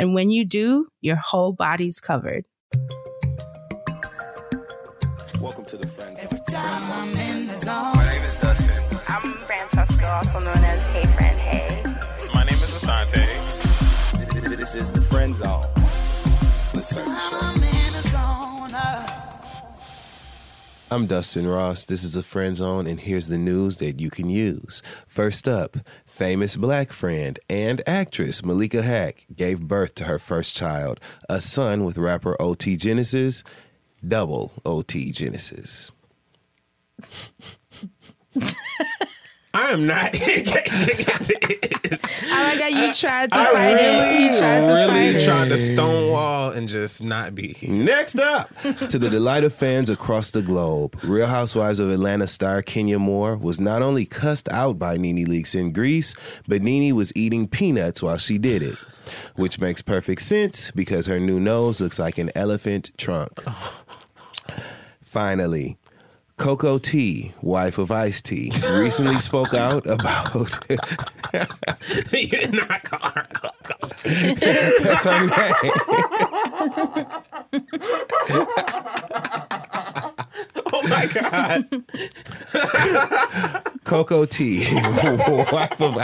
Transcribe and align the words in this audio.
And 0.00 0.14
when 0.14 0.30
you 0.30 0.46
do, 0.46 0.86
your 1.02 1.16
whole 1.16 1.52
body's 1.52 2.00
covered. 2.00 2.46
Welcome 5.38 5.66
to 5.66 5.76
the 5.76 5.86
Friends. 5.86 6.18
My 6.50 7.12
name 7.12 7.50
is 7.50 7.60
Dustin. 7.60 8.98
I'm 9.08 9.34
Francheska, 9.40 10.08
also 10.08 10.38
known 10.38 10.56
as 10.56 10.82
Hey 10.94 11.04
Friend 11.04 11.38
Hey. 11.38 11.82
My 12.32 12.44
name 12.44 12.54
is 12.54 12.70
Asante. 12.70 13.26
This 14.56 14.74
is 14.74 14.90
the 14.90 15.02
Friend 15.02 15.34
Zone. 15.34 15.66
Let's 16.72 16.88
start 16.88 17.06
the 17.06 17.18
show. 17.18 17.79
I'm 20.92 21.06
Dustin 21.06 21.46
Ross. 21.46 21.84
This 21.84 22.02
is 22.02 22.16
a 22.16 22.22
friend 22.22 22.56
zone, 22.56 22.88
and 22.88 22.98
here's 22.98 23.28
the 23.28 23.38
news 23.38 23.76
that 23.76 24.00
you 24.00 24.10
can 24.10 24.28
use. 24.28 24.82
First 25.06 25.46
up, 25.46 25.76
famous 26.04 26.56
black 26.56 26.90
friend 26.90 27.38
and 27.48 27.80
actress 27.86 28.44
Malika 28.44 28.78
Haqq 28.78 29.18
gave 29.36 29.68
birth 29.68 29.94
to 29.94 30.04
her 30.04 30.18
first 30.18 30.56
child, 30.56 30.98
a 31.28 31.40
son 31.40 31.84
with 31.84 31.96
rapper 31.96 32.34
OT 32.42 32.76
Genasis, 32.76 33.44
double 34.06 34.52
OT 34.64 35.12
Genasis. 35.12 35.92
I 39.52 39.70
am 39.72 39.86
not 39.86 40.14
engaging 40.28 40.50
in 40.52 41.70
this. 41.82 42.04
I 42.30 42.42
like 42.44 42.60
how 42.60 42.68
you 42.68 42.94
tried 42.94 43.32
to 43.32 43.38
I 43.38 43.52
fight 43.52 43.74
really, 43.74 44.16
it. 44.26 44.32
You 44.32 44.38
tried 44.38 44.60
to 44.60 44.72
really 44.72 45.12
fight 45.14 45.24
tried 45.24 45.46
it. 45.46 45.48
to 45.50 45.58
stonewall 45.74 46.50
and 46.50 46.68
just 46.68 47.02
not 47.02 47.34
be. 47.34 47.56
Next 47.62 48.16
up, 48.16 48.48
to 48.62 48.98
the 48.98 49.10
delight 49.10 49.42
of 49.42 49.52
fans 49.52 49.90
across 49.90 50.30
the 50.30 50.42
globe, 50.42 50.96
Real 51.02 51.26
Housewives 51.26 51.80
of 51.80 51.90
Atlanta 51.90 52.28
star 52.28 52.62
Kenya 52.62 52.98
Moore 53.00 53.36
was 53.36 53.60
not 53.60 53.82
only 53.82 54.04
cussed 54.06 54.48
out 54.52 54.78
by 54.78 54.96
Nene 54.96 55.26
Leakes 55.26 55.54
in 55.58 55.72
Greece, 55.72 56.14
but 56.46 56.62
Nene 56.62 56.94
was 56.94 57.12
eating 57.16 57.48
peanuts 57.48 58.02
while 58.02 58.18
she 58.18 58.38
did 58.38 58.62
it. 58.62 58.76
Which 59.34 59.58
makes 59.58 59.82
perfect 59.82 60.22
sense 60.22 60.70
because 60.70 61.06
her 61.06 61.18
new 61.18 61.40
nose 61.40 61.80
looks 61.80 61.98
like 61.98 62.18
an 62.18 62.30
elephant 62.36 62.92
trunk. 62.96 63.42
Finally, 65.02 65.76
Coco 66.40 66.78
T, 66.78 67.34
wife 67.42 67.76
of 67.76 67.90
Ice 67.90 68.22
T, 68.22 68.50
recently 68.70 69.16
spoke 69.16 69.52
out 69.52 69.86
about 69.86 70.32
you 72.12 72.28
did 72.28 72.54
not 72.54 72.82
call 72.82 73.10
her 73.10 73.26
Coco. 73.34 73.88
that's 74.82 75.04
her 75.04 75.26
name. 79.92 79.99
Oh 80.82 80.88
my 80.88 81.06
God. 81.06 81.84
Coco 83.84 84.24
T, 84.24 84.64
wife 84.72 85.80
of 85.80 85.96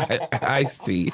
Ice 0.42 0.78
T, 0.78 1.12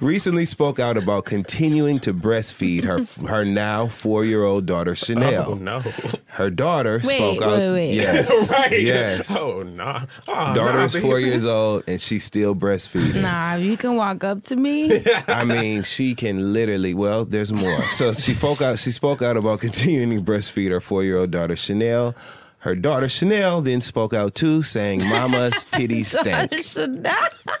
recently 0.00 0.44
spoke 0.46 0.78
out 0.78 0.96
about 0.96 1.24
continuing 1.24 1.98
to 2.00 2.14
breastfeed 2.14 2.84
her 2.84 3.00
her 3.26 3.44
now 3.44 3.86
four 3.88 4.24
year 4.24 4.44
old 4.44 4.66
daughter 4.66 4.94
Chanel. 4.94 5.52
Oh 5.52 5.54
no. 5.54 5.80
Her 6.26 6.50
daughter 6.50 7.00
Wait, 7.04 7.16
spoke 7.16 7.42
out. 7.42 7.52
wait, 7.58 7.70
wait. 7.72 7.94
Yes, 7.94 8.50
right. 8.52 8.80
yes. 8.80 9.30
Oh 9.36 9.62
no. 9.62 10.02
Oh, 10.28 10.54
Daughter 10.54 10.78
no, 10.78 10.84
is 10.84 10.92
baby. 10.94 11.06
four 11.06 11.18
years 11.20 11.44
old 11.46 11.84
and 11.86 12.00
she's 12.00 12.24
still 12.24 12.54
breastfeeding. 12.54 13.22
Nah, 13.22 13.54
you 13.54 13.76
can 13.76 13.96
walk 13.96 14.22
up 14.24 14.44
to 14.44 14.56
me. 14.56 15.02
I 15.26 15.44
mean, 15.44 15.82
she 15.82 16.14
can 16.14 16.52
literally. 16.52 16.94
Well, 16.94 17.24
there's 17.24 17.52
more. 17.52 17.82
So 17.90 18.12
she 18.12 18.34
spoke 18.34 18.62
out. 18.62 18.78
She 18.78 18.92
spoke 18.92 19.22
out 19.22 19.36
about 19.36 19.60
continuing 19.60 20.10
to 20.10 20.22
breastfeed 20.22 20.70
her 20.70 20.80
four-year-old 20.80 21.30
daughter 21.30 21.56
Chanel. 21.56 22.14
Her 22.60 22.74
daughter 22.74 23.08
Chanel 23.08 23.62
then 23.62 23.80
spoke 23.80 24.12
out 24.12 24.34
too, 24.34 24.62
saying, 24.62 25.00
"Mama's 25.08 25.52
titties 25.72 26.06
stank." 26.06 26.62
Chanel. 26.62 27.14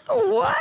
what? 0.08 0.56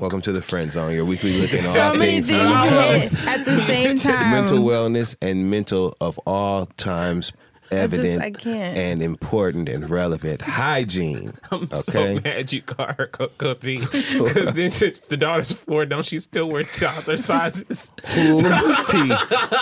Welcome 0.00 0.20
to 0.22 0.32
the 0.32 0.42
Friend 0.42 0.72
Zone, 0.72 0.92
your 0.94 1.04
weekly 1.04 1.40
look 1.40 1.52
at 1.54 1.64
all 1.66 1.74
So 1.74 1.94
many 1.98 2.22
things 2.22 2.28
things 2.28 3.12
hit 3.12 3.28
at 3.28 3.44
the 3.44 3.56
same 3.66 3.96
time. 3.98 4.30
mental 4.32 4.58
wellness, 4.58 5.14
and 5.22 5.48
mental 5.50 5.96
of 6.00 6.18
all 6.26 6.66
times 6.66 7.32
evident 7.70 8.22
I 8.22 8.30
can't. 8.30 8.76
and 8.78 9.02
important 9.02 9.68
and 9.68 9.88
relevant 9.88 10.42
hygiene. 10.42 11.32
I'm 11.50 11.64
okay. 11.64 11.76
so 11.80 12.20
mad 12.20 12.52
you 12.52 12.62
call 12.62 12.92
her 12.98 13.06
Coco 13.06 13.54
T. 13.54 13.78
Because 13.80 14.54
then 14.54 14.70
since 14.70 15.00
the 15.00 15.16
daughter's 15.16 15.52
four, 15.52 15.86
don't 15.86 16.04
she 16.04 16.18
still 16.20 16.48
wear 16.48 16.64
toddler 16.64 17.16
sizes? 17.16 17.92
Who, 18.08 18.38
T, 18.38 18.98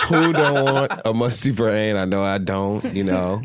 who 0.07 0.33
don't 0.33 0.63
want 0.73 0.91
a 1.05 1.13
musty 1.13 1.51
brain? 1.51 1.95
I 1.97 2.05
know 2.05 2.23
I 2.23 2.37
don't. 2.37 2.83
You 2.95 3.03
know, 3.03 3.41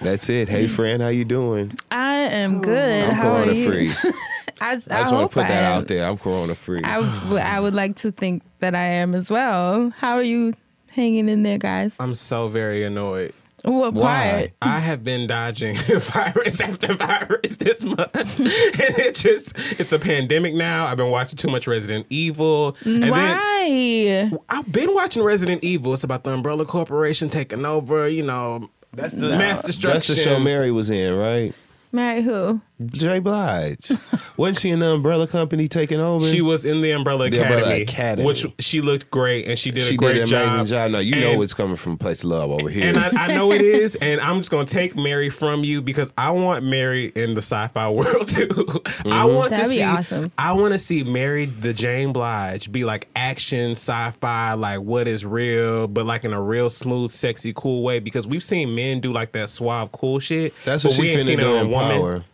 that's 0.00 0.28
it. 0.28 0.48
Hey, 0.48 0.66
friend, 0.66 1.02
how 1.02 1.08
you 1.08 1.24
doing? 1.24 1.76
I 1.90 2.14
am 2.16 2.60
good. 2.62 3.04
I'm 3.04 3.14
How 3.14 3.28
are 3.30 3.44
corona 3.44 3.52
you? 3.52 3.70
free. 3.92 4.12
I, 4.58 4.70
I, 4.70 4.72
I 4.72 4.76
just 4.76 5.12
want 5.12 5.22
hope 5.24 5.30
to 5.32 5.34
put 5.34 5.44
I 5.44 5.48
that 5.48 5.62
am. 5.64 5.78
out 5.78 5.88
there. 5.88 6.08
I'm 6.08 6.16
corona 6.16 6.54
free. 6.54 6.82
I, 6.82 7.00
w- 7.02 7.36
I 7.36 7.60
would 7.60 7.74
like 7.74 7.96
to 7.96 8.10
think 8.10 8.42
that 8.60 8.74
I 8.74 8.84
am 8.84 9.14
as 9.14 9.28
well. 9.30 9.90
How 9.98 10.14
are 10.14 10.22
you 10.22 10.54
hanging 10.88 11.28
in 11.28 11.42
there, 11.42 11.58
guys? 11.58 11.94
I'm 12.00 12.14
so 12.14 12.48
very 12.48 12.82
annoyed. 12.82 13.34
What 13.66 13.94
Why? 13.94 14.30
part? 14.30 14.52
I 14.62 14.78
have 14.78 15.02
been 15.02 15.26
dodging 15.26 15.74
virus 15.88 16.60
after 16.60 16.94
virus 16.94 17.56
this 17.56 17.84
month. 17.84 18.14
and 18.14 18.98
it 18.98 19.16
just, 19.16 19.54
it's 19.80 19.92
a 19.92 19.98
pandemic 19.98 20.54
now. 20.54 20.86
I've 20.86 20.96
been 20.96 21.10
watching 21.10 21.36
too 21.36 21.48
much 21.48 21.66
Resident 21.66 22.06
Evil. 22.08 22.76
And 22.84 23.02
then 23.02 23.10
Why? 23.10 24.30
I've 24.48 24.70
been 24.70 24.94
watching 24.94 25.24
Resident 25.24 25.64
Evil. 25.64 25.94
It's 25.94 26.04
about 26.04 26.22
the 26.22 26.30
Umbrella 26.30 26.64
Corporation 26.64 27.28
taking 27.28 27.66
over, 27.66 28.08
you 28.08 28.22
know, 28.22 28.70
that's 28.92 29.14
the 29.14 29.36
mass 29.36 29.62
destruction. 29.62 29.94
That's 29.94 30.06
the 30.06 30.14
show 30.14 30.38
Mary 30.38 30.70
was 30.70 30.88
in, 30.88 31.16
right? 31.16 31.52
Mary 31.90 32.22
who? 32.22 32.60
J. 32.84 33.20
Blige. 33.20 33.90
Wasn't 34.36 34.58
she 34.58 34.68
in 34.70 34.80
the 34.80 34.88
umbrella 34.90 35.26
company 35.26 35.66
taking 35.66 35.98
over? 35.98 36.26
She 36.28 36.42
was 36.42 36.64
in 36.66 36.82
the 36.82 36.90
Umbrella, 36.90 37.30
The 37.30 37.38
Academy, 37.38 37.56
Umbrella 37.62 37.82
Academy. 37.82 38.26
which 38.26 38.46
she 38.58 38.82
looked 38.82 39.10
great 39.10 39.46
and 39.48 39.58
she 39.58 39.70
did 39.70 39.84
she 39.84 39.94
a 39.94 39.96
great 39.96 40.12
did 40.14 40.28
an 40.30 40.34
amazing 40.34 40.66
job. 40.66 40.66
job. 40.66 40.90
No, 40.90 40.98
you 40.98 41.14
know 41.18 41.40
it's 41.40 41.54
coming 41.54 41.76
from 41.76 41.92
a 41.92 41.96
place 41.96 42.22
of 42.22 42.30
love 42.30 42.50
over 42.50 42.68
here. 42.68 42.86
And 42.88 42.98
I, 42.98 43.10
I 43.24 43.34
know 43.34 43.50
it 43.52 43.62
is, 43.62 43.94
and 43.96 44.20
I'm 44.20 44.38
just 44.38 44.50
gonna 44.50 44.66
take 44.66 44.94
Mary 44.94 45.30
from 45.30 45.64
you 45.64 45.80
because 45.80 46.12
I 46.18 46.30
want 46.32 46.64
Mary 46.64 47.12
in 47.14 47.32
the 47.34 47.40
sci-fi 47.40 47.88
world 47.90 48.28
too. 48.28 48.48
Mm-hmm. 48.48 49.12
I 49.12 49.24
want 49.24 49.50
That'd 49.52 49.64
to 49.66 49.70
be 49.70 49.76
see. 49.78 49.82
awesome. 49.82 50.32
I 50.36 50.52
want 50.52 50.74
to 50.74 50.78
see 50.78 51.02
Mary 51.02 51.46
the 51.46 51.72
Jane 51.72 52.12
Blige 52.12 52.70
be 52.70 52.84
like 52.84 53.08
action 53.16 53.70
sci-fi, 53.70 54.52
like 54.52 54.80
what 54.80 55.08
is 55.08 55.24
real, 55.24 55.88
but 55.88 56.04
like 56.04 56.24
in 56.24 56.34
a 56.34 56.42
real 56.42 56.68
smooth, 56.68 57.10
sexy, 57.12 57.54
cool 57.54 57.82
way. 57.82 58.00
Because 58.00 58.26
we've 58.26 58.44
seen 58.44 58.74
men 58.74 59.00
do 59.00 59.12
like 59.14 59.32
that 59.32 59.48
suave, 59.48 59.92
cool 59.92 60.18
shit. 60.18 60.52
that's 60.66 60.84
what 60.84 60.90
but 60.92 60.98
we 61.00 61.06
she 61.06 61.12
ain't 61.12 61.22
seen 61.22 61.38
it 61.40 61.42
do 61.42 61.48
on 61.52 61.56
a 61.56 61.60
in 61.64 61.70
woman. 61.70 62.00
Power. 62.00 62.24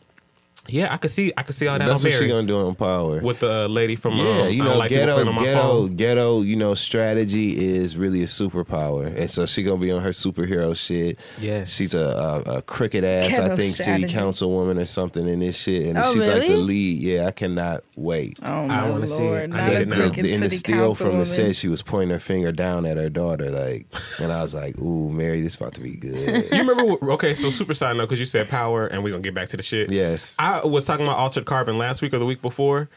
Yeah, 0.69 0.93
I 0.95 0.97
could 0.97 1.11
see. 1.11 1.33
I 1.37 1.43
could 1.43 1.55
see 1.57 1.67
all 1.67 1.77
that 1.79 1.87
That's 1.87 2.05
on 2.05 2.11
what 2.13 2.19
she 2.21 2.29
gonna 2.29 2.47
do 2.47 2.57
on 2.69 2.75
Power. 2.77 3.21
with 3.21 3.41
the 3.41 3.65
uh, 3.65 3.67
lady 3.67 3.97
from. 3.97 4.17
Yeah, 4.17 4.43
um, 4.43 4.49
you 4.53 4.63
know, 4.63 4.77
like 4.79 4.91
ghetto, 4.91 5.15
playing 5.15 5.29
on 5.29 5.35
my 5.35 5.45
ghetto, 5.45 5.61
phone. 5.61 5.97
ghetto. 5.97 6.43
You 6.43 6.55
know, 6.57 6.75
strategy 6.75 7.59
is 7.77 7.97
really 7.97 8.23
a 8.23 8.27
superpower, 8.27 9.07
and 9.07 9.29
so 9.29 9.45
she 9.47 9.65
gonna 9.65 9.81
be 9.81 9.91
on 9.91 10.03
her 10.03 10.11
superhero 10.11 10.77
shit. 10.77 11.19
Yes. 11.41 11.69
she's 11.75 11.95
a, 11.95 12.43
a, 12.47 12.59
a 12.59 12.63
crooked 12.63 13.03
ass, 13.05 13.39
I 13.39 13.57
think, 13.57 13.75
strategy. 13.77 14.07
city 14.09 14.15
councilwoman 14.15 14.81
or 14.81 14.87
something 14.87 15.27
in 15.27 15.41
this 15.41 15.61
shit, 15.61 15.87
and 15.87 15.99
Oh, 15.99 16.13
she's 16.13 16.27
like 16.29 16.43
the 16.47 16.57
lead. 16.57 17.01
Yeah, 17.01 17.27
I 17.27 17.33
cannot 17.33 17.83
wait. 17.97 18.39
Oh 18.45 18.67
my 18.69 18.89
wanna 18.89 19.09
see 19.09 19.15
it. 19.15 19.19
lord! 19.19 19.43
I 19.43 19.47
Not 19.57 19.69
need 19.69 19.75
a 19.77 19.81
it 19.81 19.89
now. 19.89 19.97
The- 20.11 20.33
in 20.33 20.41
the 20.43 20.51
city 20.51 20.57
still 20.57 20.95
from 20.95 21.19
the 21.19 21.27
set, 21.27 21.57
she 21.57 21.67
was 21.69 21.83
pointing 21.83 22.11
her 22.11 22.21
finger 22.21 22.53
down 22.53 22.87
at 22.87 22.97
her 22.99 23.11
daughter, 23.11 23.51
like, 23.51 23.87
and 24.21 24.31
I 24.33 24.43
was 24.45 24.55
like, 24.55 24.79
"Ooh, 24.79 25.11
Mary, 25.11 25.41
this 25.41 25.57
about 25.57 25.75
to 25.75 25.81
be 25.81 25.97
good." 25.97 26.45
You 26.53 26.59
remember? 26.59 26.85
what- 26.85 27.03
Okay, 27.03 27.35
so 27.35 27.51
super 27.51 27.75
side 27.75 27.97
note 27.97 28.05
because 28.05 28.21
you 28.21 28.27
said 28.27 28.49
power, 28.49 28.87
and 28.87 29.03
we're 29.03 29.11
gonna 29.11 29.23
get 29.23 29.35
back 29.35 29.49
to 29.49 29.57
the 29.57 29.63
shit. 29.63 29.91
yes, 29.91 30.35
I 30.39 30.52
was 30.65 30.85
talking 30.87 31.05
about 31.07 31.19
Altered 31.19 31.45
Carbon 31.47 31.79
last 31.79 32.03
week 32.03 32.13
or 32.15 32.19
the 32.19 32.27
week 32.27 32.43
before. 32.43 32.89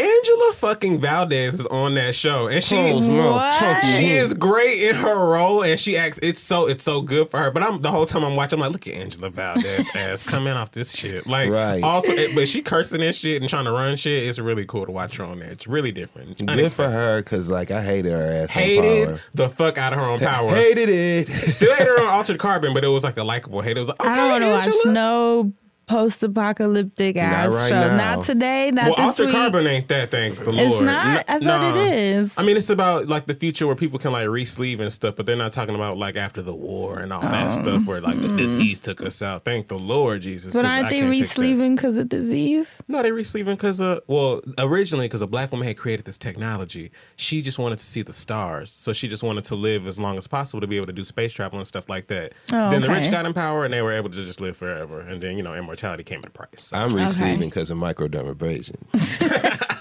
Angela 0.00 0.52
fucking 0.52 1.00
Valdes 1.00 1.58
is 1.58 1.66
on 1.66 1.94
that 1.96 2.14
show, 2.14 2.46
and 2.46 2.62
she 2.62 2.76
What? 2.76 3.84
she 3.84 4.12
is 4.12 4.32
great 4.32 4.80
in 4.80 4.94
her 4.94 5.16
role, 5.28 5.64
and 5.64 5.78
she 5.80 5.96
acts. 5.96 6.20
It's 6.22 6.40
so 6.40 6.66
it's 6.68 6.84
so 6.84 7.00
good 7.02 7.28
for 7.32 7.38
her. 7.40 7.50
But 7.50 7.64
I'm 7.64 7.82
the 7.82 7.90
whole 7.90 8.06
time 8.06 8.24
I'm 8.24 8.36
watching, 8.36 8.58
I'm 8.58 8.60
like, 8.60 8.70
look 8.70 8.86
at 8.86 8.94
Angela 8.94 9.28
Valdes 9.28 9.88
ass 9.96 10.24
coming 10.24 10.52
off 10.52 10.70
this 10.70 10.92
shit. 10.96 11.26
Like, 11.26 11.50
Right. 11.50 11.82
Also, 11.82 12.12
it- 12.12 12.32
but 12.36 12.46
she 12.48 12.62
cursing 12.62 13.02
and 13.02 13.12
shit 13.12 13.42
and 13.42 13.50
trying 13.50 13.64
to 13.64 13.72
run 13.72 13.96
shit. 13.96 14.22
It's 14.22 14.38
really 14.38 14.64
cool 14.66 14.86
to 14.86 14.92
watch 14.92 15.16
her 15.16 15.24
on 15.24 15.40
there. 15.40 15.50
It's 15.50 15.66
really 15.66 15.90
different. 15.90 16.30
It's 16.30 16.42
Good 16.42 16.72
for 16.72 16.88
her, 16.88 17.20
cause 17.24 17.48
like 17.48 17.72
I 17.72 17.82
hated 17.82 18.12
her 18.12 18.30
ass 18.44 18.54
on 18.56 18.62
Hated 18.62 19.06
Power. 19.08 19.20
the 19.34 19.48
fuck 19.48 19.78
out 19.78 19.92
of 19.92 19.98
her 19.98 20.04
own 20.04 20.20
Power. 20.20 20.50
Hated 20.54 20.88
it. 20.90 21.50
Still 21.50 21.74
hated 21.74 21.88
her 21.88 22.00
on 22.02 22.06
Altered 22.06 22.38
Carbon, 22.38 22.72
but 22.72 22.84
it 22.84 22.88
was 22.88 23.02
like 23.02 23.16
a 23.16 23.24
likable 23.24 23.62
hate. 23.62 23.76
It 23.76 23.80
was 23.80 23.88
like, 23.88 23.98
okay, 23.98 24.10
I 24.10 24.14
don't 24.14 24.30
want 24.30 24.44
to 24.44 24.70
watch 24.70 24.92
no 24.94 25.52
post-apocalyptic 25.88 27.16
ass 27.16 27.50
right 27.52 27.68
show. 27.68 27.88
now. 27.88 27.96
Not 28.16 28.24
today. 28.24 28.70
Not 28.70 28.84
Well, 28.86 28.94
this 28.96 29.06
Altered 29.20 29.26
week. 29.26 29.34
Carbon 29.34 29.66
ain't 29.66 29.88
that 29.88 30.10
thing. 30.10 30.34
The 30.34 30.50
It's 30.54 30.80
not? 30.80 31.24
N- 31.28 31.42
I 31.42 31.44
thought 31.44 31.76
it 31.76 31.92
is. 31.94 32.38
I 32.38 32.42
mean, 32.42 32.56
it's 32.56 32.70
about 32.70 33.08
like 33.08 33.26
the 33.26 33.34
future 33.34 33.66
where 33.66 33.76
people 33.76 33.98
can 33.98 34.12
like 34.12 34.28
re-sleeve 34.28 34.80
and 34.80 34.92
stuff, 34.92 35.16
but 35.16 35.26
they're 35.26 35.36
not 35.36 35.52
talking 35.52 35.74
about 35.74 35.96
like 35.96 36.16
after 36.16 36.42
the 36.42 36.54
war 36.54 36.98
and 37.00 37.12
all 37.12 37.20
that 37.22 37.54
stuff 37.54 37.86
where 37.86 38.00
like 38.00 38.20
the 38.20 38.36
disease 38.36 38.78
took 38.78 39.02
us 39.02 39.22
out. 39.22 39.44
Thank 39.44 39.68
the 39.68 39.78
Lord 39.78 40.22
Jesus. 40.22 40.54
Oh. 40.54 40.58
Mm. 40.58 40.62
But 40.62 40.68
'cause 40.68 40.72
aren't 40.72 40.86
I 40.86 40.88
they 40.90 41.00
can't 41.00 41.12
take 41.12 41.20
that. 41.20 41.22
re-sleeving 41.28 41.76
because 41.76 41.96
of 41.96 42.08
disease? 42.08 42.82
No, 42.88 43.02
they 43.02 43.12
re-sleeving 43.12 43.56
because 43.56 43.80
uh, 43.80 44.00
well, 44.06 44.40
originally 44.58 45.06
because 45.06 45.22
a 45.22 45.26
black 45.26 45.50
woman 45.52 45.66
had 45.66 45.76
created 45.76 46.04
this 46.04 46.18
technology. 46.18 46.90
She 47.16 47.42
just 47.42 47.58
wanted 47.58 47.78
to 47.78 47.84
see 47.86 48.02
the 48.02 48.12
stars, 48.12 48.70
so 48.70 48.92
she 48.92 49.08
just 49.08 49.22
wanted 49.22 49.44
to 49.44 49.54
live 49.54 49.86
as 49.86 49.98
long 49.98 50.18
as 50.18 50.26
possible 50.26 50.60
to 50.60 50.66
be 50.66 50.76
able 50.76 50.86
to 50.86 50.92
do 50.92 51.04
space 51.04 51.32
travel 51.32 51.58
and 51.58 51.66
stuff 51.66 51.88
like 51.88 52.08
that. 52.08 52.32
Oh, 52.52 52.70
then 52.70 52.82
the 52.82 52.88
rich 52.88 53.10
got 53.10 53.24
in 53.26 53.32
power 53.34 53.64
and 53.64 53.72
they 53.72 53.82
were 53.82 53.92
able 53.92 54.10
to 54.10 54.16
just 54.24 54.40
live 54.40 54.56
forever, 54.56 55.00
and 55.00 55.20
then 55.20 55.36
you 55.36 55.42
know 55.42 55.54
immortality 55.54 55.77
came 55.78 56.20
at 56.20 56.26
a 56.26 56.30
price. 56.30 56.48
So- 56.56 56.76
I'm 56.76 56.94
receiving 56.94 57.40
because 57.48 57.70
of 57.70 57.78
microdermabrasion. 57.78 58.76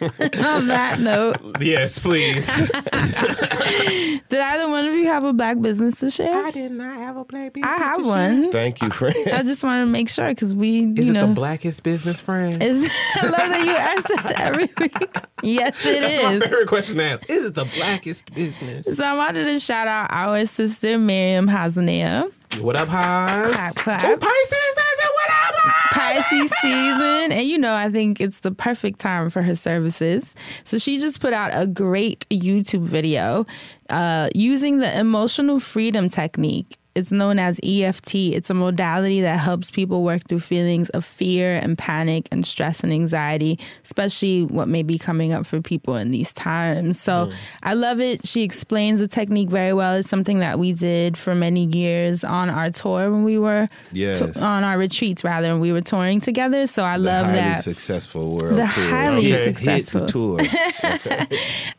On 0.00 0.68
that 0.68 1.00
note, 1.00 1.38
yes, 1.60 1.98
please. 1.98 2.46
did 4.28 4.40
either 4.40 4.68
one 4.68 4.84
of 4.86 4.94
you 4.94 5.06
have 5.06 5.24
a 5.24 5.32
black 5.32 5.60
business 5.60 5.96
to 5.98 6.08
share? 6.12 6.32
I 6.46 6.52
did 6.52 6.70
not 6.70 6.96
have 6.98 7.16
a 7.16 7.24
black 7.24 7.52
business. 7.52 7.74
I 7.74 7.78
have 7.82 8.06
one. 8.06 8.48
Thank 8.52 8.80
you, 8.80 8.90
friend. 8.90 9.16
I 9.32 9.42
just 9.42 9.64
want 9.64 9.82
to 9.82 9.86
make 9.86 10.08
sure 10.08 10.28
because 10.28 10.54
we, 10.54 10.68
you 10.82 10.94
Is 10.96 11.08
it 11.08 11.14
know, 11.14 11.26
the 11.26 11.34
blackest 11.34 11.82
business 11.82 12.20
friend? 12.20 12.62
is 12.62 12.88
I 13.16 13.24
love 13.24 13.32
that 13.36 13.64
you 13.66 13.72
ask 13.72 14.06
that 14.22 14.40
every 14.40 14.70
week. 14.78 14.94
Yes, 15.42 15.84
it 15.84 16.00
That's 16.00 16.22
my 16.22 16.38
favorite 16.46 16.68
question 16.68 16.98
to 16.98 17.02
ask. 17.02 17.28
Is 17.28 17.46
it 17.46 17.54
the 17.56 17.64
blackest 17.64 18.32
business? 18.32 18.96
So 18.96 19.04
I 19.04 19.14
wanted 19.14 19.46
to 19.46 19.58
shout 19.58 19.88
out 19.88 20.12
our 20.12 20.46
sister 20.46 20.96
Maryam 20.96 21.48
Hasnaa. 21.48 22.30
What 22.56 22.74
up, 22.74 22.88
Haas? 22.88 23.52
Clap, 23.52 23.74
clap. 23.76 24.04
Oh, 24.04 24.16
Pisces, 24.16 24.52
it. 24.52 25.10
What 25.14 25.30
up, 25.30 25.54
Haas? 25.58 26.24
Pisces 26.24 26.50
season. 26.60 27.32
And 27.32 27.46
you 27.46 27.58
know, 27.58 27.74
I 27.74 27.88
think 27.88 28.20
it's 28.20 28.40
the 28.40 28.50
perfect 28.50 28.98
time 28.98 29.30
for 29.30 29.42
her 29.42 29.54
services. 29.54 30.34
So 30.64 30.78
she 30.78 30.98
just 30.98 31.20
put 31.20 31.32
out 31.32 31.50
a 31.52 31.66
great 31.66 32.26
YouTube 32.30 32.84
video 32.84 33.46
uh, 33.90 34.30
using 34.34 34.78
the 34.78 34.98
emotional 34.98 35.60
freedom 35.60 36.08
technique. 36.08 36.76
It's 36.98 37.12
known 37.12 37.38
as 37.38 37.58
EFT. 37.62 38.14
It's 38.34 38.50
a 38.50 38.54
modality 38.54 39.20
that 39.22 39.38
helps 39.38 39.70
people 39.70 40.02
work 40.04 40.22
through 40.28 40.40
feelings 40.40 40.88
of 40.90 41.04
fear 41.04 41.56
and 41.56 41.78
panic 41.78 42.28
and 42.32 42.44
stress 42.46 42.82
and 42.84 42.92
anxiety, 42.92 43.58
especially 43.84 44.42
what 44.44 44.68
may 44.68 44.82
be 44.82 44.98
coming 44.98 45.32
up 45.32 45.46
for 45.46 45.60
people 45.62 45.96
in 45.96 46.10
these 46.10 46.32
times. 46.32 47.00
So 47.00 47.30
I 47.62 47.74
love 47.74 48.00
it. 48.00 48.26
She 48.26 48.42
explains 48.42 49.00
the 49.00 49.08
technique 49.08 49.48
very 49.48 49.72
well. 49.72 49.94
It's 49.94 50.08
something 50.08 50.40
that 50.40 50.58
we 50.58 50.72
did 50.72 51.16
for 51.16 51.34
many 51.34 51.64
years 51.66 52.24
on 52.24 52.50
our 52.50 52.70
tour 52.70 53.10
when 53.10 53.24
we 53.24 53.38
were 53.38 53.68
Yes. 53.92 54.18
to- 54.18 54.38
on 54.44 54.64
our 54.64 54.76
retreats 54.76 55.22
rather 55.24 55.50
and 55.50 55.60
we 55.60 55.72
were 55.72 55.80
touring 55.80 56.20
together 56.20 56.66
so 56.66 56.82
i 56.82 56.96
love 56.96 57.26
that. 57.26 57.62
successful 57.64 58.32
world 58.36 58.56
The 58.58 58.66
tour. 58.66 58.88
highly 58.90 59.22
hit 59.24 59.44
successful. 59.44 60.00
the 60.00 60.06
tour. 60.06 60.40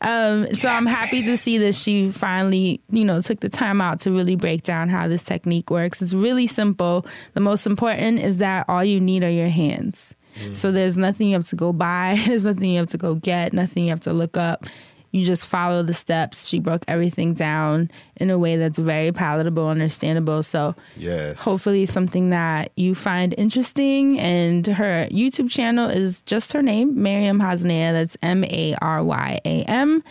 um, 0.00 0.46
so 0.54 0.68
i'm 0.68 0.86
happy 0.86 1.22
to 1.22 1.36
see 1.36 1.58
that 1.58 1.74
she 1.74 2.10
finally 2.10 2.80
you 2.90 3.04
know 3.04 3.20
took 3.20 3.40
the 3.40 3.48
time 3.48 3.80
out 3.80 4.00
to 4.00 4.10
really 4.10 4.36
break 4.36 4.62
down 4.62 4.88
how 4.88 5.08
this 5.10 5.22
technique 5.22 5.70
works 5.70 6.00
it's 6.00 6.14
really 6.14 6.46
simple 6.46 7.06
the 7.34 7.40
most 7.40 7.66
important 7.66 8.18
is 8.20 8.38
that 8.38 8.64
all 8.68 8.84
you 8.84 9.00
need 9.00 9.22
are 9.22 9.30
your 9.30 9.48
hands 9.48 10.14
mm. 10.38 10.56
so 10.56 10.72
there's 10.72 10.96
nothing 10.96 11.28
you 11.28 11.34
have 11.34 11.46
to 11.46 11.56
go 11.56 11.72
buy 11.72 12.20
there's 12.26 12.46
nothing 12.46 12.70
you 12.70 12.78
have 12.78 12.88
to 12.88 12.98
go 12.98 13.14
get 13.14 13.52
nothing 13.52 13.84
you 13.84 13.90
have 13.90 14.00
to 14.00 14.12
look 14.12 14.36
up 14.36 14.64
you 15.12 15.24
just 15.24 15.44
follow 15.44 15.82
the 15.82 15.92
steps 15.92 16.46
she 16.46 16.60
broke 16.60 16.84
everything 16.86 17.34
down 17.34 17.90
in 18.16 18.30
a 18.30 18.38
way 18.38 18.56
that's 18.56 18.78
very 18.78 19.10
palatable 19.10 19.66
understandable 19.66 20.42
so 20.42 20.74
yes. 20.96 21.40
hopefully 21.40 21.84
something 21.84 22.30
that 22.30 22.70
you 22.76 22.94
find 22.94 23.34
interesting. 23.36 24.18
And 24.18 24.66
her 24.66 25.08
YouTube 25.10 25.50
channel 25.50 25.88
is 25.88 26.22
just 26.22 26.52
her 26.52 26.62
name, 26.62 27.02
Maryam 27.02 27.40
Hasnaa. 27.40 27.92
That's 27.92 28.16
M 28.22 28.44
A 28.44 28.74
R 28.80 29.02
Y 29.02 29.40
A 29.44 29.62
M 29.64 30.02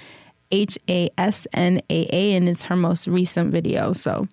H 0.51 0.77
A 0.89 1.09
S 1.17 1.47
N 1.53 1.81
A 1.89 2.07
A, 2.15 2.35
and 2.35 2.49
it's 2.49 2.63
her 2.63 2.75
most 2.75 3.07
recent 3.07 3.51
video. 3.51 3.93
So, 3.93 4.27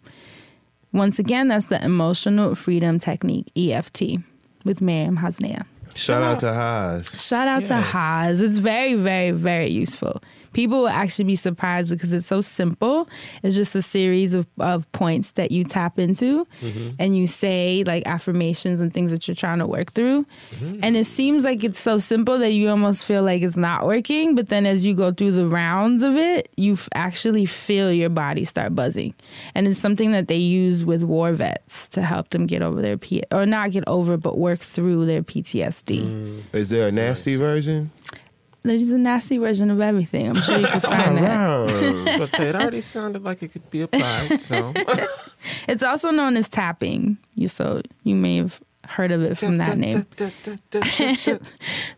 once 0.93 1.19
again, 1.19 1.49
that's 1.49 1.67
the 1.67 1.83
Emotional 1.85 2.55
Freedom 2.55 2.99
Technique, 2.99 3.51
EFT, 3.57 4.19
with 4.65 4.81
Maryam 4.81 5.19
Hasnaa. 5.19 5.65
Shout 5.95 6.23
out 6.23 6.41
to 6.41 6.53
Haas. 6.53 7.27
Shout 7.27 7.49
out 7.49 7.67
to 7.67 7.75
Yes. 7.75 7.87
Haas. 7.87 8.41
It's 8.41 8.59
very, 8.59 8.95
very, 8.95 9.31
very 9.31 9.69
useful. 9.71 10.23
People 10.57 10.81
will 10.81 10.89
actually 10.89 11.27
be 11.27 11.37
surprised 11.37 11.91
because 11.91 12.15
it's 12.15 12.27
so 12.27 12.41
simple. 12.41 13.11
It's 13.43 13.55
just 13.55 13.75
a 13.75 13.83
series 13.83 14.33
of, 14.33 14.47
of 14.59 14.91
points 14.93 15.33
that 15.33 15.53
you 15.53 15.65
tap 15.65 15.99
into 15.99 16.47
mm-hmm. 16.63 16.93
and 16.99 17.15
you 17.15 17.27
say 17.27 17.85
like 17.85 18.07
affirmations 18.07 18.81
and 18.81 18.91
things 18.91 19.11
that 19.11 19.29
you're 19.29 19.35
trying 19.35 19.59
to 19.59 19.67
work 19.67 19.93
through. 19.93 20.25
Mm-hmm. 20.53 20.81
And 20.83 20.97
it 20.97 21.05
seems 21.05 21.45
like 21.45 21.63
it's 21.63 21.79
so 21.79 21.99
simple 21.99 22.39
that 22.39 22.53
you 22.53 22.71
almost 22.71 23.05
feel 23.05 23.23
like 23.23 23.43
it's 23.43 23.59
not 23.59 23.85
working. 23.85 24.35
But 24.35 24.49
then 24.49 24.65
as 24.65 24.87
you 24.87 24.95
go 24.95 25.13
through 25.13 25.33
the 25.33 25.47
rounds 25.47 26.03
of 26.03 26.17
it, 26.17 26.49
you 26.57 26.73
f- 26.73 26.89
actually 26.95 27.45
feel 27.45 27.93
your 27.93 28.09
body 28.09 28.47
start 28.47 28.75
buzzing. 28.75 29.13
And 29.55 29.69
it's 29.69 29.79
something 29.79 30.13
that 30.13 30.27
they 30.27 30.37
use 30.37 30.87
with 30.87 31.03
war 31.03 31.35
vets 31.35 31.87
to 31.91 32.01
help 32.01 32.31
them 32.31 32.47
get 32.47 32.63
over 32.63 32.81
their 32.81 32.97
P 32.97 33.23
or 33.31 33.45
not 33.45 33.73
get 33.73 33.85
over, 33.87 34.17
but 34.17 34.39
work 34.39 34.61
through 34.61 35.05
their 35.05 35.23
PTSD. 35.23 36.01
Mm. 36.01 36.43
Is 36.55 36.71
there 36.71 36.89
a 36.89 36.93
nasty 36.93 37.37
version? 37.37 37.91
There's 38.67 38.91
a 38.91 38.99
nasty 38.99 39.39
version 39.39 39.71
of 39.71 39.81
everything. 39.81 40.29
I'm 40.31 40.37
sure 40.37 40.59
you 40.59 40.67
can 40.67 40.81
find 40.81 41.19
that. 41.19 42.19
But 42.19 42.31
say 42.31 42.49
it 42.49 42.55
already 42.57 42.81
sounded 42.81 43.23
like 43.23 43.43
it 43.43 43.53
could 43.53 43.69
be 43.71 43.83
applied. 43.83 44.41
So 44.43 44.73
It's 45.69 45.83
also 45.83 46.11
known 46.11 46.37
as 46.37 46.49
tapping. 46.49 47.19
You 47.35 47.49
so 47.49 47.83
you 48.05 48.15
may 48.17 48.37
have 48.37 48.61
heard 48.89 49.11
of 49.11 49.21
it 49.23 49.39
from 49.39 49.59
that 49.59 49.77
name. 49.79 50.07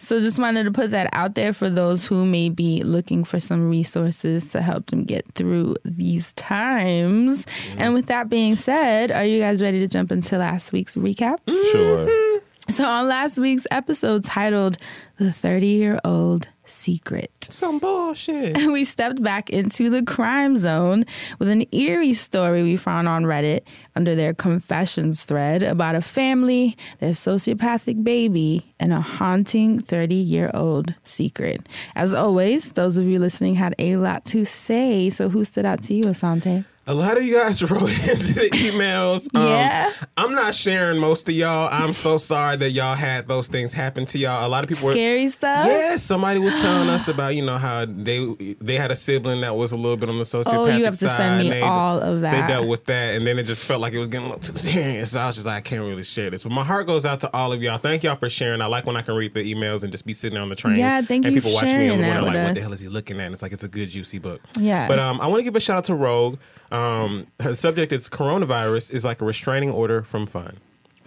So 0.00 0.20
just 0.20 0.38
wanted 0.38 0.64
to 0.64 0.70
put 0.70 0.90
that 0.92 1.10
out 1.12 1.34
there 1.34 1.52
for 1.52 1.68
those 1.68 2.06
who 2.06 2.24
may 2.24 2.48
be 2.48 2.82
looking 2.82 3.24
for 3.24 3.38
some 3.38 3.68
resources 3.68 4.48
to 4.52 4.62
help 4.62 4.86
them 4.86 5.04
get 5.04 5.26
through 5.34 5.76
these 5.84 6.32
times. 6.34 7.44
And 7.76 7.92
with 7.92 8.06
that 8.06 8.30
being 8.30 8.56
said, 8.56 9.10
are 9.10 9.24
you 9.24 9.40
guys 9.40 9.60
ready 9.60 9.80
to 9.80 9.88
jump 9.88 10.10
into 10.12 10.38
last 10.38 10.72
week's 10.72 10.96
recap? 10.96 11.38
sure. 11.72 12.40
So 12.70 12.84
on 12.84 13.08
last 13.08 13.38
week's 13.38 13.66
episode 13.70 14.24
titled 14.24 14.76
The 15.18 15.32
30 15.32 15.66
Year 15.66 16.00
Old 16.04 16.48
Secret. 16.68 17.46
some 17.50 17.78
bullshit. 17.78 18.56
we 18.72 18.84
stepped 18.84 19.22
back 19.22 19.50
into 19.50 19.90
the 19.90 20.02
crime 20.02 20.56
zone 20.56 21.04
with 21.38 21.48
an 21.48 21.64
eerie 21.72 22.12
story 22.12 22.62
we 22.62 22.76
found 22.76 23.08
on 23.08 23.24
Reddit 23.24 23.62
under 23.96 24.14
their 24.14 24.34
confessions 24.34 25.24
thread 25.24 25.62
about 25.62 25.94
a 25.94 26.02
family, 26.02 26.76
their 27.00 27.10
sociopathic 27.10 28.04
baby, 28.04 28.74
and 28.78 28.92
a 28.92 29.00
haunting 29.00 29.80
30 29.80 30.14
year 30.14 30.50
old 30.54 30.94
secret. 31.04 31.66
As 31.94 32.14
always, 32.14 32.72
those 32.72 32.96
of 32.96 33.06
you 33.06 33.18
listening 33.18 33.54
had 33.54 33.74
a 33.78 33.96
lot 33.96 34.24
to 34.26 34.44
say. 34.44 35.10
So, 35.10 35.28
who 35.28 35.44
stood 35.44 35.64
out 35.64 35.82
to 35.84 35.94
you, 35.94 36.04
Asante? 36.04 36.64
A 36.88 36.94
lot 36.94 37.18
of 37.18 37.22
you 37.22 37.34
guys 37.34 37.62
wrote 37.70 37.90
into 38.08 38.32
the 38.32 38.48
emails. 38.54 39.28
Um, 39.34 39.46
Yeah. 39.46 39.92
I'm 40.16 40.34
not 40.34 40.54
sharing 40.54 40.98
most 40.98 41.28
of 41.28 41.34
y'all. 41.34 41.68
I'm 41.70 41.92
so 41.92 42.16
sorry 42.16 42.56
that 42.56 42.70
y'all 42.70 42.94
had 42.94 43.28
those 43.28 43.46
things 43.46 43.74
happen 43.74 44.06
to 44.06 44.18
y'all. 44.18 44.46
A 44.46 44.48
lot 44.48 44.64
of 44.64 44.70
people 44.70 44.86
were. 44.86 44.92
Scary 44.92 45.28
stuff? 45.28 45.66
Yeah, 45.66 45.98
somebody 45.98 46.40
was 46.40 46.54
telling 46.62 46.88
us 46.88 47.06
about 47.08 47.36
you 47.36 47.44
know 47.44 47.58
how 47.58 47.84
they 47.84 48.34
they 48.58 48.76
had 48.76 48.90
a 48.90 48.96
sibling 48.96 49.42
that 49.42 49.54
was 49.54 49.72
a 49.72 49.76
little 49.76 49.98
bit 49.98 50.08
on 50.08 50.16
the 50.16 50.24
sociopathic 50.24 50.54
Oh, 50.54 50.64
you 50.64 50.84
have 50.86 50.98
to 50.98 51.08
side, 51.08 51.16
send 51.18 51.38
me 51.40 51.46
and 51.48 51.52
they, 51.56 51.60
all 51.60 52.00
of 52.00 52.22
that. 52.22 52.30
They 52.40 52.54
dealt 52.54 52.66
with 52.66 52.86
that, 52.86 53.14
and 53.16 53.26
then 53.26 53.38
it 53.38 53.42
just 53.42 53.60
felt 53.60 53.82
like 53.82 53.92
it 53.92 53.98
was 53.98 54.08
getting 54.08 54.26
a 54.26 54.30
little 54.30 54.54
too 54.54 54.56
serious. 54.58 55.10
So 55.10 55.20
I 55.20 55.26
was 55.26 55.36
just 55.36 55.46
like, 55.46 55.58
I 55.58 55.60
can't 55.60 55.82
really 55.82 56.04
share 56.04 56.30
this. 56.30 56.42
But 56.42 56.52
my 56.52 56.64
heart 56.64 56.86
goes 56.86 57.04
out 57.04 57.20
to 57.20 57.36
all 57.36 57.52
of 57.52 57.62
y'all. 57.62 57.76
Thank 57.76 58.02
y'all 58.02 58.16
for 58.16 58.30
sharing. 58.30 58.62
I 58.62 58.66
like 58.66 58.86
when 58.86 58.96
I 58.96 59.02
can 59.02 59.14
read 59.14 59.34
the 59.34 59.54
emails 59.54 59.82
and 59.82 59.92
just 59.92 60.06
be 60.06 60.14
sitting 60.14 60.38
on 60.38 60.48
the 60.48 60.56
train. 60.56 60.76
Yeah, 60.76 61.02
thank 61.02 61.26
and 61.26 61.34
you 61.34 61.42
people 61.42 61.50
for 61.58 61.66
watch 61.66 61.76
me 61.76 61.88
and 61.90 62.00
wonder 62.00 62.22
like, 62.22 62.46
what 62.46 62.54
the 62.54 62.60
hell 62.62 62.72
is 62.72 62.80
he 62.80 62.88
looking 62.88 63.20
at? 63.20 63.26
And 63.26 63.34
it's 63.34 63.42
like 63.42 63.52
it's 63.52 63.64
a 63.64 63.68
good 63.68 63.90
juicy 63.90 64.18
book. 64.18 64.40
Yeah. 64.58 64.88
But 64.88 64.98
um, 64.98 65.20
I 65.20 65.26
want 65.26 65.40
to 65.40 65.44
give 65.44 65.54
a 65.54 65.60
shout 65.60 65.76
out 65.76 65.84
to 65.84 65.94
Rogue. 65.94 66.38
Um, 66.70 67.26
her 67.40 67.54
subject 67.54 67.92
is 67.92 68.08
coronavirus 68.08 68.92
is 68.92 69.04
like 69.04 69.20
a 69.20 69.24
restraining 69.24 69.70
order 69.70 70.02
from 70.02 70.26
fun. 70.26 70.58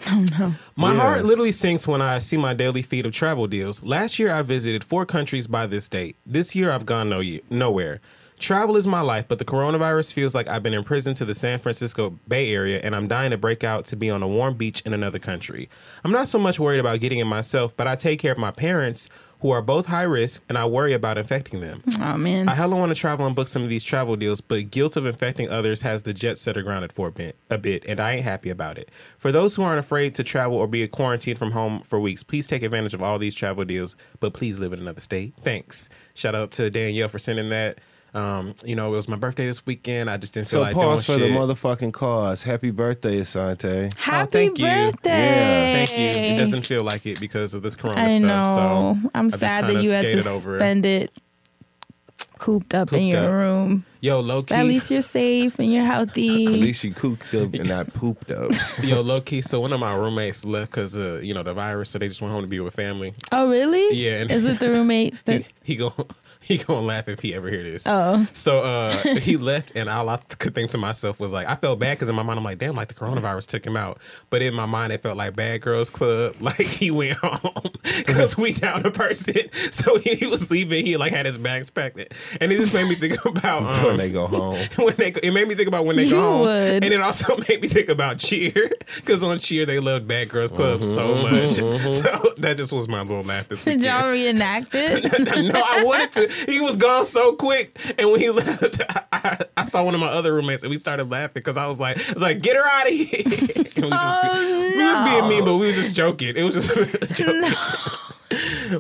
Oh, 0.08 0.26
no. 0.40 0.54
My 0.76 0.94
Yes. 0.94 1.02
heart 1.02 1.26
literally 1.26 1.52
sinks 1.52 1.88
when 1.88 2.02
I 2.02 2.18
see 2.20 2.36
my 2.38 2.54
daily 2.56 2.82
feed 2.82 3.06
of 3.06 3.14
travel 3.14 3.46
deals. 3.46 3.84
Last 3.84 4.18
year, 4.18 4.34
I 4.34 4.42
visited 4.42 4.84
four 4.84 5.06
countries 5.06 5.46
by 5.46 5.68
this 5.68 5.88
date. 5.88 6.16
This 6.26 6.56
year, 6.56 6.72
I've 6.72 6.88
gone 6.88 7.10
no 7.10 7.20
ye- 7.20 7.42
nowhere. 7.52 8.02
Travel 8.40 8.76
is 8.76 8.88
my 8.88 9.02
life, 9.02 9.26
but 9.28 9.38
the 9.38 9.46
coronavirus 9.46 10.14
feels 10.14 10.34
like 10.34 10.50
I've 10.50 10.64
been 10.64 10.74
imprisoned 10.74 11.16
to 11.18 11.26
the 11.26 11.36
San 11.36 11.60
Francisco 11.60 12.18
Bay 12.28 12.52
Area 12.52 12.80
and 12.84 12.96
I'm 12.96 13.08
dying 13.08 13.30
to 13.30 13.38
break 13.38 13.64
out 13.64 13.86
to 13.86 13.96
be 13.96 14.10
on 14.10 14.24
a 14.24 14.28
warm 14.28 14.56
beach 14.56 14.82
in 14.84 14.94
another 14.96 15.20
country. 15.20 15.70
I'm 16.04 16.12
not 16.12 16.28
so 16.28 16.40
much 16.40 16.60
worried 16.60 16.80
about 16.80 17.00
getting 17.02 17.20
it 17.20 17.26
myself, 17.26 17.78
but 17.78 17.86
I 17.86 17.94
take 17.94 18.20
care 18.20 18.32
of 18.32 18.40
my 18.40 18.50
parents 18.50 19.08
who 19.42 19.50
are 19.50 19.62
both 19.62 19.88
high 19.88 20.04
risk 20.04 20.42
and 20.50 20.58
I 20.58 20.66
worry 20.66 20.94
about 20.94 21.18
infecting 21.18 21.60
them. 21.62 21.84
Oh 22.00 22.18
man. 22.18 22.48
I 22.48 22.54
hella 22.54 22.76
want 22.76 22.92
to 22.94 22.96
travel 22.96 23.26
and 23.26 23.36
book 23.36 23.48
some 23.48 23.64
of 23.64 23.70
these 23.70 23.84
travel 23.84 24.16
deals, 24.16 24.40
but 24.40 24.72
guilt 24.72 24.96
of 24.96 25.06
infecting 25.06 25.50
others 25.50 25.82
has 25.82 26.04
the 26.04 26.14
jet 26.14 26.38
setter 26.38 26.62
grounded 26.62 26.94
for 26.94 27.08
a 27.08 27.12
bit, 27.12 27.36
a 27.50 27.58
bit, 27.58 27.84
and 27.88 28.00
I 28.00 28.14
ain't 28.14 28.24
happy 28.24 28.50
about 28.50 28.78
it. 28.78 28.90
For 29.18 29.32
those 29.32 29.56
who 29.56 29.64
aren't 29.64 29.80
afraid 29.80 30.16
to 30.16 30.24
travel 30.24 30.58
or 30.58 30.68
be 30.68 30.88
quarantined 30.88 31.40
from 31.40 31.52
home 31.52 31.82
for 31.82 32.00
weeks, 32.00 32.24
please 32.24 32.48
take 32.48 32.64
advantage 32.64 32.94
of 32.94 33.02
all 33.02 33.18
these 33.18 33.36
travel 33.36 33.66
deals, 33.66 33.96
but 34.20 34.34
please 34.34 34.60
live 34.60 34.74
in 34.74 34.80
another 34.80 35.02
state. 35.02 35.34
Thanks. 35.42 35.90
Shout 36.14 36.36
out 36.36 36.52
to 36.52 36.70
Danielle 36.70 37.10
for 37.10 37.20
sending 37.20 37.50
that. 37.50 37.80
Um, 38.14 38.56
you 38.66 38.76
know, 38.76 38.88
it 38.92 38.96
was 38.98 39.08
my 39.08 39.16
birthday 39.16 39.46
this 39.46 39.66
weekend. 39.66 40.10
I 40.10 40.18
just 40.18 40.34
didn't 40.34 40.48
feel 40.50 40.60
So 40.60 40.62
like 40.62 40.76
pause 40.76 41.06
for 41.06 41.18
doing 41.18 41.34
the 41.34 41.40
motherfucking 41.40 41.94
cause. 41.94 42.44
Happy 42.44 42.70
birthday, 42.72 43.22
Asante. 43.22 43.94
Happy 43.98 44.32
thank 44.32 44.60
you. 44.60 44.66
Yeah, 44.66 44.92
birthday. 44.92 45.86
Thank 45.86 45.98
you. 46.18 46.22
It 46.36 46.40
doesn't 46.40 46.66
feel 46.66 46.84
like 46.84 47.06
it 47.06 47.20
because 47.22 47.54
of 47.54 47.62
this 47.64 47.76
corona 47.78 48.02
I 48.02 48.08
stuff. 48.10 48.22
know. 48.22 48.98
So 49.04 49.10
I'm 49.16 49.28
I 49.28 49.30
sad 49.30 49.68
that 49.68 49.82
you 49.84 49.92
had 49.92 50.02
to 50.02 50.30
over 50.30 50.56
it. 50.56 50.60
spend 50.60 50.86
it 50.86 51.12
cooped 52.38 52.74
up 52.74 52.92
in 52.92 53.04
your 53.04 53.26
up. 53.26 53.32
room. 53.32 53.86
Yo, 54.02 54.20
low 54.20 54.42
key. 54.42 54.48
But 54.56 54.60
at 54.60 54.66
least 54.66 54.90
you're 54.92 55.02
safe 55.04 55.60
and 55.60 55.72
you're 55.72 55.86
healthy. 55.86 56.48
At 56.48 56.52
least 56.54 56.84
you 56.84 56.92
cooped 56.94 57.34
up 57.36 57.54
and 57.54 57.70
not 57.70 57.94
pooped 57.94 58.32
up. 58.32 58.52
Yo, 58.84 59.00
low 59.02 59.22
key. 59.22 59.42
So 59.42 59.60
one 59.60 59.72
of 59.72 59.80
my 59.80 59.94
roommates 59.96 60.44
left 60.44 60.72
because 60.72 60.98
uh, 60.98 61.20
you 61.24 61.34
know 61.34 61.44
the 61.44 61.54
virus, 61.54 61.92
so 61.92 62.00
they 62.00 62.08
just 62.08 62.22
went 62.22 62.34
home 62.34 62.42
to 62.42 62.48
be 62.48 62.60
with 62.60 62.74
family. 62.74 63.14
oh, 63.32 63.50
really? 63.50 63.96
Yeah, 63.96 64.22
and- 64.22 64.32
Is 64.32 64.44
it 64.44 64.60
the 64.60 64.70
roommate 64.72 65.16
that? 65.26 65.44
he 65.64 65.76
go 65.76 65.94
he 66.58 66.64
gonna 66.64 66.86
laugh 66.86 67.08
if 67.08 67.20
he 67.20 67.34
ever 67.34 67.50
hear 67.50 67.64
this. 67.64 67.86
Oh. 67.88 68.28
So 68.34 68.62
uh, 68.62 68.92
he 69.20 69.38
left, 69.38 69.72
and 69.76 69.90
all 69.90 70.10
I 70.10 70.18
could 70.18 70.54
think 70.56 70.72
to 70.72 70.78
myself 70.78 71.20
was 71.20 71.32
like, 71.32 71.48
I 71.48 71.56
felt 71.56 71.80
bad 71.80 71.98
because 71.98 72.10
in 72.10 72.16
my 72.16 72.24
mind 72.24 72.38
I'm 72.40 72.44
like, 72.44 72.58
damn, 72.60 72.76
like 72.76 72.88
the 72.90 72.94
coronavirus 72.94 73.48
took 73.48 73.66
him 73.66 73.78
out. 73.78 74.00
But 74.30 74.42
in 74.42 74.54
my 74.54 74.66
mind, 74.66 74.92
it 74.94 75.02
felt 75.02 75.18
like 75.18 75.36
Bad 75.36 75.62
Girls 75.62 75.90
Club. 75.90 76.36
Like 76.42 76.56
he 76.68 76.92
went 76.92 77.18
home 77.18 77.72
because 77.84 78.36
we 78.36 78.52
down 78.52 78.86
a 78.86 78.92
person. 78.92 79.36
So 79.72 79.98
he, 80.00 80.16
he 80.16 80.26
was 80.28 80.50
leaving. 80.52 80.86
He 80.86 80.98
like 80.98 81.14
had 81.14 81.26
his 81.26 81.38
bags 81.38 81.70
packed, 81.70 81.98
and 81.98 82.52
it 82.52 82.58
just 82.58 82.74
made 82.74 82.90
me 82.90 82.96
think 82.96 83.24
about 83.26 83.78
um, 83.78 83.86
when 83.86 83.98
they 83.98 84.12
go 84.12 84.28
home. 84.28 84.58
when 84.78 84.96
they 84.98 85.10
it 85.12 85.32
made 85.32 85.48
me 85.48 85.56
think 85.56 85.68
about 85.68 85.86
when 85.86 85.96
they 85.96 86.04
You 86.06 86.10
go 86.12 86.22
home, 86.22 86.42
would. 86.42 86.84
and 86.84 86.86
it 86.86 87.00
also 87.00 87.38
made 87.50 87.62
me 87.62 87.68
think 87.68 87.90
about 87.90 88.18
Cheer 88.18 88.72
because 88.96 89.24
on 89.24 89.40
Cheer 89.40 89.66
they 89.66 89.80
loved 89.80 90.08
Bad 90.08 90.30
Girls 90.30 90.52
Club 90.52 90.84
so 90.84 91.16
much. 91.24 91.52
So 91.52 92.34
that 92.38 92.56
just 92.58 92.74
was 92.74 92.88
my 92.88 93.02
little 93.02 93.24
laugh 93.24 93.48
this 93.48 93.64
Did 93.64 93.82
y'all 93.82 94.10
reenact 94.10 94.70
it? 94.74 95.04
no, 95.54 95.62
I 95.64 95.84
wanted 95.84 96.12
to. 96.14 96.41
He 96.46 96.60
was 96.62 96.78
gone 96.78 97.06
so 97.06 97.36
quick, 97.36 97.78
and 97.98 98.10
when 98.12 98.20
he 98.20 98.30
left, 98.32 98.82
I, 98.90 99.04
I, 99.12 99.40
I 99.58 99.64
saw 99.64 99.84
one 99.84 99.94
of 99.94 100.00
my 100.02 100.08
other 100.08 100.34
roommates, 100.34 100.64
and 100.64 100.70
we 100.72 100.80
started 100.80 101.10
laughing 101.12 101.32
because 101.36 101.58
I 101.58 101.68
was 101.68 101.80
like, 101.80 101.98
"I 102.10 102.14
was 102.14 102.22
like, 102.22 102.42
get 102.42 102.56
her 102.56 102.66
out 102.66 102.88
of 102.88 102.94
here." 102.94 103.22
And 103.74 103.86
we, 103.86 103.92
just, 103.92 104.06
Oh, 104.06 104.74
we 104.78 104.84
was 104.84 105.00
being 105.10 105.28
mean, 105.30 105.46
but 105.46 105.56
we 105.58 105.68
was 105.68 105.76
just 105.76 105.94
joking. 105.96 106.36
It 106.36 106.44
was 106.44 106.54
just 106.56 106.70
joking. 107.16 107.54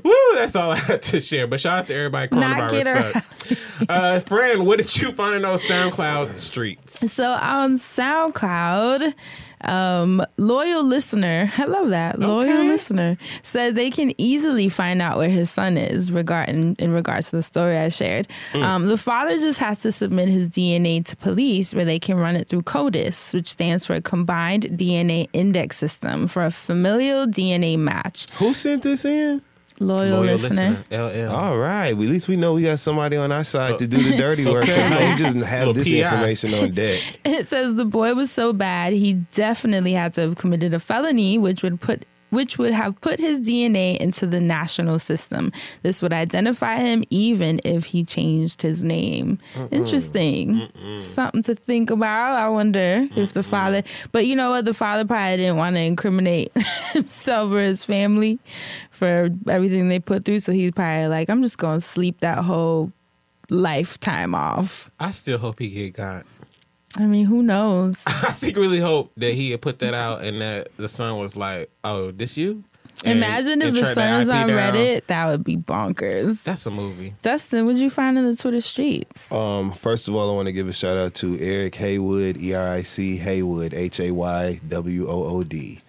Woo, 0.04 0.14
that's 0.34 0.56
all 0.56 0.72
I 0.72 0.76
had 0.78 1.02
to 1.04 1.20
share. 1.20 1.48
But 1.48 1.60
shout 1.60 1.80
out 1.80 1.86
to 1.88 1.96
everybody. 1.96 2.36
Not 2.36 2.72
get 2.72 2.86
her 2.88 2.96
Coronavirus 2.96 3.22
sucks. 3.48 3.90
uh, 3.90 4.20
friend, 4.22 4.66
what 4.66 4.78
did 4.80 4.96
you 4.98 5.12
find 5.14 5.36
in 5.36 5.42
those 5.42 5.64
SoundCloud 5.66 6.38
streets? 6.38 7.12
So 7.12 7.34
on 7.34 7.76
SoundCloud, 7.78 9.14
um, 9.64 10.24
loyal 10.38 10.84
listener, 10.84 11.52
I 11.58 11.66
love 11.66 11.90
that 11.90 12.20
loyal 12.20 12.42
Okay. 12.42 12.68
listener 12.68 13.18
said 13.44 13.76
they 13.76 13.90
can 13.90 14.12
easily 14.20 14.70
find 14.70 15.02
out 15.02 15.18
where 15.18 15.30
his 15.30 15.50
son 15.50 15.78
is 15.78 16.12
regarding 16.12 16.76
in 16.80 16.92
regards 16.92 17.30
to 17.30 17.36
the 17.38 17.44
story 17.44 17.78
I 17.78 17.90
shared. 17.90 18.28
Mm. 18.54 18.64
Um, 18.64 18.88
the 18.88 18.98
father 18.98 19.38
just 19.40 19.60
has 19.60 19.80
to 19.80 19.92
submit 19.92 20.30
his 20.30 20.50
DNA 20.50 21.04
to 21.06 21.16
police, 21.16 21.74
where 21.74 21.86
they 21.86 22.00
can 22.00 22.18
run 22.18 22.36
it 22.36 22.48
through 22.48 22.64
CODIS, 22.64 23.34
which 23.34 23.48
stands 23.50 23.86
for 23.86 23.94
a 23.94 24.02
Combined 24.02 24.64
DNA 24.64 25.28
Index 25.34 25.78
System, 25.78 26.28
for 26.28 26.46
a 26.46 26.52
familial 26.52 27.26
DNA 27.28 27.78
match. 27.78 28.28
Who 28.36 28.54
sent 28.54 28.84
this 28.84 29.06
in? 29.06 29.42
Loyal, 29.80 30.18
Loyal 30.20 30.36
listener. 30.36 30.84
listener, 30.92 31.28
LL. 31.28 31.36
All 31.36 31.58
right. 31.58 31.94
Well, 31.94 32.04
at 32.08 32.12
least 32.12 32.28
we 32.28 32.36
know 32.36 32.54
we 32.54 32.64
got 32.64 32.80
somebody 32.80 33.18
on 33.18 33.32
our 33.32 33.44
side 33.44 33.80
to 33.80 33.88
do 33.88 33.98
the 33.98 34.16
dirty 34.18 34.46
work. 34.46 34.64
Okay. 34.64 34.82
How 34.82 35.00
you 35.00 35.16
just 35.18 35.38
have 35.46 35.74
this 35.74 35.90
PI. 35.90 35.96
information 36.04 36.54
on 36.54 36.72
deck? 36.72 37.02
It 37.26 37.48
says 37.48 37.76
the 37.76 37.86
boy 37.86 38.14
was 38.14 38.32
so 38.32 38.54
bad 38.54 38.94
he 38.94 39.14
definitely 39.34 39.94
had 39.94 40.14
to 40.16 40.22
have 40.22 40.36
committed 40.36 40.74
a 40.74 40.80
felony, 40.80 41.38
which 41.38 41.64
would 41.64 41.80
put 41.82 42.06
which 42.32 42.58
would 42.58 42.74
have 42.74 43.00
put 43.02 43.20
his 43.20 43.40
DNA 43.40 43.98
into 43.98 44.26
the 44.26 44.40
national 44.40 45.00
system. 45.00 45.52
This 45.84 46.02
would 46.02 46.12
identify 46.12 46.78
him 46.78 47.04
even 47.10 47.62
if 47.64 47.86
he 47.86 48.04
changed 48.04 48.62
his 48.62 48.84
name. 48.84 49.40
Interesting. 49.70 50.68
Something 51.00 51.44
to 51.44 51.56
think 51.56 51.92
about. 51.92 52.36
I 52.36 52.50
wonder 52.50 53.08
if 53.16 53.34
the 53.34 53.44
father, 53.44 53.84
but 54.12 54.26
you 54.26 54.36
know 54.36 54.50
what? 54.50 54.66
The 54.66 54.74
father 54.74 55.06
probably 55.06 55.38
didn't 55.38 55.58
want 55.58 55.76
to 55.76 55.82
incriminate 55.82 56.52
himself 56.94 57.52
or 57.52 57.62
his 57.62 57.84
family 57.84 58.40
for 58.90 59.30
everything 59.48 59.90
they 59.90 60.00
put 60.00 60.26
through. 60.26 60.40
So 60.40 60.52
he's 60.52 60.72
probably 60.72 61.08
like, 61.08 61.30
I'm 61.30 61.44
just 61.44 61.58
going 61.58 61.80
to 61.80 61.86
sleep 61.86 62.20
that 62.22 62.40
whole 62.40 62.92
lifetime 63.50 64.34
off. 64.34 64.90
I 65.00 65.12
still 65.12 65.38
hope 65.38 65.60
he 65.60 65.70
get 65.70 65.94
got. 65.94 66.26
I 66.98 67.06
mean, 67.06 67.26
who 67.26 67.42
knows? 67.42 68.02
I 68.08 68.32
secretly 68.32 68.80
hope 68.80 69.12
that 69.18 69.34
he 69.34 69.52
had 69.52 69.62
put 69.62 69.80
that 69.80 69.94
out 69.94 70.24
and 70.24 70.42
that 70.42 70.70
the 70.78 70.88
son 70.88 71.18
was 71.18 71.36
like, 71.36 71.70
"Oh, 71.84 72.12
this 72.12 72.36
you." 72.38 72.64
And- 73.06 73.18
Imagine 73.18 73.62
if 73.64 73.74
the 73.74 73.80
track 73.82 73.94
sun 73.94 74.20
was 74.20 74.28
IP 74.30 74.36
on 74.36 74.48
down. 74.50 74.74
Reddit. 74.76 75.08
That 75.08 75.26
would 75.28 75.44
be 75.44 75.58
bonkers. 75.58 76.44
That's 76.44 76.66
a 76.66 76.72
movie. 76.72 77.16
Dustin, 77.24 77.66
what'd 77.66 77.82
you 77.82 77.90
find 77.90 78.18
in 78.18 78.26
the 78.26 78.36
Twitter 78.36 78.62
streets? 78.62 79.32
Um, 79.32 79.72
first 79.72 80.08
of 80.08 80.16
all, 80.16 80.30
I 80.32 80.36
want 80.36 80.48
to 80.48 80.52
give 80.52 80.68
a 80.68 80.74
shout 80.74 80.98
out 80.98 81.16
to 81.16 81.40
Eric 81.40 81.76
Haywood, 81.76 82.38
E 82.38 82.54
R 82.54 82.68
I 82.68 82.82
C 82.84 83.18
Haywood, 83.18 83.74
H 83.74 84.00
A 84.00 84.12
Y 84.12 84.60
W 84.68 85.08
O 85.08 85.24
O 85.24 85.44
D. 85.44 85.80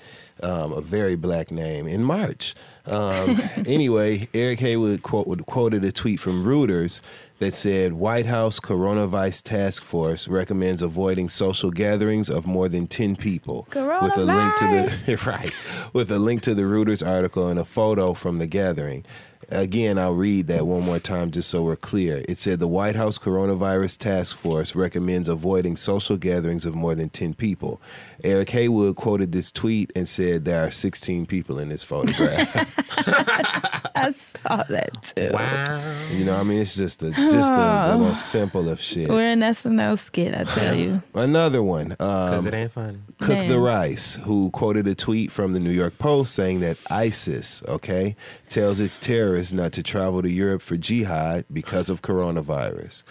Um, 0.43 0.73
a 0.73 0.81
very 0.81 1.15
black 1.17 1.51
name 1.51 1.87
in 1.87 2.03
March. 2.03 2.55
Um, 2.87 3.41
anyway, 3.67 4.27
Eric 4.35 4.61
Haywood 4.61 5.03
quote, 5.03 5.45
quoted 5.47 5.85
a 5.85 5.93
tweet 5.93 6.19
from 6.19 6.45
Reuters 6.45 7.01
that 7.43 7.55
said 7.55 7.95
White 7.95 8.27
House 8.27 8.61
Coronavirus 8.61 9.43
Task 9.43 9.83
Force 9.83 10.29
recommends 10.29 10.81
avoiding 10.81 11.29
social 11.29 11.73
gatherings 11.73 12.31
of 12.31 12.47
more 12.47 12.69
than 12.69 12.87
10 12.87 13.17
people. 13.17 13.67
With 14.01 14.17
a 14.17 14.25
link 14.25 14.57
to 14.59 15.07
the 15.07 15.17
right, 15.27 15.53
with 15.93 16.13
a 16.13 16.21
link 16.21 16.43
to 16.43 16.55
the 16.55 16.63
Reuters 16.63 17.05
article 17.05 17.49
and 17.49 17.59
a 17.59 17.65
photo 17.65 18.15
from 18.15 18.39
the 18.39 18.47
gathering. 18.47 19.05
Again, 19.49 19.99
I'll 19.99 20.15
read 20.15 20.47
that 20.47 20.69
one 20.69 20.85
more 20.85 21.01
time 21.01 21.33
just 21.33 21.51
so 21.51 21.65
we're 21.65 21.75
clear. 21.75 22.23
It 22.29 22.39
said 22.39 22.61
the 22.61 22.69
White 22.69 22.95
House 22.95 23.19
Coronavirus 23.19 23.99
Task 23.99 24.37
Force 24.37 24.77
recommends 24.77 25.29
avoiding 25.29 25.75
social 25.75 26.17
gatherings 26.17 26.65
of 26.65 26.77
more 26.77 26.95
than 26.95 27.11
10 27.11 27.35
people. 27.35 27.83
Eric 28.25 28.51
Haywood 28.51 28.97
quoted 28.97 29.33
this 29.33 29.51
tweet 29.51 29.93
and 29.97 30.09
said 30.09 30.45
there 30.45 30.65
are 30.67 30.71
16 30.71 31.27
people 31.27 31.59
in 31.59 31.69
this 31.69 31.83
photograph. 31.85 32.55
I 33.95 34.11
saw 34.11 34.63
that 34.69 35.03
too. 35.03 35.31
Wow. 35.33 35.83
you 36.11 36.25
know, 36.25 36.37
I 36.37 36.43
mean, 36.43 36.61
it's 36.61 36.75
just 36.75 37.01
the 37.01 37.11
just 37.11 37.53
the, 37.53 37.89
the 37.93 37.99
most 37.99 38.27
simple 38.27 38.69
of 38.69 38.81
shit. 38.81 39.09
We're 39.09 39.31
an 39.33 39.41
SNL 39.41 39.99
skit, 39.99 40.35
I 40.35 40.45
tell 40.45 40.75
you. 40.75 41.03
Another 41.15 41.63
one. 41.63 41.89
Because 41.89 42.39
Um, 42.41 42.47
it 42.47 42.55
ain't 42.55 42.73
funny. 42.73 42.99
Cook 43.21 43.47
the 43.47 43.59
Rice, 43.59 44.15
who 44.17 44.51
quoted 44.51 44.87
a 44.87 44.95
tweet 44.95 45.31
from 45.31 45.53
the 45.53 45.61
New 45.61 45.71
York 45.71 45.99
Post 45.99 46.35
saying 46.35 46.61
that 46.61 46.77
ISIS, 46.91 47.63
okay, 47.69 48.17
tells 48.49 48.81
its 48.81 48.99
terrorists 48.99 49.53
not 49.53 49.73
to 49.73 49.83
travel 49.83 50.23
to 50.23 50.31
Europe 50.31 50.63
for 50.63 50.77
jihad 50.77 51.45
because 51.53 51.89
of 51.91 52.03
coronavirus. 52.03 53.03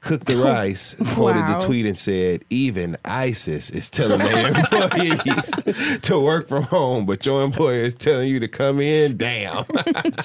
Cook 0.00 0.24
the 0.26 0.38
Rice 0.38 0.94
quoted 1.14 1.40
Wow. 1.42 1.58
the 1.58 1.66
tweet 1.66 1.84
and 1.86 1.98
said, 1.98 2.44
even 2.50 2.96
ISIS 3.04 3.68
is 3.70 3.90
telling 3.90 4.18
their 4.20 4.46
employees 4.56 6.00
to 6.02 6.20
work 6.20 6.48
from 6.48 6.62
home, 6.64 7.04
but 7.04 7.26
your 7.26 7.42
employer 7.42 7.80
is 7.82 7.94
telling 7.94 8.28
you 8.28 8.38
to 8.40 8.48
come 8.48 8.80
in? 8.80 9.16
Damn. 9.16 9.64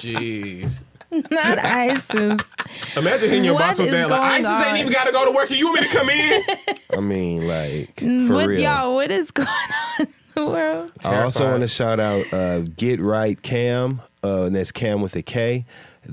Jeez. 0.00 0.84
Not 1.30 1.58
ISIS. 1.58 2.40
Imagine 2.96 3.28
hitting 3.28 3.44
your 3.44 3.54
What 3.54 3.60
boss 3.60 3.78
with 3.78 3.90
that. 3.92 4.10
Like, 4.10 4.20
going 4.42 4.46
ISIS 4.46 4.66
ain't 4.68 4.78
even 4.78 4.92
got 4.92 5.04
to 5.04 5.12
go 5.12 5.24
to 5.24 5.30
work. 5.30 5.50
and 5.50 5.58
You 5.58 5.66
want 5.68 5.80
me 5.82 5.86
to 5.88 5.92
come 5.96 6.10
in? 6.10 6.42
I 6.92 7.00
mean, 7.00 7.46
like, 7.46 8.00
for 8.00 8.34
what 8.34 8.48
real. 8.48 8.60
y'all, 8.60 8.94
what 8.94 9.10
is 9.10 9.30
going 9.30 9.46
on 10.00 10.06
in 10.06 10.12
the 10.34 10.46
world? 10.46 10.92
I 11.04 11.22
also 11.22 11.48
want 11.50 11.62
to 11.62 11.68
shout 11.68 12.00
out 12.00 12.32
uh, 12.32 12.60
Get 12.62 13.00
Right 13.00 13.40
Cam, 13.42 14.02
uh, 14.24 14.44
and 14.44 14.56
that's 14.56 14.72
Cam 14.72 15.02
with 15.02 15.14
a 15.14 15.22
K, 15.22 15.66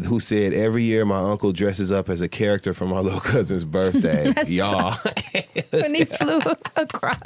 who 0.07 0.19
said 0.19 0.53
every 0.53 0.83
year 0.83 1.05
my 1.05 1.19
uncle 1.19 1.51
dresses 1.51 1.91
up 1.91 2.09
as 2.09 2.21
a 2.21 2.27
character 2.29 2.73
for 2.73 2.85
my 2.85 2.99
little 3.01 3.19
cousin's 3.19 3.63
birthday. 3.65 4.33
Y'all, 4.47 4.95
When 5.71 5.93
he 5.95 6.05
flew 6.05 6.39
across. 6.75 7.19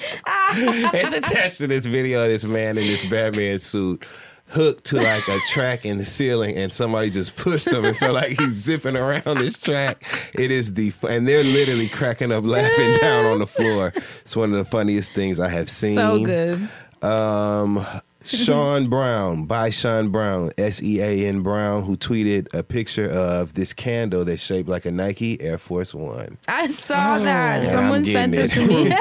it's 0.00 1.14
attached 1.14 1.58
to 1.58 1.66
this 1.66 1.86
video 1.86 2.22
of 2.24 2.30
this 2.30 2.44
man 2.44 2.78
in 2.78 2.86
this 2.86 3.04
Batman 3.04 3.58
suit. 3.60 4.04
Hooked 4.50 4.86
to 4.86 4.96
like 4.96 5.28
a 5.28 5.38
track 5.50 5.84
in 5.84 5.98
the 5.98 6.06
ceiling, 6.06 6.56
and 6.56 6.72
somebody 6.72 7.10
just 7.10 7.36
pushed 7.36 7.68
him, 7.68 7.84
and 7.84 7.94
so 7.94 8.12
like 8.12 8.28
he's 8.40 8.54
zipping 8.54 8.96
around 8.96 9.36
this 9.36 9.58
track. 9.58 10.02
It 10.32 10.50
is 10.50 10.72
the 10.72 10.90
and 11.06 11.28
they're 11.28 11.44
literally 11.44 11.86
cracking 11.86 12.32
up, 12.32 12.44
laughing 12.44 12.96
down 12.98 13.26
on 13.26 13.40
the 13.40 13.46
floor. 13.46 13.92
It's 14.22 14.34
one 14.34 14.54
of 14.54 14.58
the 14.58 14.64
funniest 14.64 15.12
things 15.12 15.38
I 15.38 15.48
have 15.48 15.68
seen. 15.68 15.96
So 15.96 16.24
good. 16.24 16.66
Um, 17.02 17.84
Sean 18.24 18.88
Brown, 18.88 19.44
by 19.46 19.70
Sean 19.70 20.10
Brown, 20.10 20.50
S 20.58 20.82
E 20.82 21.00
A 21.00 21.26
N 21.28 21.42
Brown, 21.42 21.84
who 21.84 21.96
tweeted 21.96 22.52
a 22.52 22.62
picture 22.62 23.08
of 23.08 23.54
this 23.54 23.72
candle 23.72 24.24
that's 24.24 24.42
shaped 24.42 24.68
like 24.68 24.84
a 24.84 24.90
Nike 24.90 25.40
Air 25.40 25.56
Force 25.56 25.94
One. 25.94 26.36
I 26.48 26.68
saw 26.68 27.18
that. 27.20 27.62
And 27.62 27.70
Someone 27.70 28.04
sent 28.04 28.34
it 28.34 28.50
to 28.50 28.66
me 28.66 28.92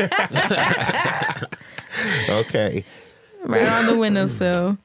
Okay. 2.29 2.83
right 3.43 3.67
on 3.67 3.85
the 3.87 3.97
windowsill. 3.97 4.77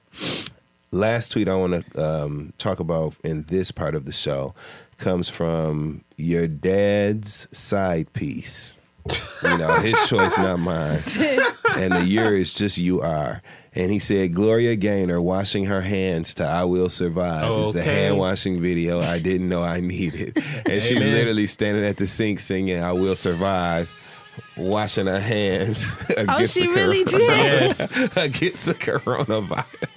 last 0.90 1.30
tweet 1.32 1.48
I 1.48 1.54
want 1.56 1.84
to 1.92 2.04
um, 2.24 2.52
talk 2.58 2.80
about 2.80 3.14
in 3.22 3.44
this 3.44 3.70
part 3.70 3.94
of 3.94 4.04
the 4.06 4.12
show 4.12 4.54
comes 4.98 5.28
from 5.28 6.04
your 6.16 6.46
dad's 6.48 7.48
side 7.56 8.12
piece. 8.12 8.78
You 9.42 9.58
know, 9.58 9.74
his 9.80 9.98
choice, 10.08 10.36
not 10.38 10.58
mine. 10.60 11.02
And 11.76 11.92
the 11.92 12.04
year 12.06 12.36
is 12.36 12.52
just 12.52 12.78
you 12.78 13.00
are. 13.00 13.42
And 13.74 13.90
he 13.90 13.98
said 13.98 14.32
Gloria 14.34 14.76
Gaynor 14.76 15.20
washing 15.20 15.64
her 15.64 15.80
hands 15.80 16.34
to 16.34 16.44
I 16.44 16.64
Will 16.64 16.88
Survive 16.90 17.50
is 17.60 17.72
the 17.72 17.82
hand 17.82 18.18
washing 18.18 18.60
video 18.62 19.00
I 19.00 19.18
didn't 19.18 19.48
know 19.48 19.62
I 19.62 19.80
needed. 19.80 20.36
And 20.66 20.82
she's 20.82 21.02
literally 21.02 21.46
standing 21.46 21.84
at 21.84 21.96
the 21.96 22.06
sink 22.06 22.38
singing 22.40 22.80
I 22.82 22.92
Will 22.92 23.16
Survive, 23.16 23.90
washing 24.56 25.06
her 25.06 25.18
hands. 25.20 25.84
Oh, 26.16 26.22
against 26.22 26.54
she 26.54 26.66
the 26.66 26.72
really 26.74 27.04
corona- 27.04 27.18
did. 27.26 27.28
Yes, 27.28 27.92
against 28.16 28.66
the 28.66 28.74
coronavirus. 28.74 29.88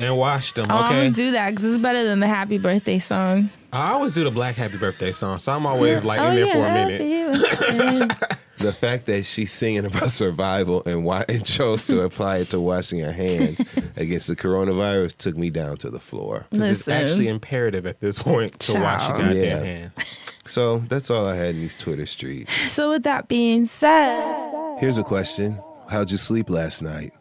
And 0.00 0.16
washed 0.16 0.56
them. 0.56 0.66
Oh, 0.70 0.74
I'm 0.76 0.84
Okay, 0.86 0.94
gonna 1.02 1.10
do 1.12 1.30
that 1.32 1.50
because 1.50 1.64
it's 1.64 1.82
better 1.82 2.04
than 2.04 2.20
the 2.20 2.26
happy 2.28 2.58
birthday 2.58 2.98
song. 2.98 3.50
I 3.72 3.92
always 3.92 4.14
do 4.14 4.24
the 4.24 4.30
Black 4.32 4.56
Happy 4.56 4.78
Birthday 4.78 5.12
song, 5.12 5.38
so 5.38 5.52
I'm 5.52 5.64
always 5.66 6.02
like 6.02 6.20
oh, 6.20 6.28
in 6.30 6.34
there 6.34 6.46
yeah, 6.46 6.52
for 6.54 6.66
a 6.66 6.70
happy 6.70 7.08
minute. 7.08 8.36
The 8.60 8.74
fact 8.74 9.06
that 9.06 9.24
she's 9.24 9.50
singing 9.52 9.86
about 9.86 10.10
survival 10.10 10.82
and 10.84 11.02
why 11.02 11.24
and 11.30 11.42
chose 11.46 11.86
to 11.86 12.02
apply 12.02 12.38
it 12.40 12.50
to 12.50 12.60
washing 12.60 12.98
her 13.00 13.10
hands 13.12 13.58
against 13.96 14.26
the 14.28 14.36
coronavirus 14.36 15.16
took 15.16 15.34
me 15.38 15.48
down 15.48 15.78
to 15.78 15.88
the 15.88 15.98
floor. 15.98 16.44
'Cause 16.50 16.60
It's 16.70 16.86
actually 16.88 17.28
imperative 17.28 17.86
at 17.86 18.00
this 18.00 18.18
point 18.18 18.60
to 18.60 18.74
wash 18.78 19.08
your 19.08 19.16
goddamn 19.16 19.34
Yeah. 19.34 19.64
hands. 19.64 20.16
So 20.44 20.80
that's 20.88 21.10
all 21.10 21.26
I 21.26 21.36
had 21.36 21.54
in 21.54 21.62
these 21.62 21.74
Twitter 21.74 22.04
streets. 22.04 22.52
so 22.70 22.90
with 22.90 23.04
that 23.04 23.28
being 23.28 23.64
said, 23.64 24.76
Here's 24.78 24.98
a 24.98 25.04
question: 25.04 25.58
How'd 25.88 26.10
you 26.10 26.18
sleep 26.18 26.50
last 26.50 26.82
night? 26.82 27.14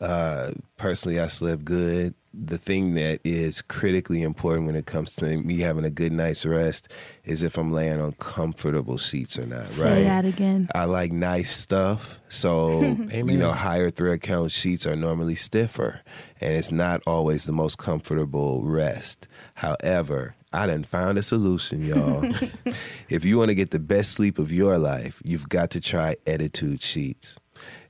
Uh, 0.00 0.52
personally, 0.84 1.18
I 1.18 1.28
slept 1.28 1.64
good. 1.64 2.14
The 2.34 2.58
thing 2.58 2.92
that 2.96 3.20
is 3.24 3.62
critically 3.62 4.20
important 4.20 4.66
when 4.66 4.76
it 4.76 4.84
comes 4.84 5.14
to 5.14 5.38
me 5.38 5.60
having 5.60 5.86
a 5.86 5.90
good 5.90 6.12
night's 6.12 6.44
rest 6.44 6.92
is 7.24 7.42
if 7.42 7.56
I'm 7.56 7.72
laying 7.72 8.02
on 8.02 8.12
comfortable 8.12 8.98
sheets 8.98 9.38
or 9.38 9.46
not. 9.46 9.66
say 9.68 9.82
right? 9.82 10.02
that 10.02 10.26
again. 10.26 10.68
I 10.74 10.84
like 10.84 11.10
nice 11.10 11.56
stuff. 11.56 12.20
So, 12.28 12.82
you 13.10 13.38
know, 13.38 13.52
higher 13.52 13.88
thread 13.88 14.20
count 14.20 14.52
sheets 14.52 14.86
are 14.86 14.94
normally 14.94 15.36
stiffer 15.36 16.02
and 16.38 16.52
it's 16.52 16.70
not 16.70 17.00
always 17.06 17.44
the 17.44 17.52
most 17.52 17.78
comfortable 17.78 18.62
rest. 18.62 19.26
However, 19.54 20.34
I 20.52 20.66
done 20.66 20.84
found 20.84 21.16
a 21.16 21.22
solution, 21.22 21.82
y'all. 21.82 22.30
if 23.08 23.24
you 23.24 23.38
want 23.38 23.48
to 23.48 23.54
get 23.54 23.70
the 23.70 23.78
best 23.78 24.12
sleep 24.12 24.38
of 24.38 24.52
your 24.52 24.76
life, 24.76 25.22
you've 25.24 25.48
got 25.48 25.70
to 25.70 25.80
try 25.80 26.16
Ettitude 26.26 26.82
Sheets. 26.82 27.38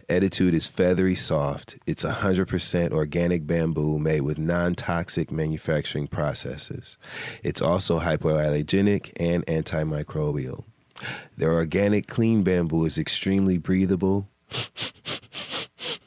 Ettitude 0.09 0.53
is 0.53 0.67
feathery 0.67 1.15
soft. 1.15 1.79
It's 1.87 2.05
100% 2.05 2.93
organic 2.93 3.47
bamboo 3.47 3.99
made 3.99 4.21
with 4.21 4.39
non 4.39 4.75
toxic 4.75 5.31
manufacturing 5.31 6.09
processes. 6.09 6.99
It's 7.43 7.63
also 7.63 8.01
hypoallergenic 8.01 9.13
and 9.19 9.47
antimicrobial. 9.47 10.65
Their 11.37 11.53
organic 11.53 12.07
clean 12.07 12.43
bamboo 12.43 12.85
is 12.85 12.99
extremely 12.99 13.59
breathable 13.59 14.29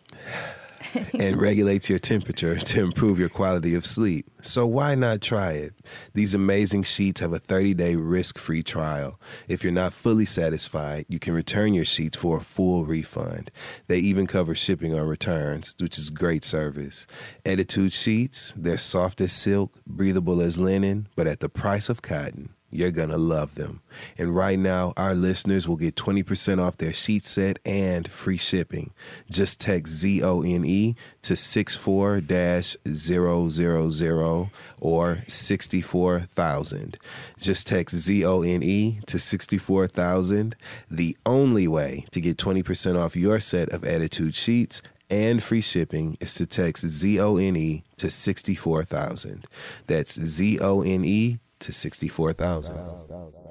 and 1.19 1.41
regulates 1.41 1.89
your 1.89 1.99
temperature 1.99 2.55
to 2.57 2.81
improve 2.81 3.19
your 3.19 3.29
quality 3.29 3.75
of 3.75 3.85
sleep. 3.85 4.29
So 4.41 4.65
why 4.65 4.95
not 4.95 5.21
try 5.21 5.53
it? 5.53 5.73
These 6.13 6.33
amazing 6.33 6.83
sheets 6.83 7.21
have 7.21 7.33
a 7.33 7.39
30-day 7.39 7.95
risk-free 7.95 8.63
trial. 8.63 9.19
If 9.47 9.63
you're 9.63 9.73
not 9.73 9.93
fully 9.93 10.25
satisfied, 10.25 11.05
you 11.09 11.19
can 11.19 11.33
return 11.33 11.73
your 11.73 11.85
sheets 11.85 12.17
for 12.17 12.37
a 12.37 12.41
full 12.41 12.85
refund. 12.85 13.51
They 13.87 13.99
even 13.99 14.27
cover 14.27 14.55
shipping 14.55 14.97
on 14.97 15.07
returns, 15.07 15.75
which 15.79 15.97
is 15.97 16.09
great 16.09 16.43
service. 16.43 17.07
Ettitude 17.45 17.93
sheets, 17.93 18.53
they're 18.55 18.77
soft 18.77 19.21
as 19.21 19.31
silk, 19.31 19.73
breathable 19.85 20.41
as 20.41 20.57
linen, 20.57 21.07
but 21.15 21.27
at 21.27 21.39
the 21.39 21.49
price 21.49 21.89
of 21.89 22.01
cotton. 22.01 22.49
You're 22.69 22.91
going 22.91 23.09
to 23.09 23.17
love 23.17 23.55
them. 23.55 23.81
And 24.17 24.35
right 24.35 24.59
now, 24.59 24.93
our 24.97 25.13
listeners 25.13 25.67
will 25.67 25.77
get 25.77 25.95
20% 25.95 26.61
off 26.61 26.77
their 26.77 26.91
sheet 26.91 27.23
set 27.23 27.59
and 27.65 28.09
free 28.09 28.35
shipping. 28.35 28.91
Just 29.31 29.61
text 29.61 29.93
Z 29.93 30.21
O 30.21 30.41
N 30.41 30.65
E 30.65 30.97
to 31.21 31.37
64 31.37 32.21
000 32.21 34.49
or 34.79 35.19
64,000. 35.27 36.97
Just 37.39 37.67
text 37.67 37.95
Z 37.95 38.25
O 38.25 38.41
N 38.41 38.63
E 38.63 38.99
to 39.05 39.17
64,000. 39.17 40.55
The 40.91 41.17
only 41.25 41.69
way 41.69 42.05
to 42.11 42.19
get 42.19 42.37
20% 42.37 42.99
off 42.99 43.15
your 43.15 43.39
set 43.39 43.69
of 43.69 43.83
Ettitude 43.83 44.35
sheets 44.35 44.81
and 45.09 45.41
free 45.41 45.61
shipping 45.61 46.17
is 46.19 46.35
to 46.35 46.45
text 46.45 46.85
Z 46.85 47.17
O 47.19 47.37
N 47.37 47.55
E 47.55 47.85
to 47.95 48.11
64,000. 48.11 49.45
That's 49.87 50.19
Z 50.19 50.59
O 50.59 50.81
N 50.81 51.05
E 51.05 51.39
to 51.59 51.71
64,000. 51.71 52.75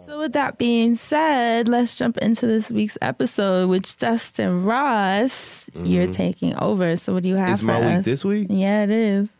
So 0.06 0.20
with 0.20 0.32
that 0.34 0.56
being 0.58 0.94
said, 0.94 1.68
let's 1.68 1.94
jump 1.96 2.18
into 2.18 2.46
this 2.46 2.70
week's 2.70 2.96
episode, 3.02 3.68
which 3.68 3.96
Dustin 3.96 4.64
Ross, 4.64 5.68
you're 5.74 6.04
mm-hmm. 6.04 6.12
taking 6.12 6.54
over. 6.58 6.96
So 6.96 7.14
what 7.14 7.24
do 7.24 7.28
you 7.28 7.34
have 7.34 7.50
Is 7.50 7.60
for 7.60 7.66
my 7.66 7.80
week 7.80 7.98
us? 7.98 8.04
this 8.04 8.24
week? 8.24 8.46
Yeah, 8.50 8.84
it 8.84 8.90
is. 8.90 9.36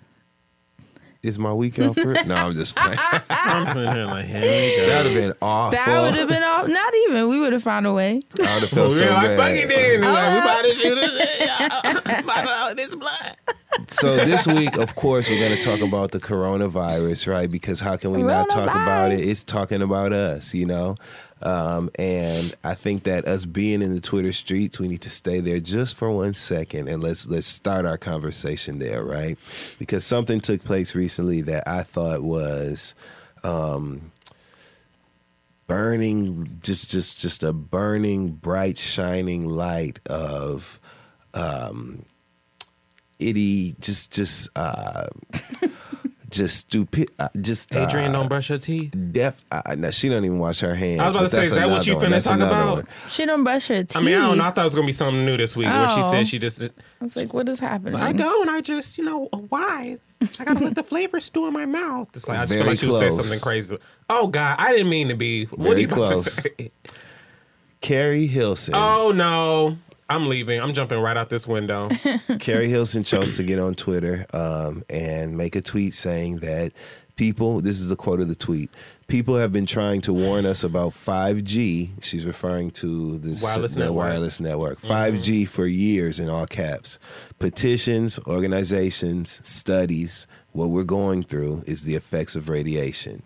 Is 1.22 1.38
my 1.38 1.52
week 1.52 1.79
out 1.79 1.94
for 1.94 2.14
it? 2.14 2.26
No, 2.26 2.35
I'm 2.37 2.55
just 2.55 2.76
playing. 2.76 2.98
I'm 3.31 3.72
sitting 3.74 3.92
here 3.92 4.05
like, 4.07 4.26
here 4.26 4.40
we 4.40 4.76
go. 4.76 4.87
That 4.87 5.05
would 5.05 5.12
have 5.12 5.22
been 5.22 5.33
awful. 5.42 5.70
That 5.72 6.02
would 6.02 6.14
have 6.14 6.29
been 6.29 6.42
all. 6.42 6.68
Not 6.68 6.94
even. 7.09 7.29
We 7.29 7.40
would 7.40 7.52
have 7.52 7.62
found 7.62 7.87
a 7.87 7.92
way. 7.92 8.20
I 8.40 8.55
would 8.55 8.62
have 8.62 8.72
Well, 8.72 8.90
felt 8.90 8.90
we 8.90 8.98
so 8.98 9.07
were 9.07 9.12
like, 9.12 9.26
fuck 9.29 9.37
bad. 9.38 9.57
it 9.57 9.68
then. 9.68 10.00
Like, 10.02 10.33
we 10.33 10.38
about 10.38 10.62
to 10.62 10.74
shoot 10.74 10.94
this. 10.94 12.20
about 12.24 12.48
all 12.48 12.74
this 12.74 12.94
blood. 12.94 13.37
So 13.88 14.16
this 14.16 14.46
week, 14.46 14.76
of 14.79 14.94
course, 14.94 15.29
we're 15.29 15.38
going 15.38 15.57
to 15.57 15.62
talk 15.62 15.81
about 15.81 16.12
the 16.12 16.18
coronavirus, 16.20 17.26
right? 17.31 17.50
Because 17.50 17.81
how 17.81 17.96
can 17.96 18.11
we 18.12 18.22
not 18.22 18.48
talk 18.48 18.70
about 18.70 19.12
it? 19.12 19.20
It's 19.20 19.44
talking 19.44 19.83
about 19.83 20.12
us, 20.12 20.55
you 20.55 20.64
know. 20.66 20.96
Um, 21.42 21.90
and 21.99 22.55
I 22.64 22.75
think 22.75 23.05
that 23.05 23.27
us 23.27 23.44
being 23.44 23.83
in 23.83 23.94
the 23.94 24.01
Twitter 24.01 24.33
streets, 24.33 24.81
we 24.81 24.88
need 24.88 25.03
to 25.03 25.11
stay 25.11 25.40
there 25.40 25.61
just 25.61 25.94
for 25.96 26.11
one 26.11 26.35
second 26.35 26.88
and 26.88 27.03
let's 27.03 27.27
let's 27.29 27.46
start 27.46 27.85
our 27.85 27.99
conversation 27.99 28.79
there, 28.79 29.05
right? 29.05 29.38
Because 29.79 30.05
something 30.05 30.40
took 30.40 30.64
place 30.64 30.94
recently 30.94 31.42
that 31.42 31.68
I 31.68 31.83
thought 31.83 32.22
was 32.22 32.94
um, 33.44 34.12
burning, 35.66 36.59
just 36.62 36.90
just 36.90 37.20
just 37.20 37.42
a 37.42 37.53
burning, 37.53 38.31
bright, 38.31 38.79
shining 38.79 39.46
light 39.46 40.01
of 40.07 40.81
um, 41.35 42.07
itty, 43.18 43.77
just 43.79 44.11
just 44.11 44.49
uh, 44.57 45.09
just 46.31 46.57
stupid, 46.57 47.11
uh, 47.19 47.29
just 47.41 47.75
uh, 47.75 47.87
Adrian, 47.87 48.12
don't 48.12 48.29
brush 48.29 48.49
her 48.49 48.59
teeth. 48.59 48.95
Def, 49.12 49.43
uh, 49.51 49.75
no, 49.77 49.91
she 49.91 50.09
don't 50.09 50.25
even 50.25 50.39
wash 50.39 50.61
her 50.61 50.75
hands. 50.75 51.01
I 51.01 51.07
was 51.07 51.17
about 51.17 51.23
to 51.25 51.29
say, 51.31 51.37
that's 51.37 51.49
is 51.51 51.55
that 51.57 51.69
what 51.69 51.87
you 51.87 51.93
another 51.99 52.11
one. 52.11 52.21
finna 52.21 52.25
talk 52.25 52.37
about? 52.41 52.75
one. 52.77 52.87
She 53.11 53.27
don't 53.27 53.45
brush 53.45 53.67
her 53.69 53.83
teeth. 53.85 53.97
I 53.97 54.01
mean, 54.01 54.15
I 54.15 54.27
don't 54.27 54.39
know. 54.39 54.45
I 54.45 54.51
thought 54.51 54.62
it 54.62 54.65
was 54.65 54.75
gonna 54.75 54.87
be 54.87 54.93
something 54.93 55.25
new 55.25 55.37
this 55.37 55.57
week 55.57 55.69
where 55.69 55.89
she 55.91 56.01
Oh. 56.01 56.11
said 56.11 56.27
she 56.27 56.39
just. 56.39 56.61
I 56.62 56.69
was 57.01 57.17
like, 57.17 57.33
what 57.35 57.49
is 57.49 57.59
happening? 57.61 57.95
I 57.97 58.12
don't. 58.12 58.49
I 58.49 58.61
just, 58.61 58.99
you 58.99 59.05
know, 59.05 59.29
why? 59.49 59.99
I 60.41 60.45
gotta 60.45 60.65
let 60.65 60.75
the 60.75 60.83
flavor 60.83 61.21
stew 61.21 61.47
in 61.47 61.53
my 61.53 61.67
mouth. 61.67 62.09
It's 62.15 62.27
like 62.27 62.39
I 62.39 62.43
just 62.43 62.53
feel 62.55 62.59
Very 62.62 62.71
like 62.71 62.79
she 62.81 62.87
would 62.87 62.99
say 62.99 63.11
something 63.11 63.39
crazy. 63.41 63.77
Oh 64.09 64.27
God, 64.29 64.57
I 64.59 64.73
didn't 64.73 64.89
mean 64.89 65.09
to 65.09 65.15
be. 65.15 65.45
What 65.47 65.61
Very 65.61 65.75
are 65.77 65.79
you 65.81 65.87
about 65.89 66.25
to 66.25 66.31
say? 66.31 66.71
Keri 67.83 68.27
Hilson. 68.27 68.75
Oh 68.75 69.12
no, 69.12 69.77
I'm 70.09 70.29
leaving. 70.29 70.61
I'm 70.61 70.73
jumping 70.73 71.01
right 71.01 71.16
out 71.16 71.29
this 71.29 71.47
window. 71.47 71.88
Keri 72.38 72.69
Hilson 72.69 73.03
chose 73.03 73.37
to 73.37 73.42
get 73.42 73.59
on 73.59 73.75
Twitter 73.75 74.27
um, 74.33 74.85
and 74.88 75.37
make 75.37 75.57
a 75.57 75.61
tweet 75.61 75.95
saying 75.95 76.38
that 76.38 76.73
people, 77.16 77.61
this 77.61 77.79
is 77.81 77.88
the 77.88 77.97
quote 77.97 78.21
of 78.21 78.29
the 78.29 78.37
tweet, 78.37 78.71
people 79.09 79.37
have 79.37 79.53
been 79.53 79.66
trying 79.66 80.01
to 80.03 80.12
warn 80.12 80.47
us 80.47 80.62
about 80.62 80.92
5G. 80.92 82.05
She's 82.05 82.25
referring 82.25 82.71
to 82.73 83.19
the 83.19 83.40
Wireless 83.42 83.75
network. 83.75 83.97
wireless 83.97 84.40
network. 84.40 84.81
5G 84.81 85.49
for 85.49 85.66
years 85.66 86.21
in 86.21 86.29
all 86.29 86.47
caps. 86.47 86.99
Petitions, 87.40 88.19
organizations, 88.29 89.40
studies. 89.49 90.27
What 90.53 90.71
we're 90.71 90.85
going 90.85 91.25
through 91.25 91.64
is 91.66 91.83
the 91.83 91.97
effects 91.97 92.37
of 92.37 92.49
radiation. 92.49 93.23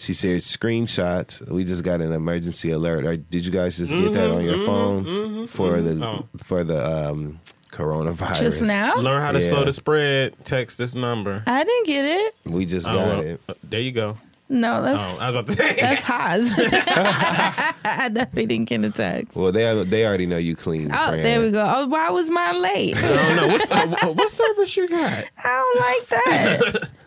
She 0.00 0.14
said 0.14 0.40
screenshots. 0.40 1.46
We 1.50 1.62
just 1.64 1.84
got 1.84 2.00
an 2.00 2.10
emergency 2.12 2.70
alert. 2.70 3.04
Or 3.04 3.16
did 3.18 3.44
you 3.44 3.52
guys 3.52 3.76
just 3.76 3.92
get 3.92 4.14
that 4.14 4.30
on 4.30 4.42
your 4.46 4.58
phones 4.60 5.50
for 5.50 5.78
the 5.82 6.02
Oh. 6.06 6.26
for 6.38 6.64
the 6.64 6.80
um, 7.10 7.38
coronavirus? 7.70 8.38
Just 8.40 8.62
now? 8.62 8.96
Learn 8.96 9.20
how 9.20 9.32
to 9.32 9.40
Yeah. 9.42 9.48
slow 9.50 9.64
the 9.66 9.74
spread. 9.74 10.34
Text 10.44 10.78
this 10.78 10.94
number. 10.94 11.42
I 11.46 11.64
didn't 11.64 11.86
get 11.86 12.04
it. 12.06 12.34
We 12.46 12.64
just 12.64 12.88
Oh, 12.88 12.94
got 12.94 13.08
well, 13.08 13.20
it. 13.20 13.40
uh, 13.46 13.54
There 13.62 13.80
you 13.80 13.92
go. 13.92 14.16
No, 14.48 14.82
that's 14.82 14.98
Oh, 15.00 15.18
I 15.20 15.30
was 15.30 15.34
about 15.40 15.46
to 15.48 15.52
say. 15.52 15.76
that's 15.80 16.02
Haas. 16.02 16.50
I 17.84 18.08
definitely 18.12 18.46
didn't 18.46 18.68
get 18.70 18.82
a 18.84 18.90
text. 18.90 19.36
Well, 19.36 19.52
they 19.52 19.84
they 19.84 20.04
already 20.06 20.26
know 20.26 20.38
you 20.38 20.56
clean. 20.56 20.90
Oh, 20.92 21.08
friend. 21.08 21.22
there 21.22 21.40
we 21.40 21.50
go. 21.50 21.62
Oh, 21.76 21.86
why 21.86 22.08
was 22.10 22.30
mine 22.30 22.60
late? 22.60 22.96
I 22.96 23.00
don't 23.02 23.36
know. 23.36 23.48
What's, 23.48 23.70
uh, 23.70 23.86
what 24.14 24.30
service 24.30 24.76
you 24.76 24.88
got? 24.88 25.24
I 25.44 25.64
don't 25.64 25.80
like 25.80 26.08
that. 26.08 26.88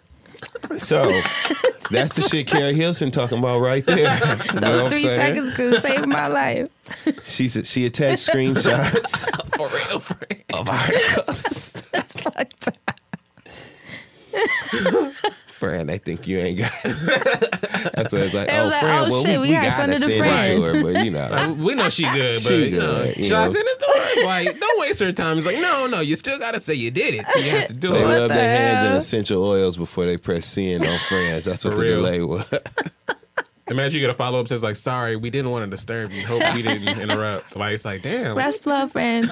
So 0.77 1.05
that's 1.91 2.15
the 2.15 2.21
shit 2.29 2.47
Keri 2.47 2.73
Hilson 2.73 3.11
talking 3.11 3.37
about 3.39 3.59
right 3.59 3.85
there. 3.85 3.97
You 4.53 4.59
know 4.59 4.77
Those 4.79 4.91
three 4.91 5.03
saying? 5.03 5.35
seconds 5.35 5.55
could 5.55 5.81
save 5.81 6.05
my 6.07 6.27
life. 6.27 6.69
She's 7.23 7.59
she 7.65 7.85
attached 7.85 8.27
screenshots 8.27 9.25
For 9.55 9.67
real, 9.69 9.99
for 9.99 10.17
real. 10.29 10.59
of 10.59 10.69
articles. 10.69 11.71
That's 11.91 12.13
fucked 12.13 12.67
up. 12.67 12.93
Friend, 15.63 15.89
I 15.89 15.97
think 15.97 16.27
you 16.27 16.39
ain't 16.39 16.59
got 16.59 16.71
it. 16.83 17.91
That's 17.95 18.11
what 18.11 18.21
it's 18.23 18.33
like. 18.33 18.49
It 18.49 18.53
Oh, 18.53 18.63
was 18.63 18.71
like, 18.71 18.81
friend, 18.81 19.05
oh, 19.05 19.09
well, 19.09 19.23
shit, 19.23 19.39
we, 19.39 19.47
we 19.47 19.47
we 19.47 19.53
got 19.53 19.63
gotta 19.63 19.93
something 19.93 20.09
to 20.09 20.17
send 20.17 20.25
it 20.25 20.55
to 20.55 20.61
her, 20.61 20.83
but 20.83 21.05
you 21.05 21.11
know. 21.11 21.53
We 21.63 21.75
know 21.75 21.89
she 21.89 22.03
good, 22.03 22.35
but 22.35 22.41
She 22.41 22.65
you 22.69 22.79
know, 22.79 23.03
good, 23.03 23.17
you 23.17 23.23
should 23.23 23.33
I 23.33 23.45
know. 23.47 23.53
send 23.53 23.65
it 23.67 23.79
to 23.79 23.85
her? 23.85 24.25
Like, 24.25 24.59
don't 24.59 24.79
waste 24.79 24.99
her 24.99 25.11
time. 25.13 25.37
It's 25.37 25.47
like, 25.47 25.59
no, 25.59 25.87
no, 25.87 26.01
you 26.01 26.15
still 26.17 26.37
gotta 26.37 26.59
say 26.59 26.73
you 26.73 26.91
did 26.91 27.15
it. 27.15 27.25
So 27.27 27.39
you 27.39 27.49
have 27.51 27.67
to 27.67 27.73
do 27.73 27.93
They 27.93 28.01
it. 28.01 28.05
rub 28.05 28.21
the 28.29 28.35
their 28.35 28.43
hands 28.57 28.83
in 28.83 28.91
essential 28.93 29.43
oils 29.43 29.77
before 29.77 30.05
they 30.05 30.17
press 30.17 30.45
send 30.45 30.85
on 30.85 30.99
friends. 31.07 31.45
That's 31.45 31.63
what 31.65 31.73
For 31.75 31.79
the 31.79 31.85
real. 31.85 31.95
delay 32.03 32.21
was. 32.21 32.53
Imagine 33.69 34.01
you 34.01 34.05
get 34.05 34.09
a 34.13 34.17
follow 34.17 34.41
up 34.41 34.49
says 34.49 34.61
like, 34.61 34.75
sorry, 34.75 35.15
we 35.15 35.29
didn't 35.29 35.49
want 35.49 35.63
to 35.63 35.71
disturb 35.71 36.11
you. 36.11 36.27
Hope 36.27 36.43
we 36.53 36.61
didn't 36.61 36.99
interrupt. 36.99 37.55
Like, 37.55 37.73
it's 37.73 37.85
like, 37.85 38.01
damn. 38.01 38.35
Rest 38.35 38.65
well, 38.65 38.87
friends. 38.89 39.31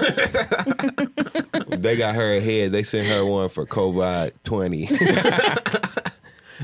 they 1.67 1.98
got 1.98 2.15
her 2.15 2.34
ahead. 2.38 2.72
They 2.72 2.84
sent 2.84 3.08
her 3.08 3.26
one 3.26 3.50
for 3.50 3.65
COVID 3.65 4.32
20. 4.46 4.88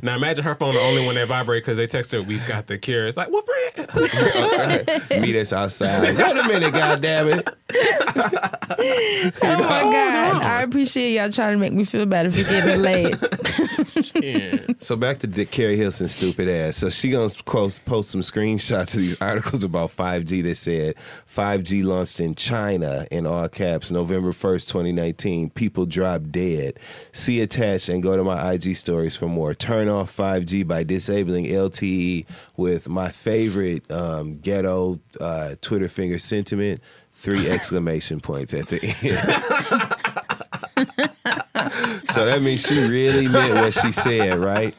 Now 0.01 0.15
imagine 0.15 0.43
her 0.43 0.55
phone 0.55 0.73
the 0.73 0.79
only 0.79 1.05
one 1.05 1.15
that 1.15 1.27
vibrate 1.27 1.63
because 1.63 1.77
they 1.77 1.87
text 1.87 2.11
her, 2.11 2.21
"We've 2.21 2.45
got 2.47 2.67
the 2.67 2.77
cure." 2.77 3.07
It's 3.07 3.17
like, 3.17 3.29
what 3.29 3.45
friend? 3.45 3.87
Meet 5.21 5.35
us 5.35 5.53
outside. 5.53 6.01
Wait 6.17 6.19
a 6.19 6.47
minute, 6.47 6.73
goddammit. 6.73 7.53
Oh 9.41 9.57
my 9.59 9.81
god! 9.91 10.41
I 10.41 10.61
appreciate 10.61 11.13
y'all 11.13 11.31
trying 11.31 11.53
to 11.53 11.59
make 11.59 11.73
me 11.73 11.83
feel 11.83 12.05
better 12.05 12.31
for 12.31 12.43
getting 12.43 12.81
late. 12.81 13.15
So 14.81 14.95
back 14.95 15.19
to 15.19 15.27
Dick 15.27 15.51
Keri 15.51 15.77
Hilson's 15.77 16.15
stupid 16.15 16.47
ass. 16.47 16.77
So 16.77 16.89
she 16.89 17.09
gonna 17.09 17.29
post, 17.45 17.85
post 17.85 18.11
some 18.11 18.21
screenshots 18.21 18.95
of 18.95 19.01
these 19.01 19.21
articles 19.21 19.63
about 19.63 19.95
5G 19.95 20.43
that 20.43 20.55
said 20.55 20.95
5G 21.37 21.83
launched 21.83 22.19
in 22.19 22.33
China 22.33 23.05
in 23.11 23.27
all 23.27 23.47
caps 23.47 23.91
November 23.91 24.31
1st, 24.31 24.69
2019. 24.69 25.51
People 25.51 25.85
drop 25.85 26.23
dead. 26.31 26.79
See 27.11 27.41
attached 27.41 27.89
and 27.89 28.01
go 28.01 28.17
to 28.17 28.23
my 28.23 28.53
IG 28.53 28.75
stories 28.75 29.15
for 29.15 29.27
more. 29.27 29.53
Turn 29.53 29.87
off 29.87 30.17
5G 30.17 30.67
by 30.67 30.83
disabling 30.83 31.45
LTE 31.45 32.25
with 32.55 32.89
my 32.89 33.11
favorite 33.11 33.91
um, 33.91 34.39
ghetto 34.39 34.99
uh, 35.21 35.53
Twitter 35.61 35.87
finger 35.87 36.17
sentiment. 36.17 36.81
Three 37.13 37.47
exclamation 37.51 38.19
points 38.19 38.55
at 38.55 38.69
the 38.69 38.83
end. 38.83 38.95
so 42.09 42.25
that 42.25 42.41
means 42.41 42.65
she 42.65 42.81
really 42.81 43.27
meant 43.27 43.53
what 43.53 43.75
she 43.75 43.91
said, 43.91 44.39
right? 44.39 44.75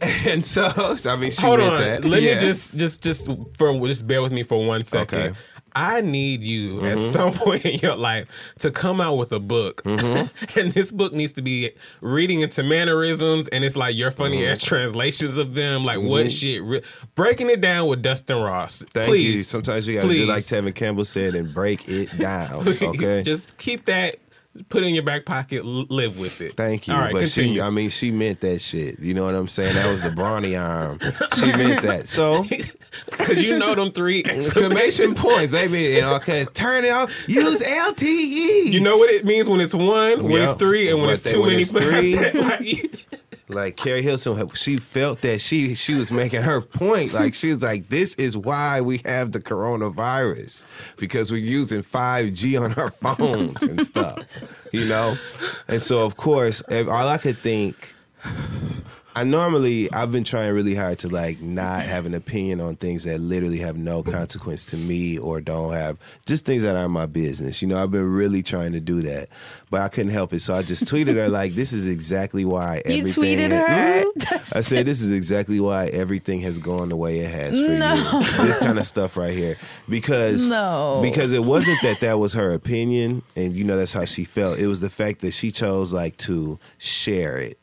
And 0.26 0.44
so, 0.44 0.96
I 1.06 1.16
mean, 1.16 1.30
she 1.30 1.42
Hold 1.42 1.60
on. 1.60 1.80
that. 1.80 2.04
Let 2.04 2.22
Yeah. 2.22 2.34
me 2.34 2.40
just, 2.40 2.78
just, 2.78 3.02
just 3.02 3.28
for 3.58 3.86
just 3.86 4.06
bear 4.06 4.22
with 4.22 4.32
me 4.32 4.42
for 4.42 4.64
one 4.64 4.82
second. 4.84 5.18
Okay. 5.18 5.36
I 5.72 6.00
need 6.00 6.42
you 6.42 6.84
at 6.84 6.96
Mm-hmm. 6.98 7.12
some 7.12 7.32
point 7.44 7.64
in 7.64 7.78
your 7.78 7.94
life 7.94 8.26
to 8.58 8.70
come 8.72 9.00
out 9.00 9.16
with 9.18 9.30
a 9.30 9.38
book, 9.38 9.82
Mm-hmm. 9.84 10.58
and 10.58 10.72
this 10.72 10.90
book 10.90 11.12
needs 11.12 11.32
to 11.34 11.42
be 11.42 11.70
reading 12.00 12.40
into 12.40 12.62
mannerisms, 12.64 13.46
and 13.48 13.62
it's 13.62 13.76
like 13.76 13.94
your 13.94 14.10
funny 14.10 14.38
Mm-hmm. 14.38 14.52
ass 14.52 14.64
translations 14.64 15.36
of 15.36 15.54
them, 15.54 15.84
like 15.84 16.00
what 16.00 16.32
shit, 16.32 16.62
re- 16.64 16.82
breaking 17.14 17.50
it 17.50 17.60
down 17.60 17.86
with 17.86 18.02
Dustin 18.02 18.38
Ross. 18.38 18.84
Thank 18.92 19.08
Please, 19.10 19.34
you. 19.34 19.42
Sometimes 19.44 19.86
you 19.86 19.94
got 20.00 20.08
to 20.08 20.12
do 20.12 20.26
like 20.26 20.42
Tevin 20.42 20.74
Campbell 20.74 21.04
said 21.04 21.34
and 21.34 21.52
break 21.54 21.88
it 21.88 22.16
down. 22.18 22.64
Please, 22.64 22.82
Okay. 22.82 23.22
just 23.22 23.56
keep 23.58 23.84
that, 23.84 24.16
put 24.68 24.82
it 24.82 24.86
in 24.86 24.94
your 24.94 25.04
back 25.04 25.24
pocket, 25.24 25.64
live 25.64 26.18
with 26.18 26.40
it. 26.40 26.56
Thank 26.56 26.86
you. 26.88 26.94
All 26.94 27.00
right, 27.00 27.12
but 27.12 27.20
continue. 27.22 27.54
she, 27.54 27.60
I 27.60 27.70
mean, 27.70 27.90
she 27.90 28.10
meant 28.10 28.40
that 28.40 28.60
shit. 28.60 28.98
You 29.00 29.14
know 29.14 29.24
what 29.24 29.34
I'm 29.34 29.48
saying? 29.48 29.74
That 29.74 29.90
was 29.90 30.02
the 30.02 30.10
brawny 30.10 30.56
arm. 30.56 30.98
She 31.36 31.46
meant 31.52 31.82
that. 31.82 32.08
So, 32.08 32.44
Because 33.10 33.42
you 33.42 33.58
know 33.58 33.74
them 33.74 33.92
three 33.92 34.22
exclamation 34.28 35.14
points. 35.14 35.52
They 35.52 35.68
mean, 35.68 36.00
know, 36.00 36.14
okay, 36.16 36.44
turn 36.46 36.84
it 36.84 36.90
off. 36.90 37.28
Use 37.28 37.60
LTE. 37.62 38.64
You 38.72 38.80
know 38.80 38.96
what 38.96 39.10
it 39.10 39.24
means 39.24 39.48
when 39.48 39.60
it's 39.60 39.74
one, 39.74 40.24
when 40.24 40.32
Yep. 40.32 40.50
it's 40.50 40.58
three, 40.58 40.88
and 40.88 40.98
when 40.98 41.06
When 41.06 41.12
it's 41.14 41.22
too 41.22 41.42
many 41.42 41.60
it's 41.62 41.72
past 42.32 42.58
three. 42.58 42.90
Like 43.50 43.76
Keri 43.76 44.02
Hilson, 44.02 44.48
she 44.54 44.76
felt 44.76 45.20
that 45.22 45.40
she 45.40 45.74
she 45.74 45.94
was 45.94 46.12
making 46.12 46.42
her 46.42 46.60
point. 46.60 47.12
Like 47.12 47.34
she 47.34 47.52
was 47.52 47.62
like, 47.62 47.88
"This 47.88 48.14
is 48.14 48.36
why 48.36 48.80
we 48.80 49.00
have 49.04 49.32
the 49.32 49.40
coronavirus 49.40 50.64
because 50.96 51.30
we're 51.32 51.38
using 51.38 51.82
five 51.82 52.32
G 52.32 52.56
on 52.56 52.74
our 52.74 52.90
phones 52.90 53.62
and 53.62 53.84
stuff, 53.84 54.24
you 54.72 54.86
know." 54.86 55.16
And 55.68 55.82
so, 55.82 56.04
of 56.04 56.16
course, 56.16 56.62
all 56.70 56.90
I 56.90 57.18
could 57.18 57.38
think. 57.38 57.94
I 59.16 59.24
normally 59.24 59.92
I've 59.92 60.12
been 60.12 60.24
trying 60.24 60.52
really 60.54 60.74
hard 60.74 60.98
to 61.00 61.08
like 61.08 61.40
not 61.40 61.82
have 61.82 62.06
an 62.06 62.14
opinion 62.14 62.60
on 62.60 62.76
things 62.76 63.04
that 63.04 63.18
literally 63.20 63.58
have 63.58 63.76
no 63.76 64.02
consequence 64.02 64.64
to 64.66 64.76
me 64.76 65.18
or 65.18 65.40
don't 65.40 65.72
have 65.72 65.98
just 66.26 66.44
things 66.44 66.62
that 66.62 66.76
aren't 66.76 66.92
my 66.92 67.06
business. 67.06 67.60
You 67.60 67.68
know, 67.68 67.82
I've 67.82 67.90
been 67.90 68.08
really 68.10 68.42
trying 68.42 68.72
to 68.72 68.80
do 68.80 69.02
that, 69.02 69.28
but 69.68 69.80
I 69.80 69.88
couldn't 69.88 70.12
help 70.12 70.32
it. 70.32 70.40
So 70.40 70.54
I 70.54 70.62
just 70.62 70.84
tweeted 70.84 71.14
her 71.16 71.28
like, 71.28 71.54
"This 71.54 71.72
is 71.72 71.86
exactly 71.86 72.44
why 72.44 72.82
You 72.86 72.98
everything." 73.00 73.22
tweeted 73.22 73.50
her. 73.50 74.04
I 74.56 74.60
said, 74.60 74.86
"This 74.86 75.02
is 75.02 75.10
exactly 75.10 75.60
why 75.60 75.86
everything 75.86 76.40
has 76.40 76.58
gone 76.58 76.88
the 76.88 76.96
way 76.96 77.18
it 77.18 77.30
has 77.30 77.58
for 77.60 77.68
No. 77.68 77.94
you." 78.20 78.46
This 78.46 78.58
kind 78.58 78.78
of 78.78 78.86
stuff 78.86 79.16
right 79.16 79.34
here, 79.36 79.56
because 79.88 80.48
No. 80.48 81.00
because 81.02 81.32
it 81.32 81.44
wasn't 81.44 81.78
that 81.82 82.00
that 82.00 82.18
was 82.18 82.34
her 82.34 82.52
opinion, 82.52 83.22
and 83.36 83.56
you 83.56 83.64
know 83.64 83.76
that's 83.76 83.92
how 83.92 84.04
she 84.04 84.24
felt. 84.24 84.58
It 84.58 84.66
was 84.68 84.80
the 84.80 84.90
fact 84.90 85.20
that 85.22 85.32
she 85.32 85.50
chose 85.50 85.92
like 85.92 86.16
to 86.18 86.58
share 86.78 87.38
it 87.38 87.58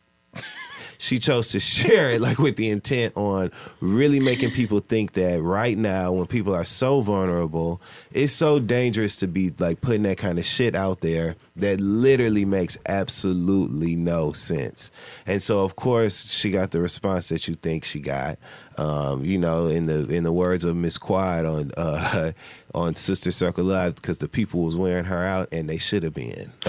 she 0.98 1.20
chose 1.20 1.50
to 1.50 1.60
share 1.78 2.12
it 2.12 2.22
like 2.22 2.38
with 2.38 2.56
the 2.56 2.70
intent 2.70 3.16
on 3.16 3.52
really 3.80 4.20
making 4.20 4.52
people 4.52 4.80
think 4.80 5.14
that 5.14 5.42
right 5.42 5.78
now 5.78 6.12
when 6.12 6.28
people 6.28 6.54
are 6.54 6.66
so 6.66 7.02
vulnerable 7.02 7.82
it's 8.12 8.34
so 8.34 8.60
dangerous 8.60 9.18
to 9.18 9.28
be 9.28 9.54
like 9.60 9.82
putting 9.82 10.04
that 10.04 10.18
kind 10.18 10.40
of 10.40 10.46
shit 10.46 10.76
out 10.76 11.02
there 11.02 11.36
that 11.58 11.80
literally 11.80 12.46
makes 12.46 12.78
absolutely 12.88 13.96
no 13.96 14.32
sense. 14.32 14.92
And 15.26 15.42
so 15.42 15.64
of 15.64 15.76
course 15.76 16.32
she 16.32 16.52
got 16.52 16.72
the 16.72 16.82
response 16.82 17.30
that 17.30 17.48
you 17.48 17.56
think 17.56 17.84
she 17.84 18.00
got 18.00 18.38
um, 18.78 19.24
you 19.26 19.38
know 19.38 19.68
in 19.68 19.86
the 19.86 20.08
in 20.10 20.24
the 20.24 20.32
words 20.32 20.64
of 20.64 20.76
miss 20.76 20.98
quad 20.98 21.46
on 21.46 21.72
uh, 21.78 22.32
on 22.76 22.96
sister 22.96 23.32
circle 23.32 23.64
live 23.64 23.96
because 23.96 24.20
the 24.20 24.28
people 24.28 24.62
was 24.62 24.76
wearing 24.76 25.06
her 25.06 25.24
out 25.24 25.48
and 25.52 25.70
they 25.70 25.78
should 25.78 26.04
have 26.04 26.14
been 26.14 26.52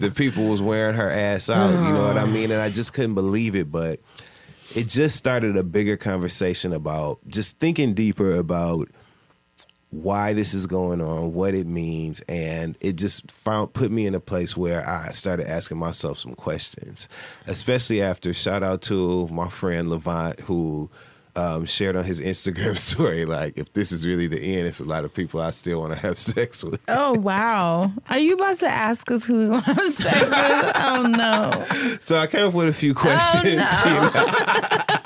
the 0.00 0.12
people 0.14 0.48
was 0.48 0.60
wearing 0.60 0.94
her 0.96 1.10
ass 1.10 1.48
out. 1.48 1.70
You 1.70 1.94
know 1.94 2.04
what 2.04 2.18
I 2.18 2.26
mean? 2.26 2.50
And 2.50 2.60
I 2.60 2.70
just 2.70 2.92
couldn't 2.92 3.14
believe 3.14 3.54
it. 3.54 3.70
But 3.70 4.00
it 4.74 4.88
just 4.88 5.16
started 5.16 5.56
a 5.56 5.62
bigger 5.62 5.96
conversation 5.96 6.72
about 6.72 7.20
just 7.28 7.58
thinking 7.58 7.94
deeper 7.94 8.32
about 8.32 8.88
why 9.92 10.32
this 10.32 10.54
is 10.54 10.66
going 10.66 11.02
on, 11.02 11.34
what 11.34 11.54
it 11.54 11.66
means, 11.66 12.22
and 12.22 12.78
it 12.80 12.96
just 12.96 13.30
found 13.30 13.74
put 13.74 13.90
me 13.90 14.06
in 14.06 14.14
a 14.14 14.20
place 14.20 14.56
where 14.56 14.86
I 14.88 15.10
started 15.10 15.46
asking 15.46 15.76
myself 15.76 16.18
some 16.18 16.34
questions, 16.34 17.10
especially 17.46 18.00
after 18.00 18.32
shout 18.32 18.62
out 18.62 18.80
to 18.82 19.28
my 19.28 19.50
friend 19.50 19.90
Levant 19.90 20.40
who 20.40 20.90
um, 21.34 21.64
shared 21.66 21.96
on 21.96 22.04
his 22.04 22.20
Instagram 22.20 22.76
story 22.90 23.24
like 23.24 23.56
if 23.56 23.72
this 23.72 23.90
is 23.92 24.06
really 24.06 24.26
the 24.26 24.38
end, 24.38 24.66
it's 24.66 24.80
a 24.80 24.84
lot 24.84 25.04
of 25.04 25.14
people 25.14 25.40
I 25.40 25.50
still 25.50 25.80
want 25.80 25.94
to 25.94 25.98
have 25.98 26.18
sex 26.32 26.62
with. 26.64 26.80
Oh 26.88 27.12
wow! 27.18 27.92
Are 28.08 28.18
you 28.18 28.34
about 28.34 28.58
to 28.58 28.68
ask 28.68 29.10
us 29.10 29.24
who 29.24 29.38
we 29.38 29.48
want 29.48 29.64
to 29.64 29.74
have 29.74 29.92
sex 29.94 30.20
with? 30.20 30.72
Oh 30.76 31.02
no! 31.88 31.98
So 32.00 32.16
I 32.16 32.26
came 32.26 32.48
up 32.48 32.54
with 32.54 32.68
a 32.68 32.72
few 32.72 32.94
questions. 32.94 33.44
you 33.54 33.56
know. 33.56 34.10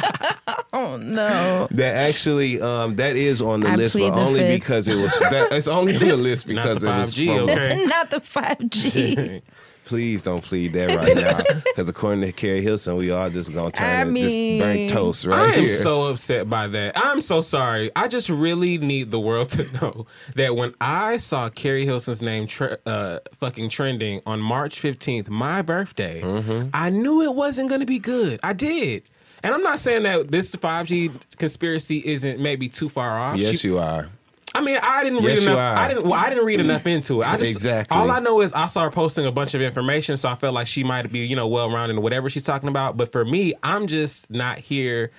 Oh 0.72 0.98
no! 0.98 1.68
That 1.70 1.96
actually, 1.96 2.60
um, 2.60 2.96
that 2.96 3.16
is 3.16 3.40
on 3.40 3.60
the 3.60 3.68
I 3.70 3.76
list, 3.76 3.96
but 3.96 4.10
the 4.10 4.20
only 4.20 4.40
fifth. 4.40 4.60
because 4.60 4.88
it 4.88 4.96
was. 4.96 5.18
That, 5.20 5.50
it's 5.52 5.68
only 5.68 5.96
on 5.96 6.06
the 6.06 6.16
list 6.16 6.46
Not 6.46 6.54
because 6.64 6.78
the 6.82 6.92
it 6.94 6.98
was 6.98 7.14
5G, 7.14 7.26
from. 7.38 7.48
okay. 7.50 7.84
Not 7.86 8.10
the 8.10 8.20
five 8.20 8.68
G. 8.68 9.42
Please 9.86 10.22
don't 10.22 10.42
plead 10.42 10.72
that 10.72 10.96
right 10.96 11.16
now, 11.16 11.38
because 11.64 11.88
according 11.88 12.22
to 12.22 12.32
Keri 12.32 12.60
Hilson, 12.60 12.96
we 12.96 13.10
all 13.12 13.30
just 13.30 13.54
gonna 13.54 13.70
turn 13.70 13.86
I 13.88 14.00
into 14.02 14.12
mean- 14.12 14.58
just 14.60 14.66
burnt 14.66 14.90
toast 14.90 15.24
right 15.24 15.52
I 15.52 15.54
am 15.54 15.60
here. 15.60 15.76
so 15.78 16.02
upset 16.08 16.48
by 16.48 16.66
that. 16.66 16.98
I'm 16.98 17.20
so 17.20 17.40
sorry. 17.40 17.90
I 17.94 18.08
just 18.08 18.28
really 18.28 18.78
need 18.78 19.10
the 19.12 19.20
world 19.20 19.50
to 19.50 19.62
know 19.80 20.06
that 20.34 20.56
when 20.56 20.74
I 20.80 21.18
saw 21.18 21.48
Keri 21.48 21.84
Hilson's 21.84 22.20
name 22.20 22.46
tre- 22.48 22.76
uh, 22.84 23.20
fucking 23.38 23.70
trending 23.70 24.20
on 24.26 24.40
March 24.40 24.82
15th, 24.82 25.28
my 25.28 25.62
birthday, 25.62 26.20
Mm-hmm. 26.20 26.70
I 26.74 26.90
knew 26.90 27.22
it 27.22 27.34
wasn't 27.34 27.68
going 27.68 27.80
to 27.80 27.86
be 27.86 27.98
good. 28.00 28.40
I 28.42 28.52
did. 28.52 29.04
And 29.44 29.54
I'm 29.54 29.62
not 29.62 29.78
saying 29.78 30.02
that 30.02 30.32
this 30.32 30.54
5G 30.56 31.12
conspiracy 31.38 32.02
isn't 32.04 32.40
maybe 32.40 32.68
too 32.68 32.88
far 32.88 33.18
off. 33.20 33.36
yes, 33.36 33.60
She- 33.60 33.68
you 33.68 33.78
are. 33.78 34.08
I 34.56 34.60
mean, 34.62 34.78
I 34.82 35.04
didn't 35.04 35.22
Yes, 35.22 35.40
read 35.40 35.48
enough. 35.48 35.58
are. 35.58 35.76
I 35.76 35.88
didn't. 35.88 36.04
Well, 36.04 36.14
I 36.14 36.28
didn't 36.30 36.44
read 36.44 36.60
enough 36.60 36.86
into 36.86 37.22
it. 37.22 37.26
I 37.28 37.36
just, 37.36 37.50
Exactly. 37.52 37.96
All 37.96 38.10
I 38.10 38.18
know 38.20 38.40
is 38.40 38.52
I 38.52 38.66
saw 38.66 38.84
her 38.84 38.90
posting 38.90 39.26
a 39.26 39.32
bunch 39.32 39.54
of 39.54 39.60
information, 39.60 40.16
so 40.16 40.28
I 40.28 40.34
felt 40.34 40.54
like 40.54 40.66
she 40.66 40.82
might 40.84 41.10
be, 41.12 41.20
you 41.26 41.36
know, 41.36 41.46
well 41.46 41.70
rounded 41.70 41.96
in 41.96 42.02
whatever 42.02 42.30
she's 42.30 42.44
talking 42.44 42.68
about. 42.68 42.96
But 42.96 43.12
for 43.12 43.24
me, 43.24 43.54
I'm 43.62 43.86
just 43.86 44.30
not 44.30 44.58
here 44.58 45.10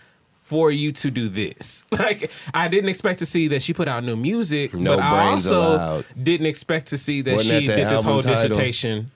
for 0.43 0.71
you 0.71 0.91
to 0.93 1.11
do 1.11 1.27
this. 1.29 1.83
Like, 1.91 2.31
I 2.53 2.67
didn't 2.69 2.89
expect 2.89 3.19
to 3.19 3.25
see 3.25 3.47
that 3.49 3.61
she 3.61 3.73
put 3.73 3.87
out 3.87 4.03
new 4.03 4.15
music, 4.15 4.73
No 4.73 4.95
but 4.95 5.03
I 5.03 5.31
also 5.33 5.61
allowed. 5.75 6.05
didn't 6.21 6.47
expect 6.47 6.87
to 6.87 6.97
see 6.97 7.21
that 7.21 7.35
Wasn't 7.35 7.61
she 7.61 7.67
that 7.67 7.75
did 7.75 7.87
this 7.89 8.03
whole 8.03 8.21
title? 8.23 8.43
dissertation. 8.47 9.11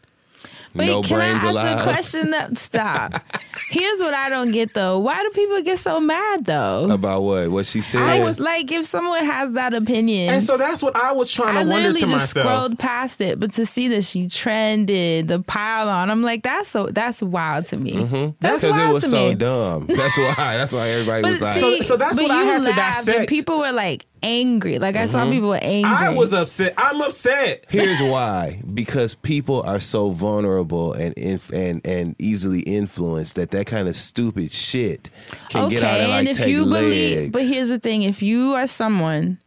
Wait, 0.74 0.88
no 0.88 1.02
can 1.02 1.20
I 1.20 1.28
ask 1.28 1.46
allowed. 1.46 1.80
a 1.80 1.84
question? 1.84 2.32
That 2.32 2.58
stop. 2.58 3.22
Here's 3.70 4.00
what 4.00 4.14
I 4.14 4.30
don't 4.30 4.52
get 4.52 4.74
though. 4.74 5.00
Why 5.00 5.22
do 5.22 5.30
people 5.32 5.62
get 5.62 5.80
so 5.80 6.00
mad 6.00 6.46
though? 6.46 6.88
About 6.90 7.24
what? 7.24 7.50
What 7.50 7.66
she 7.66 7.82
said? 7.82 8.02
I 8.02 8.20
was 8.20 8.40
like, 8.40 8.72
if 8.72 8.86
someone 8.86 9.26
has 9.26 9.54
that 9.54 9.74
opinion, 9.74 10.34
And 10.34 10.44
so 10.44 10.56
that's 10.58 10.82
what 10.82 10.96
I 10.96 11.12
was 11.12 11.32
trying 11.32 11.54
to 11.56 11.60
I 11.60 11.64
wonder 11.64 11.76
literally 11.90 12.00
to 12.02 12.08
just 12.08 12.36
myself. 12.36 12.46
scrolled 12.46 12.80
past 12.80 13.20
it, 13.22 13.40
but 13.40 13.52
to 13.54 13.66
see 13.66 13.90
that 13.90 14.04
she 14.06 14.28
trended, 14.28 15.28
the 15.28 15.40
pile 15.42 15.90
on, 15.90 16.10
I'm 16.10 16.22
like, 16.24 16.44
that's 16.44 16.70
so 16.70 16.88
that's 16.88 17.22
wild 17.22 17.66
to 17.68 17.78
me. 17.78 17.94
Mm-hmm. 17.94 18.32
That's 18.40 18.62
because 18.62 18.78
it 18.78 18.94
was 18.94 19.04
to 19.04 19.10
so 19.10 19.30
me. 19.30 19.36
dumb. 19.36 19.88
That's 19.88 20.18
why. 20.18 20.34
That's 20.58 20.74
why 20.74 20.90
everybody 20.90 21.24
was 21.24 21.42
like, 21.42 21.56
see, 21.56 21.78
So- 21.84 21.92
so 21.92 21.98
that's 21.98 22.16
but 22.16 22.24
what 22.24 22.32
I 22.32 22.40
you 22.44 22.46
had 22.50 22.58
to 22.64 22.70
laughed 22.70 22.98
and 23.00 23.06
dissect. 23.08 23.30
people 23.30 23.60
were 23.60 23.72
like 23.74 24.06
angry. 24.24 24.80
Like 24.80 24.96
I 24.96 25.06
saw 25.06 25.22
mm-hmm. 25.22 25.32
people 25.32 25.50
were 25.50 25.60
angry. 25.62 25.92
I 25.92 26.10
was 26.10 26.34
upset. 26.34 26.74
I'm 26.78 27.02
upset. 27.02 27.66
Here's 27.70 28.02
why: 28.02 28.62
because 28.74 29.16
people 29.16 29.62
are 29.64 29.80
so 29.80 30.10
vulnerable 30.10 30.94
and 30.94 31.14
inf- 31.16 31.52
and 31.52 31.86
and 31.86 32.16
easily 32.20 32.62
influenced 32.62 33.36
that 33.36 33.52
that 33.52 33.66
kind 33.66 33.88
of 33.88 33.96
stupid 33.96 34.52
shit 34.52 35.10
can 35.50 35.66
okay, 35.66 35.76
get 35.76 35.84
out 35.84 36.00
and 36.00 36.12
like 36.12 36.28
if 36.28 36.38
take 36.38 36.48
you 36.48 36.66
legs. 36.66 36.84
believe, 36.84 37.32
but 37.32 37.44
here's 37.44 37.70
the 37.70 37.80
thing: 37.80 38.04
if 38.04 38.22
you 38.22 38.54
are 38.54 38.68
someone 38.68 39.40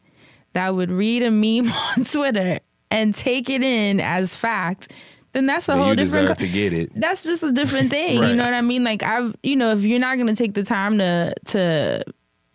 that 0.52 0.74
would 0.74 0.90
read 0.90 1.22
a 1.22 1.30
meme 1.30 1.72
on 1.96 2.04
Twitter 2.04 2.60
and 2.90 3.14
take 3.14 3.50
it 3.50 3.62
in 3.62 4.00
as 4.00 4.34
fact, 4.34 4.92
then 5.32 5.46
that's 5.46 5.68
a 5.68 5.72
then 5.72 5.78
whole 5.80 5.88
you 5.90 5.96
different. 5.96 6.28
deserve 6.28 6.38
to 6.38 6.48
get 6.48 6.72
it. 6.72 6.90
that's 6.94 7.24
just 7.24 7.42
a 7.42 7.52
different 7.52 7.90
thing. 7.90 8.20
Right. 8.20 8.30
You 8.30 8.36
know 8.36 8.44
what 8.44 8.54
I 8.54 8.60
mean? 8.60 8.84
Like 8.84 9.02
I've, 9.02 9.34
you 9.42 9.56
know, 9.56 9.70
if 9.72 9.84
you're 9.84 9.98
not 9.98 10.16
gonna 10.16 10.36
take 10.36 10.54
the 10.54 10.64
time 10.64 10.98
to 10.98 11.34
to 11.46 12.04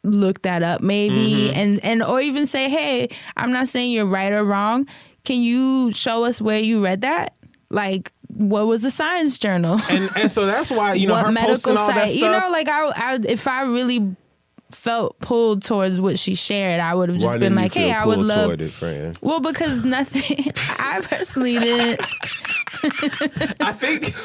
look 0.04 0.42
that 0.44 0.64
up, 0.64 0.82
maybe, 0.82 1.50
Mm-hmm. 1.50 1.60
and 1.60 1.84
and 1.84 2.04
or 2.04 2.22
even 2.22 2.46
say, 2.46 2.70
hey, 2.70 3.10
I'm 3.38 3.52
not 3.52 3.68
saying 3.68 3.92
you're 3.92 4.06
right 4.06 4.32
or 4.32 4.44
wrong. 4.44 4.88
Can 5.26 5.42
you 5.44 5.92
show 5.92 6.24
us 6.26 6.42
where 6.42 6.60
you 6.60 6.84
read 6.84 7.02
that? 7.02 7.38
Like, 7.70 8.12
what 8.28 8.68
was 8.68 8.82
the 8.84 8.92
science 8.92 9.38
journal? 9.38 9.80
And 9.90 10.10
and 10.16 10.32
so 10.32 10.46
that's 10.46 10.72
why 10.72 10.94
you 10.94 11.08
know 11.08 11.14
what 11.24 11.32
medical 11.34 11.54
posting 11.56 11.78
all 11.78 11.88
that 11.88 11.96
site? 11.96 12.10
stuff. 12.12 12.22
You 12.22 12.30
know, 12.30 12.50
like 12.52 12.68
I, 12.70 12.88
I, 12.96 13.20
if 13.28 13.48
I 13.48 13.62
really 13.64 14.16
felt 14.72 15.20
pulled 15.20 15.64
towards 15.64 16.00
what 16.00 16.18
she 16.20 16.36
shared, 16.36 16.80
I 16.80 16.94
would 16.96 17.10
have 17.10 17.18
just 17.20 17.34
Why 17.34 17.40
been 17.40 17.56
like, 17.56 17.74
"Hey, 17.74 17.92
I 17.92 18.06
would 18.06 18.20
love." 18.20 18.60
it, 18.62 18.72
friend? 18.72 19.18
Well, 19.22 19.40
because 19.40 19.84
nothing. 19.84 20.52
I 20.78 21.02
personally 21.02 21.58
didn't, 21.60 22.02
I 23.62 23.74
think 23.74 24.16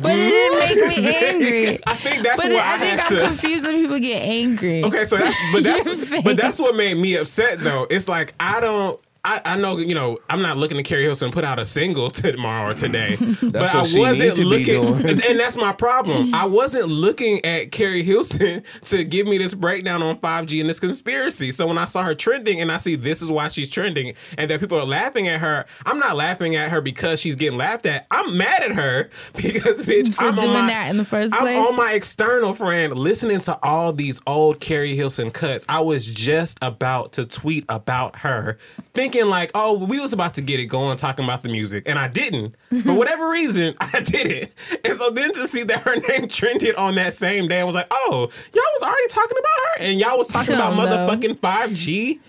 but 0.00 0.12
it 0.12 0.30
didn't 0.30 0.88
make 0.88 0.96
me 0.98 1.16
angry. 1.26 1.80
I 1.86 1.94
think 1.94 2.22
that's 2.24 2.36
But 2.42 2.46
what 2.50 2.52
it, 2.52 2.58
I, 2.60 2.74
I 2.74 2.78
think 2.78 3.00
had 3.00 3.12
I'm 3.12 3.18
to. 3.18 3.26
confused 3.28 3.66
when 3.66 3.80
people 3.80 3.98
get 4.00 4.22
angry. 4.22 4.84
Okay, 4.84 5.04
so 5.04 5.16
that's 5.16 5.36
but 5.52 5.62
that's 5.64 6.22
but 6.22 6.36
that's 6.36 6.58
what 6.58 6.74
made 6.76 6.96
me 6.96 7.16
upset 7.16 7.60
though. 7.60 7.86
It's 7.90 8.08
like 8.08 8.34
I 8.40 8.60
don't. 8.60 9.00
I, 9.24 9.40
I 9.44 9.56
know 9.56 9.78
you 9.78 9.94
know 9.94 10.18
I'm 10.28 10.42
not 10.42 10.58
looking 10.58 10.76
to 10.76 10.82
Keri 10.82 11.02
Hilson 11.04 11.32
put 11.32 11.44
out 11.44 11.58
a 11.58 11.64
single 11.64 12.10
tomorrow 12.10 12.70
or 12.70 12.74
today, 12.74 13.16
but 13.42 13.52
what 13.54 13.74
I 13.74 13.82
she 13.84 13.98
wasn't 13.98 14.38
looking, 14.38 14.84
and, 15.08 15.40
that's 15.40 15.56
my 15.56 15.72
problem. 15.72 16.34
I 16.34 16.44
wasn't 16.44 16.88
looking 16.88 17.44
at 17.44 17.72
Keri 17.72 18.02
Hilson 18.02 18.62
to 18.82 19.04
give 19.04 19.26
me 19.26 19.38
this 19.38 19.54
breakdown 19.54 20.02
on 20.02 20.18
5G 20.18 20.60
and 20.60 20.68
this 20.68 20.78
conspiracy. 20.80 21.52
So 21.52 21.66
when 21.66 21.78
I 21.78 21.86
saw 21.86 22.02
her 22.02 22.14
trending 22.14 22.60
and 22.60 22.70
I 22.70 22.76
see 22.76 22.96
this 22.96 23.22
is 23.22 23.30
why 23.30 23.48
she's 23.48 23.70
trending, 23.70 24.14
and 24.36 24.50
that 24.50 24.60
people 24.60 24.78
are 24.78 24.84
laughing 24.86 25.28
at 25.28 25.40
her, 25.40 25.64
I'm 25.86 25.98
not 25.98 26.16
laughing 26.16 26.56
at 26.56 26.68
her 26.70 26.80
because 26.80 27.20
she's 27.20 27.36
getting 27.36 27.58
laughed 27.58 27.86
at. 27.86 28.06
I'm 28.10 28.36
mad 28.36 28.62
at 28.62 28.72
her 28.72 29.08
because 29.34 29.80
bitch, 29.82 30.14
For 30.14 30.24
I'm 30.24 30.38
on 30.38 30.44
doing 30.44 30.52
my- 30.52 30.66
that 30.66 30.90
in 30.90 30.96
the 30.98 31.04
first 31.04 31.34
I'm 31.34 31.40
place? 31.40 31.56
on 31.56 31.76
my 31.76 31.92
external 31.92 32.52
friend 32.54 32.94
listening 32.94 33.40
to 33.40 33.58
all 33.62 33.92
these 33.92 34.20
old 34.26 34.60
Keri 34.60 34.94
Hilson 34.94 35.30
cuts. 35.30 35.64
I 35.68 35.80
was 35.80 36.06
just 36.06 36.58
about 36.60 37.12
to 37.14 37.24
tweet 37.24 37.64
about 37.68 38.16
her, 38.16 38.58
thinking 38.92 39.13
like, 39.22 39.50
oh, 39.54 39.74
we 39.74 40.00
was 40.00 40.12
about 40.12 40.34
to 40.34 40.42
get 40.42 40.60
it 40.60 40.66
going 40.66 40.96
talking 40.96 41.24
about 41.24 41.42
the 41.42 41.48
music, 41.48 41.84
and 41.86 41.98
I 41.98 42.08
didn't. 42.08 42.54
For 42.82 42.94
whatever 42.94 43.28
reason, 43.28 43.74
I 43.80 44.00
did 44.00 44.26
it. 44.26 44.52
And 44.84 44.96
so 44.96 45.10
then 45.10 45.32
to 45.34 45.46
see 45.48 45.62
that 45.64 45.82
her 45.82 45.96
name 46.08 46.28
trended 46.28 46.74
on 46.76 46.94
that 46.96 47.14
same 47.14 47.48
day, 47.48 47.60
I 47.60 47.64
was 47.64 47.74
like, 47.74 47.88
oh, 47.90 48.28
y'all 48.52 48.62
was 48.74 48.82
already 48.82 49.08
talking 49.08 49.38
about 49.38 49.52
her, 49.52 49.84
and 49.84 50.00
y'all 50.00 50.18
was 50.18 50.28
talking 50.28 50.54
about 50.54 50.76
no. 50.76 50.84
motherfucking 50.84 51.38
five 51.38 51.72
G. 51.72 52.20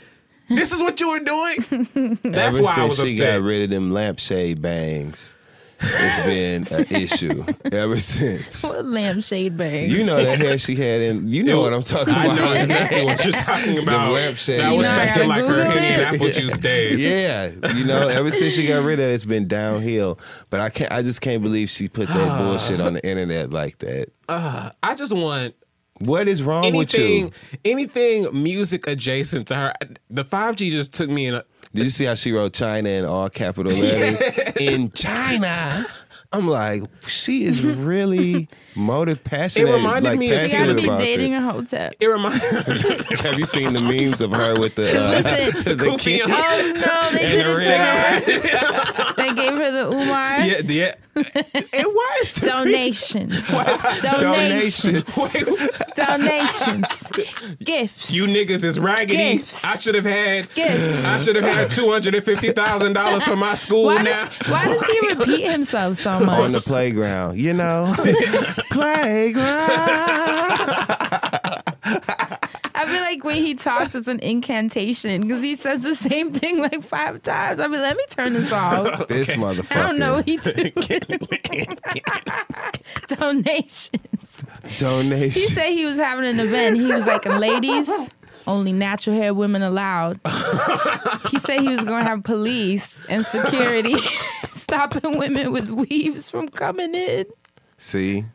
This 0.47 0.71
is 0.71 0.81
what 0.81 0.99
you 0.99 1.09
were 1.09 1.19
doing. 1.19 1.57
That's 2.23 2.55
Ever 2.55 2.63
why 2.63 2.75
I 2.77 2.85
was 2.85 2.97
she 2.97 3.13
upset. 3.13 3.39
got 3.41 3.47
rid 3.47 3.63
of 3.63 3.69
them 3.71 3.91
lampshade 3.91 4.61
bangs, 4.61 5.34
it's 5.81 6.19
been 6.19 6.67
an 6.71 6.85
issue 7.01 7.43
ever 7.71 7.99
since. 7.99 8.63
What 8.63 8.85
lampshade 8.85 9.57
bang? 9.57 9.89
You 9.89 10.05
know 10.05 10.23
that 10.23 10.37
hair 10.37 10.57
she 10.57 10.75
had 10.75 11.01
and 11.01 11.29
You 11.29 11.43
know 11.43 11.61
what 11.61 11.73
I'm 11.73 11.83
talking 11.83 12.13
I 12.13 12.25
about. 12.25 12.37
know 12.39 12.53
exactly 12.53 13.05
what 13.05 13.23
you're 13.25 13.33
talking 13.33 13.77
about. 13.79 14.07
The 14.07 14.11
lampshade. 14.13 14.59
That 14.61 14.69
was 14.71 14.77
You 14.77 14.81
know, 14.83 14.97
back 14.97 15.17
in 15.17 15.27
like 15.27 15.37
her 15.41 15.47
Google 15.47 15.63
Henny 15.71 15.85
and 15.87 16.01
apple 16.15 16.29
juice 16.29 16.59
days. 16.59 17.01
Yeah, 17.03 17.51
you 17.75 17.85
know, 17.85 18.07
ever 18.07 18.31
since 18.31 18.53
she 18.53 18.67
got 18.67 18.83
rid 18.83 18.99
of 18.99 19.05
it, 19.09 19.13
it's 19.13 19.25
been 19.25 19.47
downhill. 19.47 20.19
But 20.49 20.59
I 20.61 20.69
can't. 20.69 20.91
I 20.91 21.01
just 21.01 21.21
can't 21.21 21.43
believe 21.43 21.69
she 21.69 21.87
put 21.87 22.07
that 22.07 22.37
bullshit 22.39 22.79
on 22.81 22.93
the 22.93 23.07
internet 23.07 23.51
like 23.51 23.79
that. 23.79 24.07
Uh, 24.29 24.71
I 24.81 24.95
just 24.95 25.11
want 25.13 25.53
What 25.99 26.27
is 26.27 26.41
wrong 26.41 26.73
with 26.73 26.93
you? 26.93 27.31
anything 27.63 28.27
music 28.43 28.87
adjacent 28.87 29.47
to 29.49 29.55
her. 29.55 29.73
The 30.09 30.25
5G 30.25 30.71
just 30.71 30.93
took 30.93 31.09
me 31.09 31.27
in 31.27 31.35
a 31.35 31.43
Did 31.75 31.83
you 31.83 31.89
see 31.89 32.05
how 32.05 32.15
she 32.15 32.31
wrote 32.31 32.53
China 32.53 32.89
in 32.89 33.03
all 33.05 33.27
capital 33.29 33.73
letters? 33.73 34.55
In 34.59 34.91
China. 34.91 35.85
I'm 36.31 36.47
like, 36.47 36.83
she 37.07 37.43
is 37.45 37.63
really 37.63 38.47
motive 38.75 39.23
passionate. 39.23 39.69
It 39.69 39.73
reminded 39.73 40.09
like, 40.09 40.19
me 40.19 40.31
of- 40.31 40.39
she 40.49 40.57
got 40.57 40.65
to 40.65 40.73
passionate 40.73 40.77
be 40.81 40.87
about 40.87 40.99
dating 40.99 41.33
it. 41.33 41.37
a 41.37 41.41
hotel. 41.41 41.91
it 41.99 42.05
reminds 42.07 42.41
Have 43.21 43.39
you 43.39 43.45
seen 43.45 43.73
the 43.73 43.81
memes 43.81 44.21
of 44.21 44.31
her 44.31 44.59
with 44.59 44.75
the 44.75 44.89
uh, 45.01 45.09
Listen. 45.11 45.63
the 45.63 45.75
Goofy 45.75 46.17
kid? 46.19 46.23
Oh 46.27 46.73
no, 46.75 47.17
they 47.17 47.29
did 47.29 47.45
it 47.45 48.39
to 48.39 48.57
her. 48.57 49.13
They 49.17 49.33
gave 49.33 49.57
her 49.57 49.71
the 49.71 49.87
Umar. 49.95 50.39
yeah, 50.41 50.61
yeah. 50.65 50.95
And 51.73 51.85
was 51.87 52.27
is 52.27 52.35
the 52.35 52.45
Donations. 52.51 53.47
Donations. 53.49 55.13
Donations. 55.13 55.13
Donations. 55.95 57.57
Gifts. 57.63 58.11
you 58.13 58.25
niggas 58.25 58.63
is 58.63 58.79
raggedy? 58.79 59.37
Gifts. 59.37 59.63
I 59.63 59.77
should 59.77 59.95
have 59.95 60.05
had 60.05 60.53
Gifts. 60.53 61.05
I 61.05 61.19
should 61.21 61.35
have 61.37 61.45
had 61.45 61.71
two 61.71 61.89
hundred 61.91 62.15
and 62.15 62.25
fifty 62.25 62.51
thousand 62.51 62.93
dollars 62.93 63.23
for 63.23 63.35
my 63.35 63.55
school 63.55 63.85
Why 63.85 64.01
now. 64.01 64.27
does, 64.27 64.49
why 64.49 64.65
does 64.65 64.85
he 64.85 65.07
repeat 65.07 65.49
himself 65.49 65.97
so 65.97 66.19
much? 66.19 66.39
on 66.39 66.51
the 66.51 66.59
playground, 66.59 67.39
you 67.39 67.53
know, 67.53 67.93
playground. 68.71 69.55
I 72.75 72.85
feel 72.85 73.01
like 73.01 73.23
when 73.23 73.37
he 73.37 73.53
talks, 73.55 73.95
it's 73.95 74.07
an 74.07 74.19
incantation 74.19 75.21
because 75.21 75.41
he 75.41 75.55
says 75.55 75.81
the 75.83 75.95
same 75.95 76.33
thing 76.33 76.59
like 76.59 76.83
five 76.83 77.23
times. 77.23 77.59
I 77.59 77.67
mean, 77.67 77.81
let 77.81 77.95
me 77.95 78.03
turn 78.09 78.33
this 78.33 78.51
off. 78.51 79.07
This 79.15 79.29
motherfucker. 79.35 79.75
I 79.77 79.83
don't 79.87 79.97
know 79.99 80.15
what 80.15 80.25
he 80.25 80.37
did. 80.43 80.73
Donations. 83.07 84.43
Donation. 84.77 85.41
He 85.41 85.47
said 85.47 85.69
he 85.69 85.85
was 85.85 85.97
having 85.97 86.25
an 86.25 86.39
event. 86.39 86.77
He 86.77 86.91
was 86.91 87.07
like, 87.07 87.25
ladies, 87.25 87.89
only 88.47 88.73
natural 88.73 89.15
hair 89.15 89.33
women 89.33 89.61
allowed. 89.61 90.19
he 91.31 91.39
said 91.39 91.61
he 91.61 91.69
was 91.69 91.83
going 91.83 92.03
to 92.03 92.09
have 92.09 92.23
police 92.23 93.05
and 93.07 93.25
security 93.25 93.95
stopping 94.53 95.17
women 95.17 95.51
with 95.51 95.69
weaves 95.69 96.29
from 96.29 96.49
coming 96.49 96.93
in. 96.93 97.25
See? 97.85 98.25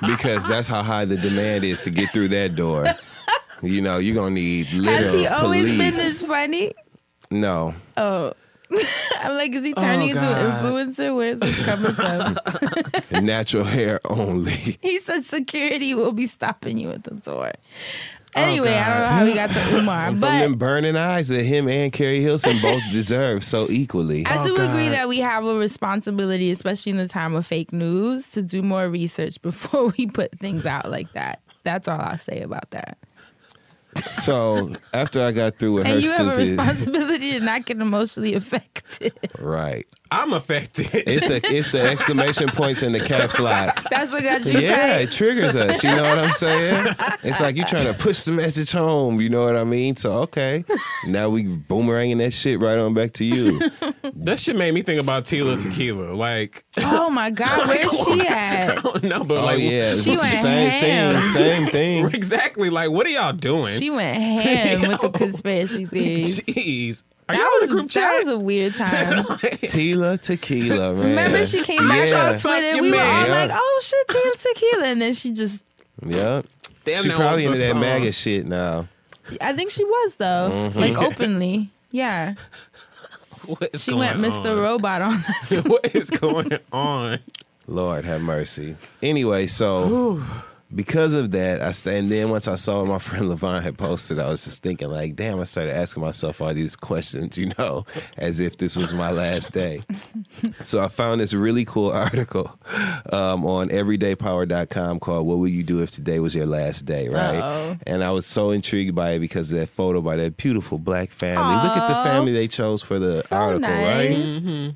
because 0.00 0.48
that's 0.48 0.66
how 0.66 0.82
high 0.82 1.04
the 1.04 1.18
demand 1.18 1.64
is 1.64 1.82
to 1.82 1.90
get 1.90 2.08
through 2.14 2.28
that 2.28 2.56
door. 2.56 2.86
You 3.60 3.82
know, 3.82 3.98
you're 3.98 4.14
gonna 4.14 4.30
need 4.30 4.72
literal 4.72 5.02
Has 5.02 5.12
he 5.12 5.26
always 5.26 5.64
police. 5.64 5.78
been 5.78 5.92
this 5.92 6.22
funny? 6.22 6.72
No. 7.30 7.74
Oh. 7.98 8.32
I'm 9.18 9.34
like, 9.34 9.52
is 9.52 9.62
he 9.62 9.74
turning 9.74 10.16
oh, 10.16 10.22
into 10.22 10.22
an 10.22 10.50
influencer? 10.50 11.14
Where's 11.14 11.40
this 11.40 11.62
coming 11.66 11.92
from? 11.92 13.22
Natural 13.22 13.64
hair 13.64 14.00
only. 14.08 14.78
he 14.80 14.98
said 15.00 15.26
security 15.26 15.92
will 15.94 16.12
be 16.12 16.26
stopping 16.26 16.78
you 16.78 16.90
at 16.92 17.04
the 17.04 17.16
door. 17.16 17.52
Oh, 18.36 18.40
anyway, 18.40 18.74
I 18.74 18.88
don't 18.88 19.00
know 19.00 19.06
how 19.08 19.24
we 19.24 19.34
got 19.34 19.50
to 19.50 19.76
Umar, 19.76 20.06
From 20.10 20.20
but 20.20 20.40
them 20.40 20.54
burning 20.54 20.96
eyes 20.96 21.28
that 21.28 21.42
him 21.42 21.68
and 21.68 21.92
Keri 21.92 22.20
Hilson 22.20 22.60
both 22.60 22.82
deserve 22.92 23.42
so 23.42 23.68
equally. 23.70 24.24
I 24.26 24.38
oh, 24.38 24.44
do 24.44 24.56
Oh, 24.58 24.64
agree 24.64 24.88
that 24.88 25.08
we 25.08 25.18
have 25.18 25.44
a 25.44 25.54
responsibility, 25.56 26.50
especially 26.50 26.90
in 26.90 26.98
the 26.98 27.08
time 27.08 27.34
of 27.34 27.46
fake 27.46 27.72
news, 27.72 28.30
to 28.32 28.42
do 28.42 28.62
more 28.62 28.88
research 28.88 29.40
before 29.42 29.92
we 29.96 30.06
put 30.06 30.38
things 30.38 30.66
out 30.66 30.90
like 30.90 31.12
that. 31.12 31.40
That's 31.64 31.88
all 31.88 32.00
I'll 32.00 32.18
say 32.18 32.40
about 32.40 32.70
that. 32.70 32.98
So 33.96 34.72
after 34.94 35.20
I 35.22 35.32
got 35.32 35.58
through 35.58 35.74
with 35.74 35.86
her 35.86 35.94
and 35.94 36.02
you 36.02 36.12
have 36.12 36.28
a 36.28 36.36
responsibility 36.36 37.32
to 37.32 37.40
not 37.40 37.64
get 37.64 37.78
emotionally 37.80 38.34
affected. 38.34 39.12
right? 39.38 39.86
I'm 40.12 40.32
affected. 40.32 40.88
It's 40.92 41.26
the 41.28 41.40
it's 41.44 41.70
the 41.70 41.80
exclamation 41.82 42.48
points 42.48 42.82
and 42.82 42.92
the 42.92 42.98
caps 43.00 43.38
locks. 43.38 43.86
That's 43.90 44.10
what 44.10 44.24
got 44.24 44.44
you 44.44 44.58
Yeah, 44.58 44.76
tight. 44.94 45.00
it 45.02 45.12
triggers 45.12 45.54
us. 45.54 45.84
You 45.84 45.94
know 45.94 46.02
what 46.02 46.18
I'm 46.18 46.32
saying? 46.32 46.94
It's 47.22 47.40
like 47.40 47.56
you're 47.56 47.66
trying 47.66 47.86
to 47.92 47.94
push 47.94 48.22
the 48.22 48.32
message 48.32 48.72
home. 48.72 49.20
You 49.20 49.28
know 49.28 49.44
what 49.44 49.56
I 49.56 49.62
mean? 49.62 49.96
So 49.96 50.12
okay, 50.22 50.64
now 51.06 51.28
we 51.30 51.44
boomeranging 51.44 52.18
that 52.18 52.32
shit 52.32 52.58
right 52.58 52.76
on 52.76 52.92
back 52.92 53.12
to 53.14 53.24
you. 53.24 53.60
that 54.14 54.40
shit 54.40 54.56
made 54.56 54.74
me 54.74 54.82
think 54.82 55.00
about 55.00 55.24
Tila 55.24 55.62
Tequila. 55.62 56.12
Like, 56.14 56.64
Oh 56.78 57.08
my 57.08 57.30
God, 57.40 57.68
where's 57.68 57.92
she 57.96 58.20
at? 58.26 58.78
I 58.78 58.80
don't 58.80 59.04
know, 59.04 59.22
but 59.22 59.38
Oh 59.38 59.44
like, 59.44 59.60
yeah, 59.60 59.94
She 59.94 60.10
went 60.10 60.22
same 60.22 60.70
ham. 60.72 61.14
thing. 61.22 61.24
Same 61.30 61.66
thing. 61.70 62.06
exactly. 62.14 62.68
Like, 62.68 62.90
what 62.90 63.06
are 63.06 63.10
y'all 63.10 63.32
doing? 63.32 63.78
She 63.80 63.90
went 63.90 64.16
ham 64.22 64.88
with 64.88 65.00
the 65.00 65.10
conspiracy 65.10 65.86
theories. 65.86 66.40
Jeez. 66.40 67.02
Are 67.28 67.34
That 67.36 67.58
was, 67.60 67.70
a 67.70 67.74
group 67.74 67.86
that 67.86 67.92
chat? 67.92 68.18
was 68.20 68.28
a 68.28 68.38
weird 68.38 68.74
time. 68.76 69.24
Tila 69.24 70.20
tequila, 70.20 70.94
man. 70.94 71.02
Remember, 71.08 71.44
she 71.46 71.62
came 71.64 71.88
back 71.88 72.08
yeah. 72.10 72.30
on 72.32 72.38
Twitter. 72.38 72.66
your 72.76 72.82
We 72.82 72.90
were 72.92 72.96
all 72.98 73.26
Yeah. 73.26 73.32
like, 73.32 73.50
"Oh 73.52 73.80
shit, 73.82 74.08
Tequila, 74.08 74.34
tequila," 74.54 74.86
and 74.86 75.00
then 75.02 75.14
she 75.14 75.32
just. 75.32 75.64
Yeah. 76.06 76.42
Damn, 76.84 77.02
she 77.04 77.10
probably 77.10 77.44
into 77.46 77.58
that 77.58 77.72
song. 77.72 77.80
MAGA 77.80 78.12
shit 78.12 78.46
now. 78.46 78.88
I 79.40 79.52
think 79.52 79.70
she 79.70 79.84
was 79.84 80.16
though, 80.16 80.50
Mm-hmm. 80.52 80.78
like 80.78 80.96
openly. 80.98 81.70
Yeah, 81.92 82.34
What 83.46 83.70
is 83.72 83.82
she 83.82 83.90
going 83.92 84.18
went 84.20 84.34
Mr. 84.34 84.60
Robot 84.60 85.02
on 85.02 85.24
us. 85.28 85.50
what 85.64 85.94
is 85.94 86.08
going 86.10 86.58
on? 86.72 87.18
Lord 87.66 88.04
have 88.04 88.20
mercy. 88.22 88.76
Anyway, 89.02 89.46
so 89.46 90.20
because 90.74 91.14
of 91.14 91.30
that, 91.32 91.60
I 91.60 91.72
st- 91.72 91.96
and 91.98 92.10
then 92.10 92.30
once 92.30 92.46
I 92.48 92.54
saw 92.54 92.78
what 92.80 92.88
my 92.88 92.98
friend 93.00 93.24
Levon 93.24 93.62
had 93.62 93.76
posted, 93.78 94.18
I 94.18 94.28
was 94.28 94.44
just 94.44 94.62
thinking 94.62 94.88
like, 94.88 95.16
damn, 95.16 95.40
I 95.40 95.44
started 95.44 95.74
asking 95.74 96.02
myself 96.02 96.40
all 96.40 96.54
these 96.54 96.76
questions, 96.76 97.36
you 97.38 97.52
know, 97.58 97.84
as 98.16 98.40
if 98.40 98.56
this 98.58 98.76
was 98.76 98.94
my 98.94 99.10
last 99.10 99.52
day. 99.52 99.80
so 100.62 100.80
I 100.80 100.88
found 100.88 101.20
this 101.20 101.34
really 101.34 101.64
cool 101.64 101.90
article 101.92 102.56
um, 103.12 103.44
on 103.44 103.68
everydaypower.com 103.68 105.00
called 105.00 105.26
What 105.26 105.38
Would 105.38 105.50
You 105.52 105.62
Do 105.62 105.82
If 105.82 105.90
Today 105.90 106.20
Was 106.20 106.34
Your 106.34 106.46
Last 106.46 106.84
Day, 106.84 107.08
right? 107.08 107.38
Uh-oh. 107.40 107.76
And 107.86 108.04
I 108.04 108.10
was 108.10 108.26
so 108.26 108.50
intrigued 108.50 108.94
by 108.94 109.12
it 109.12 109.18
because 109.20 109.50
of 109.50 109.58
that 109.58 109.68
photo 109.68 110.00
by 110.00 110.16
that 110.16 110.36
beautiful 110.36 110.78
black 110.78 111.10
family. 111.10 111.54
Look 111.56 111.76
at 111.76 111.88
the 111.88 112.02
family 112.08 112.32
they 112.32 112.48
chose 112.48 112.82
for 112.82 112.98
the 112.98 113.22
So 113.22 113.36
article, 113.36 113.68
right? 113.68 114.10
nice. 114.10 114.74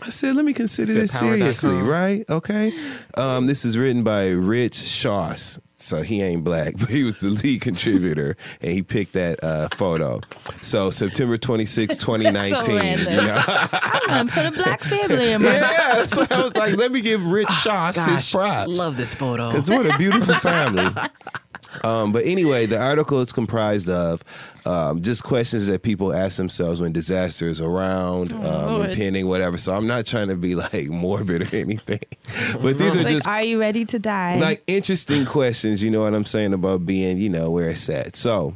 I 0.00 0.10
said, 0.10 0.36
let 0.36 0.44
me 0.44 0.52
consider 0.52 0.92
You 0.92 1.00
this 1.00 1.12
said 1.12 1.20
power.com. 1.20 1.38
seriously, 1.38 1.76
right? 1.78 2.24
Okay. 2.28 2.72
Um, 3.14 3.46
this 3.46 3.64
is 3.64 3.78
written 3.78 4.02
by 4.04 4.28
Rich 4.28 4.74
Shoss. 4.76 5.58
So 5.78 6.02
he 6.02 6.22
ain't 6.22 6.42
black, 6.44 6.74
but 6.78 6.88
he 6.88 7.02
was 7.02 7.20
the 7.20 7.28
lead 7.30 7.60
contributor 7.62 8.36
and 8.60 8.72
he 8.72 8.82
picked 8.82 9.12
that 9.14 9.42
uh, 9.42 9.68
photo. 9.74 10.20
So 10.62 10.90
September 10.90 11.38
26, 11.38 11.96
2019. 11.98 12.76
random. 12.76 13.12
you 13.12 13.20
know? 13.22 13.42
I'm 13.46 14.26
gonna 14.26 14.30
put 14.30 14.46
a 14.46 14.62
black 14.62 14.80
family 14.82 15.32
in 15.32 15.42
my. 15.42 15.52
yeah, 15.54 16.06
so 16.06 16.26
I 16.30 16.42
was 16.42 16.54
like, 16.56 16.76
let 16.76 16.92
me 16.92 17.00
give 17.00 17.24
Rich 17.26 17.50
Shoss 17.50 17.96
his 17.96 18.30
props. 18.30 18.70
I 18.70 18.74
love 18.74 18.96
this 18.96 19.14
photo. 19.14 19.50
Because 19.50 19.68
what 19.70 19.86
a 19.86 19.96
beautiful 19.98 20.34
family. 20.34 20.94
Um, 21.84 22.10
but 22.12 22.24
anyway, 22.24 22.64
the 22.66 22.80
article 22.80 23.20
is 23.20 23.32
comprised 23.32 23.88
of 23.88 24.22
um, 24.66 25.00
just 25.00 25.22
questions 25.22 25.68
that 25.68 25.82
people 25.82 26.12
ask 26.12 26.36
themselves 26.36 26.80
when 26.80 26.92
disaster 26.92 27.48
is 27.48 27.60
around, 27.60 28.32
um, 28.32 28.82
impending, 28.82 29.28
whatever. 29.28 29.58
So 29.58 29.72
I'm 29.72 29.86
not 29.86 30.06
trying 30.06 30.28
to 30.28 30.36
be 30.36 30.56
like 30.56 30.88
morbid 30.88 31.52
or 31.52 31.56
anything, 31.56 32.00
but 32.60 32.76
these 32.76 32.96
are 32.96 33.02
Like, 33.02 33.08
just 33.08 33.28
are 33.28 33.42
you 33.42 33.60
ready 33.60 33.84
to 33.86 33.98
die? 33.98 34.38
like 34.38 34.62
interesting 34.66 35.24
questions. 35.24 35.82
You 35.82 35.90
know 35.90 36.02
what 36.02 36.14
I'm 36.14 36.24
saying 36.24 36.52
about 36.52 36.84
being, 36.84 37.18
you 37.18 37.28
know, 37.28 37.50
where 37.50 37.70
it's 37.70 37.88
at. 37.88 38.16
So. 38.16 38.54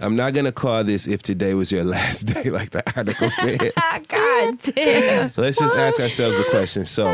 I'm 0.00 0.14
not 0.14 0.32
gonna 0.32 0.52
call 0.52 0.84
this 0.84 1.08
if 1.08 1.22
today 1.22 1.54
was 1.54 1.72
your 1.72 1.82
last 1.96 2.26
day, 2.26 2.50
like 2.50 2.70
the 2.70 2.84
article 2.96 3.28
said. 3.30 3.72
God 4.46 4.58
damn! 4.74 5.28
So 5.28 5.42
let's 5.42 5.58
just 5.58 5.76
ask 5.76 6.00
ourselves 6.00 6.38
a 6.38 6.44
question. 6.44 6.84
So, 6.84 7.08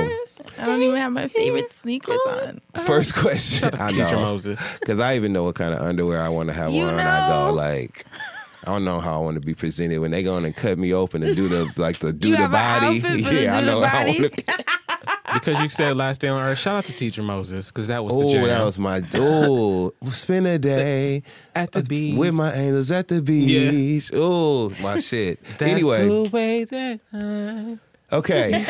I 0.59 0.67
don't 0.67 0.83
even 0.83 0.97
have 0.97 1.13
my 1.13 1.29
favorite 1.29 1.73
sneakers 1.83 2.19
on. 2.29 2.61
first 2.87 3.15
question, 3.15 3.71
I 3.75 3.89
Teacher 3.91 4.13
know. 4.13 4.21
Moses. 4.21 4.79
Because 4.81 4.99
I 4.99 5.17
even 5.17 5.33
know 5.33 5.45
what 5.45 5.55
kind 5.55 5.75
of 5.75 5.81
underwear 5.81 6.21
I 6.23 6.29
want 6.29 6.49
to 6.49 6.53
have 6.55 6.73
You 6.73 6.83
on. 6.85 6.95
I 6.99 7.29
know. 7.29 7.47
go 7.49 7.53
like, 7.53 8.05
I 8.67 8.73
don't 8.73 8.85
know 8.85 9.01
how 9.01 9.21
I 9.21 9.25
want 9.25 9.35
to 9.35 9.41
be 9.41 9.55
presented 9.55 9.99
when 9.99 10.11
they 10.11 10.23
go 10.23 10.37
in 10.39 10.45
and 10.45 10.55
cut 10.57 10.79
me 10.79 10.93
open 10.95 11.23
and 11.23 11.37
do 11.37 11.49
the 11.49 11.71
like 11.77 11.99
the 11.99 12.13
do 12.15 12.29
You 12.31 12.37
the 12.37 12.43
have 12.43 12.53
body. 12.53 12.97
outfit 12.99 13.25
for 13.25 13.31
the 13.35 13.43
yeah, 13.43 13.57
I 13.57 13.61
do 13.61 13.67
the 13.67 13.73
know 13.73 13.81
how 13.85 13.99
I 13.99 14.05
body? 14.07 14.21
want 14.21 14.33
to. 14.33 14.65
Because 15.33 15.61
you 15.61 15.69
said 15.69 15.97
last 15.97 16.21
day 16.21 16.29
on 16.29 16.41
earth. 16.41 16.59
Shout 16.59 16.77
out 16.77 16.85
to 16.85 16.93
Teacher 16.93 17.23
Moses 17.23 17.67
because 17.69 17.89
that 17.89 18.05
was 18.05 18.15
the 18.15 18.21
Oh, 18.21 18.29
jam. 18.29 18.45
that 18.47 18.63
was 18.65 18.79
my 18.79 19.03
oh. 19.15 19.93
Spend 20.13 20.47
a 20.47 20.59
day 20.61 21.25
At 21.57 21.73
the 21.73 21.83
beach. 21.83 22.17
with 22.17 22.33
my 22.35 22.53
angels 22.53 22.93
at 22.93 23.09
the 23.09 23.21
beach. 23.21 24.11
Oh, 24.15 24.71
my 24.81 25.01
shit. 25.01 25.43
That's 25.59 25.73
anyway, 25.73 26.07
the 26.07 26.31
way 26.31 26.63
that 26.65 27.01
I 27.13 27.79
okay. 28.17 28.65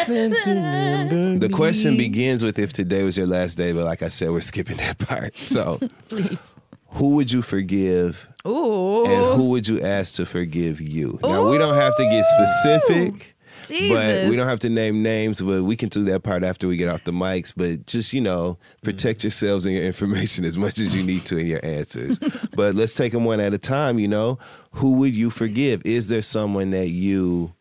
The 1.39 1.51
question 1.53 1.99
begins 1.99 2.43
with 2.43 2.59
if 2.59 2.73
today 2.73 3.03
was 3.03 3.19
your 3.19 3.27
last 3.27 3.57
day, 3.57 3.73
but 3.73 3.85
like 3.85 4.01
I 4.01 4.09
said, 4.09 4.31
we're 4.31 4.41
skipping 4.41 4.79
that 4.79 4.97
part. 4.97 5.37
So, 5.37 5.81
Please. 6.09 6.54
Who 6.95 7.11
would 7.11 7.33
you 7.33 7.43
forgive 7.43 8.29
Ooh. 8.47 9.05
and 9.05 9.37
who 9.37 9.51
would 9.51 9.67
you 9.67 9.81
ask 9.81 10.15
to 10.15 10.27
forgive 10.27 10.81
you? 10.81 11.19
Now 11.23 11.49
we 11.51 11.59
don't 11.59 11.75
have 11.75 11.97
to 11.97 12.05
get 12.05 12.25
specific, 12.25 13.35
but 13.69 14.29
we 14.29 14.37
don't 14.37 14.47
have 14.47 14.61
to 14.61 14.71
name 14.71 15.03
names. 15.03 15.41
But 15.41 15.65
we 15.65 15.77
can 15.77 15.89
do 15.89 16.05
that 16.05 16.23
part 16.23 16.45
after 16.45 16.69
we 16.69 16.77
get 16.77 16.89
off 16.89 17.03
the 17.05 17.13
mics. 17.13 17.53
But 17.55 17.87
just 17.87 18.13
you 18.13 18.21
know, 18.21 18.59
protect 18.83 19.25
yourselves 19.25 19.67
and 19.67 19.75
your 19.75 19.85
information 19.85 20.45
as 20.45 20.57
much 20.57 20.79
as 20.79 20.95
you 20.95 21.03
need 21.03 21.25
to 21.27 21.37
in 21.37 21.47
your 21.49 21.65
answers. 21.65 22.19
but 22.55 22.77
let's 22.77 22.95
take 22.95 23.13
them 23.13 23.25
one 23.25 23.41
at 23.41 23.53
a 23.53 23.59
time. 23.59 23.99
You 23.99 24.09
know, 24.09 24.39
who 24.73 24.95
would 24.99 25.17
you 25.17 25.31
forgive? 25.31 25.83
Is 25.85 26.09
there 26.09 26.23
someone 26.23 26.71
that 26.71 26.89
you 26.89 27.55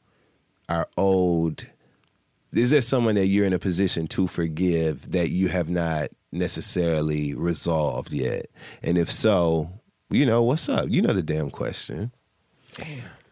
are 0.70 0.88
owed? 0.96 1.68
Is 2.52 2.70
there 2.70 2.82
someone 2.82 3.16
that 3.16 3.26
you're 3.26 3.48
in 3.48 3.54
a 3.54 3.60
position 3.60 4.08
to 4.10 4.28
forgive 4.28 5.12
that 5.12 5.32
you 5.32 5.48
have 5.48 5.70
not 5.70 6.10
necessarily 6.34 7.34
resolved 7.34 8.12
yet? 8.14 8.48
And 8.82 8.98
if 8.98 9.12
so, 9.12 9.70
you 10.10 10.26
know, 10.26 10.44
what's 10.44 10.68
up? 10.70 10.90
You 10.90 11.02
know 11.02 11.14
the 11.14 11.24
damn 11.24 11.50
question. 11.52 12.12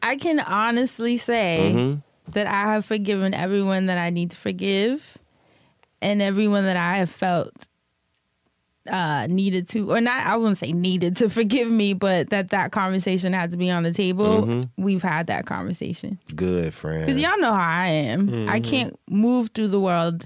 I 0.03 0.15
can 0.17 0.39
honestly 0.39 1.17
say 1.17 1.73
Mm-hmm. 1.75 2.31
that 2.33 2.47
I 2.47 2.73
have 2.73 2.85
forgiven 2.85 3.33
everyone 3.33 3.87
that 3.87 3.97
I 3.97 4.09
need 4.09 4.31
to 4.31 4.37
forgive 4.37 5.17
and 6.01 6.21
everyone 6.21 6.65
that 6.65 6.77
I 6.77 6.97
have 6.97 7.09
felt 7.09 7.67
uh 8.89 9.27
needed 9.29 9.67
to 9.67 9.91
or 9.91 10.01
not 10.01 10.25
I 10.25 10.35
wouldn't 10.37 10.57
say 10.57 10.71
needed 10.71 11.15
to 11.17 11.29
forgive 11.39 11.69
me 11.69 11.93
but 11.93 12.31
that 12.31 12.49
that 12.49 12.71
conversation 12.71 13.31
had 13.31 13.51
to 13.51 13.57
be 13.57 13.69
on 13.69 13.83
the 13.83 13.91
table 13.93 14.47
Mm-hmm. 14.47 14.83
we've 14.83 15.03
had 15.03 15.27
that 15.27 15.45
conversation 15.45 16.17
Good 16.35 16.73
friend. 16.73 17.05
because 17.05 17.19
y'all 17.21 17.37
know 17.37 17.53
how 17.53 17.59
I 17.83 17.87
am 17.89 18.49
I 18.49 18.59
can't 18.59 18.97
move 19.07 19.49
through 19.53 19.67
the 19.67 19.79
world 19.79 20.25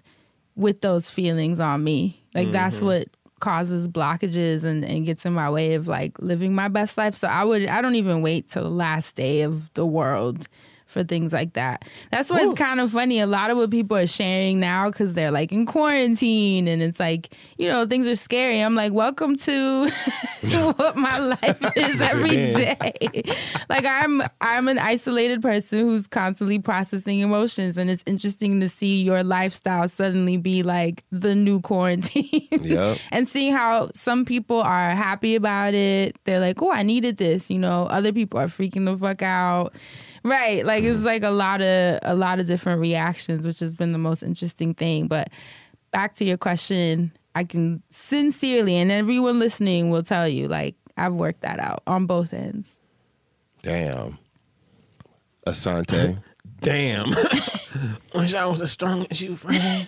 with 0.55 0.79
those 0.79 1.09
feelings 1.09 1.59
on 1.59 1.83
me 1.83 2.23
like 2.35 2.51
that's 2.51 2.77
mm-hmm. 2.77 2.85
what 2.85 3.07
causes 3.39 3.87
blockages 3.87 4.63
and, 4.63 4.85
and 4.85 5.05
gets 5.05 5.25
in 5.25 5.33
my 5.33 5.49
way 5.49 5.73
of 5.73 5.87
like 5.87 6.17
living 6.19 6.53
my 6.53 6.67
best 6.67 6.97
life. 6.97 7.15
So 7.15 7.27
I 7.27 7.43
would 7.43 7.67
I 7.67 7.81
don't 7.81 7.95
even 7.95 8.21
wait 8.21 8.49
till 8.49 8.63
the 8.63 8.69
last 8.69 9.15
day 9.15 9.41
of 9.41 9.73
the 9.73 9.85
world 9.85 10.47
for 10.95 11.03
things 11.03 11.33
like 11.33 11.53
that. 11.53 11.83
That's 12.09 12.29
why 12.29 12.39
it's 12.41 12.53
kind 12.53 12.79
of 12.79 12.89
funny. 12.89 13.19
A 13.19 13.27
lot 13.27 13.51
of 13.51 13.57
what 13.57 13.69
people 13.69 13.97
are 13.97 14.07
sharing 14.07 14.61
now 14.61 14.89
because 14.89 15.13
they're 15.13 15.29
like 15.29 15.51
in 15.51 15.65
quarantine 15.65 16.69
and 16.69 16.81
it's 16.81 17.01
like, 17.01 17.35
you 17.57 17.67
know, 17.67 17.85
things 17.85 18.07
are 18.07 18.15
scary. 18.15 18.61
I'm 18.61 18.75
like, 18.75 18.93
welcome 18.93 19.35
to 19.35 19.89
what 20.77 20.95
my 20.95 21.19
life 21.19 21.59
is 21.75 21.99
every 22.01 22.29
day. 22.29 22.77
like 23.69 23.83
I'm 23.85 24.21
I'm 24.39 24.69
an 24.69 24.79
isolated 24.79 25.41
person 25.41 25.79
who's 25.79 26.07
constantly 26.07 26.59
processing 26.59 27.19
emotions 27.19 27.77
and 27.77 27.89
it's 27.91 28.03
interesting 28.07 28.61
to 28.61 28.69
see 28.69 29.03
your 29.03 29.21
lifestyle 29.21 29.89
suddenly 29.89 30.37
be 30.37 30.63
like 30.63 31.03
the 31.11 31.35
new 31.35 31.59
quarantine. 31.59 32.47
Yep. 32.51 32.99
and 33.11 33.27
seeing 33.27 33.51
how 33.53 33.89
some 33.93 34.23
people 34.23 34.61
are 34.61 34.91
happy 34.91 35.35
about 35.35 35.73
it. 35.73 36.17
They're 36.23 36.39
like, 36.39 36.61
"Oh, 36.61 36.71
I 36.71 36.83
needed 36.83 37.17
this," 37.17 37.49
you 37.51 37.59
know. 37.59 37.83
Other 37.87 38.13
people 38.13 38.39
are 38.39 38.47
freaking 38.47 38.85
the 38.85 38.97
fuck 38.97 39.21
out. 39.21 39.73
Right, 40.25 40.65
like 40.65 40.83
it's 40.83 41.03
like 41.03 41.21
a 41.21 41.29
lot 41.29 41.61
of 41.61 41.99
a 42.01 42.15
lot 42.15 42.39
of 42.39 42.47
different 42.47 42.81
reactions, 42.81 43.45
which 43.45 43.59
has 43.59 43.75
been 43.75 43.91
the 43.91 43.99
most 43.99 44.23
interesting 44.23 44.73
thing. 44.73 45.05
But 45.05 45.29
back 45.91 46.15
to 46.15 46.25
your 46.25 46.35
question, 46.35 47.11
I 47.35 47.43
can 47.43 47.83
sincerely, 47.91 48.75
and 48.75 48.91
everyone 48.91 49.37
listening 49.37 49.91
will 49.91 50.01
tell 50.01 50.27
you, 50.27 50.47
like 50.47 50.73
I've 50.97 51.13
worked 51.13 51.41
that 51.41 51.59
out 51.59 51.83
on 51.85 52.07
both 52.07 52.33
ends. 52.33 52.79
Damn. 53.61 54.17
Asante. 55.47 56.19
Damn. 56.59 57.11
Wish 58.15 58.33
I 58.33 58.47
was 58.47 58.63
as 58.63 58.71
strong 58.71 59.05
as 59.11 59.21
you, 59.21 59.35
friend. 59.35 59.87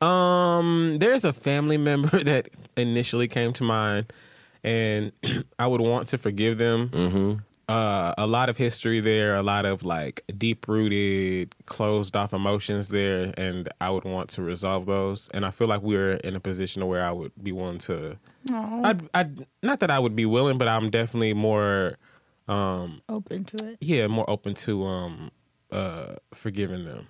Um, 0.00 0.96
there's 0.98 1.24
a 1.24 1.32
family 1.32 1.76
member 1.76 2.18
that 2.24 2.48
initially 2.76 3.28
came 3.28 3.52
to 3.52 3.62
mind, 3.62 4.12
and 4.64 5.12
I 5.60 5.68
would 5.68 5.80
want 5.80 6.08
to 6.08 6.18
forgive 6.18 6.58
them. 6.58 7.44
Uh, 7.68 8.14
a 8.16 8.26
lot 8.26 8.48
of 8.48 8.56
history 8.56 9.00
there, 9.00 9.34
a 9.36 9.42
lot 9.42 9.66
of 9.66 9.84
like 9.84 10.22
deep 10.38 10.66
rooted, 10.68 11.54
closed 11.66 12.16
off 12.16 12.32
emotions 12.32 12.88
there, 12.88 13.32
and 13.36 13.68
I 13.80 13.90
would 13.90 14.04
want 14.04 14.30
to 14.30 14.42
resolve 14.42 14.86
those. 14.86 15.28
And 15.34 15.44
I 15.44 15.50
feel 15.50 15.66
like 15.68 15.82
we're 15.82 16.12
in 16.14 16.34
a 16.34 16.40
position 16.40 16.86
where 16.86 17.04
I 17.04 17.12
would 17.12 17.32
be 17.42 17.52
willing 17.52 17.78
to. 17.80 18.16
I'd, 18.50 19.08
I'd 19.12 19.46
not 19.62 19.80
that 19.80 19.90
I 19.90 19.98
would 19.98 20.16
be 20.16 20.24
willing, 20.26 20.56
but 20.56 20.66
I'm 20.68 20.88
definitely 20.90 21.34
more, 21.34 21.96
um, 22.48 23.02
Open 23.08 23.44
to 23.44 23.68
it. 23.68 23.78
yeah, 23.80 24.06
more 24.06 24.28
open 24.30 24.54
to 24.54 24.86
um, 24.86 25.30
uh, 25.70 26.14
forgiving 26.32 26.84
them. 26.86 27.06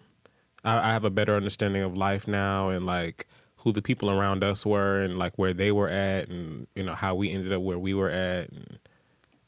I, 0.64 0.90
I 0.90 0.92
have 0.92 1.04
a 1.04 1.10
better 1.10 1.36
understanding 1.36 1.82
of 1.82 1.96
life 1.96 2.26
now, 2.26 2.70
and 2.70 2.84
like 2.84 3.28
who 3.58 3.70
the 3.72 3.82
people 3.82 4.10
around 4.10 4.42
us 4.42 4.66
were, 4.66 5.00
and 5.02 5.18
like 5.18 5.34
where 5.36 5.54
they 5.54 5.70
were 5.70 5.88
at, 5.88 6.28
and 6.28 6.66
you 6.74 6.82
know 6.82 6.94
how 6.96 7.14
we 7.14 7.30
ended 7.30 7.52
up 7.52 7.62
where 7.62 7.78
we 7.78 7.94
were 7.94 8.10
at, 8.10 8.50
and 8.50 8.78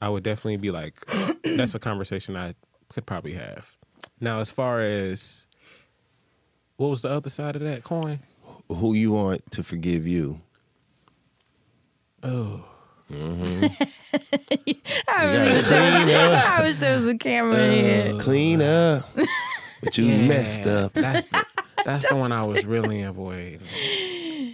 I 0.01 0.09
would 0.09 0.23
definitely 0.23 0.57
be 0.57 0.71
like, 0.71 0.95
that's 1.45 1.75
a 1.75 1.79
conversation 1.79 2.37
I 2.37 2.55
could 2.93 3.07
probably 3.07 3.35
have. 3.35 3.77
Now, 4.21 4.41
as 4.41 4.51
far 4.51 4.81
as 4.81 5.47
what 6.77 6.89
was 6.89 7.03
the 7.03 7.11
other 7.11 7.31
side 7.31 7.57
of 7.57 7.63
that 7.63 7.85
coin? 7.85 8.21
Who 8.69 8.95
you 8.95 9.13
want 9.13 9.51
to 9.53 9.63
forgive 9.63 10.07
you? 10.07 10.41
Oh, 12.23 12.65
mm-hmm. 13.11 13.67
I 15.09 15.25
really 15.25 15.53
wish 15.53 15.65
there 15.65 16.07
was, 16.07 16.45
I 16.45 16.63
wish 16.63 16.77
there 16.77 16.97
was 16.97 17.07
a 17.07 17.19
camera 17.19 17.59
in 17.59 17.85
here. 17.85 18.21
Clean 18.21 18.63
up. 18.63 19.09
But 19.83 19.97
you 19.97 20.05
messed 20.29 20.67
up. 20.67 20.93
That's 20.93 21.25
the, 21.25 21.43
that's 21.85 22.09
the 22.09 22.17
one 22.17 22.33
I 22.33 22.45
was 22.45 22.65
really 22.65 23.03
avoiding. 23.03 23.61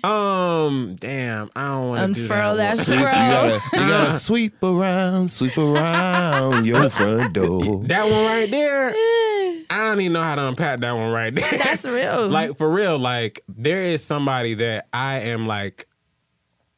Um, 0.04 0.96
damn, 1.00 1.50
I 1.56 1.68
don't 1.68 1.88
want 1.88 2.14
to 2.14 2.14
do 2.14 2.22
Unfurl 2.22 2.56
that. 2.56 2.76
that 2.76 2.76
one. 2.76 2.84
Sweep, 2.84 2.98
you 2.98 3.06
scroll. 3.06 3.14
gotta, 3.14 3.62
you 3.72 3.88
gotta 3.88 4.12
sweep 4.12 4.62
around, 4.62 5.32
sweep 5.32 5.58
around 5.58 6.66
your 6.66 6.90
front 6.90 7.32
door. 7.32 7.82
That 7.86 8.04
one 8.04 8.24
right 8.24 8.50
there. 8.50 8.90
I 9.70 9.86
don't 9.86 10.00
even 10.00 10.12
know 10.12 10.22
how 10.22 10.36
to 10.36 10.46
unpack 10.46 10.80
that 10.80 10.92
one 10.92 11.10
right 11.10 11.34
there. 11.34 11.50
That's 11.58 11.84
real. 11.84 12.28
like 12.30 12.56
for 12.56 12.70
real, 12.70 12.98
like 12.98 13.42
there 13.48 13.82
is 13.82 14.04
somebody 14.04 14.54
that 14.54 14.86
I 14.92 15.20
am 15.20 15.46
like, 15.46 15.88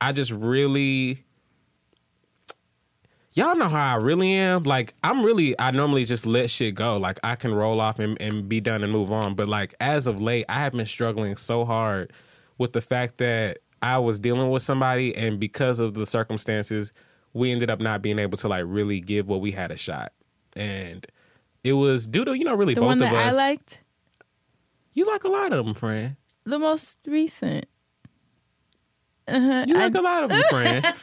I 0.00 0.12
just 0.12 0.30
really. 0.30 1.24
Y'all 3.38 3.54
know 3.54 3.68
how 3.68 3.94
I 3.94 3.96
really 3.98 4.32
am. 4.34 4.64
Like 4.64 4.94
I'm 5.04 5.24
really, 5.24 5.56
I 5.60 5.70
normally 5.70 6.04
just 6.04 6.26
let 6.26 6.50
shit 6.50 6.74
go. 6.74 6.96
Like 6.96 7.20
I 7.22 7.36
can 7.36 7.54
roll 7.54 7.80
off 7.80 8.00
and, 8.00 8.20
and 8.20 8.48
be 8.48 8.58
done 8.60 8.82
and 8.82 8.90
move 8.92 9.12
on. 9.12 9.36
But 9.36 9.46
like 9.46 9.76
as 9.78 10.08
of 10.08 10.20
late, 10.20 10.44
I 10.48 10.54
have 10.54 10.72
been 10.72 10.86
struggling 10.86 11.36
so 11.36 11.64
hard 11.64 12.12
with 12.58 12.72
the 12.72 12.80
fact 12.80 13.18
that 13.18 13.58
I 13.80 13.98
was 13.98 14.18
dealing 14.18 14.50
with 14.50 14.64
somebody, 14.64 15.14
and 15.14 15.38
because 15.38 15.78
of 15.78 15.94
the 15.94 16.04
circumstances, 16.04 16.92
we 17.32 17.52
ended 17.52 17.70
up 17.70 17.78
not 17.78 18.02
being 18.02 18.18
able 18.18 18.36
to 18.38 18.48
like 18.48 18.64
really 18.66 18.98
give 18.98 19.28
what 19.28 19.40
we 19.40 19.52
had 19.52 19.70
a 19.70 19.76
shot. 19.76 20.12
And 20.56 21.06
it 21.62 21.74
was 21.74 22.08
due 22.08 22.24
to 22.24 22.36
you 22.36 22.42
know 22.42 22.56
really 22.56 22.74
the 22.74 22.80
both 22.80 22.88
one 22.88 23.02
of 23.02 23.08
that 23.10 23.14
I 23.14 23.28
us. 23.28 23.36
liked, 23.36 23.84
You 24.94 25.06
like 25.06 25.22
a 25.22 25.28
lot 25.28 25.52
of 25.52 25.64
them, 25.64 25.74
friend. 25.74 26.16
the 26.42 26.58
most 26.58 26.98
recent. 27.06 27.66
Uh-huh. 29.28 29.64
You 29.66 29.76
I- 29.76 29.78
like 29.78 29.94
a 29.94 30.00
lot 30.00 30.24
of 30.24 30.30
them, 30.30 30.42
friend. 30.50 30.86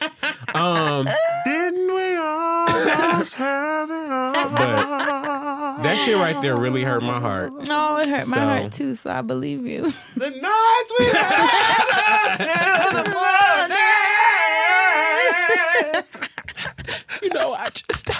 um, 0.54 1.08
didn't 1.44 1.94
we 1.94 2.16
almost 2.16 3.34
have 3.34 3.90
it 3.90 4.10
all? 4.10 4.32
But 4.32 5.82
that 5.82 6.02
shit 6.04 6.16
right 6.16 6.40
there 6.42 6.56
really 6.56 6.82
hurt 6.82 7.02
my 7.02 7.20
heart. 7.20 7.52
Oh, 7.68 7.98
it 7.98 8.08
hurt 8.08 8.26
my 8.28 8.38
heart 8.38 8.72
too, 8.72 8.94
so 8.94 9.10
I 9.10 9.22
believe 9.22 9.66
you. 9.66 9.92
The 10.16 10.30
nights 10.30 10.92
we 10.98 11.04
had. 11.06 12.36
you 17.22 17.30
know, 17.30 17.54
I 17.54 17.68
just 17.70 18.10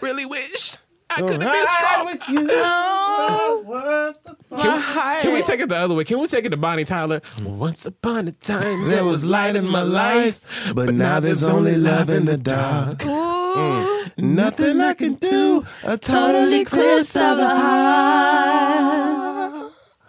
really 0.00 0.26
wish 0.26 0.76
I 1.18 1.26
could 1.26 1.42
have 1.42 1.52
been 1.52 1.66
strong 1.66 2.06
with 2.06 2.28
you. 2.28 2.46
Oh, 2.50 4.14
my 4.50 4.80
heart. 4.80 5.22
Can 5.22 5.34
we 5.34 5.42
take 5.42 5.60
it 5.60 5.68
the 5.68 5.76
other 5.76 5.94
way? 5.94 6.04
Can 6.04 6.20
we 6.20 6.26
take 6.26 6.44
it 6.44 6.50
to 6.50 6.56
Bonnie 6.56 6.84
Tyler? 6.84 7.20
Once 7.42 7.84
upon 7.86 8.28
a 8.28 8.32
time, 8.32 8.88
There 8.88 9.04
was 9.04 9.24
light 9.24 9.56
in 9.56 9.66
my 9.66 9.82
life, 9.82 10.44
but 10.74 10.94
now 10.94 11.20
there's 11.20 11.42
only 11.42 11.76
love 11.76 12.08
in 12.08 12.24
the 12.26 12.36
dark. 12.36 13.04
Ooh, 13.04 13.08
mm. 13.08 14.12
Nothing 14.16 14.80
I 14.80 14.94
can 14.94 15.14
do, 15.14 15.64
a 15.82 15.96
total 15.98 16.32
total 16.32 16.52
eclipse 16.54 17.16
of 17.16 17.36
the 17.38 17.48
heart. 17.48 18.78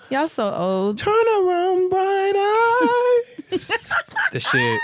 Y'all 0.09 0.27
so 0.27 0.53
old. 0.53 0.97
Turn 0.97 1.13
around, 1.13 1.89
bright 1.89 2.33
eyes. 3.51 3.71
The 4.31 4.39
shit. 4.39 4.79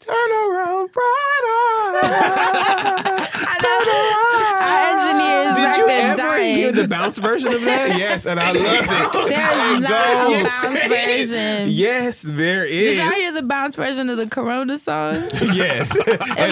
Turn 0.00 0.30
around, 0.30 0.90
bright 0.92 1.44
eyes. 2.04 3.26
Our 4.60 4.78
engineers 4.92 5.54
Did 5.56 5.62
back 5.62 5.76
you 5.78 5.86
then 5.86 6.04
ever 6.10 6.16
dying. 6.16 6.56
hear 6.56 6.72
the 6.72 6.88
bounce 6.88 7.18
version 7.18 7.52
of 7.52 7.60
that? 7.62 7.88
yes, 7.98 8.24
and 8.26 8.40
I 8.40 8.52
love 8.52 8.56
it. 8.56 9.28
There's 9.28 9.80
not 9.80 9.84
a 9.84 10.88
bounce 10.88 10.88
version. 10.88 11.68
Yes, 11.68 12.22
there 12.26 12.66
Did 12.66 12.96
y'all 12.98 13.10
hear 13.10 13.32
the 13.32 13.42
bounce 13.42 13.76
version 13.76 14.08
of 14.08 14.16
the 14.16 14.26
Corona 14.28 14.78
song? 14.78 15.14
yes. 15.52 15.94
It's 15.94 16.06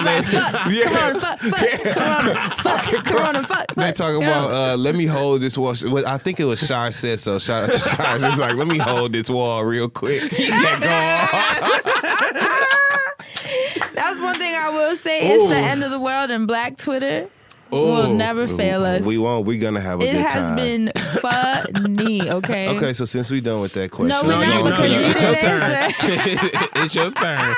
like, 0.05 0.25
fuck, 0.25 0.71
Yeah. 0.71 0.89
Corona, 0.89 1.19
fuck, 1.19 1.39
fuck, 1.41 1.81
Corona, 1.95 2.33
fuck, 2.57 3.05
Corona, 3.05 3.43
fuck, 3.43 3.67
They 3.75 3.81
fuck. 3.83 3.95
talking 3.95 4.23
about 4.23 4.51
uh, 4.51 4.75
let 4.77 4.95
me 4.95 5.05
hold 5.07 5.41
this 5.41 5.57
wall. 5.57 5.75
I 6.05 6.17
think 6.17 6.39
it 6.39 6.45
was 6.45 6.59
Shar 6.59 6.91
said 6.91 7.19
so. 7.19 7.39
Shout 7.39 7.63
out 7.63 7.73
to 7.73 7.79
Shar. 7.79 8.15
It's 8.17 8.39
like 8.39 8.55
let 8.55 8.67
me 8.67 8.77
hold 8.77 9.13
this 9.13 9.29
wall 9.29 9.63
real 9.65 9.89
quick. 9.89 10.31
Let 10.31 10.81
go. 10.81 10.87
That's 10.87 12.03
one 12.03 12.08
thing 14.49 14.59
I 14.59 14.69
will 14.69 14.95
say. 14.95 15.29
It's 15.31 15.47
the 15.47 15.55
end 15.57 15.83
of 15.83 15.91
the 15.91 15.99
world, 15.99 16.31
and 16.31 16.47
Black 16.47 16.77
Twitter 16.77 17.27
will 17.71 18.09
never 18.13 18.47
fail 18.47 18.83
us. 18.83 19.03
We 19.03 19.17
won't. 19.17 19.45
We're 19.45 19.61
gonna 19.61 19.79
have 19.81 20.01
a 20.01 20.03
it 20.05 20.11
good 20.13 20.21
has 20.21 20.47
time. 20.47 20.55
been 20.55 20.91
funny. 21.21 22.29
Okay. 22.39 22.69
Okay, 22.69 22.93
so 22.93 23.05
since 23.05 23.29
we're 23.29 23.41
done 23.41 23.61
with 23.61 23.73
that 23.73 23.91
question, 23.91 24.07
No, 24.09 24.23
we're 24.23 24.43
not 24.45 24.63
because 24.71 24.91
you 24.91 24.97
it's 25.03 25.21
your 25.21 25.35
turn. 25.35 25.93
it's 26.75 26.95
your 26.95 27.11
turn. 27.11 27.55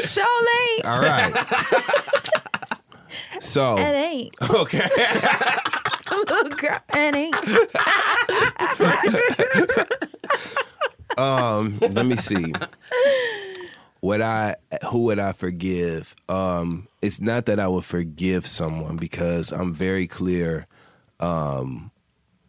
Show 0.00 0.22
late. 0.50 0.84
All 0.84 1.00
right. 1.00 1.32
So 3.40 3.76
It 3.76 3.80
ain't. 3.82 4.34
okay, 4.50 4.88
Little 6.10 6.48
girl, 6.50 6.78
it 6.94 7.14
ain't. 7.14 7.36
um, 11.18 11.78
let 11.80 12.06
me 12.06 12.16
see. 12.16 12.52
Would 14.04 14.20
I? 14.20 14.56
Who 14.90 15.04
would 15.04 15.18
I 15.18 15.32
forgive? 15.32 16.14
Um, 16.28 16.88
it's 17.00 17.22
not 17.22 17.46
that 17.46 17.58
I 17.58 17.68
would 17.68 17.86
forgive 17.86 18.46
someone 18.46 18.96
because 18.96 19.50
I'm 19.50 19.72
very 19.72 20.06
clear. 20.06 20.66
Um, 21.20 21.90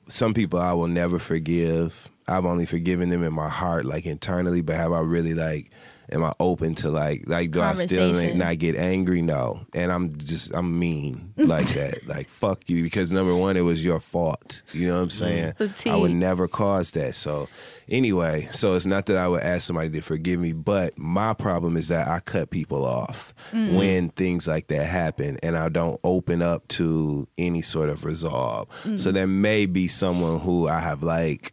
some 0.09 0.33
people 0.33 0.59
I 0.59 0.73
will 0.73 0.89
never 0.89 1.17
forgive. 1.17 2.09
I've 2.27 2.43
only 2.43 2.65
forgiven 2.65 3.07
them 3.07 3.23
in 3.23 3.31
my 3.31 3.47
heart, 3.47 3.85
like 3.85 4.05
internally. 4.05 4.59
But 4.59 4.75
have 4.75 4.91
I 4.91 4.99
really 4.99 5.33
like? 5.33 5.71
Am 6.11 6.23
I 6.23 6.33
open 6.39 6.75
to 6.75 6.89
like 6.89 7.23
like 7.27 7.51
do 7.51 7.61
I 7.61 7.73
still 7.87 8.13
not 8.37 8.57
get 8.59 8.75
angry? 8.75 9.21
No, 9.21 9.61
and 9.73 9.91
I'm 9.91 10.17
just 10.17 10.53
I'm 10.55 10.77
mean 10.79 11.33
like 11.37 11.67
that. 11.69 12.07
Like 12.07 12.27
fuck 12.29 12.69
you 12.69 12.83
because 12.83 13.11
number 13.11 13.35
one, 13.35 13.57
it 13.57 13.61
was 13.61 13.83
your 13.83 13.99
fault. 13.99 14.61
You 14.73 14.87
know 14.87 14.95
what 14.97 15.03
I'm 15.03 15.09
saying? 15.09 15.53
I 15.93 15.95
would 15.95 16.11
never 16.11 16.47
cause 16.47 16.91
that. 16.91 17.15
So 17.15 17.47
anyway, 17.89 18.47
so 18.51 18.75
it's 18.75 18.85
not 18.85 19.07
that 19.07 19.17
I 19.17 19.27
would 19.27 19.41
ask 19.41 19.63
somebody 19.65 19.89
to 19.89 20.01
forgive 20.01 20.39
me, 20.39 20.53
but 20.53 20.97
my 20.97 21.33
problem 21.33 21.75
is 21.77 21.87
that 21.87 22.07
I 22.07 22.19
cut 22.19 22.49
people 22.51 22.85
off 22.85 23.33
when 23.51 24.09
things 24.09 24.47
like 24.47 24.67
that 24.67 24.85
happen 24.85 25.37
and 25.41 25.57
I 25.57 25.69
don't 25.69 25.99
open 26.03 26.41
up 26.41 26.67
to 26.69 27.27
any 27.37 27.61
sort 27.61 27.89
of 27.89 28.05
resolve. 28.05 28.67
So 28.97 29.11
there 29.11 29.27
may 29.27 29.65
be 29.65 29.87
someone 29.87 30.39
who 30.39 30.67
I 30.67 30.79
have 30.79 31.01
like 31.03 31.51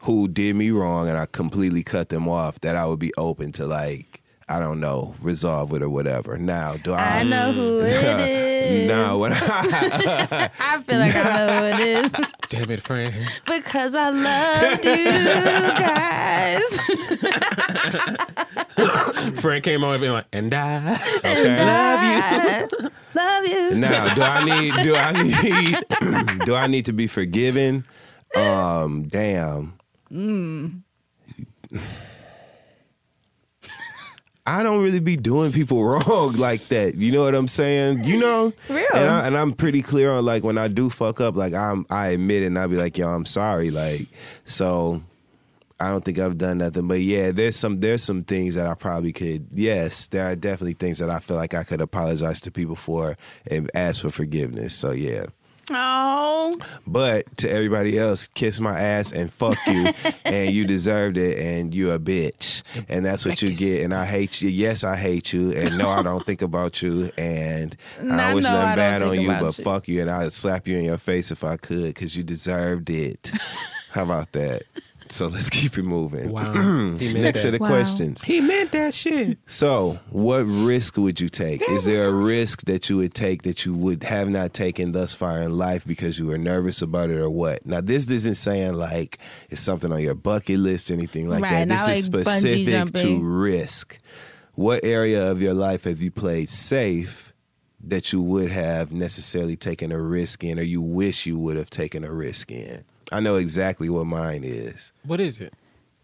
who 0.00 0.28
did 0.28 0.54
me 0.56 0.70
wrong 0.70 1.08
and 1.08 1.16
I 1.18 1.26
completely 1.26 1.82
cut 1.82 2.08
them 2.10 2.28
off 2.28 2.60
that 2.60 2.76
I 2.76 2.86
would 2.86 2.98
be 2.98 3.12
open 3.16 3.52
to 3.52 3.66
like 3.66 4.22
I 4.48 4.60
don't 4.60 4.78
know, 4.78 5.16
resolve 5.20 5.72
it 5.74 5.82
or 5.82 5.88
whatever. 5.88 6.38
Now, 6.38 6.76
do 6.76 6.92
I 6.92 7.18
I 7.18 7.22
know 7.24 7.50
who 7.52 7.80
it 7.84 8.20
is. 8.20 8.88
No, 8.88 9.18
what 9.18 9.32
I, 9.32 10.50
I 10.60 10.82
feel 10.82 10.98
like 11.00 11.16
I 11.16 11.22
know 11.36 11.48
who 11.48 11.66
it 11.66 11.80
is 11.88 12.10
Damn 12.48 12.70
it, 12.70 12.80
friend. 12.80 13.12
because 13.44 13.96
I 13.96 14.10
love 14.10 14.84
you 14.84 15.04
guys. 15.82 16.62
Friend 19.40 19.62
came 19.64 19.82
on 19.82 19.94
and 19.94 20.00
been 20.00 20.12
like, 20.12 20.26
and 20.32 20.54
I. 20.54 20.92
okay. 21.18 21.56
I 21.60 22.68
love 23.14 23.46
you. 23.46 23.74
Now, 23.74 24.14
do 24.14 24.22
I 24.22 24.44
need 24.44 24.74
do 24.84 24.94
I 24.94 25.22
need 25.22 25.78
do 26.46 26.54
I 26.54 26.66
need 26.68 26.84
to 26.86 26.92
be 26.92 27.06
forgiven? 27.08 27.84
Um, 28.36 29.08
damn. 29.08 29.75
Mm. 30.12 30.82
I 34.46 34.62
don't 34.62 34.82
really 34.82 35.00
be 35.00 35.16
doing 35.16 35.50
people 35.50 35.84
wrong 35.84 36.34
like 36.34 36.68
that. 36.68 36.94
You 36.94 37.10
know 37.10 37.22
what 37.22 37.34
I'm 37.34 37.48
saying? 37.48 38.04
You 38.04 38.20
know, 38.20 38.52
Real. 38.68 38.86
And, 38.94 39.10
I, 39.10 39.26
and 39.26 39.36
I'm 39.36 39.52
pretty 39.52 39.82
clear 39.82 40.12
on 40.12 40.24
like 40.24 40.44
when 40.44 40.56
I 40.56 40.68
do 40.68 40.88
fuck 40.88 41.20
up, 41.20 41.34
like 41.36 41.52
I'm 41.52 41.84
I 41.90 42.08
admit 42.08 42.44
it 42.44 42.46
and 42.46 42.58
I'll 42.58 42.68
be 42.68 42.76
like, 42.76 42.96
yo, 42.96 43.08
I'm 43.08 43.26
sorry. 43.26 43.70
Like 43.70 44.06
so, 44.44 45.02
I 45.80 45.90
don't 45.90 46.04
think 46.04 46.20
I've 46.20 46.38
done 46.38 46.58
nothing. 46.58 46.86
But 46.86 47.00
yeah, 47.00 47.32
there's 47.32 47.56
some 47.56 47.80
there's 47.80 48.04
some 48.04 48.22
things 48.22 48.54
that 48.54 48.66
I 48.66 48.74
probably 48.74 49.12
could. 49.12 49.48
Yes, 49.52 50.06
there 50.06 50.30
are 50.30 50.36
definitely 50.36 50.74
things 50.74 50.98
that 50.98 51.10
I 51.10 51.18
feel 51.18 51.36
like 51.36 51.54
I 51.54 51.64
could 51.64 51.80
apologize 51.80 52.40
to 52.42 52.52
people 52.52 52.76
for 52.76 53.16
and 53.50 53.68
ask 53.74 54.02
for 54.02 54.10
forgiveness. 54.10 54.76
So 54.76 54.92
yeah. 54.92 55.26
Oh, 55.70 56.56
But 56.86 57.36
to 57.38 57.50
everybody 57.50 57.98
else, 57.98 58.28
kiss 58.28 58.60
my 58.60 58.78
ass 58.78 59.10
and 59.12 59.32
fuck 59.32 59.56
you, 59.66 59.92
and 60.24 60.54
you 60.54 60.64
deserved 60.64 61.16
it, 61.16 61.38
and 61.38 61.74
you 61.74 61.90
a 61.90 61.98
bitch, 61.98 62.62
and 62.88 63.04
that's 63.04 63.24
what 63.24 63.42
you 63.42 63.54
get. 63.54 63.82
And 63.82 63.92
I 63.92 64.04
hate 64.06 64.40
you. 64.40 64.48
Yes, 64.48 64.84
I 64.84 64.96
hate 64.96 65.32
you, 65.32 65.52
and 65.52 65.76
no, 65.76 65.88
I 65.90 66.02
don't 66.02 66.24
think 66.24 66.42
about 66.42 66.82
you, 66.82 67.10
and 67.18 67.76
I 68.10 68.32
wish 68.34 68.44
no, 68.44 68.50
I 68.50 68.52
nothing 68.52 68.66
don't 68.66 68.76
bad 68.76 69.02
on 69.02 69.20
you, 69.20 69.28
but 69.28 69.58
you. 69.58 69.64
fuck 69.64 69.88
you, 69.88 70.00
and 70.02 70.10
I'd 70.10 70.32
slap 70.32 70.68
you 70.68 70.76
in 70.78 70.84
your 70.84 70.98
face 70.98 71.30
if 71.30 71.42
I 71.42 71.56
could, 71.56 71.86
because 71.94 72.16
you 72.16 72.22
deserved 72.22 72.88
it. 72.90 73.32
How 73.90 74.02
about 74.04 74.32
that? 74.32 74.64
So 75.12 75.28
let's 75.28 75.48
keep 75.50 75.78
it 75.78 75.82
moving. 75.82 76.30
Wow. 76.32 76.52
Next 76.52 77.42
that. 77.42 77.42
to 77.42 77.50
the 77.52 77.58
Wow. 77.58 77.68
questions. 77.68 78.22
He 78.22 78.40
meant 78.40 78.72
that 78.72 78.92
shit. 78.94 79.38
So, 79.46 79.98
what 80.10 80.40
risk 80.40 80.96
would 80.96 81.20
you 81.20 81.28
take? 81.28 81.62
Is 81.68 81.84
there 81.84 82.08
a 82.08 82.12
risk 82.12 82.62
that 82.66 82.88
you 82.90 82.96
would 82.98 83.14
take 83.14 83.42
that 83.42 83.64
you 83.64 83.74
would 83.74 84.02
have 84.04 84.28
not 84.28 84.52
taken 84.52 84.92
thus 84.92 85.14
far 85.14 85.40
in 85.42 85.56
life 85.56 85.86
because 85.86 86.18
you 86.18 86.26
were 86.26 86.38
nervous 86.38 86.82
about 86.82 87.10
it 87.10 87.18
or 87.18 87.30
what? 87.30 87.64
Now, 87.66 87.80
this 87.80 88.10
isn't 88.10 88.34
saying 88.34 88.74
like 88.74 89.18
it's 89.50 89.60
something 89.60 89.92
on 89.92 90.00
your 90.02 90.14
bucket 90.14 90.58
list 90.58 90.90
or 90.90 90.94
anything 90.94 91.28
like 91.28 91.42
Right, 91.42 91.66
that. 91.66 91.86
This 91.86 91.98
is 92.06 92.08
like 92.14 92.26
specific 92.26 92.92
to 92.94 93.20
risk. 93.22 93.98
What 94.54 94.84
area 94.84 95.30
of 95.30 95.40
your 95.42 95.54
life 95.54 95.84
have 95.84 96.00
you 96.02 96.10
played 96.10 96.48
safe 96.48 97.32
that 97.84 98.12
you 98.12 98.20
would 98.22 98.50
have 98.50 98.90
necessarily 98.90 99.54
taken 99.56 99.92
a 99.92 100.00
risk 100.00 100.42
in 100.42 100.58
or 100.58 100.62
you 100.62 100.80
wish 100.80 101.26
you 101.26 101.38
would 101.38 101.56
have 101.56 101.70
taken 101.70 102.04
a 102.04 102.12
risk 102.12 102.50
in? 102.50 102.84
I 103.12 103.20
know 103.20 103.36
exactly 103.36 103.88
what 103.88 104.06
mine 104.06 104.42
is. 104.44 104.92
What 105.04 105.20
is 105.20 105.40
it? 105.40 105.54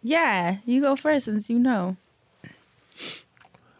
yeah. 0.02 0.56
You 0.64 0.82
go 0.82 0.96
first 0.96 1.26
since 1.26 1.48
you 1.48 1.58
know. 1.58 1.96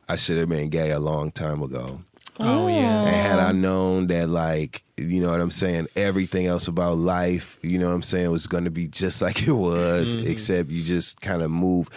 I 0.08 0.16
should 0.16 0.38
have 0.38 0.48
been 0.48 0.68
gay 0.68 0.90
a 0.90 0.98
long 0.98 1.30
time 1.30 1.62
ago. 1.62 2.02
Oh, 2.40 2.66
yeah. 2.66 3.04
And 3.04 3.08
had 3.08 3.38
I 3.38 3.52
known 3.52 4.06
that, 4.08 4.28
like, 4.28 4.82
you 4.96 5.20
know 5.20 5.30
what 5.30 5.40
I'm 5.40 5.50
saying, 5.50 5.88
everything 5.96 6.46
else 6.46 6.66
about 6.66 6.96
life, 6.96 7.58
you 7.62 7.78
know 7.78 7.88
what 7.88 7.94
I'm 7.94 8.02
saying, 8.02 8.30
was 8.30 8.46
going 8.46 8.64
to 8.64 8.70
be 8.70 8.88
just 8.88 9.20
like 9.22 9.46
it 9.46 9.52
was, 9.52 10.16
mm-hmm. 10.16 10.26
except 10.26 10.70
you 10.70 10.82
just 10.82 11.20
kind 11.20 11.42
of 11.42 11.50
move. 11.50 11.88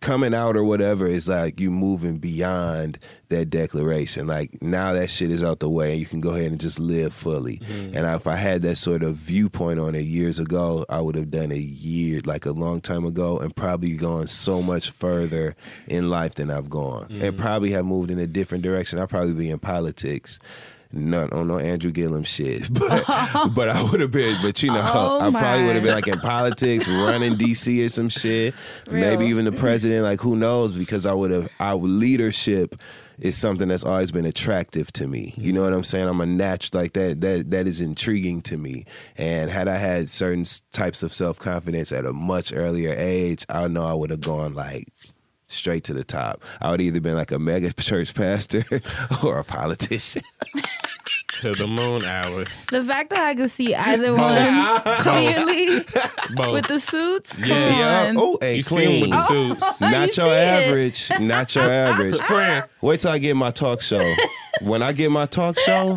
Coming 0.00 0.34
out 0.34 0.56
or 0.56 0.64
whatever 0.64 1.06
is 1.06 1.28
like 1.28 1.60
you 1.60 1.70
moving 1.70 2.18
beyond 2.18 2.98
that 3.34 3.50
declaration. 3.50 4.26
Like, 4.26 4.62
now 4.62 4.92
that 4.94 5.10
shit 5.10 5.30
is 5.30 5.44
out 5.44 5.60
the 5.60 5.68
way 5.68 5.92
and 5.92 6.00
you 6.00 6.06
can 6.06 6.20
go 6.20 6.30
ahead 6.30 6.50
and 6.50 6.60
just 6.60 6.78
live 6.78 7.12
fully. 7.12 7.58
Mm-hmm. 7.58 7.96
And 7.96 8.06
if 8.06 8.26
I 8.26 8.36
had 8.36 8.62
that 8.62 8.76
sort 8.76 9.02
of 9.02 9.16
viewpoint 9.16 9.78
on 9.78 9.94
it 9.94 10.04
years 10.04 10.38
ago, 10.38 10.86
I 10.88 11.00
would 11.00 11.16
have 11.16 11.30
done 11.30 11.52
it 11.52 11.56
year, 11.56 12.20
like 12.24 12.46
a 12.46 12.52
long 12.52 12.80
time 12.80 13.04
ago, 13.04 13.38
and 13.38 13.54
probably 13.54 13.96
gone 13.96 14.26
so 14.28 14.62
much 14.62 14.90
further 14.90 15.56
in 15.86 16.08
life 16.08 16.36
than 16.36 16.50
I've 16.50 16.70
gone. 16.70 17.06
And 17.10 17.22
mm-hmm. 17.22 17.40
probably 17.40 17.70
have 17.72 17.84
moved 17.84 18.10
in 18.10 18.18
a 18.18 18.26
different 18.26 18.62
direction. 18.64 18.98
I'd 18.98 19.10
probably 19.10 19.34
be 19.34 19.50
in 19.50 19.58
politics. 19.58 20.38
Not 20.96 21.32
on 21.32 21.50
oh, 21.50 21.54
no 21.54 21.58
Andrew 21.58 21.90
Gillum 21.90 22.22
shit, 22.22 22.68
but 22.72 23.04
but 23.54 23.68
I 23.68 23.82
would 23.82 23.98
have 23.98 24.12
been. 24.12 24.36
But 24.42 24.62
you 24.62 24.70
know, 24.70 24.80
Oh 24.80 25.18
I 25.20 25.30
probably 25.30 25.64
would 25.64 25.74
have 25.74 25.82
been 25.82 25.94
like 25.94 26.06
in 26.06 26.20
politics, 26.20 26.86
running 26.86 27.34
DC 27.34 27.84
or 27.84 27.88
some 27.88 28.08
shit. 28.08 28.54
Maybe 28.88 29.26
even 29.26 29.44
the 29.44 29.50
president. 29.50 30.04
Like 30.04 30.20
who 30.20 30.36
knows? 30.36 30.70
Because 30.70 31.04
I 31.04 31.12
would 31.12 31.32
have. 31.32 31.48
Our 31.58 31.74
leadership 31.74 32.76
is 33.18 33.36
something 33.36 33.68
that's 33.68 33.84
always 33.84 34.12
been 34.12 34.24
attractive 34.24 34.92
to 34.94 35.06
me. 35.06 35.34
You 35.36 35.52
know 35.52 35.62
what 35.62 35.72
I'm 35.72 35.84
saying? 35.84 36.08
I'm 36.08 36.20
a 36.20 36.26
natural 36.26 36.82
like 36.82 36.92
that. 36.94 37.20
That 37.20 37.50
that 37.50 37.66
is 37.66 37.80
intriguing 37.80 38.42
to 38.42 38.56
me. 38.56 38.84
And 39.16 39.50
had 39.50 39.68
I 39.68 39.76
had 39.76 40.08
certain 40.08 40.44
types 40.72 41.02
of 41.02 41.12
self 41.12 41.38
confidence 41.38 41.92
at 41.92 42.04
a 42.04 42.12
much 42.12 42.52
earlier 42.52 42.94
age, 42.96 43.44
I 43.48 43.68
know 43.68 43.84
I 43.84 43.94
would 43.94 44.10
have 44.10 44.20
gone 44.20 44.54
like 44.54 44.88
straight 45.54 45.84
to 45.84 45.94
the 45.94 46.04
top. 46.04 46.42
I 46.60 46.70
would 46.70 46.80
either 46.80 47.00
been 47.00 47.14
like 47.16 47.32
a 47.32 47.38
mega 47.38 47.72
church 47.78 48.14
pastor 48.14 48.64
or 49.22 49.38
a 49.38 49.44
politician. 49.44 50.22
To 51.40 51.52
the 51.52 51.66
moon 51.66 52.04
hours. 52.04 52.66
The 52.66 52.82
fact 52.82 53.10
that 53.10 53.20
I 53.22 53.34
could 53.34 53.50
see 53.50 53.74
either 53.74 54.14
one 54.14 54.80
clearly 55.00 55.84
Both. 56.34 56.52
with 56.52 56.66
the 56.68 56.78
suits. 56.78 57.36
Come 57.36 57.48
Yeah. 57.48 58.14
Oh, 58.16 58.38
hey, 58.40 58.56
you 58.58 58.62
see 58.62 58.84
him 58.84 59.00
with 59.02 59.10
the 59.10 59.26
suits. 59.26 59.82
Oh, 59.82 59.86
you 59.86 59.92
Not 59.92 60.12
see 60.14 60.20
your 60.22 60.30
it. 60.30 60.36
average. 60.38 61.10
Not 61.20 61.54
your 61.54 61.64
average. 61.64 62.18
Wait 62.80 63.00
till 63.00 63.10
I 63.10 63.18
get 63.18 63.36
my 63.36 63.50
talk 63.50 63.82
show. 63.82 64.14
When 64.62 64.80
I 64.82 64.92
get 64.92 65.10
my 65.10 65.26
talk 65.26 65.58
show, 65.58 65.96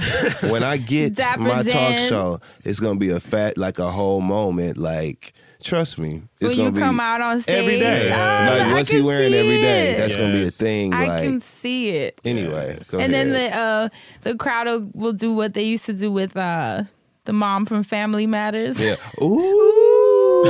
when 0.49 0.63
I 0.63 0.77
get 0.77 1.13
Dapper 1.15 1.41
my 1.41 1.63
talk 1.63 1.97
show, 1.99 2.39
it's 2.65 2.79
gonna 2.79 2.99
be 2.99 3.09
a 3.11 3.19
fat 3.19 3.57
like 3.57 3.77
a 3.79 3.89
whole 3.91 4.21
moment. 4.21 4.77
Like, 4.77 5.33
trust 5.63 5.97
me, 5.97 6.23
it's 6.39 6.49
When 6.55 6.57
gonna 6.57 6.69
you 6.69 6.71
be 6.73 6.79
come 6.79 6.99
out 6.99 7.21
on 7.21 7.39
stage. 7.41 7.55
every 7.63 7.79
day. 7.79 8.05
Oh, 8.05 8.09
like, 8.09 8.61
I 8.61 8.73
what's 8.73 8.89
he 8.89 9.01
wearing 9.01 9.33
every 9.33 9.57
day? 9.57 9.91
it. 9.91 9.97
That's 9.97 10.15
gonna 10.15 10.33
be 10.33 10.45
a 10.45 10.51
thing. 10.51 10.93
I 10.93 11.07
like, 11.07 11.23
can 11.23 11.41
see 11.41 11.89
it. 11.89 12.19
anyway. 12.25 12.75
Yes. 12.77 12.91
go 12.91 12.99
And 12.99 13.13
then 13.13 13.31
the 13.33 13.55
uh, 13.57 13.89
the 14.21 14.35
crowd 14.35 14.67
will, 14.67 14.89
will 14.93 15.13
do 15.13 15.33
what 15.33 15.53
they 15.53 15.63
used 15.63 15.85
to 15.85 15.93
do 15.93 16.11
with 16.11 16.35
uh, 16.37 16.83
the 17.25 17.33
mom 17.33 17.65
from 17.65 17.83
Family 17.83 18.27
Matters. 18.27 18.81
yeah. 18.83 18.95
Ooh. 19.21 20.43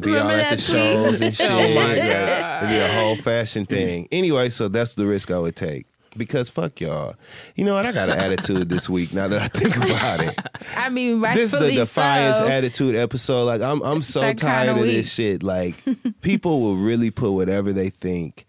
be 0.00 0.16
all 0.16 0.30
at 0.30 0.50
the 0.50 0.56
tweet? 0.56 0.58
shows 0.58 1.20
and 1.20 1.34
shit. 1.34 1.50
Oh 1.50 1.74
my 1.74 1.96
God. 1.96 2.62
It'd 2.64 2.68
be 2.70 2.78
a 2.78 2.92
whole 3.00 3.16
fashion 3.16 3.66
thing. 3.66 4.08
Anyway, 4.12 4.48
so 4.50 4.68
that's 4.68 4.94
the 4.94 5.06
risk 5.06 5.30
I 5.30 5.38
would 5.38 5.56
take. 5.56 5.86
Because 6.16 6.50
fuck 6.50 6.80
y'all. 6.80 7.14
You 7.56 7.64
know 7.64 7.74
what? 7.74 7.86
I 7.86 7.92
got 7.92 8.08
an 8.08 8.18
attitude 8.18 8.68
this 8.68 8.88
week 8.88 9.12
now 9.12 9.28
that 9.28 9.42
I 9.42 9.48
think 9.48 9.76
about 9.76 10.20
it. 10.20 10.38
I 10.76 10.88
mean, 10.90 11.20
This 11.20 11.52
is 11.52 11.60
the 11.60 11.72
defiance 11.72 12.38
so. 12.38 12.46
attitude 12.46 12.94
episode. 12.96 13.44
Like 13.44 13.60
I'm 13.60 13.82
I'm 13.82 14.02
so 14.02 14.32
tired 14.32 14.70
of 14.70 14.76
weak. 14.78 14.92
this 14.92 15.12
shit. 15.12 15.42
Like 15.42 15.76
people 16.20 16.60
will 16.60 16.76
really 16.76 17.10
put 17.10 17.32
whatever 17.32 17.72
they 17.72 17.90
think 17.90 18.46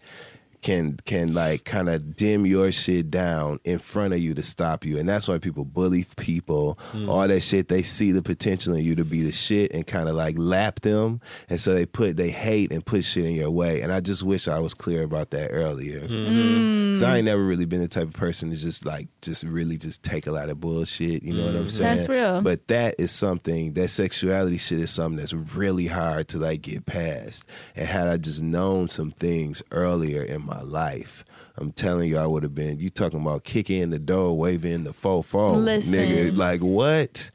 can 0.66 0.96
can 1.04 1.32
like 1.32 1.62
kind 1.62 1.88
of 1.88 2.16
dim 2.16 2.44
your 2.44 2.72
shit 2.72 3.08
down 3.08 3.60
in 3.64 3.78
front 3.78 4.12
of 4.12 4.18
you 4.18 4.34
to 4.34 4.42
stop 4.42 4.84
you. 4.84 4.98
And 4.98 5.08
that's 5.08 5.28
why 5.28 5.38
people 5.38 5.64
bully 5.64 6.04
people, 6.16 6.76
hmm. 6.90 7.08
all 7.08 7.28
that 7.28 7.42
shit. 7.42 7.68
They 7.68 7.84
see 7.84 8.10
the 8.10 8.20
potential 8.20 8.74
in 8.74 8.84
you 8.84 8.96
to 8.96 9.04
be 9.04 9.22
the 9.22 9.30
shit 9.30 9.72
and 9.72 9.86
kind 9.86 10.08
of 10.08 10.16
like 10.16 10.34
lap 10.36 10.80
them. 10.80 11.20
And 11.48 11.60
so 11.60 11.72
they 11.72 11.86
put 11.86 12.16
they 12.16 12.30
hate 12.30 12.72
and 12.72 12.84
put 12.84 13.04
shit 13.04 13.26
in 13.26 13.36
your 13.36 13.52
way. 13.52 13.80
And 13.80 13.92
I 13.92 14.00
just 14.00 14.24
wish 14.24 14.48
I 14.48 14.58
was 14.58 14.74
clear 14.74 15.04
about 15.04 15.30
that 15.30 15.50
earlier. 15.52 16.00
Hmm. 16.00 16.26
Mm. 16.26 16.98
So 16.98 17.06
I 17.06 17.18
ain't 17.18 17.26
never 17.26 17.44
really 17.44 17.64
been 17.64 17.80
the 17.80 17.86
type 17.86 18.08
of 18.08 18.14
person 18.14 18.50
to 18.50 18.56
just 18.56 18.84
like 18.84 19.06
just 19.22 19.44
really 19.44 19.76
just 19.76 20.02
take 20.02 20.26
a 20.26 20.32
lot 20.32 20.48
of 20.48 20.60
bullshit. 20.60 21.22
You 21.22 21.34
know 21.34 21.46
what 21.46 21.54
I'm 21.54 21.62
hmm. 21.62 21.68
saying? 21.68 21.96
That's 21.96 22.08
real. 22.08 22.42
But 22.42 22.66
that 22.66 22.96
is 22.98 23.12
something 23.12 23.74
that 23.74 23.86
sexuality 23.90 24.58
shit 24.58 24.80
is 24.80 24.90
something 24.90 25.18
that's 25.18 25.32
really 25.32 25.86
hard 25.86 26.26
to 26.28 26.40
like 26.40 26.62
get 26.62 26.86
past. 26.86 27.44
And 27.76 27.86
had 27.86 28.08
I 28.08 28.16
just 28.16 28.42
known 28.42 28.88
some 28.88 29.12
things 29.12 29.62
earlier 29.70 30.24
in 30.24 30.44
my 30.44 30.55
life, 30.62 31.24
I'm 31.56 31.72
telling 31.72 32.08
you, 32.10 32.18
I 32.18 32.26
would 32.26 32.42
have 32.42 32.54
been. 32.54 32.78
You 32.78 32.90
talking 32.90 33.20
about 33.20 33.44
kicking 33.44 33.80
in 33.82 33.90
the 33.90 33.98
door, 33.98 34.36
waving 34.36 34.84
the 34.84 34.92
fofo, 34.92 35.56
Listen. 35.56 35.92
nigga? 35.92 36.36
Like 36.36 36.60
what? 36.60 37.30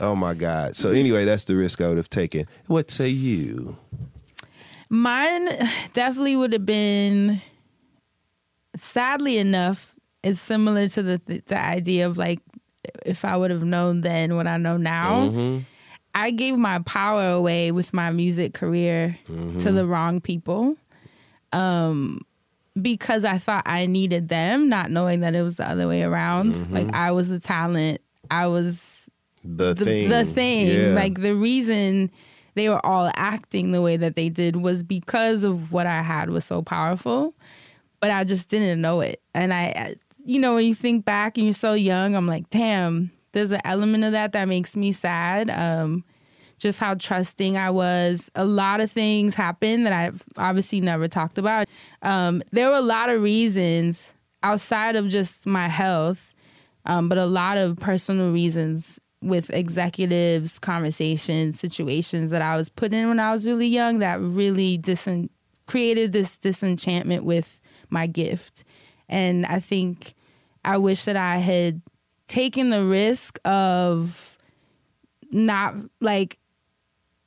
Oh 0.00 0.14
my 0.16 0.34
god. 0.34 0.74
So 0.76 0.90
anyway, 0.90 1.24
that's 1.24 1.44
the 1.44 1.54
risk 1.56 1.80
I 1.80 1.88
would 1.88 1.96
have 1.96 2.10
taken. 2.10 2.46
What 2.66 2.90
say 2.90 3.08
you? 3.08 3.76
Mine 4.88 5.48
definitely 5.94 6.36
would 6.36 6.52
have 6.52 6.66
been, 6.66 7.40
sadly 8.76 9.38
enough, 9.38 9.94
it's 10.22 10.40
similar 10.40 10.86
to 10.88 11.02
the 11.02 11.20
the 11.46 11.58
idea 11.58 12.06
of 12.06 12.18
like 12.18 12.40
if 13.06 13.24
I 13.24 13.36
would 13.36 13.50
have 13.50 13.64
known 13.64 14.00
then 14.02 14.36
what 14.36 14.46
I 14.46 14.56
know 14.56 14.76
now. 14.76 15.28
Mm-hmm. 15.28 15.58
I 16.14 16.30
gave 16.30 16.58
my 16.58 16.78
power 16.80 17.26
away 17.30 17.72
with 17.72 17.94
my 17.94 18.10
music 18.10 18.52
career 18.54 19.18
Mm-hmm. 19.28 19.58
to 19.60 19.72
the 19.72 19.86
wrong 19.86 20.20
people. 20.20 20.76
Um 21.52 22.20
because 22.80 23.24
I 23.24 23.38
thought 23.38 23.62
I 23.66 23.86
needed 23.86 24.28
them, 24.28 24.68
not 24.68 24.90
knowing 24.90 25.20
that 25.20 25.34
it 25.34 25.42
was 25.42 25.56
the 25.58 25.68
other 25.68 25.86
way 25.88 26.02
around. 26.02 26.54
Mm-hmm. 26.54 26.74
Like 26.74 26.94
I 26.94 27.10
was 27.12 27.28
the 27.28 27.38
talent. 27.40 28.00
I 28.30 28.46
was 28.46 29.08
The, 29.44 29.74
the 29.74 29.84
thing. 29.84 30.08
the 30.08 30.24
thing. 30.24 30.66
Yeah. 30.68 30.94
Like 30.94 31.20
the 31.20 31.34
reason 31.34 32.10
they 32.54 32.68
were 32.68 32.84
all 32.84 33.10
acting 33.16 33.72
the 33.72 33.82
way 33.82 33.96
that 33.96 34.16
they 34.16 34.28
did 34.28 34.56
was 34.56 34.82
because 34.82 35.44
of 35.44 35.72
what 35.72 35.86
I 35.86 36.02
had 36.02 36.30
was 36.30 36.44
so 36.44 36.62
powerful, 36.62 37.34
but 38.00 38.10
I 38.10 38.24
just 38.24 38.48
didn't 38.48 38.80
know 38.80 39.00
it. 39.00 39.20
And 39.34 39.52
I, 39.52 39.94
you 40.24 40.38
know, 40.40 40.54
when 40.54 40.66
you 40.66 40.74
think 40.74 41.04
back 41.04 41.36
and 41.36 41.46
you're 41.46 41.54
so 41.54 41.74
young, 41.74 42.14
I'm 42.14 42.26
like, 42.26 42.48
damn, 42.50 43.10
there's 43.32 43.52
an 43.52 43.60
element 43.64 44.04
of 44.04 44.12
that 44.12 44.32
that 44.32 44.48
makes 44.48 44.76
me 44.76 44.92
sad. 44.92 45.50
Um, 45.50 46.04
just 46.62 46.78
how 46.78 46.94
trusting 46.94 47.56
I 47.56 47.70
was. 47.70 48.30
A 48.36 48.44
lot 48.44 48.80
of 48.80 48.90
things 48.90 49.34
happened 49.34 49.84
that 49.84 49.92
I've 49.92 50.22
obviously 50.36 50.80
never 50.80 51.08
talked 51.08 51.36
about. 51.36 51.66
Um, 52.02 52.42
there 52.52 52.68
were 52.70 52.76
a 52.76 52.80
lot 52.80 53.10
of 53.10 53.20
reasons 53.20 54.14
outside 54.44 54.94
of 54.94 55.08
just 55.08 55.44
my 55.44 55.68
health, 55.68 56.32
um, 56.86 57.08
but 57.08 57.18
a 57.18 57.26
lot 57.26 57.58
of 57.58 57.76
personal 57.78 58.32
reasons 58.32 59.00
with 59.20 59.50
executives, 59.50 60.60
conversations, 60.60 61.58
situations 61.58 62.30
that 62.30 62.42
I 62.42 62.56
was 62.56 62.68
put 62.68 62.94
in 62.94 63.08
when 63.08 63.20
I 63.20 63.32
was 63.32 63.44
really 63.44 63.68
young 63.68 63.98
that 63.98 64.20
really 64.20 64.78
disen- 64.78 65.30
created 65.66 66.12
this 66.12 66.38
disenchantment 66.38 67.24
with 67.24 67.60
my 67.90 68.06
gift. 68.06 68.64
And 69.08 69.46
I 69.46 69.58
think 69.58 70.14
I 70.64 70.78
wish 70.78 71.04
that 71.04 71.16
I 71.16 71.38
had 71.38 71.82
taken 72.28 72.70
the 72.70 72.84
risk 72.84 73.38
of 73.44 74.38
not 75.32 75.74
like 76.00 76.38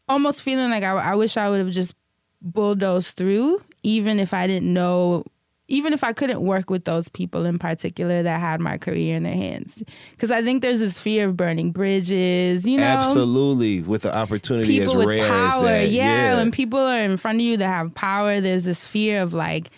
almost 0.08 0.42
feeling 0.42 0.70
like 0.70 0.84
I, 0.84 0.92
I 0.92 1.16
wish 1.16 1.38
I 1.38 1.50
would 1.50 1.60
have 1.60 1.72
just 1.72 1.94
bulldozed 2.42 3.18
through, 3.18 3.62
even 3.84 4.20
if 4.20 4.34
I 4.34 4.48
didn't 4.48 4.72
know, 4.72 5.24
even 5.68 5.94
if 5.94 6.04
I 6.04 6.14
couldn't 6.14 6.42
work 6.42 6.70
with 6.70 6.86
those 6.86 7.10
people 7.10 7.46
in 7.46 7.58
particular 7.58 8.22
that 8.22 8.40
had 8.40 8.60
my 8.62 8.78
career 8.78 9.16
in 9.16 9.24
their 9.24 9.34
hands. 9.34 9.82
Because 10.12 10.30
I 10.30 10.44
think 10.44 10.62
there's 10.62 10.80
this 10.80 11.00
fear 11.00 11.28
of 11.28 11.36
burning 11.36 11.72
bridges, 11.72 12.68
you 12.68 12.78
know? 12.78 12.84
Absolutely, 12.84 13.82
with 13.82 14.04
the 14.04 14.16
opportunity 14.16 14.80
People 14.80 15.02
as 15.02 15.08
rare 15.08 15.28
power. 15.28 15.48
as 15.48 15.62
that. 15.62 15.90
Yeah, 15.90 16.38
when 16.38 16.52
people 16.52 16.80
are 16.80 17.02
in 17.02 17.18
front 17.18 17.38
of 17.38 17.42
you 17.42 17.58
that 17.58 17.68
have 17.68 17.96
power, 17.96 18.42
there's 18.42 18.64
this 18.66 18.86
fear 18.86 19.22
of 19.22 19.34
like, 19.34 19.72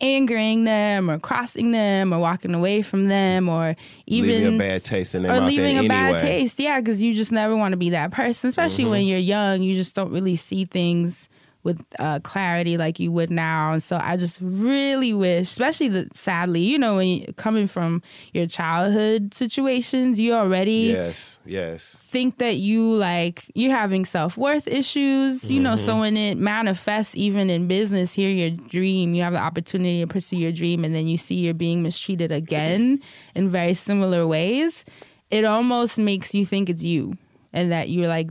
angering 0.00 0.64
them 0.64 1.10
or 1.10 1.18
crossing 1.18 1.72
them 1.72 2.12
or 2.12 2.18
walking 2.18 2.54
away 2.54 2.82
from 2.82 3.08
them 3.08 3.48
or 3.48 3.76
even 4.06 4.30
leaving 4.30 4.54
a 4.56 4.58
bad 4.58 4.84
taste 4.84 5.14
in 5.14 5.22
their 5.22 5.32
or 5.32 5.40
mouth 5.40 5.48
leaving 5.48 5.76
in 5.76 5.84
a 5.86 5.88
bad 5.88 6.14
way. 6.14 6.20
taste. 6.20 6.58
Yeah, 6.58 6.80
because 6.80 7.02
you 7.02 7.14
just 7.14 7.32
never 7.32 7.56
want 7.56 7.72
to 7.72 7.76
be 7.76 7.90
that 7.90 8.10
person, 8.10 8.48
especially 8.48 8.84
Mm-hmm. 8.84 8.90
when 8.90 9.04
you're 9.06 9.18
young. 9.18 9.62
You 9.62 9.74
just 9.76 9.94
don't 9.94 10.10
really 10.12 10.36
see 10.36 10.64
things 10.64 11.28
with 11.64 11.82
uh, 11.98 12.20
clarity 12.20 12.76
like 12.76 13.00
you 13.00 13.10
would 13.10 13.30
now. 13.30 13.72
And 13.72 13.82
so 13.82 13.98
I 14.00 14.16
just 14.16 14.38
really 14.42 15.12
wish, 15.12 15.50
especially 15.50 15.88
the, 15.88 16.08
sadly, 16.12 16.60
you 16.60 16.78
know, 16.78 16.96
when 16.96 17.08
you, 17.08 17.32
coming 17.36 17.66
from 17.66 18.02
your 18.32 18.46
childhood 18.46 19.34
situations, 19.34 20.20
you 20.20 20.34
already 20.34 20.92
Yes, 20.92 21.38
yes. 21.46 21.96
think 22.04 22.38
that 22.38 22.56
you 22.58 22.94
like 22.94 23.50
you're 23.54 23.72
having 23.74 24.04
self-worth 24.04 24.68
issues 24.68 25.50
you 25.50 25.58
know 25.58 25.70
Mm-hmm. 25.74 25.86
so 25.86 25.98
when 25.98 26.16
it 26.16 26.36
manifests 26.38 27.16
even 27.16 27.50
in 27.50 27.66
business 27.66 28.12
here 28.12 28.30
your 28.30 28.50
dream 28.50 29.14
you 29.14 29.22
have 29.22 29.32
the 29.32 29.38
opportunity 29.40 30.00
to 30.00 30.06
pursue 30.06 30.36
your 30.36 30.52
dream 30.52 30.84
and 30.84 30.94
then 30.94 31.06
you 31.08 31.16
see 31.16 31.34
you're 31.34 31.54
being 31.54 31.82
mistreated 31.82 32.30
again 32.30 33.00
in 33.34 33.48
very 33.48 33.74
similar 33.74 34.26
ways 34.26 34.84
it 35.30 35.44
almost 35.44 35.98
makes 35.98 36.34
you 36.34 36.44
think 36.46 36.68
it's 36.68 36.84
you 36.84 37.14
and 37.52 37.72
that 37.72 37.88
you're 37.88 38.06
like 38.08 38.28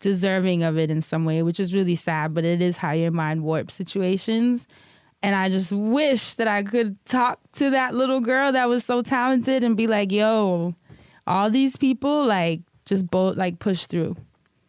deserving 0.00 0.62
of 0.62 0.76
it 0.78 0.90
in 0.90 1.00
some 1.00 1.24
way 1.24 1.42
which 1.42 1.58
is 1.58 1.72
really 1.74 1.96
sad 1.96 2.34
but 2.34 2.44
it 2.44 2.60
is 2.60 2.76
how 2.76 2.92
your 2.92 3.10
mind 3.10 3.42
warps 3.42 3.74
situations. 3.74 4.66
And 5.22 5.34
I 5.34 5.48
just 5.48 5.72
wish 5.72 6.34
that 6.34 6.46
I 6.46 6.62
could 6.62 7.02
talk 7.06 7.40
to 7.54 7.70
that 7.70 7.94
little 7.94 8.20
girl 8.20 8.52
that 8.52 8.68
was 8.68 8.84
so 8.84 9.00
talented 9.02 9.64
and 9.64 9.76
be 9.76 9.86
like, 9.86 10.12
yo, 10.12 10.74
all 11.26 11.50
these 11.50 11.76
people 11.76 12.24
like 12.26 12.60
just 12.84 13.10
both 13.10 13.36
like 13.36 13.58
push 13.58 13.86
through. 13.86 14.14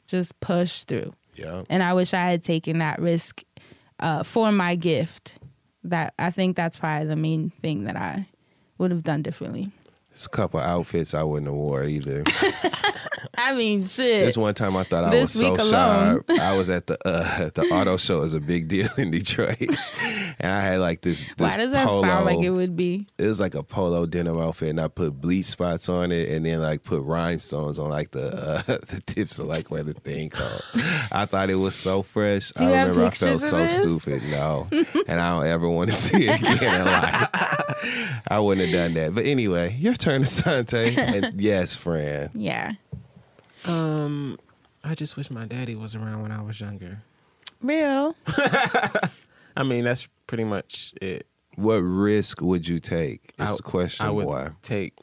Just 0.07 0.39
push 0.39 0.83
through. 0.85 1.11
Yeah. 1.35 1.63
and 1.69 1.83
i 1.83 1.93
wish 1.93 2.15
i 2.15 2.25
had 2.31 2.41
taken 2.41 2.79
that 2.79 2.99
risk 2.99 3.43
uh, 3.99 4.23
for 4.23 4.51
my 4.51 4.75
gift. 4.75 5.35
That 5.83 6.13
i 6.17 6.31
think 6.31 6.55
that's 6.55 6.77
probably 6.77 7.07
the 7.07 7.15
main 7.15 7.51
thing 7.61 7.83
that 7.83 7.95
i 7.95 8.25
would 8.79 8.89
have 8.91 9.03
done 9.03 9.21
differently. 9.21 9.69
There's 10.09 10.25
a 10.25 10.29
couple 10.29 10.59
outfits 10.59 11.13
I 11.13 11.21
wouldn't 11.23 11.47
have 11.47 11.53
wore 11.55 11.83
either. 11.83 12.23
i 13.39 13.53
mean 13.53 13.85
shit 13.85 14.25
This 14.25 14.37
one 14.37 14.53
time 14.55 14.75
I 14.75 14.83
thought 14.83 15.03
I 15.05 15.09
This 15.11 15.33
was 15.35 15.41
so 15.41 15.53
alone. 15.53 16.23
sharp. 16.25 16.29
I 16.39 16.57
was 16.57 16.69
at 16.69 16.87
the 16.87 16.97
uh, 17.07 17.45
at 17.45 17.55
the 17.55 17.63
auto 17.63 17.97
show 17.97 18.23
is 18.23 18.33
a 18.33 18.39
big 18.39 18.67
deal 18.67 18.89
in 18.97 19.11
Detroit, 19.11 19.59
and 20.39 20.51
I 20.51 20.61
had 20.61 20.79
like 20.79 21.01
this. 21.01 21.23
this 21.23 21.33
why 21.37 21.57
does 21.57 21.71
that 21.71 21.87
polo. 21.87 22.01
sound 22.01 22.25
like 22.25 22.39
it 22.39 22.49
would 22.49 22.75
be 22.75 23.05
It 23.17 23.25
was 23.27 23.39
like 23.39 23.55
a 23.55 23.63
polo 23.63 24.05
denim 24.05 24.37
outfit, 24.39 24.69
and 24.69 24.81
I 24.81 24.87
put 24.87 25.21
bleach 25.21 25.45
spots 25.45 25.87
on 25.89 26.11
it, 26.11 26.29
and 26.29 26.45
then 26.45 26.61
like 26.61 26.83
put 26.83 27.01
rhinestones 27.03 27.77
on 27.79 27.89
like 27.89 28.11
the 28.11 28.63
uh, 28.67 28.77
the 28.87 29.01
tips 29.05 29.39
of 29.39 29.45
like 29.47 29.69
what 29.71 29.85
the 29.85 29.93
thing 29.93 30.29
called. 30.29 30.61
I 31.11 31.25
thought 31.25 31.49
it 31.49 31.55
was 31.55 31.75
so 31.75 32.01
fresh. 32.03 32.51
Do 32.51 32.63
you 32.63 32.71
I 32.71 32.73
have 32.73 32.89
remember 32.89 33.07
I 33.07 33.11
felt 33.11 33.41
so 33.41 33.57
this? 33.57 33.75
stupid. 33.75 34.23
No, 34.29 34.67
and 35.07 35.19
I 35.19 35.29
don't 35.29 35.45
ever 35.47 35.69
want 35.69 35.89
to 35.91 35.95
see 35.95 36.27
it 36.27 36.39
again 36.41 36.81
in 36.81 36.85
life. 36.85 37.29
I 38.27 38.39
wouldn't 38.39 38.67
have 38.67 38.75
done 38.75 38.93
that. 38.95 39.13
But 39.15 39.25
anyway, 39.25 39.75
your 39.79 39.93
turn, 39.93 40.23
Asante. 40.23 40.97
And 40.97 41.39
yes, 41.39 41.75
friend. 41.75 42.29
yeah 42.33 42.73
Um, 43.67 44.37
I 44.83 44.95
just 44.95 45.17
wish 45.17 45.29
my 45.29 45.45
daddy 45.45 45.75
was 45.75 45.95
around 45.95 46.21
when 46.21 46.31
I 46.31 46.41
was 46.41 46.59
younger. 46.59 47.01
real 47.61 48.15
I 49.57 49.63
mean, 49.63 49.83
that's 49.85 50.07
pretty 50.27 50.43
much 50.43 50.93
it. 51.01 51.25
What 51.55 51.77
risk 51.77 52.41
would 52.41 52.67
you 52.67 52.79
take? 52.79 53.33
Is 53.39 53.49
I- 53.49 53.55
the 53.55 53.63
question. 53.63 54.05
I 54.05 54.09
would 54.11 54.25
Why? 54.27 54.49
take 54.61 54.93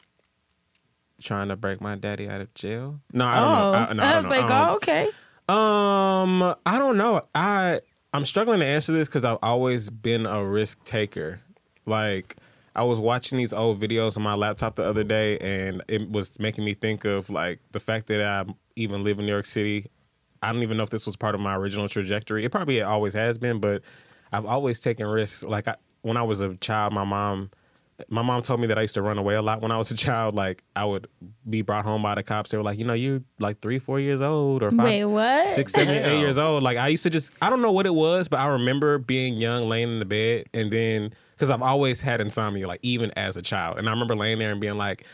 trying 1.21 1.47
to 1.49 1.55
break 1.55 1.81
my 1.81 1.95
daddy 1.95 2.29
out 2.29 2.41
of 2.41 2.53
jail. 2.53 2.99
No, 3.11 3.25
I 3.25 3.39
oh 3.39 3.41
don't 3.41 3.51
know. 3.51 3.77
I, 3.77 3.93
no, 3.93 4.03
I 4.03 4.07
I 4.09 4.13
don't 4.13 4.23
was 4.23 4.31
know. 4.31 4.39
like 4.47 4.51
Um, 4.51 4.69
oh 4.69 4.75
okay 4.75 5.09
Um, 5.49 6.55
I 6.65 6.77
don't 6.77 6.97
know. 6.97 7.21
I 7.33 7.79
I'm 8.13 8.25
struggling 8.25 8.59
to 8.61 8.65
answer 8.65 8.93
this 8.93 9.07
because 9.07 9.25
I've 9.25 9.39
always 9.41 9.89
been 9.89 10.25
a 10.25 10.43
risk 10.45 10.83
taker. 10.85 11.39
Like 11.85 12.35
I 12.75 12.83
was 12.83 12.99
watching 12.99 13.37
these 13.37 13.53
old 13.53 13.79
videos 13.79 14.17
on 14.17 14.23
my 14.23 14.35
laptop 14.35 14.75
the 14.75 14.83
other 14.83 15.03
day, 15.03 15.37
and 15.39 15.81
it 15.87 16.09
was 16.11 16.39
making 16.39 16.65
me 16.65 16.73
think 16.73 17.05
of 17.05 17.29
like 17.29 17.59
the 17.71 17.79
fact 17.79 18.07
that 18.07 18.21
I 18.21 18.45
even 18.75 19.03
live 19.03 19.19
in 19.19 19.25
New 19.25 19.31
York 19.31 19.45
City. 19.45 19.89
I 20.43 20.51
don't 20.51 20.61
even 20.61 20.77
know 20.77 20.83
if 20.83 20.89
this 20.89 21.05
was 21.05 21.15
part 21.15 21.35
of 21.35 21.41
my 21.41 21.55
original 21.55 21.87
trajectory. 21.87 22.43
It 22.43 22.51
probably 22.51 22.81
always 22.81 23.13
has 23.13 23.37
been, 23.37 23.59
but 23.59 23.81
I've 24.31 24.45
always 24.45 24.79
taken 24.79 25.07
risks. 25.07 25.41
Like 25.41 25.67
I, 25.67 25.75
when 26.01 26.17
I 26.17 26.23
was 26.23 26.41
a 26.41 26.55
child, 26.57 26.93
my 26.93 27.03
mom. 27.05 27.51
My 28.09 28.21
mom 28.21 28.41
told 28.41 28.59
me 28.59 28.67
that 28.67 28.77
I 28.77 28.81
used 28.81 28.95
to 28.95 29.01
run 29.01 29.17
away 29.17 29.35
a 29.35 29.41
lot 29.41 29.61
when 29.61 29.71
I 29.71 29.77
was 29.77 29.89
a 29.89 29.95
child. 29.95 30.35
Like 30.35 30.65
I 30.75 30.83
would 30.83 31.07
be 31.49 31.61
brought 31.61 31.85
home 31.85 32.03
by 32.03 32.15
the 32.15 32.23
cops. 32.23 32.51
They 32.51 32.57
were 32.57 32.63
like, 32.63 32.77
you 32.77 32.83
know, 32.83 32.93
you're 32.93 33.21
like 33.39 33.61
three, 33.61 33.79
four 33.79 34.01
years 34.01 34.19
old, 34.19 34.63
or 34.63 34.69
five, 34.69 34.83
wait 34.83 35.05
what 35.05 35.47
six, 35.47 35.71
seven, 35.71 36.03
eight 36.03 36.19
years 36.19 36.37
old. 36.37 36.61
Like 36.61 36.77
I 36.77 36.89
used 36.89 37.03
to 37.03 37.09
just, 37.09 37.31
I 37.41 37.49
don't 37.49 37.61
know 37.61 37.71
what 37.71 37.85
it 37.85 37.95
was, 37.95 38.27
but 38.27 38.41
I 38.41 38.47
remember 38.47 38.97
being 38.97 39.37
young, 39.37 39.69
laying 39.69 39.87
in 39.93 39.99
the 39.99 40.05
bed, 40.05 40.47
and 40.53 40.73
then 40.73 41.13
because 41.35 41.49
I've 41.49 41.61
always 41.61 42.01
had 42.01 42.21
insomnia, 42.21 42.67
like 42.67 42.79
even 42.81 43.11
as 43.11 43.37
a 43.37 43.41
child, 43.41 43.77
and 43.77 43.87
I 43.87 43.91
remember 43.91 44.15
laying 44.15 44.39
there 44.39 44.51
and 44.51 44.61
being 44.61 44.77
like, 44.77 45.05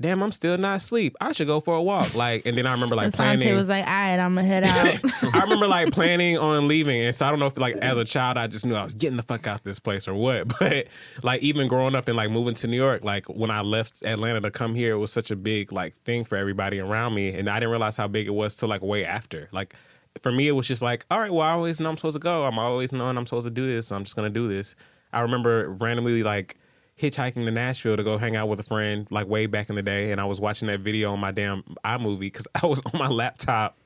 "Damn, 0.00 0.22
I'm 0.22 0.32
still 0.32 0.56
not 0.58 0.76
asleep. 0.76 1.16
I 1.20 1.32
should 1.32 1.46
go 1.46 1.60
for 1.60 1.74
a 1.74 1.82
walk." 1.82 2.14
Like, 2.14 2.46
and 2.46 2.56
then 2.56 2.66
I 2.66 2.72
remember 2.72 2.94
like 2.96 3.08
Asante 3.08 3.16
planning. 3.16 3.56
was 3.56 3.68
like 3.68 3.86
all 3.86 3.92
right 3.92 4.18
i'm 4.18 4.34
gonna 4.34 4.46
head 4.46 4.64
out 4.64 5.34
I 5.34 5.40
remember 5.42 5.66
like 5.68 5.90
planning 5.92 6.38
on 6.38 6.68
leaving, 6.68 7.02
and 7.04 7.14
so 7.14 7.26
I 7.26 7.30
don't 7.30 7.38
know 7.38 7.46
if 7.46 7.56
like 7.58 7.76
as 7.76 7.96
a 7.98 8.04
child 8.04 8.36
I 8.36 8.46
just 8.46 8.64
knew 8.64 8.74
I 8.74 8.84
was 8.84 8.94
getting 8.94 9.16
the 9.16 9.22
fuck 9.22 9.46
out 9.46 9.58
of 9.58 9.64
this 9.64 9.78
place 9.78 10.06
or 10.08 10.14
what. 10.14 10.48
But 10.60 10.88
like 11.22 11.42
even 11.42 11.68
growing 11.68 11.94
up 11.94 12.08
and 12.08 12.16
like 12.16 12.30
moving 12.30 12.54
to 12.54 12.66
New 12.66 12.76
York, 12.76 13.02
like 13.04 13.26
when 13.26 13.50
I 13.50 13.62
left 13.62 14.04
Atlanta 14.04 14.40
to 14.42 14.50
come 14.50 14.74
here, 14.74 14.92
it 14.94 14.98
was 14.98 15.12
such 15.12 15.30
a 15.30 15.36
big 15.36 15.72
like 15.72 15.96
thing 16.04 16.24
for 16.24 16.36
everybody 16.36 16.78
around 16.80 17.14
me, 17.14 17.34
and 17.34 17.48
I 17.48 17.56
didn't 17.58 17.70
realize 17.70 17.96
how 17.96 18.08
big 18.08 18.26
it 18.26 18.34
was 18.34 18.56
till 18.56 18.68
like 18.68 18.82
way 18.82 19.04
after. 19.04 19.48
Like 19.52 19.74
for 20.22 20.32
me, 20.32 20.48
it 20.48 20.52
was 20.52 20.66
just 20.66 20.82
like, 20.82 21.06
all 21.10 21.20
right, 21.20 21.32
well, 21.32 21.46
I 21.46 21.52
always 21.52 21.78
know 21.80 21.88
I'm 21.88 21.96
supposed 21.96 22.16
to 22.16 22.20
go. 22.20 22.44
I'm 22.44 22.58
always 22.58 22.92
knowing 22.92 23.16
I'm 23.16 23.26
supposed 23.26 23.46
to 23.46 23.50
do 23.50 23.66
this, 23.66 23.88
so 23.88 23.96
I'm 23.96 24.04
just 24.04 24.16
gonna 24.16 24.30
do 24.30 24.48
this. 24.48 24.74
I 25.12 25.20
remember 25.22 25.70
randomly 25.70 26.22
like 26.22 26.56
hitchhiking 27.00 27.46
to 27.46 27.50
Nashville 27.50 27.96
to 27.96 28.04
go 28.04 28.18
hang 28.18 28.36
out 28.36 28.48
with 28.48 28.60
a 28.60 28.62
friend 28.62 29.06
like 29.10 29.26
way 29.26 29.46
back 29.46 29.70
in 29.70 29.76
the 29.76 29.82
day, 29.82 30.12
and 30.12 30.20
I 30.20 30.24
was 30.24 30.40
watching 30.40 30.68
that 30.68 30.80
video 30.80 31.12
on 31.12 31.20
my 31.20 31.30
damn 31.30 31.62
iMovie 31.84 32.20
because 32.20 32.46
I 32.62 32.66
was 32.66 32.82
on 32.92 32.98
my 32.98 33.08
laptop 33.08 33.76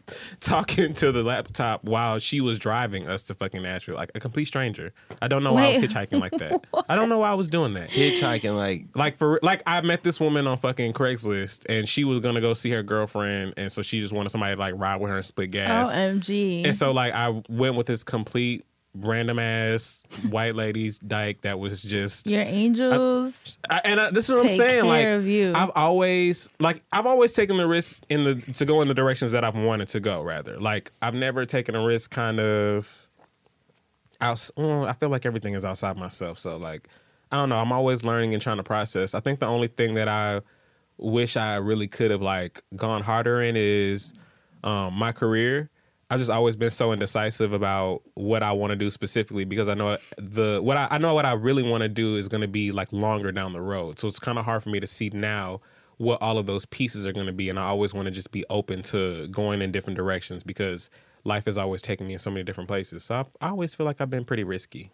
talking 0.41 0.93
to 0.93 1.12
the 1.12 1.22
laptop 1.22 1.85
while 1.85 2.18
she 2.18 2.41
was 2.43 2.59
driving 2.59 3.09
us 3.09 3.22
to 3.22 3.35
fucking 3.35 3.62
Nashville, 3.62 3.95
like 3.95 4.11
a 4.14 4.20
complete 4.20 4.45
stranger. 4.47 4.93
I 5.22 5.29
don't 5.29 5.43
know 5.43 5.55
why 5.55 5.66
I 5.66 5.79
was 5.79 5.89
hitchhiking 5.91 6.20
like 6.20 6.33
that. 6.33 6.66
I 6.89 6.97
don't 6.97 7.09
know 7.09 7.18
why 7.18 7.31
I 7.31 7.35
was 7.35 7.49
doing 7.49 7.72
that. 7.75 7.89
Hitchhiking 7.89 8.57
like 8.57 8.87
Like 8.95 9.16
for 9.16 9.39
like 9.43 9.62
I 9.66 9.81
met 9.81 10.03
this 10.03 10.20
woman 10.20 10.47
on 10.47 10.59
fucking 10.59 10.93
Craigslist 10.93 11.64
and 11.68 11.89
she 11.89 12.05
was 12.05 12.18
gonna 12.18 12.41
go 12.43 12.53
see 12.53 12.70
her 12.72 12.83
girlfriend 12.83 13.55
and 13.57 13.72
so 13.72 13.81
she 13.81 14.01
just 14.01 14.12
wanted 14.12 14.31
somebody 14.31 14.57
to 14.57 14.61
like 14.61 14.75
ride 14.77 15.01
with 15.01 15.11
her 15.11 15.16
and 15.16 15.25
split 15.27 15.53
gas. 15.53 15.91
omg 15.91 16.64
And 16.66 16.75
so 16.75 16.93
like 16.93 17.14
I 17.14 17.43
went 17.49 17.77
with 17.77 17.87
this 17.87 18.05
complete 18.05 18.66
random 18.97 19.38
ass 19.40 20.03
white 20.30 20.55
ladies 20.55 21.01
dyke 21.01 21.40
that 21.40 21.59
was 21.59 21.82
just 21.82 22.30
your 22.30 22.42
angels 22.42 23.59
I, 23.68 23.80
and 23.84 24.01
I, 24.01 24.11
this 24.11 24.28
is 24.28 24.34
what 24.34 24.49
I'm 24.49 24.57
saying. 24.57 24.84
Like. 24.86 25.05
I've 25.55 25.70
always 25.74 26.49
like 26.61 26.82
I've 26.92 27.07
always 27.07 27.32
taken 27.32 27.57
the 27.57 27.66
risk 27.66 28.03
in 28.09 28.24
the 28.24 28.34
to 28.55 28.64
go 28.64 28.82
in 28.82 28.88
the 28.88 28.95
directions 28.95 29.32
that 29.32 29.45
I've 29.45 29.57
wanted 29.57 29.88
to 29.90 30.01
go. 30.01 30.22
Rather, 30.22 30.61
like 30.61 30.92
I've 31.03 31.14
never 31.14 31.47
taken 31.47 31.74
a 31.74 31.84
risk 31.84 32.11
kind 32.11 32.40
of. 32.40 32.90
Out, 34.20 34.49
well, 34.57 34.86
I 34.86 34.92
feel 34.92 35.09
like 35.09 35.26
everything 35.26 35.55
is 35.55 35.64
outside 35.64 35.97
myself. 35.97 36.38
So 36.38 36.57
like 36.57 36.88
I 37.32 37.36
don't 37.36 37.49
know. 37.49 37.57
I'm 37.57 37.72
always 37.72 38.05
learning 38.05 38.32
and 38.32 38.42
trying 38.42 38.59
to 38.59 38.62
process. 38.62 39.14
I 39.14 39.20
think 39.20 39.40
the 39.40 39.47
only 39.47 39.68
thing 39.68 39.95
that 39.95 40.09
I 40.09 40.40
wish 40.99 41.36
I 41.36 41.57
really 41.57 41.88
could 41.88 42.11
have 42.11 42.22
like 42.22 42.62
gone 42.76 43.03
harder 43.03 43.42
in 43.42 43.57
is 43.57 44.12
um, 44.62 44.95
my 44.95 45.12
career. 45.12 45.70
I've 46.11 46.19
just 46.19 46.31
always 46.31 46.55
been 46.55 46.71
so 46.71 46.93
indecisive 46.93 47.53
about 47.53 48.03
what 48.15 48.43
I 48.43 48.53
want 48.53 48.71
to 48.71 48.77
do 48.77 48.91
specifically 48.91 49.45
because 49.45 49.69
I 49.69 49.75
know 49.75 49.99
the 50.19 50.61
what 50.63 50.77
I, 50.77 50.89
I 50.91 50.99
know 50.99 51.15
what 51.15 51.25
I 51.25 51.33
really 51.33 51.63
want 51.63 51.83
to 51.83 51.89
do 51.89 52.17
is 52.17 52.29
going 52.29 52.43
to 52.43 52.49
be 52.49 52.71
like 52.71 52.93
longer 52.93 53.33
down 53.33 53.53
the 53.53 53.61
road. 53.61 53.99
So 53.99 54.09
it's 54.09 54.19
kind 54.19 54.39
of 54.39 54.45
hard 54.45 54.63
for 54.63 54.71
me 54.71 54.81
to 54.81 54.87
see 54.87 55.11
now 55.11 55.61
what 55.97 56.21
all 56.21 56.39
of 56.39 56.47
those 56.47 56.67
pieces 56.67 57.07
are 57.07 57.13
going 57.13 57.27
to 57.27 57.33
be, 57.33 57.49
and 57.49 57.59
I 57.59 57.65
always 57.65 57.95
want 57.95 58.07
to 58.07 58.11
just 58.11 58.33
be 58.33 58.45
open 58.51 58.83
to 58.85 59.29
going 59.29 59.63
in 59.63 59.73
different 59.73 59.97
directions 59.97 60.43
because 60.43 60.91
life 61.25 61.49
is 61.49 61.57
always 61.57 61.81
taking 61.83 62.07
me 62.07 62.15
in 62.15 62.19
so 62.19 62.31
many 62.31 62.43
different 62.43 62.69
places. 62.69 63.05
So 63.05 63.15
I, 63.15 63.47
I 63.47 63.49
always 63.51 63.75
feel 63.75 63.87
like 63.87 64.01
I've 64.01 64.11
been 64.11 64.25
pretty 64.25 64.45
risky. 64.45 64.91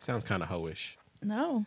Sounds 0.00 0.24
kind 0.24 0.42
of 0.42 0.48
hoish. 0.48 0.96
no 1.22 1.66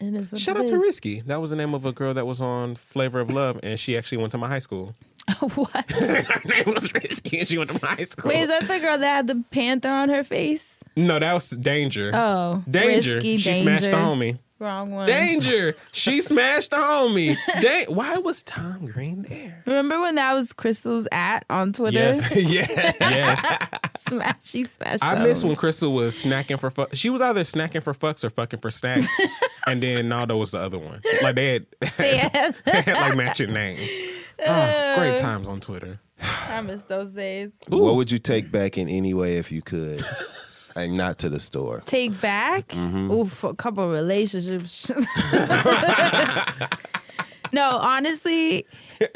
it 0.00 0.14
is 0.14 0.40
Shout 0.40 0.56
it 0.56 0.62
out 0.62 0.66
to. 0.68 0.78
Risky. 0.78 1.20
That 1.22 1.40
was 1.40 1.50
the 1.50 1.56
name 1.56 1.74
of 1.74 1.84
a 1.84 1.92
girl 1.92 2.14
that 2.14 2.26
was 2.26 2.40
on 2.40 2.74
Flavor 2.76 3.20
of 3.20 3.30
Love, 3.30 3.60
and 3.62 3.78
she 3.78 3.96
actually 3.96 4.18
went 4.18 4.32
to 4.32 4.38
my 4.38 4.48
high 4.48 4.58
school. 4.58 4.94
what 5.54 5.90
Her 5.90 6.40
name 6.44 6.74
was 6.74 6.92
Risky, 6.92 7.38
and 7.40 7.48
she 7.48 7.58
went 7.58 7.70
to 7.70 7.78
my 7.82 7.94
high 7.94 8.04
school. 8.04 8.28
Wait, 8.28 8.42
is 8.42 8.48
that 8.48 8.66
the 8.68 8.78
girl 8.78 8.98
that 8.98 9.06
had 9.06 9.26
the 9.26 9.42
panther 9.50 9.88
on 9.88 10.08
her 10.08 10.22
face? 10.24 10.80
No, 10.96 11.18
that 11.18 11.32
was 11.32 11.50
danger. 11.50 12.10
Oh, 12.14 12.62
danger. 12.70 13.14
Risky, 13.16 13.38
she 13.38 13.54
smashed 13.54 13.84
the 13.84 13.90
Danger. 13.90 14.04
homie. 14.04 14.38
Wrong 14.60 14.92
one. 14.92 15.06
Danger. 15.06 15.74
she 15.92 16.20
smashed 16.20 16.70
the 16.70 16.76
homie. 16.76 17.36
Da- 17.60 17.86
Why 17.86 18.16
was 18.18 18.42
Tom 18.44 18.86
Green 18.86 19.22
there? 19.22 19.62
Remember 19.66 20.00
when 20.00 20.14
that 20.14 20.32
was 20.34 20.52
Crystal's 20.52 21.08
at 21.10 21.44
on 21.50 21.72
Twitter? 21.72 21.98
Yes. 21.98 22.36
yeah. 22.36 22.92
Yes. 23.00 23.68
Smash, 23.98 24.36
she 24.44 24.64
smashed. 24.64 25.02
I 25.02 25.16
the 25.16 25.22
miss 25.24 25.42
when 25.44 25.56
Crystal 25.56 25.92
was 25.92 26.14
snacking 26.14 26.60
for 26.60 26.70
fuck. 26.70 26.90
She 26.94 27.10
was 27.10 27.20
either 27.20 27.42
snacking 27.42 27.82
for 27.82 27.94
fucks 27.94 28.22
or 28.22 28.30
fucking 28.30 28.60
for 28.60 28.70
snacks, 28.70 29.08
and 29.66 29.82
then 29.82 30.08
Naldo 30.08 30.36
was 30.36 30.52
the 30.52 30.60
other 30.60 30.78
one. 30.78 31.02
Like 31.22 31.34
they 31.34 31.52
had, 31.54 31.66
They 31.98 32.16
had- 32.18 32.54
they 32.64 32.80
had 32.82 32.96
like 33.00 33.16
matching 33.16 33.52
names. 33.52 33.90
Oh, 34.40 34.94
great 34.96 35.14
uh. 35.14 35.18
times 35.18 35.48
on 35.48 35.60
Twitter. 35.60 35.98
I 36.48 36.60
miss 36.60 36.84
those 36.84 37.10
days. 37.10 37.50
What 37.68 37.96
would 37.96 38.10
you 38.12 38.18
take 38.20 38.50
back 38.52 38.78
in 38.78 38.88
any 38.88 39.14
way 39.14 39.36
if 39.36 39.50
you 39.50 39.62
could? 39.62 40.04
and 40.76 40.96
not 40.96 41.18
to 41.18 41.28
the 41.28 41.40
store. 41.40 41.82
Take 41.86 42.20
back. 42.20 42.68
Mm-hmm. 42.68 43.10
Oof, 43.10 43.44
a 43.44 43.54
couple 43.54 43.90
relationships. 43.90 44.90
no, 47.52 47.78
honestly, 47.78 48.66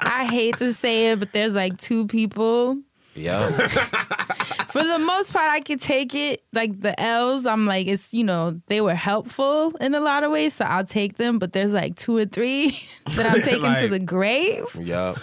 I 0.00 0.26
hate 0.30 0.56
to 0.58 0.74
say 0.74 1.12
it, 1.12 1.18
but 1.18 1.32
there's 1.32 1.54
like 1.54 1.78
two 1.78 2.06
people. 2.06 2.78
Yeah. 3.14 3.48
For 4.72 4.82
the 4.82 4.98
most 4.98 5.34
part, 5.34 5.50
I 5.50 5.60
could 5.60 5.82
take 5.82 6.14
it. 6.14 6.40
Like 6.54 6.80
the 6.80 6.98
L's, 6.98 7.44
I'm 7.44 7.66
like, 7.66 7.86
it's 7.86 8.14
you 8.14 8.24
know, 8.24 8.58
they 8.68 8.80
were 8.80 8.94
helpful 8.94 9.76
in 9.82 9.94
a 9.94 10.00
lot 10.00 10.24
of 10.24 10.30
ways, 10.32 10.54
so 10.54 10.64
I'll 10.64 10.84
take 10.86 11.18
them. 11.18 11.38
But 11.38 11.52
there's 11.52 11.72
like 11.74 11.94
two 11.96 12.16
or 12.16 12.24
three 12.24 12.70
that 13.14 13.26
I'm 13.26 13.42
taking 13.42 13.74
to 13.74 13.88
the 13.88 13.98
grave. 13.98 14.64
Yep. 14.80 15.18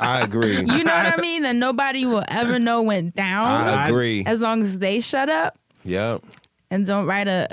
I 0.00 0.20
agree. 0.22 0.56
You 0.58 0.84
know 0.84 0.92
what 0.94 1.18
I 1.18 1.20
mean? 1.20 1.42
That 1.44 1.56
nobody 1.56 2.04
will 2.04 2.24
ever 2.28 2.58
know 2.58 2.82
went 2.82 3.14
down 3.14 3.46
I 3.46 3.88
agree. 3.88 4.24
as 4.26 4.40
long 4.42 4.62
as 4.62 4.78
they 4.78 5.00
shut 5.00 5.30
up 5.30 5.58
Yep. 5.84 6.22
and 6.70 6.84
don't 6.84 7.06
write 7.06 7.28
a 7.28 7.48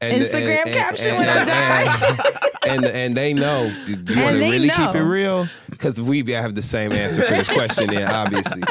And- 0.00 0.22
Instagram 0.22 0.62
and- 0.66 0.74
caption 0.74 1.08
and- 1.10 1.18
when 1.18 1.28
I 1.28 1.38
and- 1.38 2.18
die. 2.18 2.40
And 2.68 2.84
and 2.86 3.16
they 3.16 3.32
know. 3.34 3.64
You 3.86 3.96
want 3.96 4.36
to 4.36 4.38
really 4.38 4.68
keep 4.70 4.94
it 4.94 5.02
real? 5.02 5.48
Because 5.70 6.00
we 6.00 6.22
have 6.32 6.54
the 6.54 6.62
same 6.62 6.92
answer 6.92 7.22
for 7.24 7.32
this 7.34 7.48
question. 7.48 7.88
Then 7.88 8.08
obviously, 8.08 8.62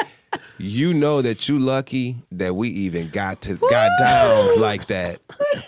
you 0.58 0.94
know 0.94 1.20
that 1.22 1.48
you 1.48 1.58
lucky 1.58 2.16
that 2.32 2.54
we 2.54 2.68
even 2.68 3.08
got 3.10 3.40
to 3.42 3.54
got 3.56 3.90
down 3.98 4.60
like 4.60 4.86
that. 4.86 5.18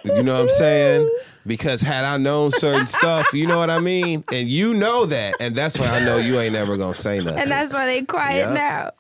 You 0.05 0.23
know 0.23 0.35
what 0.35 0.43
I'm 0.43 0.51
saying? 0.51 1.11
Because 1.47 1.81
had 1.81 2.05
I 2.05 2.19
known 2.19 2.53
certain 2.53 2.87
stuff, 2.87 3.33
you 3.33 3.47
know 3.47 3.59
what 3.59 3.71
I 3.71 3.81
mean, 3.81 4.23
and 4.33 4.47
you 4.49 4.75
know 4.75 5.07
that, 5.07 5.35
and 5.41 5.55
that's 5.57 5.79
why 5.79 5.87
I 5.89 6.05
know 6.05 6.19
you 6.19 6.39
ain't 6.39 6.53
never 6.53 6.77
gonna 6.77 6.95
say 6.95 7.19
nothing. 7.19 7.41
and 7.41 7.51
that's 7.51 7.73
why 7.73 7.87
they 7.87 8.03
quiet 8.03 8.49
Yeah. 8.49 8.53
now. 8.53 8.91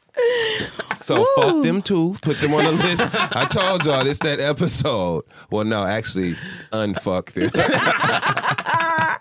So 1.00 1.24
fuck 1.36 1.62
them 1.62 1.82
too. 1.82 2.16
Put 2.22 2.40
them 2.40 2.54
on 2.54 2.64
the 2.64 2.72
list. 2.72 3.00
I 3.34 3.44
told 3.46 3.84
y'all 3.86 4.04
this 4.04 4.18
that 4.20 4.40
episode. 4.40 5.24
Well, 5.50 5.64
no, 5.64 5.84
actually, 5.84 6.34
unfuck 6.72 7.32
them. 7.32 7.50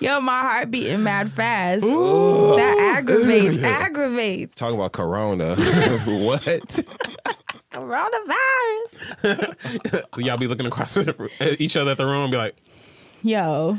Yo, 0.00 0.20
my 0.20 0.40
heart 0.40 0.70
beating 0.70 1.02
mad 1.02 1.30
fast. 1.30 1.82
That 1.82 2.94
aggravates, 2.96 3.62
aggravates. 3.62 4.54
Talking 4.54 4.76
about 4.76 4.92
Corona. 4.92 5.54
what? 5.56 6.80
Coronavirus. 7.70 10.04
Y'all 10.16 10.38
be 10.38 10.46
looking 10.46 10.66
across 10.66 10.96
at 10.96 11.60
each 11.60 11.76
other 11.76 11.90
at 11.90 11.98
the 11.98 12.06
room 12.06 12.22
and 12.22 12.30
be 12.30 12.38
like, 12.38 12.56
Yo. 13.22 13.78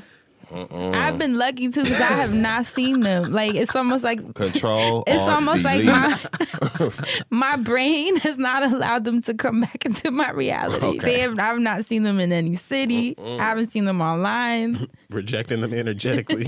I've 0.54 1.18
been 1.18 1.38
lucky 1.38 1.70
too 1.70 1.84
because 1.84 2.02
I 2.02 2.06
have 2.14 2.34
not 2.34 2.66
seen 2.66 3.00
them. 3.02 3.24
Like 3.32 3.56
it's 3.56 3.76
almost 3.76 4.04
like 4.04 4.34
Control. 4.36 5.04
it's 5.08 5.20
Alt, 5.22 5.30
almost 5.30 5.64
like 5.64 5.84
my 5.84 6.20
my 7.30 7.56
brain 7.58 8.18
has 8.18 8.38
not 8.38 8.64
allowed 8.64 9.04
them 9.06 9.22
to 9.24 9.34
come 9.34 9.62
back 9.62 9.86
into 9.86 10.12
my 10.12 10.32
reality. 10.32 10.86
Okay. 10.86 10.98
They 11.00 11.20
have 11.20 11.40
I've 11.40 11.60
not 11.60 11.86
seen 11.86 12.04
them 12.04 12.20
in 12.20 12.32
any 12.34 12.56
city. 12.56 13.16
I 13.18 13.38
haven't 13.44 13.72
seen 13.72 13.86
them 13.86 14.02
online. 14.02 14.88
rejecting 15.10 15.62
them 15.62 15.74
energetically 15.74 16.48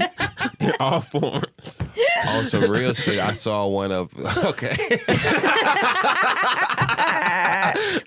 in 0.60 0.74
all 0.80 1.01
forms. 1.01 1.80
on 2.28 2.45
some 2.45 2.70
real 2.70 2.93
shit. 2.93 3.20
I 3.20 3.34
saw 3.34 3.66
one 3.68 3.91
of. 3.91 4.10
Okay. 4.43 4.99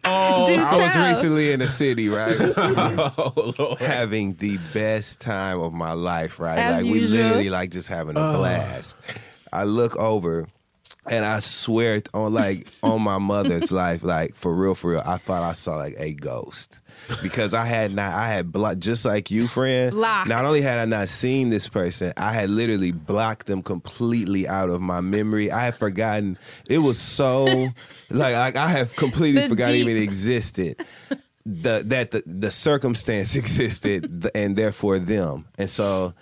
Oh, 0.09 0.47
Do 0.47 0.55
I 0.61 0.79
was 0.79 0.97
recently 0.97 1.53
in 1.53 1.61
a 1.61 1.69
city, 1.69 2.09
right? 2.09 2.37
oh 2.39 3.55
Lord. 3.59 3.81
having 3.81 4.35
the 4.37 4.59
best 4.73 5.21
time 5.21 5.61
of 5.61 5.73
my 5.73 5.86
life, 5.93 6.39
right? 6.41 6.59
As 6.59 6.85
like 6.85 6.93
we 6.93 7.01
literally 7.01 7.51
like 7.51 7.71
just 7.71 7.89
having 7.89 8.17
a 8.17 8.33
blast. 8.33 8.97
I 9.53 9.65
look 9.65 9.97
over 9.97 10.47
and 11.09 11.25
I 11.25 11.41
swear 11.41 12.03
on 12.15 12.33
like 12.35 12.67
on 12.83 13.03
my 13.03 13.19
mother's 13.19 13.71
life, 13.85 14.03
like 14.03 14.35
for 14.35 14.55
real, 14.55 14.75
for 14.75 14.93
real, 14.93 15.03
I 15.05 15.19
thought 15.19 15.43
I 15.43 15.55
saw 15.55 15.77
like 15.77 15.95
a 15.99 16.15
ghost. 16.15 16.81
Because 17.23 17.55
I 17.55 17.67
had 17.67 17.95
not 17.95 18.13
I 18.13 18.29
had 18.29 18.51
blocked 18.51 18.81
just 18.81 19.05
like 19.05 19.31
you, 19.31 19.47
friend. 19.47 19.93
Blocked. 19.93 20.29
Not 20.29 20.45
only 20.45 20.61
had 20.63 20.79
I 20.79 20.87
not 20.87 21.09
seen 21.09 21.51
this 21.51 21.69
person, 21.69 22.13
I 22.17 22.33
had 22.33 22.51
literally 22.51 22.91
blocked 22.91 23.47
them 23.47 23.63
completely 23.63 24.49
out 24.49 24.71
of 24.71 24.81
my 24.81 25.01
memory. 25.01 25.51
I 25.53 25.67
had 25.67 25.77
forgotten 25.77 26.37
it 26.69 26.79
was 26.79 26.99
so 26.99 27.45
like 28.11 28.35
like 28.35 28.57
I 28.57 28.69
have 28.69 28.97
completely 28.97 29.43
The 29.43 29.49
forgotten 29.51 29.75
deep- 29.75 29.89
even 29.89 30.03
existed 30.03 30.85
the 31.49 31.83
that 31.87 32.11
the, 32.11 32.23
the 32.27 32.51
circumstance 32.51 33.37
existed 33.43 34.29
and 34.35 34.57
therefore 34.57 34.99
them 34.99 35.47
and 35.59 35.71
so 35.71 36.13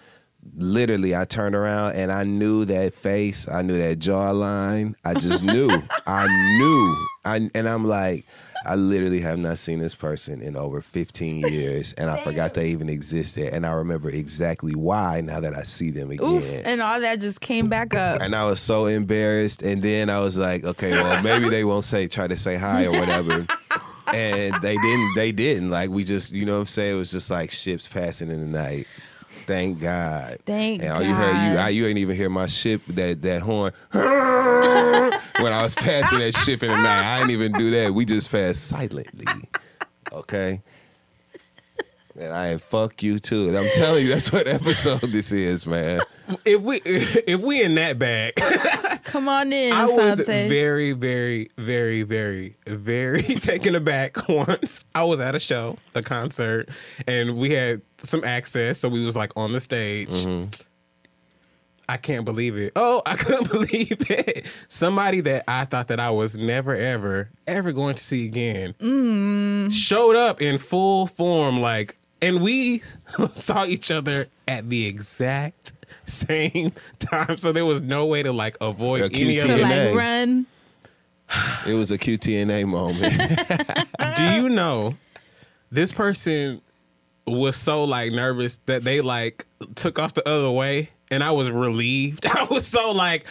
literally 0.55 1.17
i 1.17 1.25
turned 1.25 1.55
around 1.55 1.95
and 1.95 2.13
i 2.13 2.23
knew 2.23 2.67
that 2.67 2.93
face 2.93 3.49
i 3.49 3.63
knew 3.63 3.79
that 3.79 3.99
jawline 3.99 4.95
i 5.03 5.15
just 5.15 5.43
knew 5.55 5.71
i 6.07 6.27
knew 6.59 7.07
I, 7.25 7.49
and 7.55 7.67
i'm 7.67 7.87
like 7.87 8.27
i 8.67 8.75
literally 8.75 9.21
have 9.21 9.39
not 9.39 9.57
seen 9.59 9.79
this 9.79 9.95
person 9.95 10.43
in 10.43 10.55
over 10.57 10.83
15 10.83 11.49
years 11.51 11.95
and 11.95 12.11
i 12.11 12.23
forgot 12.23 12.53
they 12.53 12.69
even 12.69 12.91
existed 12.91 13.55
and 13.55 13.65
i 13.65 13.73
remember 13.73 14.11
exactly 14.11 14.75
why 14.75 15.23
now 15.23 15.41
that 15.41 15.55
i 15.55 15.63
see 15.63 15.91
them 15.91 16.11
again 16.11 16.29
Oof, 16.29 16.63
and 16.67 16.83
all 16.83 17.01
that 17.01 17.19
just 17.21 17.41
came 17.41 17.71
back 17.71 17.95
up. 17.95 18.21
and 18.21 18.35
I 18.37 18.45
was 18.45 18.61
so 18.61 18.85
embarrassed. 18.85 19.63
And 19.63 19.83
then 19.83 20.11
I 20.11 20.21
was 20.21 20.37
like, 20.37 20.65
okay, 20.65 20.91
well, 20.93 21.23
maybe 21.23 21.49
they 21.49 21.65
won't 21.65 21.85
say 21.85 22.09
try 22.09 22.27
to 22.27 22.37
say 22.37 22.57
hi 22.57 22.85
or 22.87 22.93
whatever. 22.93 23.47
And 24.13 24.55
they 24.63 24.77
didn't. 24.77 25.15
They 25.15 25.33
didn't. 25.33 25.71
Like 25.71 25.91
we 25.91 26.05
just, 26.05 26.33
you 26.33 26.45
know 26.45 26.55
what 26.55 26.61
I'm 26.61 26.67
saying? 26.67 26.95
It 26.95 26.99
was 26.99 27.11
just 27.11 27.31
like 27.31 27.51
ships 27.51 27.89
passing 27.89 28.31
in 28.31 28.41
the 28.41 28.59
night. 28.59 28.87
Thank 29.47 29.81
God. 29.81 30.39
Thank 30.47 30.83
and 30.83 30.91
all 30.91 31.03
you 31.03 31.15
heard, 31.15 31.53
you 31.53 31.59
I, 31.59 31.69
you 31.69 31.87
ain't 31.87 31.99
even 31.99 32.17
hear 32.17 32.31
my 32.31 32.47
ship 32.47 32.81
that 32.89 33.21
that 33.23 33.43
horn 33.43 33.73
when 33.91 35.53
I 35.53 35.63
was 35.63 35.75
passing 35.75 36.19
that 36.19 36.35
ship 36.35 36.63
in 36.63 36.71
the 36.71 36.77
night. 36.77 37.15
I 37.15 37.19
didn't 37.19 37.33
even 37.33 37.53
do 37.53 37.71
that. 37.73 37.93
We 37.93 38.05
just 38.05 38.31
passed 38.31 38.67
silently. 38.67 39.27
Okay. 40.13 40.63
And 42.19 42.33
I 42.33 42.59
fuck 42.59 43.03
you 43.03 43.19
too. 43.19 43.49
And 43.49 43.57
I'm 43.57 43.69
telling 43.75 44.05
you, 44.05 44.11
that's 44.11 44.31
what 44.31 44.47
episode 44.47 45.01
this 45.01 45.33
is, 45.33 45.67
man. 45.67 46.01
If 46.45 46.61
we 46.61 46.81
if 46.85 47.41
we 47.41 47.63
in 47.63 47.75
that 47.75 47.99
bag, 47.99 48.35
Come 49.05 49.29
on 49.29 49.53
in, 49.53 49.73
I 49.73 49.85
was 49.85 50.19
Asante. 50.19 50.49
very, 50.49 50.93
very, 50.93 51.51
very, 51.59 52.03
very, 52.03 52.57
very 52.67 53.23
taken 53.23 53.75
aback 53.75 54.29
once. 54.29 54.81
I 54.95 55.05
was 55.05 55.21
at 55.21 55.35
a 55.35 55.39
show, 55.39 55.77
the 55.93 56.03
concert, 56.03 56.69
and 57.07 57.37
we 57.37 57.51
had 57.51 57.83
some 57.99 58.25
access, 58.25 58.81
so 58.81 58.89
we 58.89 59.05
was 59.05 59.15
like 59.15 59.31
on 59.37 59.53
the 59.53 59.61
stage. 59.61 60.09
Mm-hmm. 60.09 60.63
I 61.89 61.99
can't 61.99 62.25
believe 62.25 62.57
it. 62.57 62.73
Oh, 62.77 63.03
I 63.05 63.17
couldn't 63.17 63.51
believe 63.51 64.11
it. 64.11 64.47
Somebody 64.69 65.21
that 65.21 65.45
I 65.47 65.67
thought 65.67 65.89
that 65.89 66.01
I 66.01 66.11
was 66.11 66.37
never, 66.39 66.75
ever, 66.75 67.31
ever 67.47 67.73
going 67.73 67.95
to 67.95 68.03
see 68.03 68.25
again 68.25 68.75
mm. 68.81 69.71
showed 69.71 70.17
up 70.17 70.41
in 70.41 70.57
full 70.57 71.07
form, 71.07 71.61
like, 71.61 71.95
and 72.25 72.41
we 72.43 72.83
saw 73.33 73.65
each 73.67 73.91
other 73.91 74.27
at 74.49 74.69
the 74.69 74.87
exact 74.87 75.73
same 76.07 76.73
time. 76.99 77.37
So 77.37 77.53
there 77.53 77.67
was 77.67 77.81
no 77.83 78.07
way 78.07 78.23
to 78.23 78.33
like 78.33 78.57
avoid 78.61 79.13
Yeah, 79.13 79.21
any 79.21 79.39
of 79.39 79.51
it. 79.51 79.63
like 79.63 79.95
run. 79.95 80.47
It 81.67 81.75
was 81.75 81.91
a 81.91 81.99
QTNA 81.99 82.67
moment. 82.67 83.17
Do 84.17 84.25
you 84.25 84.49
know 84.49 84.95
this 85.71 85.93
person 85.93 86.61
was 87.27 87.57
so 87.57 87.85
like 87.85 88.13
nervous 88.13 88.59
that 88.67 88.85
they 88.85 89.01
like 89.01 89.47
took 89.75 89.99
off 89.99 90.15
the 90.15 90.29
other 90.29 90.51
way 90.51 90.91
and 91.11 91.25
I 91.25 91.31
was 91.31 91.51
relieved. 91.51 92.27
I 92.31 92.45
was 92.45 92.67
so 92.67 92.93
like, 92.93 93.27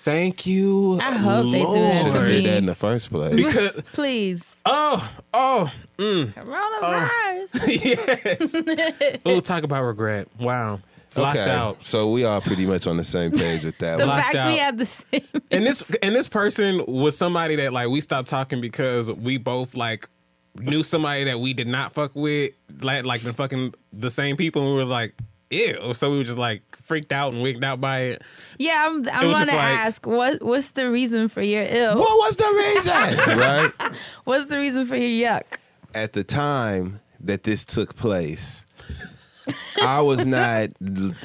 thank 0.00 0.46
you. 0.46 0.98
I 1.00 1.12
hope 1.12 1.52
they 1.52 1.62
do 1.62 1.72
that 1.72 2.02
to 2.04 2.10
Should 2.10 2.16
have 2.16 2.26
me. 2.26 2.32
did 2.32 2.44
that 2.46 2.56
in 2.58 2.66
the 2.66 2.74
first 2.74 3.10
place. 3.10 3.34
Because 3.34 3.72
Please. 3.92 4.56
oh, 4.64 5.10
oh, 5.34 5.72
mm, 5.98 6.32
Coronavirus. 6.32 7.50
yes. 9.10 9.20
oh, 9.26 9.40
talk 9.40 9.62
about 9.62 9.82
regret. 9.84 10.28
Wow. 10.38 10.80
Locked 11.16 11.38
okay, 11.38 11.50
out. 11.50 11.84
so 11.84 12.08
we 12.08 12.22
are 12.22 12.40
pretty 12.40 12.66
much 12.66 12.86
on 12.86 12.96
the 12.96 13.02
same 13.02 13.32
page 13.32 13.64
with 13.64 13.76
that 13.78 13.98
the 13.98 14.06
one. 14.06 14.16
Blocked 14.16 14.32
fact 14.32 14.46
we 14.48 14.60
out. 14.60 14.64
had 14.64 14.78
the 14.78 14.86
same. 14.86 15.26
And 15.50 15.66
this 15.66 15.90
and 16.02 16.14
this 16.14 16.28
person 16.28 16.84
was 16.86 17.16
somebody 17.16 17.56
that 17.56 17.72
like 17.72 17.88
we 17.88 18.00
stopped 18.00 18.28
talking 18.28 18.60
because 18.60 19.10
we 19.10 19.36
both 19.36 19.74
like 19.74 20.08
knew 20.54 20.84
somebody 20.84 21.24
that 21.24 21.40
we 21.40 21.52
did 21.52 21.66
not 21.66 21.92
fuck 21.94 22.12
with, 22.14 22.52
like 22.80 23.04
like 23.04 23.24
been 23.24 23.34
fucking 23.34 23.74
the 23.92 24.08
same 24.08 24.36
people, 24.36 24.62
and 24.62 24.70
we 24.70 24.76
were 24.76 24.84
like, 24.84 25.14
ew. 25.50 25.94
So 25.94 26.12
we 26.12 26.18
were 26.18 26.24
just 26.24 26.38
like 26.38 26.69
freaked 26.90 27.12
out 27.12 27.32
and 27.32 27.40
wigged 27.40 27.62
out 27.62 27.80
by 27.80 28.00
it. 28.00 28.22
Yeah, 28.58 28.84
I'm. 28.88 29.08
I'm 29.08 29.28
was 29.28 29.38
gonna 29.38 29.52
like- 29.52 29.78
ask 29.78 30.04
what 30.08 30.42
what's 30.42 30.72
the 30.72 30.90
reason 30.90 31.28
for 31.28 31.40
your 31.40 31.62
ill? 31.62 31.96
What 31.96 32.18
was 32.18 32.36
the 32.36 32.52
reason? 32.52 32.92
right? 33.38 33.72
What's 34.24 34.48
the 34.48 34.58
reason 34.58 34.86
for 34.86 34.96
your 34.96 35.30
yuck? 35.30 35.44
At 35.94 36.14
the 36.14 36.24
time 36.24 36.98
that 37.20 37.44
this 37.44 37.64
took 37.64 37.94
place, 37.94 38.64
I 39.80 40.00
was 40.00 40.26
not 40.26 40.70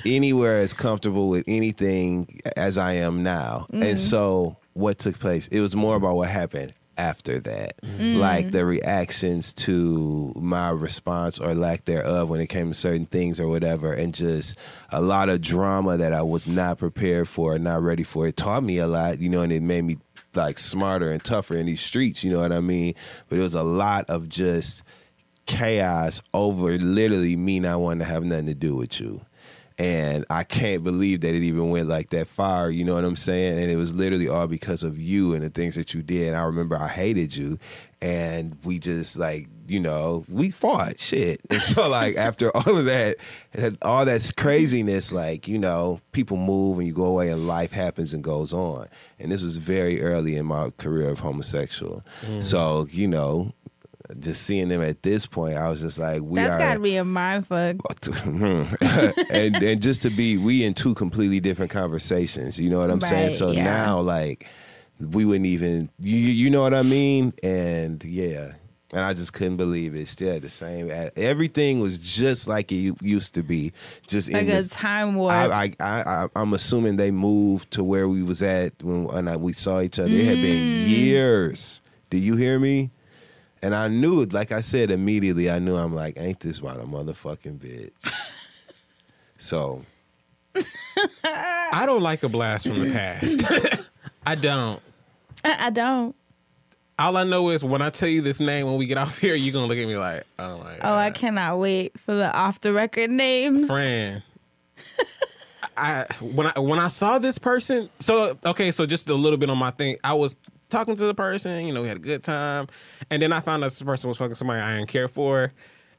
anywhere 0.05 0.59
as 0.59 0.75
comfortable 0.75 1.29
with 1.29 1.45
anything 1.47 2.41
as 2.55 2.77
I 2.77 2.93
am 2.93 3.23
now. 3.23 3.65
And 3.71 3.83
mm. 3.83 3.99
so 3.99 4.57
what 4.73 4.99
took 4.99 5.17
place? 5.17 5.47
It 5.47 5.61
was 5.61 5.75
more 5.75 5.95
about 5.95 6.15
what 6.15 6.29
happened 6.29 6.75
after 6.97 7.39
that. 7.41 7.81
Mm-hmm. 7.81 8.19
Like 8.19 8.51
the 8.51 8.65
reactions 8.65 9.53
to 9.53 10.33
my 10.35 10.69
response 10.69 11.39
or 11.39 11.53
lack 11.53 11.85
thereof 11.85 12.29
when 12.29 12.41
it 12.41 12.47
came 12.47 12.69
to 12.69 12.73
certain 12.73 13.05
things 13.05 13.39
or 13.39 13.47
whatever 13.47 13.93
and 13.93 14.13
just 14.13 14.57
a 14.89 15.01
lot 15.01 15.29
of 15.29 15.41
drama 15.41 15.97
that 15.97 16.13
I 16.13 16.21
was 16.21 16.47
not 16.47 16.77
prepared 16.77 17.27
for, 17.27 17.57
not 17.59 17.81
ready 17.81 18.03
for. 18.03 18.27
It 18.27 18.37
taught 18.37 18.63
me 18.63 18.77
a 18.77 18.87
lot, 18.87 19.19
you 19.19 19.29
know, 19.29 19.41
and 19.41 19.51
it 19.51 19.63
made 19.63 19.83
me 19.83 19.97
like 20.33 20.59
smarter 20.59 21.11
and 21.11 21.23
tougher 21.23 21.55
in 21.55 21.65
these 21.65 21.81
streets, 21.81 22.23
you 22.23 22.31
know 22.31 22.39
what 22.39 22.51
I 22.51 22.61
mean? 22.61 22.95
But 23.29 23.39
it 23.39 23.41
was 23.41 23.55
a 23.55 23.63
lot 23.63 24.09
of 24.09 24.29
just 24.29 24.83
chaos 25.45 26.21
over 26.33 26.71
literally 26.77 27.35
me 27.35 27.59
not 27.59 27.79
wanting 27.79 27.99
to 27.99 28.05
have 28.05 28.23
nothing 28.23 28.47
to 28.47 28.53
do 28.53 28.75
with 28.75 28.99
you. 28.99 29.21
And 29.77 30.25
I 30.29 30.43
can't 30.43 30.85
believe 30.85 31.21
that 31.21 31.35
it 31.35 31.43
even 31.43 31.69
went 31.69 31.89
like 31.89 32.09
that 32.11 32.29
far, 32.29 32.71
you 32.71 32.85
know 32.85 32.95
what 32.95 33.03
I'm 33.03 33.17
saying? 33.17 33.59
And 33.59 33.69
it 33.69 33.75
was 33.75 33.93
literally 33.93 34.29
all 34.29 34.47
because 34.47 34.83
of 34.83 34.97
you 34.97 35.33
and 35.33 35.43
the 35.43 35.49
things 35.49 35.75
that 35.75 35.93
you 35.93 36.01
did. 36.01 36.29
And 36.29 36.37
I 36.37 36.43
remember 36.43 36.77
I 36.77 36.87
hated 36.87 37.35
you 37.35 37.59
and 38.01 38.57
we 38.63 38.79
just 38.79 39.17
like, 39.17 39.49
you 39.67 39.81
know, 39.81 40.23
we 40.29 40.49
fought 40.49 40.99
shit. 40.99 41.41
And 41.49 41.61
so 41.61 41.89
like 41.89 42.15
after 42.15 42.55
all 42.55 42.77
of 42.77 42.85
that, 42.85 43.17
all 43.81 44.05
that 44.05 44.31
craziness, 44.37 45.11
like, 45.11 45.45
you 45.45 45.59
know, 45.59 45.99
people 46.13 46.37
move 46.37 46.77
and 46.77 46.87
you 46.87 46.93
go 46.93 47.05
away 47.05 47.29
and 47.29 47.45
life 47.45 47.71
happens 47.71 48.13
and 48.13 48.23
goes 48.23 48.53
on. 48.53 48.87
And 49.19 49.29
this 49.29 49.43
was 49.43 49.57
very 49.57 50.01
early 50.01 50.37
in 50.37 50.45
my 50.45 50.69
career 50.77 51.09
of 51.09 51.19
homosexual. 51.19 52.01
Mm. 52.21 52.41
So, 52.41 52.87
you 52.91 53.07
know, 53.09 53.53
just 54.19 54.43
seeing 54.43 54.67
them 54.67 54.81
at 54.81 55.03
this 55.03 55.25
point, 55.25 55.55
I 55.55 55.69
was 55.69 55.81
just 55.81 55.99
like, 55.99 56.21
we 56.21 56.35
That's 56.35 56.55
are 56.55 56.59
gotta 56.59 56.79
be 56.79 56.97
a 56.97 57.05
mind 57.05 57.47
fuck. 57.47 57.75
Hmm. 58.05 58.63
and 59.29 59.55
and 59.55 59.81
just 59.81 60.01
to 60.03 60.09
be 60.09 60.37
we 60.37 60.63
in 60.63 60.73
two 60.73 60.93
completely 60.95 61.39
different 61.39 61.71
conversations. 61.71 62.59
You 62.59 62.69
know 62.69 62.79
what 62.79 62.91
I'm 62.91 63.01
saying? 63.01 63.31
So 63.31 63.51
yeah. 63.51 63.63
now 63.63 63.99
like 63.99 64.47
we 64.99 65.25
wouldn't 65.25 65.45
even 65.45 65.89
you 65.99 66.17
you 66.17 66.49
know 66.49 66.61
what 66.61 66.73
I 66.73 66.83
mean? 66.83 67.33
And 67.43 68.03
yeah. 68.03 68.53
And 68.91 69.03
I 69.03 69.13
just 69.13 69.33
couldn't 69.33 69.57
believe 69.57 69.93
it. 69.95 70.07
Still 70.07 70.39
the 70.39 70.49
same. 70.49 70.89
Everything 71.17 71.81
was 71.81 71.97
just 71.97 72.47
like 72.47 72.71
it 72.71 72.95
used 73.01 73.33
to 73.33 73.43
be. 73.43 73.73
Just 74.07 74.31
Like 74.31 74.43
in 74.43 74.49
a 74.49 74.53
this, 74.53 74.69
time 74.69 75.15
warp. 75.15 75.33
I, 75.33 75.73
I, 75.79 75.83
I, 75.83 76.27
I'm 76.35 76.53
assuming 76.53 76.95
they 76.95 77.11
moved 77.11 77.71
to 77.71 77.83
where 77.83 78.07
we 78.07 78.23
was 78.23 78.41
at 78.41 78.71
when, 78.81 79.05
when 79.05 79.27
I, 79.27 79.35
we 79.35 79.51
saw 79.53 79.81
each 79.81 79.99
other. 79.99 80.11
It 80.11 80.25
had 80.25 80.41
been 80.41 80.61
mm. 80.61 80.87
years. 80.87 81.81
Do 82.09 82.17
you 82.17 82.37
hear 82.37 82.57
me? 82.57 82.91
And 83.61 83.73
I 83.73 83.87
knew 83.87 84.25
like 84.25 84.51
I 84.51 84.61
said 84.61 84.91
immediately, 84.91 85.49
I 85.49 85.59
knew 85.59 85.75
I'm 85.75 85.93
like, 85.93 86.17
ain't 86.17 86.39
this 86.39 86.59
about 86.59 86.79
a 86.79 86.83
motherfucking 86.83 87.57
bitch? 87.57 88.13
so 89.37 89.83
I 91.23 91.83
don't 91.85 92.01
like 92.01 92.23
a 92.23 92.29
blast 92.29 92.67
from 92.67 92.79
the 92.79 92.91
past. 92.91 93.43
I 94.25 94.35
don't. 94.35 94.81
I, 95.43 95.67
I 95.67 95.69
don't. 95.69 96.15
All 96.97 97.17
I 97.17 97.23
know 97.23 97.49
is 97.49 97.63
when 97.63 97.81
I 97.81 97.89
tell 97.89 98.07
you 98.07 98.21
this 98.21 98.39
name 98.39 98.67
when 98.67 98.77
we 98.77 98.85
get 98.85 98.97
off 98.97 99.19
here, 99.19 99.35
you're 99.35 99.51
gonna 99.51 99.67
look 99.67 99.77
at 99.77 99.87
me 99.87 99.97
like, 99.97 100.23
oh 100.39 100.57
my 100.59 100.77
god. 100.77 100.79
Oh, 100.83 100.95
I 100.95 101.11
cannot 101.11 101.59
wait 101.59 101.99
for 101.99 102.15
the 102.15 102.33
off 102.33 102.61
the 102.61 102.71
record 102.71 103.09
names. 103.09 103.67
friend. 103.67 104.23
I 105.77 106.05
when 106.21 106.47
I 106.47 106.59
when 106.59 106.79
I 106.79 106.87
saw 106.87 107.19
this 107.19 107.37
person, 107.37 107.89
so 107.99 108.37
okay, 108.45 108.71
so 108.71 108.85
just 108.85 109.09
a 109.09 109.15
little 109.15 109.37
bit 109.37 109.49
on 109.49 109.57
my 109.57 109.71
thing. 109.71 109.97
I 110.03 110.13
was 110.13 110.37
talking 110.69 110.95
to 110.95 111.05
the 111.05 111.13
person, 111.13 111.65
you 111.65 111.73
know, 111.73 111.81
we 111.81 111.87
had 111.87 111.97
a 111.97 112.01
good 112.01 112.23
time, 112.23 112.67
and 113.09 113.21
then 113.21 113.31
I 113.31 113.39
found 113.39 113.63
out 113.63 113.67
this 113.67 113.81
person 113.81 114.07
was 114.07 114.17
fucking 114.17 114.35
somebody 114.35 114.61
I 114.61 114.77
didn't 114.77 114.89
care 114.89 115.07
for. 115.07 115.53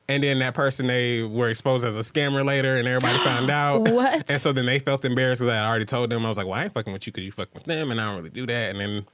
And 0.08 0.22
then 0.22 0.38
that 0.38 0.54
person 0.54 0.86
they 0.86 1.22
were 1.22 1.48
exposed 1.50 1.84
as 1.84 1.96
a 1.96 2.00
scammer 2.00 2.44
later, 2.44 2.76
and 2.76 2.86
everybody 2.86 3.18
found 3.24 3.50
out. 3.50 3.80
What? 3.90 4.24
And 4.28 4.40
so 4.40 4.52
then 4.52 4.64
they 4.66 4.78
felt 4.78 5.04
embarrassed 5.04 5.40
because 5.40 5.52
I 5.52 5.56
had 5.56 5.66
already 5.66 5.84
told 5.84 6.10
them. 6.10 6.24
I 6.24 6.28
was 6.28 6.38
like, 6.38 6.46
"Well, 6.46 6.54
I 6.54 6.64
ain't 6.64 6.72
fucking 6.72 6.92
with 6.92 7.06
you 7.08 7.12
because 7.12 7.24
you 7.24 7.32
fucking 7.32 7.54
with 7.54 7.64
them, 7.64 7.90
and 7.90 8.00
I 8.00 8.06
don't 8.06 8.16
really 8.18 8.30
do 8.30 8.46
that." 8.46 8.70
And 8.70 8.80
then 8.80 9.06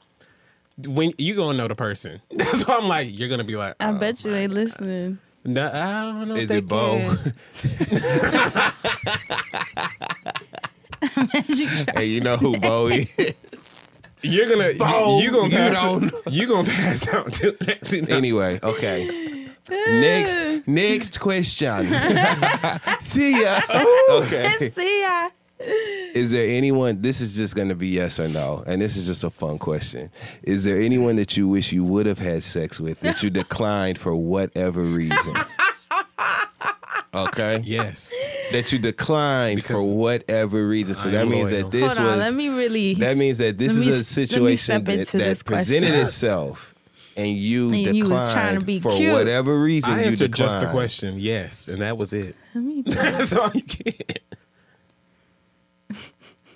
when 0.86 1.12
you 1.18 1.34
gonna 1.34 1.57
know 1.57 1.68
the 1.68 1.74
person, 1.74 2.20
that's 2.30 2.66
why 2.66 2.76
I'm 2.76 2.88
like, 2.88 3.09
you're 3.18 3.28
gonna 3.28 3.44
be 3.44 3.57
like, 3.57 3.76
I 3.80 3.90
oh, 3.90 3.94
bet 3.94 4.24
you 4.24 4.30
they 4.30 4.48
listening. 4.48 5.18
No, 5.44 5.66
I 5.66 6.03
don't 6.03 6.28
know. 6.28 6.34
if 6.36 6.42
is 6.42 6.48
they 6.48 6.59
it 6.59 6.68
Bo? 6.68 7.16
can. 11.16 11.94
hey, 11.96 12.05
you 12.05 12.20
know 12.20 12.36
who 12.36 12.59
Bo 12.59 12.86
is? 12.88 13.12
You're 14.23 14.47
gonna 14.47 14.75
Bo, 14.75 15.18
you, 15.18 15.25
you 15.25 15.31
gonna 15.31 15.49
you 15.49 15.57
pass 15.57 15.83
don't 15.83 16.12
you 16.31 16.47
gonna 16.47 16.68
pass 16.68 17.09
out 17.09 17.33
to 17.35 17.57
actually 17.68 18.03
no. 18.03 18.16
anyway, 18.16 18.61
okay. 18.62 19.49
Next 19.70 20.41
next 20.66 21.20
question. 21.20 21.87
See 23.01 23.43
ya. 23.43 23.61
Okay. 24.11 24.70
See 24.70 25.03
ya. 25.03 25.31
Is 26.14 26.33
there 26.33 26.49
anyone 26.49 27.01
this 27.03 27.20
is 27.20 27.37
just 27.37 27.55
gonna 27.55 27.75
be 27.75 27.89
yes 27.89 28.18
or 28.18 28.29
no, 28.29 28.62
and 28.66 28.83
this 28.83 28.97
is 28.97 29.07
just 29.07 29.25
a 29.25 29.31
fun 29.31 29.59
question. 29.59 30.11
Is 30.43 30.64
there 30.64 30.81
anyone 30.81 31.16
that 31.16 31.37
you 31.37 31.49
wish 31.49 31.73
you 31.73 31.85
would 31.85 32.07
have 32.07 32.18
had 32.18 32.43
sex 32.43 32.81
with 32.81 33.01
that 33.01 33.23
you 33.23 33.31
declined 33.31 33.99
for 33.99 34.14
whatever 34.14 34.83
reason? 34.83 35.35
Okay? 37.15 37.61
Yes. 37.65 38.13
That 38.53 38.73
you 38.73 38.79
declined 38.79 39.57
Because 39.57 39.77
for 39.77 39.95
whatever 39.95 40.67
reason. 40.67 40.95
So 40.95 41.09
I 41.09 41.13
that 41.13 41.29
means 41.29 41.51
loyal. 41.51 41.63
that 41.65 41.71
this 41.71 41.97
Hold 41.97 42.09
on, 42.09 42.17
was 42.19 42.27
let 42.27 42.35
me 42.35 42.49
really. 42.49 42.95
That 42.95 43.17
means 43.17 43.39
that 43.39 43.59
this 43.59 43.73
Let 43.77 43.83
is 43.89 43.89
me- 43.95 44.01
a 44.01 44.05
situation 44.05 44.85
that, 44.85 45.07
that 45.09 45.45
presented 45.45 45.89
question. 45.91 46.05
itself, 46.07 46.75
and 47.17 47.29
you 47.37 47.67
And 47.73 47.85
declined 47.85 47.97
you 47.97 48.09
trying 48.09 48.59
to 48.61 48.65
be 48.65 48.81
for 48.81 48.91
cute. 48.97 49.13
whatever 49.13 49.59
reason. 49.61 49.93
I 49.95 50.01
you 50.01 50.05
answered 50.11 50.31
declined. 50.33 50.53
just 50.53 50.61
the 50.67 50.71
question, 50.71 51.19
yes, 51.19 51.69
and 51.69 51.81
that 51.83 51.97
was 51.99 52.13
it. 52.13 52.35
Let 52.55 52.65
me 52.65 52.83
That's 52.87 53.33
all 53.33 53.51
you 53.55 53.63
get. 53.63 54.23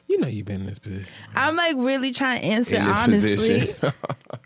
You 0.09 0.19
know 0.21 0.29
you've 0.29 0.47
been 0.47 0.61
in 0.61 0.67
this 0.67 0.79
position. 0.79 1.07
I'm 1.35 1.57
like 1.57 1.75
really 1.77 2.13
trying 2.13 2.41
to 2.41 2.47
answer 2.47 2.77
in 2.77 2.85
this 2.85 3.01
honestly. 3.01 3.75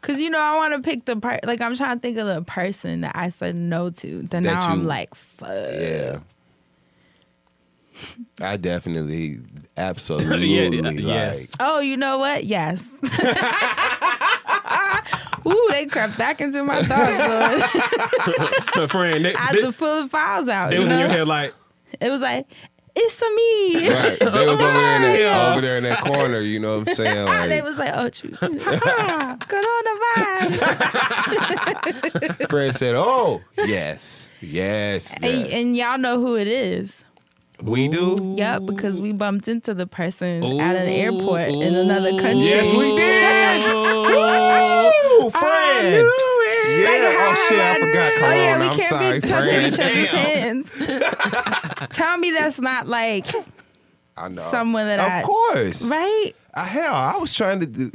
position. 0.00 0.14
Cause 0.14 0.20
you 0.22 0.30
know 0.30 0.40
I 0.40 0.56
want 0.56 0.74
to 0.74 0.80
pick 0.88 1.04
the 1.04 1.16
part. 1.16 1.44
Like 1.46 1.60
I'm 1.60 1.74
trying 1.76 1.96
to 1.96 2.00
think 2.00 2.18
of 2.18 2.26
the 2.26 2.42
person 2.42 3.02
that 3.02 3.12
I 3.14 3.28
said 3.28 3.54
no 3.54 3.90
to. 3.90 4.22
Then 4.22 4.42
That 4.44 4.54
now 4.54 4.68
I'm 4.68 4.86
like, 4.86 5.14
fuck. 5.14 5.48
yeah. 5.50 6.18
I 8.40 8.56
definitely, 8.56 9.40
absolutely, 9.76 10.46
Yeah, 10.54 10.68
yeah, 10.68 10.80
like, 10.82 11.00
yes. 11.00 11.52
Oh, 11.58 11.80
you 11.80 11.96
know 11.96 12.18
what? 12.18 12.44
Yes. 12.44 12.88
Ooh, 15.46 15.66
they 15.70 15.86
crept 15.86 16.16
back 16.18 16.40
into 16.40 16.62
my 16.62 16.82
thoughts. 16.82 17.18
Lord. 18.76 18.90
friend, 18.90 19.24
they, 19.24 19.34
I 19.34 19.52
they, 19.52 19.62
had 19.62 19.72
to 19.72 19.72
pull 19.72 20.02
the 20.04 20.08
files 20.08 20.48
out. 20.48 20.70
they 20.70 20.76
you 20.76 20.82
was 20.82 20.90
in 20.90 20.98
your 20.98 21.08
know? 21.08 21.14
head 21.14 21.26
like, 21.28 21.54
It 22.00 22.10
was 22.10 22.20
like, 22.20 22.46
it's 23.00 23.22
a 23.22 23.30
me. 23.30 23.88
Right. 23.88 24.18
They 24.18 24.46
was 24.46 24.60
over 24.60 24.72
there 24.72 24.96
in 24.96 25.02
that 25.02 25.20
Yeah. 25.28 25.52
over 25.52 25.60
there 25.60 25.76
in 25.78 25.84
that 25.84 26.00
corner, 26.04 26.40
you 26.40 26.58
know 26.58 26.80
what 26.80 26.88
I'm 26.90 26.94
saying? 26.94 27.48
they 27.48 27.62
was 27.62 27.78
like, 27.78 27.92
oh, 27.94 28.08
true. 28.08 28.32
ah, 28.42 29.36
coronavirus. 30.48 32.48
Fred 32.50 32.74
said, 32.74 32.94
Oh, 32.96 33.40
yes. 33.56 34.30
Yes. 34.40 35.12
and, 35.14 35.24
yes. 35.24 35.48
and 35.52 35.76
y'all 35.76 35.98
know 35.98 36.18
who 36.20 36.36
it 36.36 36.46
is. 36.48 37.04
we 37.62 37.88
do? 37.88 38.34
Yep, 38.36 38.66
because 38.66 39.00
we 39.00 39.12
bumped 39.12 39.48
into 39.48 39.74
the 39.74 39.86
person 39.86 40.42
at 40.60 40.76
an 40.76 40.88
airport 40.88 41.48
in 41.48 41.74
another 41.74 42.10
country. 42.20 42.44
Yes, 42.46 42.72
we 42.74 42.96
did. 42.96 43.64
Ooh, 45.24 45.30
Fred. 45.30 46.04
Yeah. 46.76 47.16
Oh 47.20 47.46
shit, 47.48 47.58
I 47.60 47.80
forgot. 47.80 48.12
Corona. 48.12 48.34
Oh 48.34 48.36
yeah, 48.36 48.58
we 48.60 48.66
I'm 48.66 48.76
can't 48.78 48.88
sorry, 48.90 49.20
be 49.20 49.28
touching 49.28 49.72
Fred. 49.72 49.72
each 49.72 49.80
other's 49.80 50.10
hands. 50.10 51.88
Tell 51.96 52.18
me 52.18 52.30
that's 52.32 52.60
not 52.60 52.86
like 52.88 53.26
I 54.16 54.28
know. 54.28 54.42
someone 54.42 54.86
that 54.86 54.98
of 55.00 55.06
I- 55.06 55.22
course. 55.22 55.88
right. 55.88 56.32
Uh, 56.54 56.64
hell, 56.64 56.94
I 56.94 57.16
was 57.18 57.32
trying 57.32 57.60
to 57.60 57.66
do. 57.66 57.88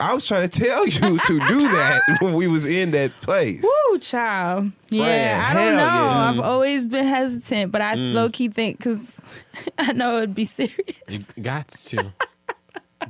I 0.00 0.14
was 0.14 0.26
trying 0.26 0.48
to 0.48 0.60
tell 0.64 0.86
you 0.86 0.92
to 1.18 1.38
do 1.48 1.68
that 1.68 2.00
when 2.20 2.32
we 2.32 2.46
was 2.46 2.64
in 2.64 2.92
that 2.92 3.10
place. 3.20 3.62
Woo, 3.62 3.98
child. 3.98 4.72
Yeah, 4.88 5.44
I 5.50 5.52
don't 5.54 5.62
hell 5.64 5.76
know. 5.76 5.82
yeah. 5.82 6.30
I've 6.30 6.40
always 6.40 6.86
been 6.86 7.04
hesitant, 7.04 7.72
but 7.72 7.82
I 7.82 7.94
low 7.94 8.30
key 8.30 8.48
think 8.48 8.78
because 8.78 9.20
I 9.78 9.92
know 9.92 10.16
it'd 10.18 10.34
be 10.34 10.46
serious. 10.46 10.78
you 11.08 11.24
got 11.42 11.68
to, 11.68 12.12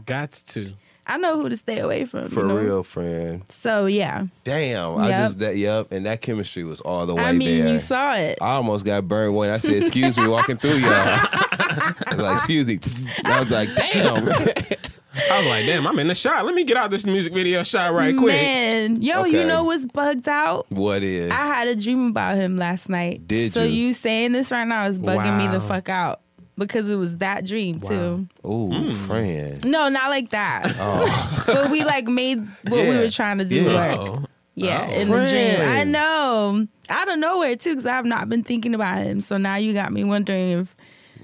got 0.06 0.32
to. 0.32 0.72
I 1.06 1.18
know 1.18 1.40
who 1.40 1.48
to 1.48 1.56
stay 1.56 1.80
away 1.80 2.06
from. 2.06 2.30
For 2.30 2.40
you 2.40 2.48
know? 2.48 2.56
real, 2.56 2.82
friend. 2.82 3.42
So 3.50 3.86
yeah, 3.86 4.26
Damn, 4.44 4.98
I 4.98 5.10
just 5.10 5.38
that 5.40 5.56
yep, 5.56 5.92
and 5.92 6.06
that 6.06 6.22
chemistry 6.22 6.64
was 6.64 6.80
all 6.80 7.06
the 7.06 7.14
way 7.14 7.22
I 7.22 7.32
mean, 7.32 7.60
there. 7.60 7.72
you 7.72 7.78
saw 7.78 8.14
it. 8.14 8.38
I 8.40 8.52
almost 8.54 8.84
got 8.84 9.06
burned 9.06 9.36
when 9.36 9.50
I 9.50 9.58
said, 9.58 9.74
"Excuse 9.74 10.16
me," 10.16 10.26
walking 10.26 10.56
through 10.56 10.78
y'all. 10.78 10.90
like, 12.16 12.34
excuse 12.34 12.68
me. 12.68 12.78
I 13.24 13.40
was 13.40 13.50
like, 13.50 13.68
"Damn." 13.74 14.28
I 15.30 15.38
was 15.38 15.46
like, 15.46 15.66
damn, 15.66 15.86
I'm 15.86 15.96
in 16.00 16.08
the 16.08 16.14
shot. 16.14 16.44
Let 16.44 16.56
me 16.56 16.64
get 16.64 16.76
out 16.76 16.90
this 16.90 17.06
music 17.06 17.32
video 17.32 17.62
shot 17.62 17.92
right 17.92 18.16
quick. 18.16 18.34
Man, 18.34 19.00
yo, 19.00 19.24
you 19.24 19.46
know 19.46 19.62
what's 19.62 19.84
bugged 19.84 20.28
out? 20.28 20.66
What 20.70 21.04
is? 21.04 21.30
I 21.30 21.46
had 21.46 21.68
a 21.68 21.76
dream 21.76 22.08
about 22.08 22.36
him 22.36 22.56
last 22.56 22.88
night. 22.88 23.28
Did 23.28 23.52
so 23.52 23.62
you? 23.62 23.86
you 23.86 23.94
saying 23.94 24.32
this 24.32 24.50
right 24.50 24.66
now 24.66 24.86
is 24.86 24.98
bugging 24.98 25.38
me 25.38 25.46
the 25.46 25.60
fuck 25.60 25.88
out 25.88 26.20
because 26.56 26.88
it 26.88 26.96
was 26.96 27.18
that 27.18 27.46
dream 27.46 27.80
too. 27.80 28.28
Ooh, 28.46 28.70
Hmm. 28.70 28.90
friend. 29.06 29.64
No, 29.64 29.88
not 29.88 30.10
like 30.10 30.30
that. 30.30 30.74
but 31.46 31.70
we 31.70 31.84
like 31.84 32.06
made 32.06 32.38
what 32.62 32.72
we 32.72 32.78
Yeah. 32.92 32.98
were 33.00 33.10
trying 33.10 33.38
to 33.38 33.44
do 33.44 33.62
Yeah. 33.62 33.96
work. 33.96 34.08
Oh. 34.08 34.24
Yeah, 34.56 34.86
Oh. 34.88 34.92
in 34.92 35.10
the 35.10 35.16
dream. 35.26 35.50
I 35.60 35.64
Friend. 35.64 35.92
know. 35.92 36.66
Out 36.88 37.08
of 37.10 37.18
nowhere 37.18 37.56
too, 37.56 37.70
because 37.70 37.86
I 37.86 37.92
have 37.96 38.04
not 38.06 38.28
been 38.28 38.42
thinking 38.44 38.74
about 38.74 39.02
him. 39.02 39.20
So 39.20 39.36
now 39.36 39.56
you 39.56 39.72
got 39.72 39.92
me 39.92 40.04
wondering 40.04 40.50
if, 40.60 40.76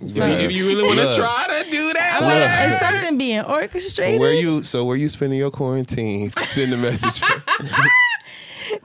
If 0.02 0.16
you- 0.16 0.22
if 0.24 0.50
you 0.52 0.66
really 0.66 0.82
want 0.82 0.98
to 0.98 1.04
Look. 1.10 1.16
try 1.16 1.62
to 1.62 1.70
do 1.70 1.92
that, 1.92 2.16
I'm 2.20 2.24
like, 2.24 2.40
what? 2.40 2.72
is 2.72 2.78
something 2.80 3.18
being 3.18 3.42
orchestrated? 3.42 4.18
Where 4.18 4.32
you? 4.32 4.62
So 4.62 4.84
where 4.84 4.96
you 4.96 5.08
spending 5.10 5.38
your 5.38 5.50
quarantine? 5.50 6.32
Send 6.48 6.72
the 6.72 6.76
message. 6.78 7.22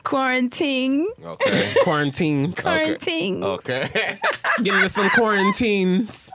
quarantine? 0.10 1.08
okay. 1.24 1.74
quarantine. 1.84 2.54
Quarantine. 2.54 3.44
Okay. 3.44 3.90
Getting 4.64 4.74
into 4.76 4.90
some 4.90 5.10
quarantines. 5.10 6.32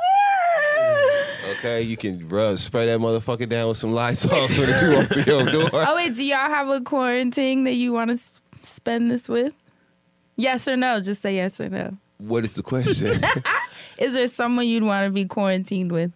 Okay. 1.59 1.83
You 1.83 1.97
can 1.97 2.29
rub, 2.29 2.59
spray 2.59 2.87
that 2.87 2.99
motherfucker 3.01 3.49
down 3.49 3.69
with 3.69 3.77
some 3.79 3.93
Lysol 3.93 4.49
so 4.49 4.65
that 4.67 4.83
you 4.83 4.97
walk 4.97 5.09
through 5.09 5.33
your 5.35 5.45
door. 5.69 5.71
Oh 5.73 5.97
wait, 5.97 6.15
do 6.15 6.25
y'all 6.25 6.49
have 6.49 6.69
a 6.69 6.81
quarantine 6.81 7.65
that 7.65 7.75
you 7.75 7.93
want 7.93 8.09
to 8.11 8.15
s- 8.15 8.31
spend 8.63 9.11
this 9.11 9.29
with? 9.29 9.55
Yes 10.37 10.67
or 10.69 10.77
no? 10.77 11.01
Just 11.01 11.23
say 11.23 11.35
yes 11.37 11.61
or 11.61 11.69
no. 11.69 11.97
What 12.19 12.45
is 12.45 12.55
the 12.55 12.63
question? 12.63 13.21
Is 13.99 14.15
there 14.15 14.29
someone 14.29 14.67
you'd 14.67 14.83
want 14.83 15.07
to 15.07 15.11
be 15.11 15.25
quarantined 15.25 15.93
with? 15.93 16.13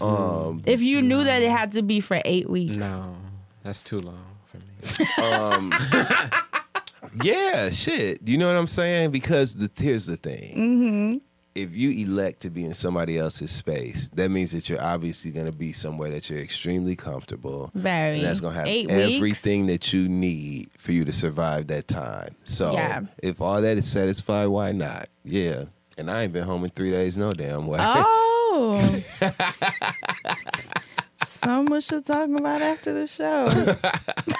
um. 0.00 0.62
If 0.66 0.80
you 0.82 1.00
knew 1.02 1.24
that 1.24 1.42
it 1.42 1.50
had 1.50 1.72
to 1.72 1.82
be 1.82 2.00
for 2.00 2.20
eight 2.24 2.48
weeks. 2.50 2.76
No, 2.76 3.16
that's 3.62 3.82
too 3.82 4.00
long 4.00 4.24
for 4.46 4.58
me. 4.58 6.45
Yeah. 7.22 7.70
Shit. 7.70 8.20
You 8.26 8.38
know 8.38 8.46
what 8.48 8.56
I'm 8.56 8.66
saying? 8.66 9.10
Because 9.10 9.54
the 9.54 9.70
here's 9.76 10.06
the 10.06 10.16
thing. 10.16 10.54
Mm-hmm. 10.56 11.18
If 11.54 11.74
you 11.74 11.90
elect 12.06 12.42
to 12.42 12.50
be 12.50 12.64
in 12.66 12.74
somebody 12.74 13.16
else's 13.18 13.50
space, 13.50 14.10
that 14.12 14.30
means 14.30 14.52
that 14.52 14.68
you're 14.68 14.82
obviously 14.82 15.30
going 15.32 15.46
to 15.46 15.52
be 15.52 15.72
somewhere 15.72 16.10
that 16.10 16.28
you're 16.28 16.40
extremely 16.40 16.94
comfortable. 16.96 17.70
Very. 17.74 18.16
And 18.16 18.24
that's 18.26 18.40
going 18.40 18.52
to 18.52 18.58
have 18.58 18.68
Eight 18.68 18.88
weeks? 18.88 19.14
everything 19.16 19.64
that 19.68 19.90
you 19.90 20.06
need 20.06 20.68
for 20.76 20.92
you 20.92 21.06
to 21.06 21.14
survive 21.14 21.68
that 21.68 21.88
time. 21.88 22.34
So 22.44 22.72
Yeah. 22.74 23.02
if 23.22 23.40
all 23.40 23.62
that 23.62 23.78
is 23.78 23.88
satisfied, 23.90 24.48
why 24.48 24.72
not? 24.72 25.08
Yeah. 25.24 25.64
And 25.96 26.10
I 26.10 26.24
ain't 26.24 26.34
been 26.34 26.42
home 26.44 26.62
in 26.64 26.70
three 26.72 26.90
days, 26.90 27.16
no 27.16 27.30
damn 27.32 27.66
way. 27.66 27.78
Oh. 27.80 29.02
so 31.26 31.62
much 31.62 31.86
to 31.88 32.02
talk 32.02 32.28
about 32.28 32.60
after 32.60 32.92
the 32.92 33.06
show. 33.06 33.46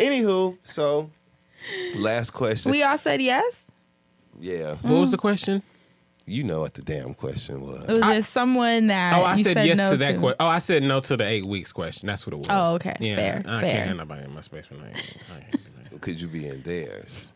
Anywho, 0.00 0.56
so 0.64 1.10
last 1.96 2.30
question. 2.32 2.70
We 2.72 2.82
all 2.82 2.98
said 2.98 3.20
yes. 3.22 3.66
yeah. 4.40 4.74
Hmm. 4.76 4.90
What 4.90 5.00
was 5.00 5.10
the 5.10 5.16
question? 5.18 5.62
You 6.26 6.42
know 6.42 6.60
what 6.60 6.72
the 6.74 6.80
damn 6.82 7.12
question 7.12 7.60
was. 7.60 7.86
Was 7.86 8.00
there 8.00 8.22
someone 8.22 8.86
that 8.86 9.12
Oh, 9.14 9.22
I 9.24 9.34
you 9.36 9.44
said, 9.44 9.54
said 9.58 9.66
yes 9.66 9.76
no 9.76 9.90
to 9.90 9.96
that 9.98 10.18
question. 10.18 10.36
Oh, 10.40 10.46
I 10.46 10.58
said 10.58 10.82
no 10.82 11.00
to 11.00 11.16
the 11.18 11.24
eight 11.24 11.46
weeks 11.46 11.70
question. 11.72 12.06
That's 12.06 12.26
what 12.26 12.32
it 12.32 12.38
was. 12.38 12.46
Oh, 12.48 12.74
okay. 12.76 12.96
Yeah, 12.98 13.16
Fair, 13.16 13.42
I 13.46 13.60
fair. 13.60 13.70
can't 13.72 13.88
have 13.88 13.96
nobody 13.98 14.24
in 14.24 14.32
my 14.34 14.40
space 14.40 14.66
for 14.66 14.74
night. 14.74 15.16
I 15.30 15.40
can't 15.40 15.90
do. 15.90 15.98
Could 15.98 16.20
you 16.20 16.28
be 16.28 16.46
in 16.48 16.62
theirs? 16.62 17.30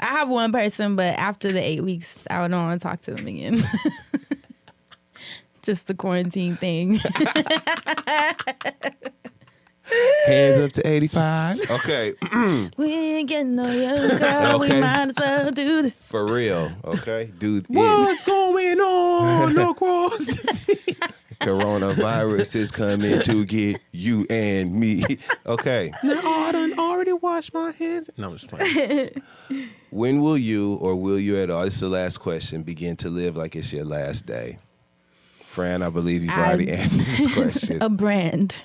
I 0.00 0.06
have 0.06 0.28
one 0.30 0.52
person, 0.52 0.96
but 0.96 1.14
after 1.18 1.52
the 1.52 1.60
eight 1.62 1.84
weeks, 1.84 2.18
I 2.30 2.48
don't 2.48 2.52
want 2.64 2.80
to 2.80 2.88
talk 2.88 3.02
to 3.02 3.14
them 3.14 3.26
again. 3.26 3.62
Just 5.62 5.86
the 5.86 5.94
quarantine 5.94 6.56
thing. 6.56 7.00
Hands 10.26 10.60
up 10.60 10.72
to 10.72 10.86
85. 10.86 11.70
Okay. 11.70 12.14
we 12.76 12.92
ain't 12.92 13.28
getting 13.28 13.56
no 13.56 13.70
younger, 13.70 14.18
girl. 14.18 14.58
We 14.58 14.68
might 14.68 15.08
as 15.08 15.14
well 15.18 15.50
do 15.52 15.82
this. 15.82 15.92
For 15.98 16.24
real. 16.24 16.72
Okay. 16.84 17.30
Dude, 17.38 17.66
it, 17.68 17.76
What's 17.76 18.22
going 18.22 18.80
on 18.80 19.58
across 19.70 20.26
the 20.26 20.54
sea? 20.54 20.96
coronavirus 21.40 22.56
is 22.56 22.70
coming 22.70 23.20
to 23.20 23.44
get 23.44 23.80
you 23.92 24.26
and 24.30 24.74
me. 24.74 25.04
Okay. 25.46 25.92
Now 26.02 26.20
I 26.24 26.52
done 26.52 26.78
already 26.78 27.12
washed 27.12 27.52
my 27.52 27.72
hands. 27.72 28.08
No, 28.16 28.28
I'm 28.28 28.36
just 28.36 28.48
playing. 28.48 29.22
When 29.90 30.22
will 30.22 30.36
you 30.36 30.74
or 30.74 30.96
will 30.96 31.20
you 31.20 31.36
at 31.36 31.50
all? 31.50 31.62
This 31.62 31.74
is 31.74 31.80
the 31.80 31.88
last 31.88 32.18
question. 32.18 32.64
Begin 32.64 32.96
to 32.96 33.08
live 33.08 33.36
like 33.36 33.54
it's 33.54 33.72
your 33.72 33.84
last 33.84 34.26
day. 34.26 34.58
Fran, 35.44 35.84
I 35.84 35.88
believe 35.88 36.24
you've 36.24 36.32
already 36.32 36.68
answered 36.72 37.06
this 37.06 37.32
question. 37.32 37.80
A 37.80 37.88
brand. 37.88 38.56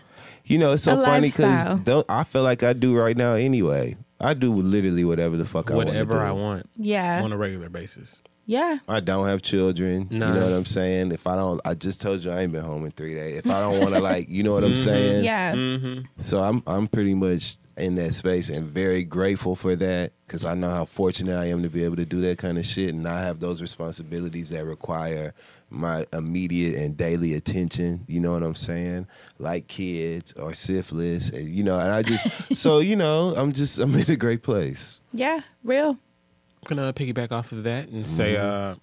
You 0.49 0.57
know, 0.57 0.73
it's 0.73 0.83
so 0.83 0.99
A 0.99 1.05
funny 1.05 1.27
because 1.29 2.03
I 2.09 2.23
feel 2.25 2.43
like 2.43 2.63
I 2.63 2.73
do 2.73 2.95
right 2.97 3.15
now 3.15 3.33
anyway. 3.33 3.95
I 4.19 4.33
do 4.33 4.53
literally 4.53 5.05
whatever 5.05 5.37
the 5.37 5.45
fuck 5.45 5.71
I 5.71 5.75
want. 5.75 5.87
Whatever 5.87 6.19
I 6.19 6.31
want 6.31 6.69
Yeah. 6.77 7.21
on 7.23 7.31
a 7.31 7.37
regular 7.37 7.69
basis. 7.69 8.21
Yeah. 8.45 8.79
I 8.87 8.99
don't 8.99 9.27
have 9.27 9.43
children. 9.43 10.07
Nah. 10.09 10.27
You 10.33 10.39
know 10.39 10.45
what 10.47 10.53
I'm 10.57 10.65
saying? 10.65 11.11
If 11.11 11.27
I 11.27 11.35
don't, 11.35 11.61
I 11.63 11.75
just 11.75 12.01
told 12.01 12.23
you 12.23 12.31
I 12.31 12.41
ain't 12.41 12.51
been 12.51 12.63
home 12.63 12.83
in 12.83 12.91
three 12.91 13.13
days. 13.13 13.37
If 13.37 13.47
I 13.49 13.59
don't 13.61 13.79
want 13.79 13.93
to, 13.93 13.99
like, 14.01 14.27
you 14.27 14.41
know 14.41 14.53
what 14.53 14.63
I'm 14.63 14.75
saying? 14.89 15.23
Yeah. 15.23 15.53
Mm-hmm. 15.53 15.99
So 16.17 16.41
I'm 16.41 16.63
I'm 16.65 16.87
pretty 16.87 17.13
much 17.13 17.57
in 17.77 17.93
that 17.95 18.13
space 18.15 18.49
and 18.49 18.67
very 18.67 19.03
grateful 19.03 19.55
for 19.55 19.75
that 19.75 20.11
because 20.25 20.43
I 20.45 20.55
know 20.55 20.69
how 20.71 20.83
fortunate 20.85 21.37
I 21.37 21.45
am 21.45 21.61
to 21.63 21.69
be 21.69 21.83
able 21.85 21.95
to 21.97 22.05
do 22.05 22.19
that 22.21 22.39
kind 22.39 22.57
of 22.57 22.65
shit 22.65 22.89
and 22.93 23.03
not 23.03 23.19
have 23.21 23.39
those 23.39 23.61
responsibilities 23.61 24.49
that 24.49 24.65
require 24.65 25.33
my 25.69 26.05
immediate 26.13 26.75
and 26.75 26.97
daily 26.97 27.33
attention. 27.33 28.03
You 28.07 28.19
know 28.19 28.31
what 28.33 28.43
I'm 28.43 28.55
saying? 28.55 29.07
Like 29.37 29.67
kids 29.67 30.33
or 30.33 30.53
syphilis, 30.53 31.29
and, 31.29 31.47
you 31.49 31.63
know. 31.63 31.77
And 31.79 31.91
I 31.91 32.01
just 32.01 32.55
so 32.57 32.79
you 32.79 32.95
know 32.95 33.33
I'm 33.35 33.53
just 33.53 33.79
I'm 33.79 33.93
in 33.95 34.09
a 34.09 34.15
great 34.15 34.43
place. 34.43 35.01
Yeah. 35.13 35.41
Real. 35.63 35.89
I'm 35.91 36.75
gonna 36.77 36.93
piggyback 36.93 37.31
off 37.31 37.51
of 37.51 37.63
that 37.63 37.89
and 37.89 38.05
say, 38.05 38.33
Mm-hmm. 38.35 38.45
uh, 38.45 38.75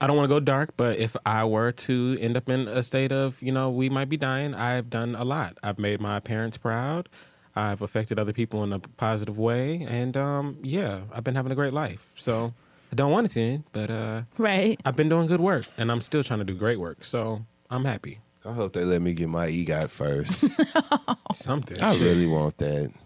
I 0.00 0.06
don't 0.06 0.16
want 0.16 0.28
to 0.28 0.34
go 0.34 0.40
dark, 0.40 0.76
but 0.76 0.98
if 0.98 1.16
I 1.24 1.44
were 1.44 1.72
to 1.72 2.18
end 2.20 2.36
up 2.36 2.48
in 2.50 2.66
a 2.68 2.82
state 2.82 3.12
of, 3.12 3.40
you 3.40 3.52
know, 3.52 3.70
we 3.70 3.88
might 3.88 4.08
be 4.10 4.16
dying, 4.18 4.52
I've 4.54 4.90
done 4.90 5.14
a 5.14 5.24
lot. 5.24 5.56
I've 5.62 5.78
made 5.78 6.00
my 6.00 6.20
parents 6.20 6.56
proud. 6.58 7.08
I've 7.56 7.80
affected 7.80 8.18
other 8.18 8.32
people 8.32 8.64
in 8.64 8.72
a 8.72 8.80
positive 8.80 9.38
way, 9.38 9.86
and 9.88 10.16
um, 10.16 10.58
yeah, 10.62 11.02
I've 11.12 11.22
been 11.24 11.36
having 11.36 11.52
a 11.52 11.54
great 11.54 11.72
life. 11.72 12.10
So 12.16 12.52
I 12.94 12.96
don't 12.96 13.10
want 13.10 13.26
it 13.26 13.30
to 13.30 13.40
end, 13.40 13.64
but 13.72 13.90
uh, 13.90 14.22
Right. 14.38 14.80
I've 14.84 14.94
been 14.94 15.08
doing 15.08 15.26
good 15.26 15.40
work, 15.40 15.66
and 15.76 15.90
I'm 15.90 16.00
still 16.00 16.22
trying 16.22 16.38
to 16.38 16.44
do 16.44 16.54
great 16.54 16.78
work. 16.78 17.04
So 17.04 17.44
I'm 17.68 17.84
happy. 17.84 18.20
I 18.44 18.52
hope 18.52 18.72
they 18.72 18.84
let 18.84 19.02
me 19.02 19.14
get 19.14 19.28
my 19.28 19.48
EGOT 19.48 19.88
first. 19.90 20.44
Something. 21.34 21.82
I 21.82 21.96
really 21.98 22.26
want 22.26 22.56
that. 22.58 22.92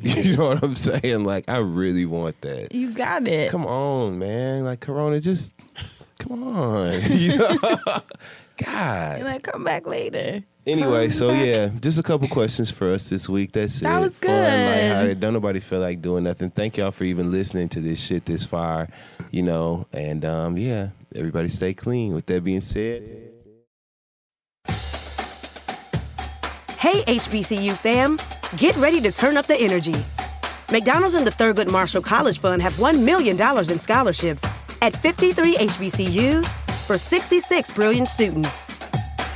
You 0.00 0.36
know 0.36 0.48
what 0.48 0.64
I'm 0.64 0.74
saying? 0.74 1.22
Like 1.24 1.44
I 1.48 1.58
really 1.58 2.06
want 2.06 2.40
that. 2.40 2.74
You 2.74 2.90
got 2.92 3.28
it. 3.28 3.50
Come 3.52 3.66
on, 3.66 4.18
man. 4.18 4.64
Like 4.64 4.80
Corona, 4.80 5.20
just 5.20 5.52
come 6.18 6.42
on. 6.42 7.00
you 7.10 7.36
know? 7.36 8.00
God. 8.64 9.16
And 9.18 9.24
like, 9.24 9.42
come 9.44 9.64
back 9.64 9.86
later. 9.86 10.42
Anyway, 10.66 11.02
Come 11.04 11.10
so 11.10 11.28
back. 11.28 11.46
yeah, 11.46 11.68
just 11.80 11.98
a 11.98 12.02
couple 12.02 12.28
questions 12.28 12.70
for 12.70 12.92
us 12.92 13.08
this 13.08 13.28
week. 13.28 13.52
That's 13.52 13.80
That 13.80 13.96
it. 13.98 14.00
was 14.04 14.12
Fun, 14.14 14.28
good. 14.30 14.66
lighthearted. 14.90 15.20
Don't 15.20 15.32
nobody 15.32 15.58
feel 15.60 15.80
like 15.80 16.02
doing 16.02 16.24
nothing. 16.24 16.50
Thank 16.50 16.76
y'all 16.76 16.90
for 16.90 17.04
even 17.04 17.32
listening 17.32 17.68
to 17.70 17.80
this 17.80 17.98
shit 18.00 18.26
this 18.26 18.44
far. 18.44 18.88
You 19.30 19.42
know, 19.42 19.86
and 19.92 20.24
um, 20.24 20.56
yeah, 20.58 20.90
everybody 21.14 21.48
stay 21.48 21.72
clean. 21.74 22.12
With 22.14 22.26
that 22.26 22.44
being 22.44 22.60
said. 22.60 23.30
Hey, 26.78 27.02
HBCU 27.04 27.74
fam, 27.76 28.18
get 28.56 28.74
ready 28.76 29.00
to 29.02 29.12
turn 29.12 29.36
up 29.36 29.46
the 29.46 29.56
energy. 29.56 29.94
McDonald's 30.72 31.14
and 31.14 31.26
the 31.26 31.30
Thurgood 31.30 31.70
Marshall 31.70 32.00
College 32.02 32.38
Fund 32.38 32.62
have 32.62 32.72
$1 32.74 33.02
million 33.04 33.38
in 33.70 33.78
scholarships 33.78 34.44
at 34.82 34.96
53 34.96 35.56
HBCUs 35.56 36.54
for 36.90 36.98
66 36.98 37.70
brilliant 37.70 38.08
students. 38.08 38.62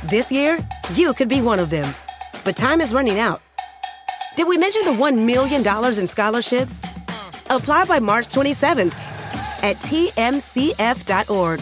This 0.09 0.29
year, 0.29 0.59
you 0.93 1.13
could 1.13 1.29
be 1.29 1.41
one 1.41 1.57
of 1.57 1.69
them. 1.69 1.95
But 2.43 2.57
time 2.57 2.81
is 2.81 2.93
running 2.93 3.17
out. 3.17 3.41
Did 4.35 4.49
we 4.49 4.57
mention 4.57 4.83
the 4.83 4.91
$1 4.91 5.25
million 5.25 5.65
in 5.97 6.05
scholarships? 6.05 6.83
Apply 7.49 7.85
by 7.85 7.99
March 7.99 8.27
27th 8.27 8.93
at 9.63 9.77
tmcf.org. 9.77 11.61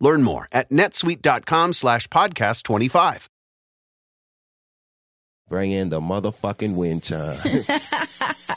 Learn 0.00 0.22
more 0.22 0.48
at 0.52 0.70
netsuite.com 0.70 1.72
slash 1.72 2.08
podcast 2.08 2.62
25. 2.64 3.28
Bring 5.48 5.72
in 5.72 5.90
the 5.90 6.00
motherfucking 6.00 6.74
wind 6.74 7.02
chime. 7.02 7.38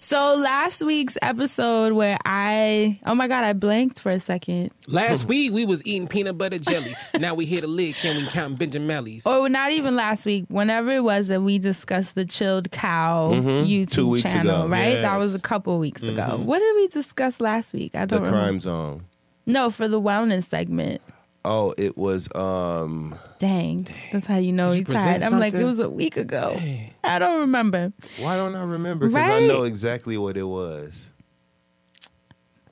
So 0.00 0.36
last 0.36 0.82
week's 0.82 1.16
episode 1.22 1.94
where 1.94 2.18
I 2.26 3.00
oh 3.06 3.14
my 3.14 3.26
god 3.26 3.42
I 3.42 3.54
blanked 3.54 3.98
for 3.98 4.10
a 4.10 4.20
second. 4.20 4.70
Last 4.86 5.24
week 5.24 5.50
we 5.52 5.64
was 5.64 5.84
eating 5.86 6.06
peanut 6.08 6.36
butter 6.36 6.58
jelly. 6.58 6.94
now 7.18 7.34
we 7.34 7.46
hit 7.46 7.64
a 7.64 7.66
lick 7.66 8.04
and 8.04 8.18
we 8.18 8.26
count 8.30 8.58
Benjameli's. 8.58 9.26
Or 9.26 9.48
not 9.48 9.72
even 9.72 9.96
last 9.96 10.26
week. 10.26 10.44
Whenever 10.48 10.90
it 10.92 11.02
was 11.02 11.28
that 11.28 11.40
we 11.40 11.58
discussed 11.58 12.14
the 12.16 12.26
chilled 12.26 12.70
cow 12.70 13.30
Mhm. 13.32 13.66
YouTube 13.66 13.90
Two 13.92 14.08
weeks 14.10 14.30
channel, 14.30 14.64
ago. 14.64 14.68
right? 14.68 15.00
That 15.00 15.16
was 15.18 15.34
a 15.34 15.40
couple 15.40 15.78
weeks 15.78 16.02
ago. 16.02 16.36
Mhm. 16.38 16.44
What 16.44 16.58
did 16.58 16.76
we 16.76 16.88
discuss 16.88 17.40
last 17.40 17.72
week? 17.72 17.94
I 17.94 18.04
don't 18.04 18.20
remember. 18.20 18.36
The 18.36 18.42
crime 18.44 18.60
zone. 18.60 19.04
No, 19.46 19.70
for 19.70 19.88
the 19.88 20.00
wellness 20.00 20.44
segment. 20.44 21.00
Oh, 21.44 21.74
it 21.76 21.98
was 21.98 22.34
um 22.34 23.18
Dang, 23.38 23.86
that's 24.12 24.24
how 24.24 24.38
you 24.38 24.52
know 24.52 24.68
Did 24.68 24.78
you 24.78 24.84
he's 24.84 24.94
tired. 24.94 25.20
present 25.20 25.34
I'm 25.34 25.40
like, 25.40 25.52
it 25.52 25.64
was 25.64 25.78
a 25.78 25.90
week 25.90 26.16
ago. 26.16 26.58
I 27.02 27.18
don't 27.18 27.40
remember. 27.40 27.92
why 28.18 28.36
don't 28.36 28.54
I 28.54 28.62
remember? 28.62 29.08
Because 29.08 29.28
I 29.28 29.46
know 29.46 29.64
exactly 29.64 30.16
what 30.16 30.36
it 30.36 30.44
was. 30.44 31.06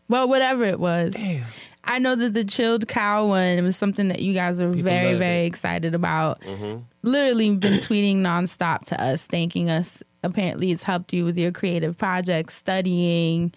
Well, 0.09 0.29
whatever 0.29 0.65
it 0.65 0.81
was. 0.81 1.15
I 1.85 1.99
know 1.99 2.15
that 2.15 2.33
the 2.35 2.45
chilled 2.45 2.87
cow 2.89 3.27
one 3.27 3.59
it 3.59 3.63
was 3.63 3.77
something 3.77 4.09
that 4.09 4.21
you 4.21 4.33
guys 4.33 4.61
were 4.61 4.69
very, 4.69 5.11
love 5.11 5.19
very 5.19 5.47
excited 5.47 5.95
about. 5.95 6.41
Mm-hmm. 6.41 6.83
Literally 7.03 7.57
been 7.57 7.73
tweeting 7.81 8.19
nonstop 8.19 8.85
to 8.87 9.03
us, 9.03 9.27
thanking 9.27 9.69
us. 9.71 10.03
Apparently, 10.23 10.71
it's 10.71 10.85
helped 10.85 11.13
you 11.13 11.25
with 11.25 11.37
your 11.37 11.51
creative 11.51 11.99
projects, 11.99 12.55
studying. 12.55 13.53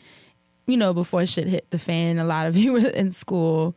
You 0.68 0.78
know, 0.78 0.93
before 0.93 1.26
shit 1.26 1.47
hit 1.47 1.70
the 1.72 1.80
fan, 1.80 2.18
a 2.18 2.26
lot 2.26 2.47
of 2.47 2.57
you 2.57 2.74
were 2.74 2.88
in 2.88 3.11
school. 3.11 3.76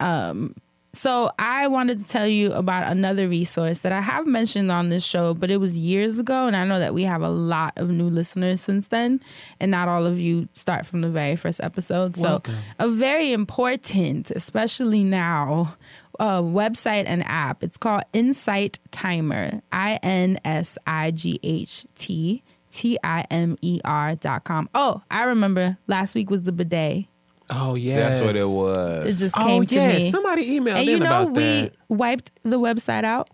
Um, 0.00 0.54
so 0.92 1.30
I 1.38 1.68
wanted 1.68 1.98
to 1.98 2.08
tell 2.08 2.26
you 2.26 2.52
about 2.52 2.90
another 2.90 3.28
resource 3.28 3.80
that 3.80 3.92
I 3.92 4.00
have 4.00 4.26
mentioned 4.26 4.72
on 4.72 4.88
this 4.88 5.04
show, 5.04 5.34
but 5.34 5.50
it 5.50 5.58
was 5.58 5.78
years 5.78 6.18
ago, 6.18 6.46
and 6.48 6.56
I 6.56 6.64
know 6.64 6.80
that 6.80 6.94
we 6.94 7.04
have 7.04 7.22
a 7.22 7.28
lot 7.28 7.74
of 7.76 7.90
new 7.90 8.10
listeners 8.10 8.60
since 8.60 8.88
then, 8.88 9.20
and 9.60 9.70
not 9.70 9.86
all 9.86 10.04
of 10.04 10.18
you 10.18 10.48
start 10.54 10.86
from 10.86 11.00
the 11.00 11.08
very 11.08 11.36
first 11.36 11.60
episode. 11.62 12.16
So 12.16 12.22
Welcome. 12.22 12.56
a 12.80 12.88
very 12.88 13.32
important, 13.32 14.32
especially 14.32 15.04
now, 15.04 15.76
uh, 16.18 16.42
website 16.42 17.04
and 17.06 17.24
app. 17.26 17.62
It's 17.62 17.76
called 17.76 18.02
Insight 18.12 18.80
Timer. 18.90 19.62
I 19.70 20.00
N 20.02 20.40
S 20.44 20.76
I 20.88 21.12
G 21.12 21.38
H 21.44 21.86
T 21.96 22.42
T 22.70 22.98
I 23.02 23.26
M 23.30 23.56
E 23.62 23.80
R 23.84 24.14
dot 24.16 24.44
com. 24.44 24.68
Oh, 24.74 25.02
I 25.10 25.24
remember 25.24 25.76
last 25.86 26.14
week 26.14 26.30
was 26.30 26.42
the 26.42 26.52
bidet. 26.52 27.06
Oh 27.52 27.74
yeah, 27.74 28.08
That's 28.08 28.20
what 28.20 28.36
it 28.36 28.46
was. 28.46 29.08
It 29.08 29.24
just 29.24 29.36
Oh, 29.36 29.44
came 29.44 29.66
to 29.66 29.74
yeah, 29.74 29.88
me. 29.98 30.10
somebody 30.12 30.48
emailed 30.60 30.64
me. 30.64 30.70
And 30.80 30.86
you 30.88 30.98
know 31.00 31.22
about 31.24 31.32
we 31.32 31.42
that. 31.62 31.76
wiped 31.88 32.30
the 32.44 32.60
website 32.60 33.02
out. 33.04 33.28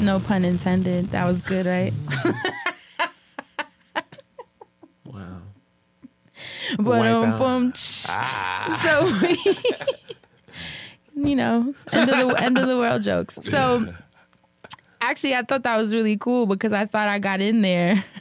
No 0.00 0.18
pun 0.18 0.44
intended. 0.44 1.10
That 1.12 1.24
was 1.26 1.40
good, 1.42 1.66
right? 1.66 1.92
Wow. 5.04 5.38
But 6.78 7.06
um, 7.06 7.32
out. 7.32 7.38
boom. 7.38 7.74
So 7.74 9.06
you 11.14 11.36
know, 11.36 11.74
end 11.92 12.10
of 12.10 12.16
the 12.28 12.42
end 12.42 12.58
of 12.58 12.66
the 12.66 12.78
world 12.78 13.02
jokes. 13.02 13.38
So 13.42 13.92
actually, 15.02 15.34
I 15.34 15.42
thought 15.42 15.62
that 15.64 15.76
was 15.76 15.92
really 15.92 16.16
cool 16.16 16.46
because 16.46 16.72
I 16.72 16.86
thought 16.86 17.08
I 17.08 17.18
got 17.18 17.40
in 17.40 17.62
there. 17.62 18.04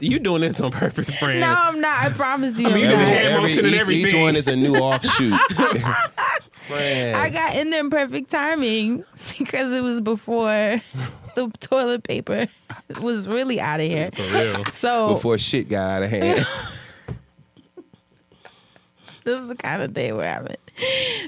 You 0.00 0.20
doing 0.20 0.42
this 0.42 0.60
on 0.60 0.70
purpose, 0.70 1.16
friend? 1.16 1.40
no, 1.40 1.52
I'm 1.52 1.80
not. 1.80 2.04
I 2.04 2.10
promise 2.10 2.56
you. 2.56 2.68
I 2.68 2.72
mean, 2.72 2.84
you 2.88 2.92
I'm 2.94 2.98
did 2.98 3.04
not. 3.04 3.04
the 3.04 3.10
hand 3.30 3.42
motion 3.42 3.64
and 3.64 3.74
each, 3.74 3.80
everything. 3.80 4.06
each 4.06 4.14
one 4.14 4.36
is 4.36 4.46
a 4.46 4.54
new 4.54 4.76
offshoot. 4.76 5.32
I 6.70 7.30
got 7.32 7.56
in 7.56 7.70
there 7.70 7.80
in 7.80 7.90
perfect 7.90 8.30
timing 8.30 9.04
because 9.38 9.72
it 9.72 9.82
was 9.82 10.00
before 10.00 10.80
the 11.34 11.50
toilet 11.58 12.04
paper 12.04 12.46
was 13.00 13.26
really 13.26 13.60
out 13.60 13.80
of 13.80 13.86
here. 13.88 14.10
For 14.14 14.22
real. 14.22 14.64
So 14.66 15.14
Before 15.14 15.36
shit 15.36 15.68
got 15.68 15.96
out 15.96 16.02
of 16.04 16.10
hand. 16.10 16.46
this 19.24 19.40
is 19.40 19.48
the 19.48 19.56
kind 19.56 19.82
of 19.82 19.92
day 19.92 20.12
we're 20.12 20.24
having. 20.24 20.54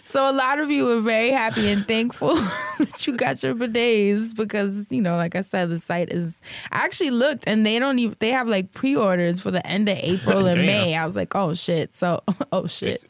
So 0.04 0.28
a 0.28 0.32
lot 0.32 0.58
of 0.58 0.70
you 0.70 0.86
were 0.86 1.00
very 1.00 1.30
happy 1.30 1.68
and 1.70 1.86
thankful 1.86 2.34
that 2.78 3.06
you 3.06 3.12
got 3.12 3.42
your 3.42 3.54
bidets 3.54 4.34
because 4.34 4.90
you 4.90 5.00
know, 5.00 5.16
like 5.16 5.36
I 5.36 5.40
said, 5.42 5.70
the 5.70 5.78
site 5.78 6.10
is. 6.10 6.40
I 6.72 6.78
actually 6.78 7.10
looked 7.10 7.44
and 7.46 7.64
they 7.64 7.78
don't 7.78 7.98
even. 7.98 8.16
They 8.18 8.30
have 8.30 8.48
like 8.48 8.72
pre-orders 8.72 9.40
for 9.40 9.50
the 9.50 9.64
end 9.66 9.88
of 9.88 9.96
April 10.00 10.46
and 10.46 10.56
Damn. 10.56 10.66
May. 10.66 10.96
I 10.96 11.04
was 11.04 11.16
like, 11.16 11.34
oh 11.34 11.54
shit. 11.54 11.94
So 11.94 12.22
oh 12.52 12.66
shit. 12.66 13.04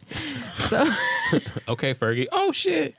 So. 0.68 0.84
Okay, 1.68 1.94
Fergie. 1.94 2.26
Oh 2.32 2.52
shit. 2.52 2.94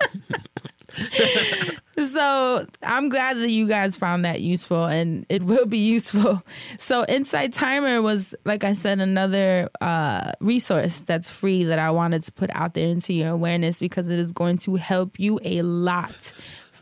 So 1.97 2.65
I'm 2.83 3.09
glad 3.09 3.37
that 3.37 3.51
you 3.51 3.67
guys 3.67 3.95
found 3.95 4.23
that 4.25 4.41
useful 4.41 4.85
and 4.85 5.25
it 5.29 5.43
will 5.43 5.65
be 5.65 5.77
useful. 5.77 6.41
So 6.77 7.05
Insight 7.05 7.53
Timer 7.53 8.01
was, 8.01 8.33
like 8.45 8.63
I 8.63 8.73
said, 8.73 8.99
another 8.99 9.69
uh, 9.81 10.31
resource 10.39 10.99
that's 10.99 11.29
free 11.29 11.63
that 11.65 11.79
I 11.79 11.91
wanted 11.91 12.23
to 12.23 12.31
put 12.31 12.49
out 12.53 12.73
there 12.73 12.87
into 12.87 13.13
your 13.13 13.29
awareness 13.29 13.79
because 13.79 14.09
it 14.09 14.19
is 14.19 14.31
going 14.31 14.57
to 14.59 14.75
help 14.75 15.19
you 15.19 15.39
a 15.43 15.61
lot. 15.61 16.31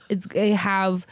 It's 0.09 0.25
they 0.27 0.51
have 0.51 1.05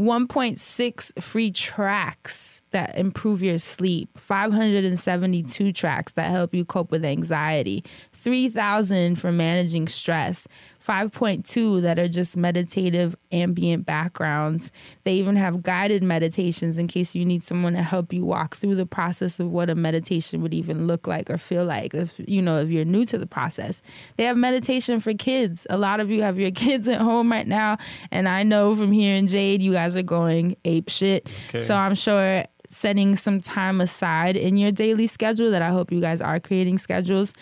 1.6 0.00 1.22
free 1.22 1.50
tracks 1.50 2.62
that 2.70 2.96
improve 2.96 3.42
your 3.42 3.58
sleep, 3.58 4.08
572 4.16 5.72
tracks 5.72 6.12
that 6.12 6.30
help 6.30 6.54
you 6.54 6.64
cope 6.64 6.92
with 6.92 7.04
anxiety, 7.04 7.82
3,000 8.18 9.16
for 9.16 9.30
managing 9.30 9.86
stress, 9.86 10.48
5.2 10.84 11.82
that 11.82 11.98
are 11.98 12.08
just 12.08 12.36
meditative 12.36 13.16
ambient 13.30 13.86
backgrounds. 13.86 14.72
They 15.04 15.14
even 15.14 15.36
have 15.36 15.62
guided 15.62 16.02
meditations 16.02 16.78
in 16.78 16.88
case 16.88 17.14
you 17.14 17.24
need 17.24 17.42
someone 17.42 17.74
to 17.74 17.82
help 17.82 18.12
you 18.12 18.24
walk 18.24 18.56
through 18.56 18.74
the 18.74 18.86
process 18.86 19.38
of 19.38 19.50
what 19.50 19.70
a 19.70 19.74
meditation 19.74 20.42
would 20.42 20.52
even 20.52 20.86
look 20.86 21.06
like 21.06 21.30
or 21.30 21.38
feel 21.38 21.64
like 21.64 21.94
if 21.94 22.20
you 22.26 22.42
know 22.42 22.58
if 22.58 22.70
you're 22.70 22.84
new 22.84 23.04
to 23.04 23.18
the 23.18 23.26
process. 23.26 23.82
They 24.16 24.24
have 24.24 24.36
meditation 24.36 24.98
for 24.98 25.14
kids. 25.14 25.66
A 25.70 25.78
lot 25.78 26.00
of 26.00 26.10
you 26.10 26.22
have 26.22 26.38
your 26.38 26.50
kids 26.66 26.88
at 26.88 27.00
home 27.00 27.30
right 27.30 27.46
now 27.46 27.78
and 28.10 28.28
I 28.28 28.42
know 28.42 28.74
from 28.74 28.90
hearing 28.90 29.26
Jade 29.26 29.62
you 29.62 29.72
guys 29.72 29.94
are 29.94 30.02
going 30.02 30.56
ape 30.64 30.88
shit. 30.88 31.28
Okay. 31.50 31.58
So 31.58 31.76
I'm 31.76 31.94
sure 31.94 32.44
setting 32.68 33.16
some 33.16 33.40
time 33.40 33.80
aside 33.80 34.36
in 34.36 34.56
your 34.56 34.70
daily 34.70 35.06
schedule 35.06 35.50
that 35.50 35.62
I 35.62 35.70
hope 35.70 35.90
you 35.90 36.00
guys 36.00 36.20
are 36.20 36.38
creating 36.38 36.78
schedules 36.78 37.32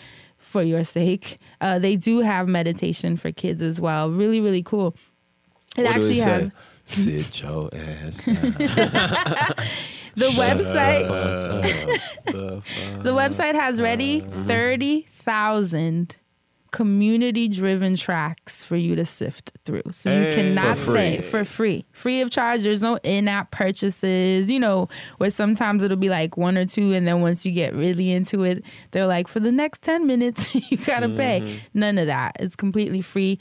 for 0.47 0.63
your 0.63 0.83
sake. 0.83 1.37
Uh, 1.61 1.77
they 1.79 1.95
do 1.95 2.19
have 2.21 2.47
meditation 2.47 3.17
for 3.17 3.31
kids 3.31 3.61
as 3.61 3.79
well. 3.81 4.09
Really, 4.09 4.41
really 4.41 4.63
cool. 4.63 4.95
It 5.77 5.83
What 5.83 5.95
actually 5.95 6.19
it 6.19 6.23
has 6.23 6.51
Sit 6.85 7.41
your 7.41 7.69
ass 7.73 8.17
down. 8.25 8.33
the 10.15 10.29
website. 10.37 11.07
the 12.25 12.61
The 13.03 13.11
website 13.11 13.53
has 13.55 13.81
ready 13.81 14.21
thirty 14.21 15.01
thousand 15.11 16.15
community 16.71 17.47
driven 17.47 17.95
tracks 17.95 18.63
for 18.63 18.75
you 18.75 18.95
to 18.95 19.05
sift 19.05 19.51
through. 19.65 19.83
So 19.91 20.11
you 20.13 20.25
Hey. 20.25 20.33
cannot 20.33 20.77
For 20.77 20.91
say 20.91 21.21
for 21.21 21.43
free. 21.45 21.85
Free 21.91 22.21
of 22.21 22.29
charge. 22.29 22.63
There's 22.63 22.81
no 22.81 22.97
in 23.03 23.27
app 23.27 23.51
purchases, 23.51 24.49
you 24.49 24.59
know, 24.59 24.89
where 25.17 25.29
sometimes 25.29 25.83
it'll 25.83 25.97
be 25.97 26.09
like 26.09 26.37
one 26.37 26.57
or 26.57 26.65
two 26.65 26.93
and 26.93 27.07
then 27.07 27.21
once 27.21 27.45
you 27.45 27.51
get 27.51 27.73
really 27.73 28.11
into 28.11 28.43
it, 28.43 28.63
they're 28.91 29.07
like 29.07 29.27
for 29.27 29.39
the 29.39 29.51
next 29.51 29.81
ten 29.81 30.05
minutes 30.07 30.53
you 30.71 30.77
gotta 30.77 31.09
pay. 31.09 31.41
Mm-hmm. 31.41 31.57
None 31.79 31.97
of 31.97 32.07
that. 32.07 32.35
It's 32.39 32.55
completely 32.55 33.01
free. 33.01 33.37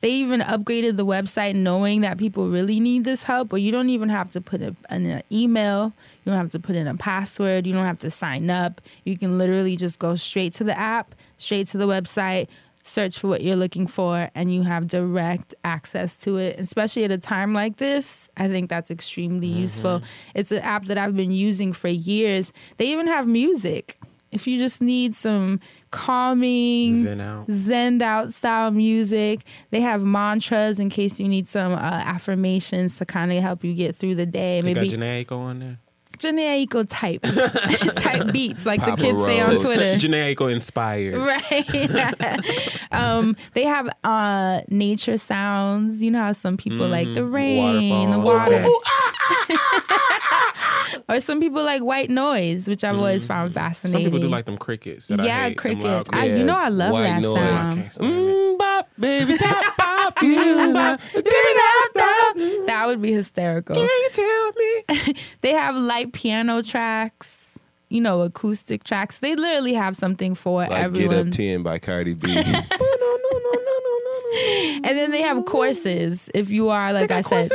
They 0.00 0.12
even 0.12 0.40
upgraded 0.40 0.96
the 0.96 1.04
website 1.04 1.54
knowing 1.54 2.00
that 2.00 2.16
people 2.16 2.48
really 2.48 2.80
need 2.80 3.04
this 3.04 3.22
help, 3.22 3.50
but 3.50 3.56
you 3.56 3.70
don't 3.70 3.90
even 3.90 4.08
have 4.08 4.30
to 4.30 4.40
put 4.40 4.62
in 4.62 4.74
an 4.88 5.10
uh, 5.10 5.22
email. 5.30 5.92
You 6.24 6.32
don't 6.32 6.38
have 6.40 6.48
to 6.52 6.58
put 6.58 6.74
in 6.74 6.86
a 6.86 6.94
password. 6.94 7.66
You 7.66 7.74
don't 7.74 7.84
have 7.84 8.00
to 8.00 8.10
sign 8.10 8.48
up. 8.48 8.80
You 9.04 9.18
can 9.18 9.36
literally 9.36 9.76
just 9.76 9.98
go 9.98 10.14
straight 10.14 10.54
to 10.54 10.64
the 10.64 10.78
app, 10.78 11.14
straight 11.36 11.66
to 11.68 11.76
the 11.78 11.86
website, 11.86 12.48
search 12.82 13.18
for 13.18 13.28
what 13.28 13.42
you're 13.42 13.56
looking 13.56 13.86
for, 13.86 14.30
and 14.34 14.52
you 14.54 14.62
have 14.62 14.86
direct 14.86 15.54
access 15.64 16.16
to 16.16 16.38
it. 16.38 16.58
Especially 16.58 17.04
at 17.04 17.10
a 17.10 17.18
time 17.18 17.52
like 17.52 17.76
this, 17.76 18.28
I 18.36 18.48
think 18.48 18.70
that's 18.70 18.90
extremely 18.90 19.48
useful. 19.48 20.02
It's 20.34 20.52
an 20.52 20.58
app 20.58 20.86
that 20.86 20.98
I've 20.98 21.16
been 21.16 21.30
using 21.30 21.72
for 21.72 21.88
years. 21.88 22.52
They 22.78 22.86
even 22.86 23.06
have 23.06 23.26
music. 23.26 23.98
If 24.32 24.46
you 24.46 24.58
just 24.58 24.80
need 24.80 25.14
some 25.14 25.58
calming, 25.90 27.02
Zen 27.02 27.20
out. 27.20 27.48
zened 27.48 28.02
out 28.02 28.32
style 28.32 28.70
music. 28.70 29.40
They 29.70 29.80
have 29.80 30.04
mantras 30.04 30.78
in 30.78 30.88
case 30.88 31.18
you 31.18 31.26
need 31.26 31.48
some 31.48 31.72
uh, 31.72 31.76
affirmations 31.76 32.96
to 32.98 33.04
kind 33.04 33.32
of 33.32 33.42
help 33.42 33.64
you 33.64 33.74
get 33.74 33.96
through 33.96 34.14
the 34.14 34.26
day. 34.26 34.60
They 34.60 34.72
got 34.72 34.82
Maybe 34.82 34.96
Jhené 34.96 35.24
Aiko 35.24 35.38
on 35.38 35.58
there. 35.58 35.78
Jhené 36.20 36.66
Aiko 36.66 36.84
type 36.86 37.22
type 37.96 38.26
beats 38.32 38.66
like 38.66 38.80
Papa 38.80 38.96
the 38.96 39.02
kids 39.02 39.24
say 39.24 39.40
on 39.40 39.58
Twitter. 39.58 39.96
Jhené 39.96 40.34
Aiko 40.34 40.52
inspired. 40.52 41.16
Right. 41.16 42.82
um, 42.92 43.36
they 43.54 43.64
have 43.64 43.88
uh, 44.04 44.60
nature 44.68 45.16
sounds. 45.16 46.02
You 46.02 46.10
know 46.10 46.22
how 46.22 46.32
some 46.32 46.56
people 46.56 46.86
like 46.88 47.12
the 47.14 47.20
mm, 47.20 47.32
rain, 47.32 48.10
the 48.10 48.18
waterfall. 48.18 48.62
water. 48.62 48.84
Ah, 48.86 49.14
ah, 49.50 49.86
ah, 49.90 50.29
or 51.10 51.20
some 51.20 51.40
people 51.40 51.64
like 51.64 51.82
white 51.82 52.08
noise, 52.08 52.68
which 52.68 52.84
I've 52.84 52.96
always 52.96 53.24
found 53.24 53.52
fascinating. 53.52 53.92
Some 53.92 54.04
people 54.04 54.20
do 54.20 54.28
like 54.28 54.44
them 54.44 54.56
crickets. 54.56 55.08
That 55.08 55.20
I 55.20 55.24
yeah, 55.24 55.48
hate, 55.48 55.58
crickets. 55.58 56.08
I, 56.12 56.26
you 56.26 56.44
know 56.44 56.56
I 56.56 56.68
love 56.68 56.92
white 56.92 57.02
that 57.02 57.22
noise. 57.22 57.34
sound. 57.34 57.74
Can't 57.74 57.92
stand 57.92 58.12
it. 58.14 58.32
Mm, 58.32 58.58
bop, 58.58 58.88
baby, 58.98 59.36
tap, 59.36 59.76
bop, 59.76 60.22
you 60.22 60.72
bop. 60.72 61.00
That 62.66 62.84
would 62.86 63.02
be 63.02 63.12
hysterical. 63.12 63.74
Can 63.74 63.84
you 63.84 64.08
tell 64.12 64.52
me? 64.52 65.14
They 65.40 65.52
have 65.52 65.74
light 65.74 66.12
piano 66.12 66.62
tracks, 66.62 67.58
you 67.88 68.00
know, 68.00 68.20
acoustic 68.20 68.84
tracks. 68.84 69.18
They 69.18 69.34
literally 69.34 69.74
have 69.74 69.96
something 69.96 70.34
for 70.34 70.66
Like 70.66 70.92
Get. 70.92 71.12
Up 71.12 71.30
10 71.30 71.62
by 71.62 71.78
Cardi 71.78 72.14
B. 72.14 72.30
and 74.32 74.84
then 74.84 75.10
they 75.10 75.22
have 75.22 75.44
courses. 75.44 76.30
If 76.34 76.50
you 76.50 76.68
are, 76.68 76.92
like 76.92 77.10
I 77.10 77.20
said, 77.20 77.50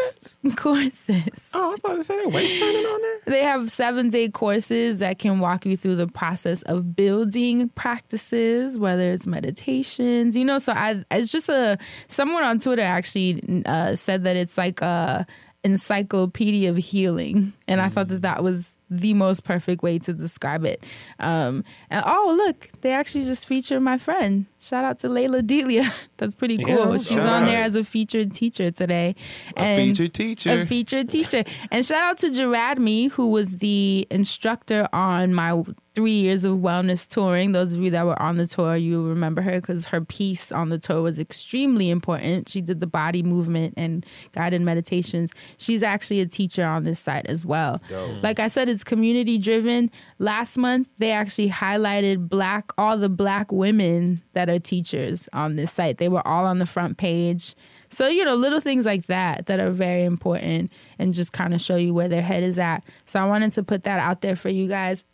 courses. 0.56 1.49
Oh, 1.53 1.73
I 1.73 1.76
thought 1.77 1.97
they 1.97 2.03
said 2.03 2.19
that 2.19 2.31
waist 2.31 2.57
training 2.57 2.85
on 2.85 3.02
there. 3.02 3.19
They 3.26 3.43
have 3.43 3.72
seven 3.72 4.10
day 4.10 4.30
courses 4.30 4.99
that 4.99 5.19
can 5.19 5.39
walk 5.39 5.65
you 5.65 5.77
through 5.77 5.95
the 5.95 6.07
process 6.07 6.61
of 6.64 6.95
building 6.95 7.69
practices, 7.69 8.77
whether 8.77 9.11
it's 9.11 9.26
meditations, 9.26 10.35
you 10.35 10.43
know. 10.43 10.57
So 10.57 10.73
I, 10.73 11.03
it's 11.11 11.31
just 11.31 11.49
a 11.49 11.77
someone 12.07 12.43
on 12.43 12.60
Twitter 12.60 12.81
actually 12.81 13.64
uh, 13.65 13.95
said 13.95 14.23
that 14.26 14.35
it's 14.35 14.57
like 14.57 14.81
a 14.81 15.26
encyclopedia 15.64 16.69
of 16.69 16.77
healing, 16.77 17.53
and 17.68 17.81
I 17.81 17.89
thought 17.89 18.10
that 18.10 18.22
that 18.22 18.43
was 18.43 18.74
the 18.90 19.14
most 19.14 19.44
perfect 19.44 19.82
way 19.82 19.99
to 19.99 20.14
describe 20.14 20.64
it. 20.66 20.84
Um, 21.20 21.64
and 21.90 22.03
oh, 22.06 22.34
look, 22.38 22.70
they 22.82 22.91
actually 22.91 23.26
just 23.26 23.45
feature 23.48 23.80
my 23.80 23.98
friend. 23.98 24.45
Shout 24.60 24.84
out 24.86 24.99
to 24.99 25.07
Layla 25.07 25.45
Delia. 25.45 25.91
That's 26.18 26.36
pretty 26.36 26.57
cool. 26.57 26.91
Yeah, 26.91 26.98
She's 26.98 27.18
on 27.18 27.44
out. 27.44 27.45
there 27.45 27.64
as 27.64 27.76
a 27.76 27.84
featured 27.84 28.34
teacher 28.34 28.72
today. 28.72 29.16
A 29.57 29.78
featured 29.78 30.14
teacher. 30.14 30.49
A 30.62 30.66
featured 30.66 31.10
teacher. 31.10 31.44
and 31.72 31.86
shout 31.86 32.02
out 32.02 32.18
to 32.20 32.32
Gerard 32.32 32.80
Me, 32.80 33.07
who 33.07 33.30
was 33.30 33.57
the 33.57 34.07
instructor 34.10 34.88
on 34.94 35.34
my 35.34 35.64
three 35.95 36.11
years 36.11 36.43
of 36.43 36.57
wellness 36.57 37.07
touring. 37.07 37.53
Those 37.53 37.73
of 37.73 37.80
you 37.80 37.89
that 37.91 38.05
were 38.05 38.22
on 38.22 38.35
the 38.38 38.45
tour, 38.45 38.76
you 38.76 39.07
remember 39.07 39.41
her 39.41 39.61
because 39.61 39.85
her 39.85 40.01
piece 40.01 40.51
on 40.51 40.69
the 40.69 40.77
tour 40.77 41.01
was 41.01 41.19
extremely 41.19 41.89
important. 41.89 42.49
She 42.49 42.61
did 42.61 42.81
the 42.81 42.88
body 42.88 43.23
movement 43.23 43.73
and 43.77 44.05
guided 44.34 44.61
meditations. 44.61 45.31
She's 45.57 45.81
actually 45.81 46.19
a 46.19 46.26
teacher 46.26 46.65
on 46.65 46.84
this 46.84 46.99
site 46.99 47.26
as 47.27 47.45
well. 47.45 47.81
Like 48.22 48.39
I 48.39 48.49
said, 48.49 48.67
it's 48.67 48.84
community 48.84 49.38
driven. 49.38 49.89
Last 50.19 50.57
month, 50.57 50.89
they 50.97 51.11
actually 51.11 51.49
highlighted 51.49 52.27
black, 52.27 52.72
all 52.77 52.97
the 52.97 53.09
black 53.09 53.51
women 53.51 54.22
that 54.34 54.49
are 54.49 54.59
teachers 54.59 55.30
on 55.31 55.55
this 55.55 55.72
site. 55.72 55.97
They 55.97 56.09
were 56.09 56.26
all 56.27 56.45
on 56.45 56.59
the 56.59 56.65
front 56.65 56.97
page. 56.97 57.55
So, 57.89 58.07
you 58.07 58.26
know, 58.26 58.35
little 58.35 58.59
things 58.59 58.85
like 58.85 59.05
that 59.05 59.45
that 59.45 59.61
are 59.61 59.72
very 59.72 60.03
important 60.03 60.72
and 60.99 61.13
just 61.13 61.31
kind 61.31 61.53
of 61.53 61.61
show 61.61 61.77
you 61.77 61.93
where 61.93 62.09
their 62.09 62.22
head 62.22 62.43
is 62.43 62.59
at. 62.59 62.84
So, 63.05 63.19
I 63.19 63.26
wanted 63.26 63.51
to 63.53 63.63
put 63.63 63.84
that 63.84 63.99
out 63.99 64.19
there 64.22 64.35
for 64.35 64.49
you 64.49 64.67
guys. 64.67 65.05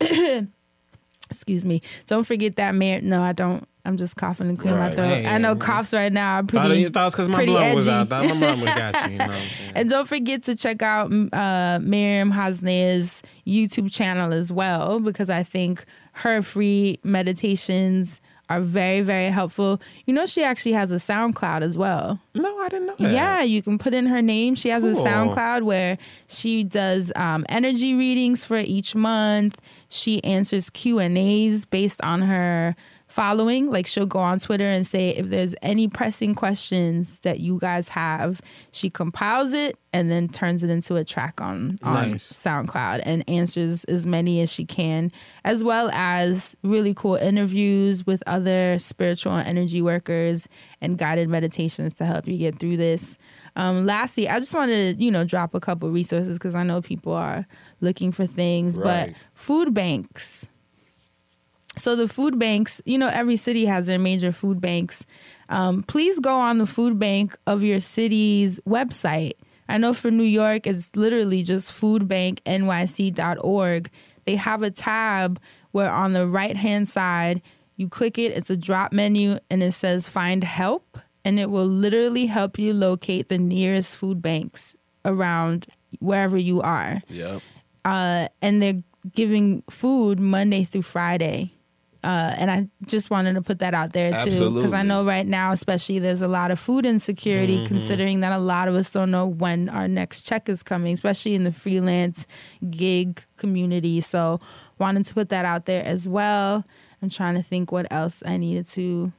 Excuse 1.36 1.64
me. 1.64 1.82
Don't 2.06 2.24
forget 2.24 2.56
that 2.56 2.74
Mar 2.74 3.00
No, 3.00 3.22
I 3.22 3.32
don't. 3.32 3.66
I'm 3.84 3.96
just 3.96 4.16
coughing 4.16 4.48
and 4.48 4.56
clearing 4.56 4.78
my 4.78 4.92
throat. 4.92 5.08
Hey, 5.08 5.26
I 5.26 5.38
know 5.38 5.56
coughs 5.56 5.92
right 5.92 6.12
now 6.12 6.36
are 6.36 6.42
Thought, 6.42 6.66
pretty. 6.68 6.84
thought 6.88 7.00
it 7.00 7.04
was 7.04 7.14
because 7.14 7.28
my 7.28 7.34
pretty 7.34 7.56
edgy. 7.56 7.90
out. 7.90 8.08
Thought 8.08 8.26
my 8.26 8.34
blunt 8.38 8.60
was 8.60 8.70
got 8.70 9.06
you. 9.06 9.12
You 9.12 9.18
know 9.18 9.24
I'm? 9.24 9.42
And 9.74 9.90
don't 9.90 10.06
forget 10.06 10.44
to 10.44 10.54
check 10.54 10.82
out 10.82 11.06
uh, 11.32 11.80
Maryam 11.82 12.30
Hasnaa's 12.32 13.22
YouTube 13.44 13.92
channel 13.92 14.32
as 14.32 14.52
well, 14.52 15.00
because 15.00 15.30
I 15.30 15.42
think 15.42 15.84
her 16.12 16.42
free 16.42 17.00
meditations 17.02 18.20
are 18.48 18.60
very, 18.60 19.00
very 19.00 19.30
helpful. 19.30 19.80
You 20.04 20.12
know, 20.14 20.26
she 20.26 20.44
actually 20.44 20.72
has 20.72 20.92
a 20.92 20.96
SoundCloud 20.96 21.62
as 21.62 21.76
well. 21.76 22.20
no, 22.34 22.60
I 22.60 22.68
didn't 22.68 22.86
know 22.86 22.96
that. 22.98 23.10
Yeah, 23.12 23.42
you 23.42 23.62
can 23.62 23.78
put 23.78 23.94
in 23.94 24.06
her 24.06 24.20
name. 24.22 24.54
She 24.54 24.68
has 24.68 24.84
a 24.84 24.92
SoundCloud 24.92 25.62
where 25.62 25.96
she 26.28 26.62
does 26.62 27.10
um, 27.16 27.44
energy 27.48 27.94
readings 27.94 28.44
for 28.44 28.58
each 28.58 28.94
month. 28.94 29.58
She 29.92 30.24
answers 30.24 30.70
Q 30.70 31.00
and 31.00 31.18
A's 31.18 31.66
based 31.66 32.00
on 32.00 32.22
her 32.22 32.74
following. 33.08 33.70
Like 33.70 33.86
she'll 33.86 34.06
go 34.06 34.20
on 34.20 34.38
Twitter 34.38 34.66
and 34.66 34.86
say 34.86 35.10
if 35.10 35.28
there's 35.28 35.54
any 35.60 35.86
pressing 35.86 36.34
questions 36.34 37.20
that 37.20 37.40
you 37.40 37.58
guys 37.58 37.90
have, 37.90 38.40
she 38.70 38.88
compiles 38.88 39.52
it 39.52 39.76
and 39.92 40.10
then 40.10 40.28
turns 40.28 40.64
it 40.64 40.70
into 40.70 40.96
a 40.96 41.04
track 41.04 41.42
on 41.42 41.76
on 41.82 42.12
Nice. 42.12 42.32
SoundCloud 42.32 43.02
and 43.04 43.22
answers 43.28 43.84
as 43.84 44.06
many 44.06 44.40
as 44.40 44.50
she 44.50 44.64
can, 44.64 45.12
as 45.44 45.62
well 45.62 45.90
as 45.92 46.56
really 46.62 46.94
cool 46.94 47.16
interviews 47.16 48.06
with 48.06 48.22
other 48.26 48.78
spiritual 48.78 49.34
and 49.34 49.46
energy 49.46 49.82
workers 49.82 50.48
and 50.80 50.96
guided 50.96 51.28
meditations 51.28 51.92
to 51.94 52.06
help 52.06 52.26
you 52.26 52.38
get 52.38 52.58
through 52.58 52.78
this. 52.78 53.18
Um, 53.56 53.84
lastly, 53.84 54.26
I 54.30 54.40
just 54.40 54.54
wanted 54.54 54.96
to, 54.96 55.04
you 55.04 55.10
know, 55.10 55.24
drop 55.24 55.54
a 55.54 55.60
couple 55.60 55.90
resources 55.90 56.38
because 56.38 56.54
I 56.54 56.62
know 56.62 56.80
people 56.80 57.12
are 57.12 57.46
looking 57.82 58.12
for 58.12 58.26
things, 58.26 58.78
Right. 58.78 59.10
but 59.10 59.16
food 59.34 59.74
banks. 59.74 60.46
So 61.76 61.96
the 61.96 62.06
food 62.08 62.38
banks, 62.38 62.80
you 62.84 62.98
know, 62.98 63.08
every 63.08 63.36
city 63.36 63.64
has 63.66 63.86
their 63.86 63.98
major 63.98 64.30
food 64.32 64.60
banks. 64.60 65.04
Um, 65.48 65.82
please 65.82 66.18
go 66.18 66.34
on 66.38 66.58
the 66.58 66.66
food 66.66 66.98
bank 66.98 67.36
of 67.46 67.62
your 67.62 67.80
city's 67.80 68.58
website. 68.68 69.32
I 69.68 69.78
know 69.78 69.94
for 69.94 70.10
New 70.10 70.22
York, 70.24 70.66
it's 70.66 70.94
literally 70.96 71.42
just 71.42 71.70
foodbanknyc.org. 72.66 73.90
They 74.24 74.36
have 74.36 74.62
a 74.62 74.70
tab 74.70 75.40
where 75.72 75.90
on 75.90 76.12
the 76.12 76.26
right 76.28 76.56
hand 76.56 76.88
side, 76.88 77.42
you 77.76 77.88
click 77.88 78.18
it, 78.18 78.32
it's 78.32 78.50
a 78.50 78.56
drop 78.56 78.92
menu, 78.92 79.38
and 79.50 79.62
it 79.62 79.72
says 79.72 80.06
find 80.08 80.44
help. 80.44 80.98
And 81.24 81.38
it 81.38 81.50
will 81.50 81.66
literally 81.66 82.26
help 82.26 82.58
you 82.58 82.72
locate 82.74 83.28
the 83.28 83.38
nearest 83.38 83.94
food 83.96 84.20
banks 84.20 84.74
around 85.04 85.66
wherever 86.00 86.36
you 86.36 86.60
are 86.60 87.00
Yep. 87.08 87.42
Uh, 87.84 88.28
and 88.40 88.62
they're 88.62 88.82
giving 89.12 89.62
food 89.70 90.20
Monday 90.20 90.64
through 90.64 90.82
Friday. 90.82 91.52
Uh, 92.04 92.34
and 92.36 92.50
I 92.50 92.68
just 92.86 93.10
wanted 93.10 93.34
to 93.34 93.42
put 93.42 93.60
that 93.60 93.74
out 93.74 93.92
there 93.92 94.10
too, 94.24 94.30
because 94.54 94.72
I 94.72 94.82
know 94.82 95.04
right 95.04 95.26
now, 95.26 95.52
especially, 95.52 96.00
there's 96.00 96.20
a 96.20 96.26
lot 96.26 96.50
of 96.50 96.58
food 96.58 96.84
insecurity, 96.84 97.58
considering 97.68 98.20
that 98.20 98.32
a 98.32 98.38
lot 98.38 98.66
of 98.66 98.74
us 98.74 98.90
don't 98.90 99.12
know 99.12 99.26
when 99.26 99.68
our 99.68 99.86
next 99.86 100.22
check 100.22 100.48
is 100.48 100.64
coming, 100.64 100.94
especially 100.94 101.36
in 101.36 101.44
the 101.44 101.52
freelance 101.52 102.26
gig 102.70 103.22
community. 103.36 104.00
So, 104.00 104.40
wanted 104.80 105.04
to 105.04 105.14
put 105.14 105.28
that 105.28 105.44
out 105.44 105.66
there 105.66 105.84
as 105.84 106.08
well. 106.08 106.64
I'm 107.02 107.08
trying 107.08 107.34
to 107.36 107.42
think 107.42 107.70
what 107.70 107.86
else 107.92 108.20
I 108.26 108.36
needed 108.36 108.66
to 108.70 109.12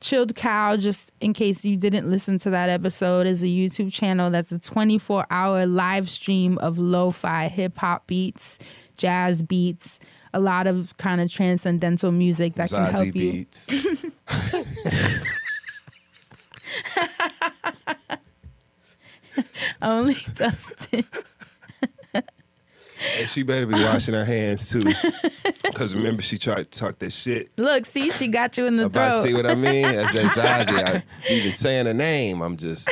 Chilled 0.00 0.36
Cow, 0.36 0.76
just 0.76 1.10
in 1.20 1.32
case 1.32 1.64
you 1.64 1.76
didn't 1.76 2.08
listen 2.08 2.38
to 2.38 2.50
that 2.50 2.68
episode, 2.68 3.26
is 3.26 3.42
a 3.42 3.46
YouTube 3.46 3.92
channel 3.92 4.30
that's 4.30 4.52
a 4.52 4.58
24 4.58 5.26
hour 5.30 5.66
live 5.66 6.08
stream 6.08 6.58
of 6.58 6.78
lo 6.78 7.10
fi 7.10 7.48
hip 7.48 7.76
hop 7.78 8.06
beats, 8.06 8.58
jazz 8.96 9.42
beats, 9.42 9.98
a 10.32 10.40
lot 10.40 10.66
of 10.66 10.96
kind 10.98 11.20
of 11.20 11.30
transcendental 11.30 12.12
music 12.12 12.54
that 12.54 12.70
can 12.70 12.92
Zazie 12.92 12.92
help 12.92 13.16
you. 13.16 13.46
Only 19.82 20.16
Dustin. 20.34 21.04
And 23.18 23.28
she 23.28 23.42
better 23.42 23.66
be 23.66 23.74
washing 23.74 24.14
her 24.14 24.24
hands 24.24 24.68
too. 24.68 24.82
Because 25.62 25.94
remember, 25.94 26.22
she 26.22 26.38
tried 26.38 26.72
to 26.72 26.78
talk 26.78 26.98
that 26.98 27.12
shit. 27.12 27.50
Look, 27.56 27.84
see, 27.84 28.10
she 28.10 28.26
got 28.26 28.56
you 28.56 28.66
in 28.66 28.76
the 28.76 28.86
About 28.86 29.22
throat. 29.22 29.26
see 29.26 29.34
what 29.34 29.46
I 29.46 29.54
mean? 29.54 29.82
That's 29.82 30.34
that 30.34 30.66
Zazie. 30.66 30.84
I, 30.84 31.04
even 31.32 31.52
saying 31.52 31.86
her 31.86 31.94
name, 31.94 32.40
I'm 32.40 32.56
just 32.56 32.90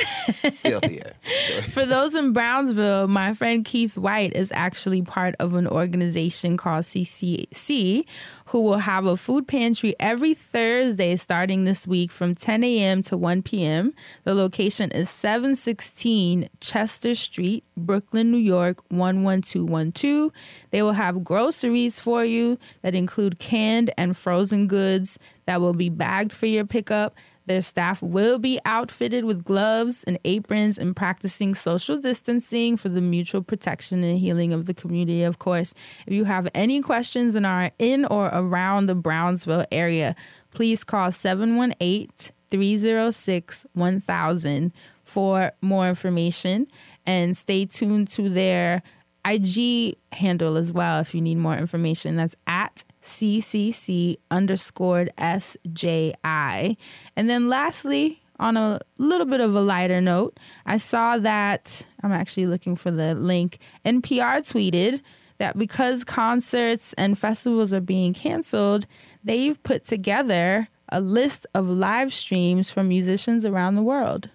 filthy. 0.61 1.01
For 1.73 1.85
those 1.85 2.15
in 2.15 2.31
Brownsville, 2.33 3.07
my 3.07 3.33
friend 3.33 3.65
Keith 3.65 3.97
White 3.97 4.33
is 4.35 4.51
actually 4.53 5.01
part 5.01 5.35
of 5.39 5.55
an 5.55 5.67
organization 5.67 6.55
called 6.55 6.83
CCC, 6.85 8.05
who 8.47 8.61
will 8.61 8.77
have 8.77 9.05
a 9.05 9.17
food 9.17 9.47
pantry 9.47 9.93
every 9.99 10.33
Thursday 10.33 11.15
starting 11.17 11.65
this 11.65 11.85
week 11.85 12.11
from 12.11 12.33
10 12.33 12.63
a.m. 12.63 13.01
to 13.03 13.17
1 13.17 13.41
p.m. 13.43 13.93
The 14.23 14.33
location 14.33 14.89
is 14.91 15.09
716 15.09 16.47
Chester 16.61 17.13
Street, 17.13 17.65
Brooklyn, 17.75 18.31
New 18.31 18.37
York 18.37 18.81
11212. 18.89 20.31
They 20.71 20.81
will 20.81 20.93
have 20.93 21.25
groceries 21.25 21.99
for 21.99 22.23
you 22.23 22.57
that 22.83 22.95
include 22.95 23.39
canned 23.39 23.91
and 23.97 24.15
frozen 24.15 24.67
goods 24.67 25.19
that 25.45 25.59
will 25.59 25.73
be 25.73 25.89
bagged 25.89 26.31
for 26.31 26.45
your 26.45 26.65
pickup. 26.65 27.15
Their 27.47 27.61
staff 27.61 28.01
will 28.01 28.39
be 28.39 28.59
outfitted 28.65 29.23
with 29.23 29.45
gloves 29.45 30.03
and 30.03 30.19
aprons 30.25 30.77
and 30.77 30.95
practicing 30.95 31.55
social 31.55 31.97
distancing 31.97 32.75
for 32.75 32.89
the 32.89 33.01
mutual 33.01 33.41
protection 33.41 34.03
and 34.03 34.19
healing 34.19 34.51
of 34.51 34.65
the 34.65 34.73
community, 34.73 35.23
of 35.23 35.39
course. 35.39 35.73
If 36.05 36.13
you 36.13 36.25
have 36.25 36.49
any 36.53 36.81
questions 36.81 37.35
and 37.35 37.45
are 37.45 37.71
in 37.79 38.05
or 38.05 38.29
around 38.33 38.87
the 38.87 38.95
Brownsville 38.95 39.65
area, 39.71 40.15
please 40.53 40.83
call 40.83 41.11
718 41.11 42.09
306 42.51 43.65
1000 43.73 44.73
for 45.05 45.51
more 45.61 45.87
information 45.87 46.67
and 47.05 47.35
stay 47.35 47.65
tuned 47.65 48.09
to 48.09 48.27
their 48.27 48.83
IG 49.27 49.95
handle 50.11 50.57
as 50.57 50.71
well 50.71 50.99
if 50.99 51.13
you 51.13 51.21
need 51.21 51.37
more 51.37 51.55
information. 51.55 52.15
That's 52.15 52.35
at 52.45 52.83
CCC 53.03 54.17
underscored 54.31 55.11
SJI. 55.17 56.13
And 56.23 57.29
then 57.29 57.49
lastly, 57.49 58.21
on 58.39 58.57
a 58.57 58.79
little 58.97 59.25
bit 59.25 59.41
of 59.41 59.55
a 59.55 59.61
lighter 59.61 60.01
note, 60.01 60.37
I 60.65 60.77
saw 60.77 61.17
that 61.17 61.85
I'm 62.03 62.11
actually 62.11 62.45
looking 62.45 62.75
for 62.75 62.91
the 62.91 63.15
link. 63.15 63.59
NPR 63.85 64.39
tweeted 64.51 65.01
that 65.39 65.57
because 65.57 66.03
concerts 66.03 66.93
and 66.93 67.17
festivals 67.17 67.73
are 67.73 67.81
being 67.81 68.13
canceled, 68.13 68.85
they've 69.23 69.61
put 69.63 69.85
together 69.85 70.67
a 70.89 71.01
list 71.01 71.45
of 71.53 71.67
live 71.69 72.13
streams 72.13 72.69
from 72.69 72.87
musicians 72.87 73.45
around 73.45 73.75
the 73.75 73.81
world. 73.81 74.29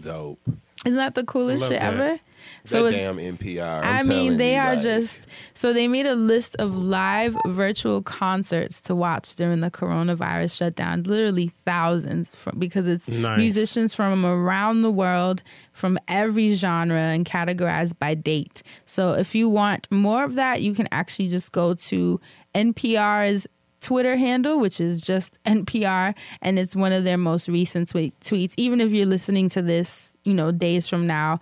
Dope. 0.00 0.40
Isn't 0.84 0.96
that 0.96 1.14
the 1.14 1.24
coolest 1.24 1.64
shit 1.64 1.80
that. 1.80 1.94
ever? 1.94 2.18
That 2.66 2.90
damn 2.92 3.16
NPR. 3.16 3.82
I'm 3.82 3.84
I 3.84 4.02
mean, 4.02 4.36
they 4.36 4.54
you, 4.54 4.60
are 4.60 4.74
like, 4.74 4.82
just 4.82 5.26
so 5.54 5.72
they 5.72 5.88
made 5.88 6.06
a 6.06 6.14
list 6.14 6.56
of 6.58 6.74
live 6.76 7.36
virtual 7.46 8.02
concerts 8.02 8.80
to 8.82 8.94
watch 8.94 9.34
during 9.36 9.60
the 9.60 9.70
coronavirus 9.70 10.56
shutdown. 10.56 11.02
Literally 11.04 11.48
thousands, 11.48 12.34
from, 12.34 12.58
because 12.58 12.86
it's 12.86 13.08
Nice. 13.08 13.38
musicians 13.38 13.94
from 13.94 14.24
around 14.24 14.82
the 14.82 14.90
world, 14.90 15.42
from 15.72 15.98
every 16.08 16.54
genre, 16.54 16.98
and 17.00 17.24
categorized 17.26 17.98
by 17.98 18.14
date. 18.14 18.62
So 18.86 19.12
if 19.12 19.34
you 19.34 19.48
want 19.48 19.88
more 19.90 20.24
of 20.24 20.34
that, 20.34 20.62
you 20.62 20.74
can 20.74 20.88
actually 20.92 21.28
just 21.28 21.52
go 21.52 21.74
to 21.74 22.20
NPR's 22.54 23.46
Twitter 23.80 24.16
handle, 24.16 24.60
which 24.60 24.80
is 24.80 25.00
just 25.02 25.42
NPR, 25.46 26.14
and 26.40 26.58
it's 26.58 26.76
one 26.76 26.92
of 26.92 27.04
their 27.04 27.18
most 27.18 27.48
recent 27.48 27.88
tweet- 27.88 28.18
tweets. 28.20 28.54
Even 28.56 28.80
if 28.80 28.92
you're 28.92 29.06
listening 29.06 29.48
to 29.50 29.62
this, 29.62 30.16
you 30.24 30.32
know, 30.34 30.52
days 30.52 30.86
from 30.88 31.06
now, 31.06 31.40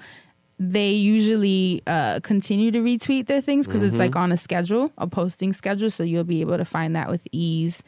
they 0.62 0.90
usually 0.92 1.82
uh, 1.86 2.20
continue 2.22 2.70
to 2.70 2.80
retweet 2.80 3.26
their 3.26 3.40
things 3.40 3.66
because 3.66 3.82
it's 3.82 3.96
Mhm. 3.96 4.00
like 4.00 4.14
on 4.16 4.30
a 4.30 4.36
schedule, 4.36 4.92
a 4.98 5.06
posting 5.06 5.54
schedule, 5.54 5.88
so 5.88 6.02
you'll 6.04 6.22
be 6.22 6.42
able 6.42 6.58
to 6.58 6.66
find 6.66 6.94
that 6.94 7.08
with 7.08 7.26
ease. 7.32 7.82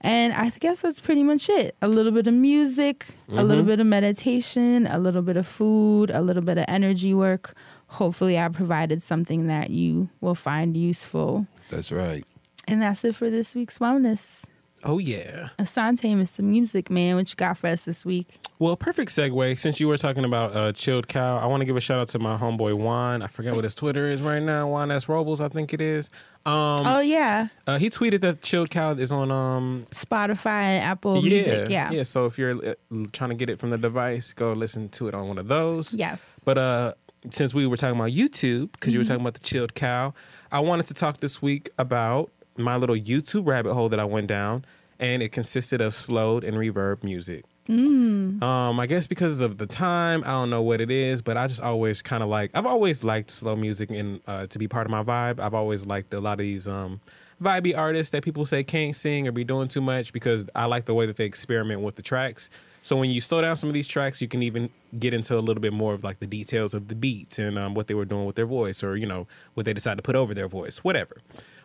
And 0.00 0.32
I 0.32 0.50
guess 0.60 0.82
that's 0.82 1.00
pretty 1.00 1.24
much 1.24 1.48
it. 1.48 1.74
A 1.82 1.88
little 1.88 2.12
bit 2.12 2.26
of 2.28 2.34
music, 2.34 3.06
a 3.30 3.42
little 3.42 3.64
Mhm. 3.64 3.68
bit 3.68 3.80
of 3.80 3.86
meditation, 3.88 4.86
a 4.86 4.98
little 4.98 5.22
bit 5.22 5.36
of 5.36 5.46
food, 5.46 6.10
a 6.10 6.20
little 6.20 6.42
bit 6.42 6.56
of 6.56 6.64
energy 6.68 7.12
work. 7.14 7.54
Hopefully, 7.88 8.38
I 8.38 8.48
provided 8.48 9.02
something 9.02 9.46
that 9.48 9.70
you 9.70 10.08
will 10.20 10.34
find 10.36 10.76
useful. 10.76 11.46
That's 11.70 11.90
right. 11.90 12.24
And 12.68 12.80
that's 12.80 13.04
it 13.04 13.14
for 13.16 13.28
this 13.28 13.54
week's 13.56 13.78
wellness. 13.78 14.44
Oh 14.84 14.98
yeah. 14.98 15.48
Asante, 15.58 16.14
Mr. 16.14 16.40
Music 16.40 16.90
Man, 16.90 17.16
what 17.16 17.30
you 17.30 17.36
got 17.36 17.56
for 17.58 17.68
us 17.68 17.84
this 17.84 18.04
week? 18.04 18.38
Well, 18.58 18.76
perfect 18.76 19.10
segue. 19.10 19.58
Since 19.58 19.80
you 19.80 19.88
were 19.88 19.96
talking 19.98 20.24
about 20.24 20.54
uh, 20.54 20.72
chilled 20.72 21.08
cow, 21.08 21.38
I 21.38 21.46
want 21.46 21.62
to 21.62 21.64
give 21.64 21.76
a 21.76 21.80
shout 21.80 22.00
out 22.00 22.08
to 22.08 22.18
my 22.18 22.36
homeboy 22.36 22.74
Juan. 22.74 23.22
I 23.22 23.26
forget 23.26 23.54
what 23.54 23.64
his 23.64 23.74
Twitter 23.74 24.06
is 24.10 24.20
right 24.20 24.42
now. 24.42 24.68
Juan 24.68 24.90
S. 24.90 25.08
Robles, 25.08 25.40
I 25.40 25.48
think 25.48 25.72
it 25.72 25.80
is. 25.80 26.10
Um, 26.46 26.86
oh 26.86 27.00
yeah, 27.00 27.48
uh, 27.66 27.78
he 27.78 27.88
tweeted 27.88 28.20
that 28.20 28.42
chilled 28.42 28.68
cow 28.70 28.92
is 28.92 29.10
on 29.10 29.30
um, 29.30 29.86
Spotify 29.92 30.46
and 30.76 30.84
Apple 30.84 31.24
yeah, 31.24 31.30
Music. 31.30 31.68
Yeah. 31.70 31.90
yeah. 31.90 32.02
So 32.02 32.26
if 32.26 32.38
you're 32.38 32.54
uh, 32.64 32.74
trying 33.12 33.30
to 33.30 33.36
get 33.36 33.48
it 33.48 33.58
from 33.58 33.70
the 33.70 33.78
device, 33.78 34.34
go 34.34 34.52
listen 34.52 34.90
to 34.90 35.08
it 35.08 35.14
on 35.14 35.26
one 35.28 35.38
of 35.38 35.48
those. 35.48 35.94
Yes. 35.94 36.40
But 36.44 36.58
uh, 36.58 36.92
since 37.30 37.54
we 37.54 37.66
were 37.66 37.78
talking 37.78 37.96
about 37.98 38.10
YouTube, 38.10 38.72
because 38.72 38.92
you 38.92 39.00
were 39.00 39.04
Mhm. 39.04 39.08
talking 39.08 39.20
about 39.22 39.34
the 39.34 39.40
chilled 39.40 39.74
cow, 39.74 40.12
I 40.52 40.60
wanted 40.60 40.84
to 40.86 40.94
talk 40.94 41.18
this 41.20 41.40
week 41.40 41.70
about 41.78 42.30
my 42.56 42.76
little 42.76 42.96
YouTube 42.96 43.46
rabbit 43.46 43.74
hole 43.74 43.88
that 43.88 44.00
I 44.00 44.04
went 44.04 44.26
down, 44.26 44.64
and 44.98 45.22
it 45.22 45.32
consisted 45.32 45.80
of 45.80 45.94
slowed 45.94 46.44
and 46.44 46.56
reverb 46.56 47.02
music. 47.02 47.44
Mm. 47.68 48.42
Um, 48.42 48.78
I 48.78 48.86
guess 48.86 49.06
because 49.06 49.40
of 49.40 49.56
the 49.58 49.66
time, 49.66 50.22
I 50.24 50.32
don't 50.32 50.50
know 50.50 50.62
what 50.62 50.80
it 50.80 50.90
is, 50.90 51.22
but 51.22 51.36
I 51.36 51.46
just 51.46 51.60
always 51.60 52.02
kind 52.02 52.22
of 52.22 52.28
like. 52.28 52.50
I've 52.54 52.66
always 52.66 53.04
liked 53.04 53.30
slow 53.30 53.56
music 53.56 53.90
and 53.90 54.20
uh, 54.26 54.46
to 54.48 54.58
be 54.58 54.68
part 54.68 54.86
of 54.86 54.90
my 54.90 55.02
vibe. 55.02 55.40
I've 55.40 55.54
always 55.54 55.86
liked 55.86 56.12
a 56.12 56.20
lot 56.20 56.34
of 56.34 56.38
these 56.40 56.68
um, 56.68 57.00
vibey 57.42 57.76
artists 57.76 58.10
that 58.12 58.22
people 58.22 58.44
say 58.44 58.62
can't 58.62 58.94
sing 58.94 59.26
or 59.26 59.32
be 59.32 59.44
doing 59.44 59.68
too 59.68 59.80
much 59.80 60.12
because 60.12 60.44
I 60.54 60.66
like 60.66 60.84
the 60.84 60.94
way 60.94 61.06
that 61.06 61.16
they 61.16 61.24
experiment 61.24 61.80
with 61.80 61.96
the 61.96 62.02
tracks. 62.02 62.50
So 62.82 62.96
when 62.96 63.08
you 63.08 63.22
slow 63.22 63.40
down 63.40 63.56
some 63.56 63.70
of 63.70 63.74
these 63.74 63.88
tracks, 63.88 64.20
you 64.20 64.28
can 64.28 64.42
even 64.42 64.68
get 64.98 65.14
into 65.14 65.34
a 65.36 65.40
little 65.40 65.62
bit 65.62 65.72
more 65.72 65.94
of 65.94 66.04
like 66.04 66.20
the 66.20 66.26
details 66.26 66.74
of 66.74 66.88
the 66.88 66.94
beats 66.94 67.38
and 67.38 67.58
um, 67.58 67.74
what 67.74 67.86
they 67.86 67.94
were 67.94 68.04
doing 68.04 68.26
with 68.26 68.36
their 68.36 68.44
voice, 68.44 68.84
or 68.84 68.94
you 68.94 69.06
know 69.06 69.26
what 69.54 69.64
they 69.64 69.72
decided 69.72 69.96
to 69.96 70.02
put 70.02 70.16
over 70.16 70.34
their 70.34 70.48
voice, 70.48 70.84
whatever. 70.84 71.16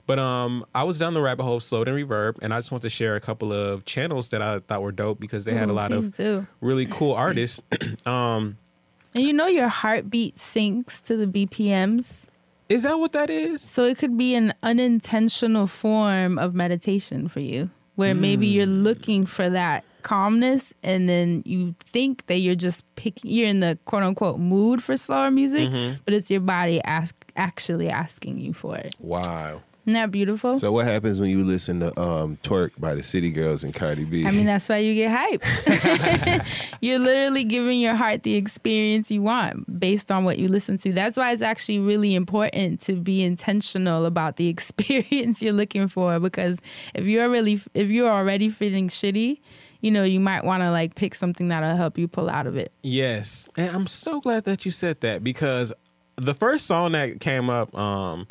But 0.10 0.18
um, 0.18 0.66
I 0.74 0.82
was 0.86 0.98
down 0.98 1.14
the 1.14 1.22
rabbit 1.22 1.44
hole, 1.44 1.58
of 1.58 1.62
slowed 1.64 1.88
and 1.88 1.96
reverb, 1.96 2.40
and 2.42 2.52
I 2.52 2.58
just 2.58 2.72
want 2.72 2.82
to 2.82 2.90
share 2.90 3.16
a 3.16 3.20
couple 3.20 3.54
of 3.54 3.86
channels 3.86 4.30
that 4.30 4.42
I 4.42 4.58
thought 4.58 4.82
were 4.82 4.92
dope 4.92 5.20
because 5.20 5.46
they 5.46 5.54
had 5.54 5.70
a 5.70 5.74
lot 5.74 5.92
of 5.92 6.16
do. 6.16 6.48
really 6.62 6.88
cool 6.88 7.14
artists. 7.14 7.62
um, 8.08 8.58
And 9.14 9.24
you 9.24 9.34
know 9.34 9.46
your 9.46 9.68
heartbeat 9.68 10.38
syncs 10.38 11.00
to 11.04 11.16
the 11.16 11.28
BPMs. 11.28 12.26
Is 12.70 12.82
that 12.84 12.98
what 12.98 13.12
that 13.12 13.30
is? 13.30 13.62
So 13.62 13.84
it 13.84 14.00
could 14.00 14.18
be 14.18 14.34
an 14.34 14.56
unintentional 14.64 15.68
form 15.68 16.40
of 16.40 16.56
meditation 16.56 17.28
for 17.28 17.40
you, 17.42 17.70
where 17.96 18.16
maybe 18.16 18.48
you're 18.48 18.66
Hmm. 18.66 18.82
looking 18.84 19.26
for 19.28 19.48
that 19.48 19.84
calmness, 20.02 20.74
and 20.82 21.08
then 21.08 21.44
you 21.46 21.76
think 21.86 22.26
that 22.26 22.38
you're 22.40 22.56
just 22.56 22.84
picking, 22.96 23.30
you're 23.30 23.48
in 23.48 23.60
the 23.60 23.78
quote 23.86 24.02
unquote 24.02 24.40
mood 24.40 24.82
for 24.82 24.98
slower 24.98 25.30
music, 25.30 25.70
Mhm. 25.70 26.00
but 26.04 26.16
it's 26.16 26.32
your 26.32 26.42
body 26.42 26.82
ask 26.84 27.14
actually 27.36 27.90
asking 27.92 28.40
you 28.40 28.54
for 28.54 28.76
it. 28.76 28.96
Wow. 29.00 29.62
Isn't 29.86 29.94
that 29.94 30.12
beautiful? 30.12 30.58
So 30.58 30.72
what 30.72 30.86
happens 30.86 31.20
when 31.20 31.30
you 31.30 31.44
listen 31.44 31.80
to 31.80 32.00
um, 32.00 32.38
"Twerk" 32.44 32.72
by 32.78 32.96
the 32.96 33.04
City 33.04 33.32
Girls 33.32 33.64
and 33.64 33.74
Cardi 33.74 34.06
B? 34.06 34.26
I 34.26 34.32
mean, 34.32 34.46
that's 34.46 34.70
why 34.70 34.78
you 34.78 34.94
get 34.94 35.10
hype. 35.10 36.46
You're 36.82 37.00
literally 37.00 37.44
giving 37.44 37.80
your 37.80 37.96
heart 37.96 38.24
the 38.24 38.36
experience 38.36 39.10
you 39.10 39.22
want 39.22 39.80
based 39.80 40.12
on 40.12 40.26
what 40.26 40.38
you 40.38 40.48
listen 40.48 40.78
to. 40.80 40.94
That's 40.94 41.18
why 41.18 41.32
it's 41.32 41.42
actually 41.42 41.80
really 41.80 42.14
important 42.14 42.82
to 42.82 42.94
be 42.94 43.24
intentional 43.24 44.06
about 44.06 44.36
the 44.36 44.48
experience 44.50 45.42
you're 45.42 45.54
looking 45.54 45.88
for. 45.88 46.20
Because 46.20 46.60
if 46.94 47.06
you're 47.06 47.30
really, 47.30 47.60
if 47.74 47.90
you're 47.90 48.12
already 48.12 48.50
feeling 48.50 48.90
shitty, 48.90 49.40
you 49.82 49.92
know, 49.92 50.04
you 50.04 50.20
might 50.20 50.44
want 50.44 50.62
to 50.62 50.72
like 50.72 50.96
pick 50.96 51.16
something 51.16 51.48
that'll 51.48 51.78
help 51.78 51.98
you 51.98 52.08
pull 52.08 52.30
out 52.30 52.48
of 52.48 52.58
it. 52.58 52.72
Yes, 52.84 53.50
and 53.58 53.76
I'm 53.76 53.88
so 53.88 54.20
glad 54.20 54.44
that 54.44 54.66
you 54.66 54.72
said 54.72 55.02
that 55.02 55.24
because 55.24 55.72
the 56.16 56.34
first 56.34 56.66
song 56.66 56.92
that 56.92 57.22
came 57.22 57.50
up, 57.50 57.74
um, 57.78 58.28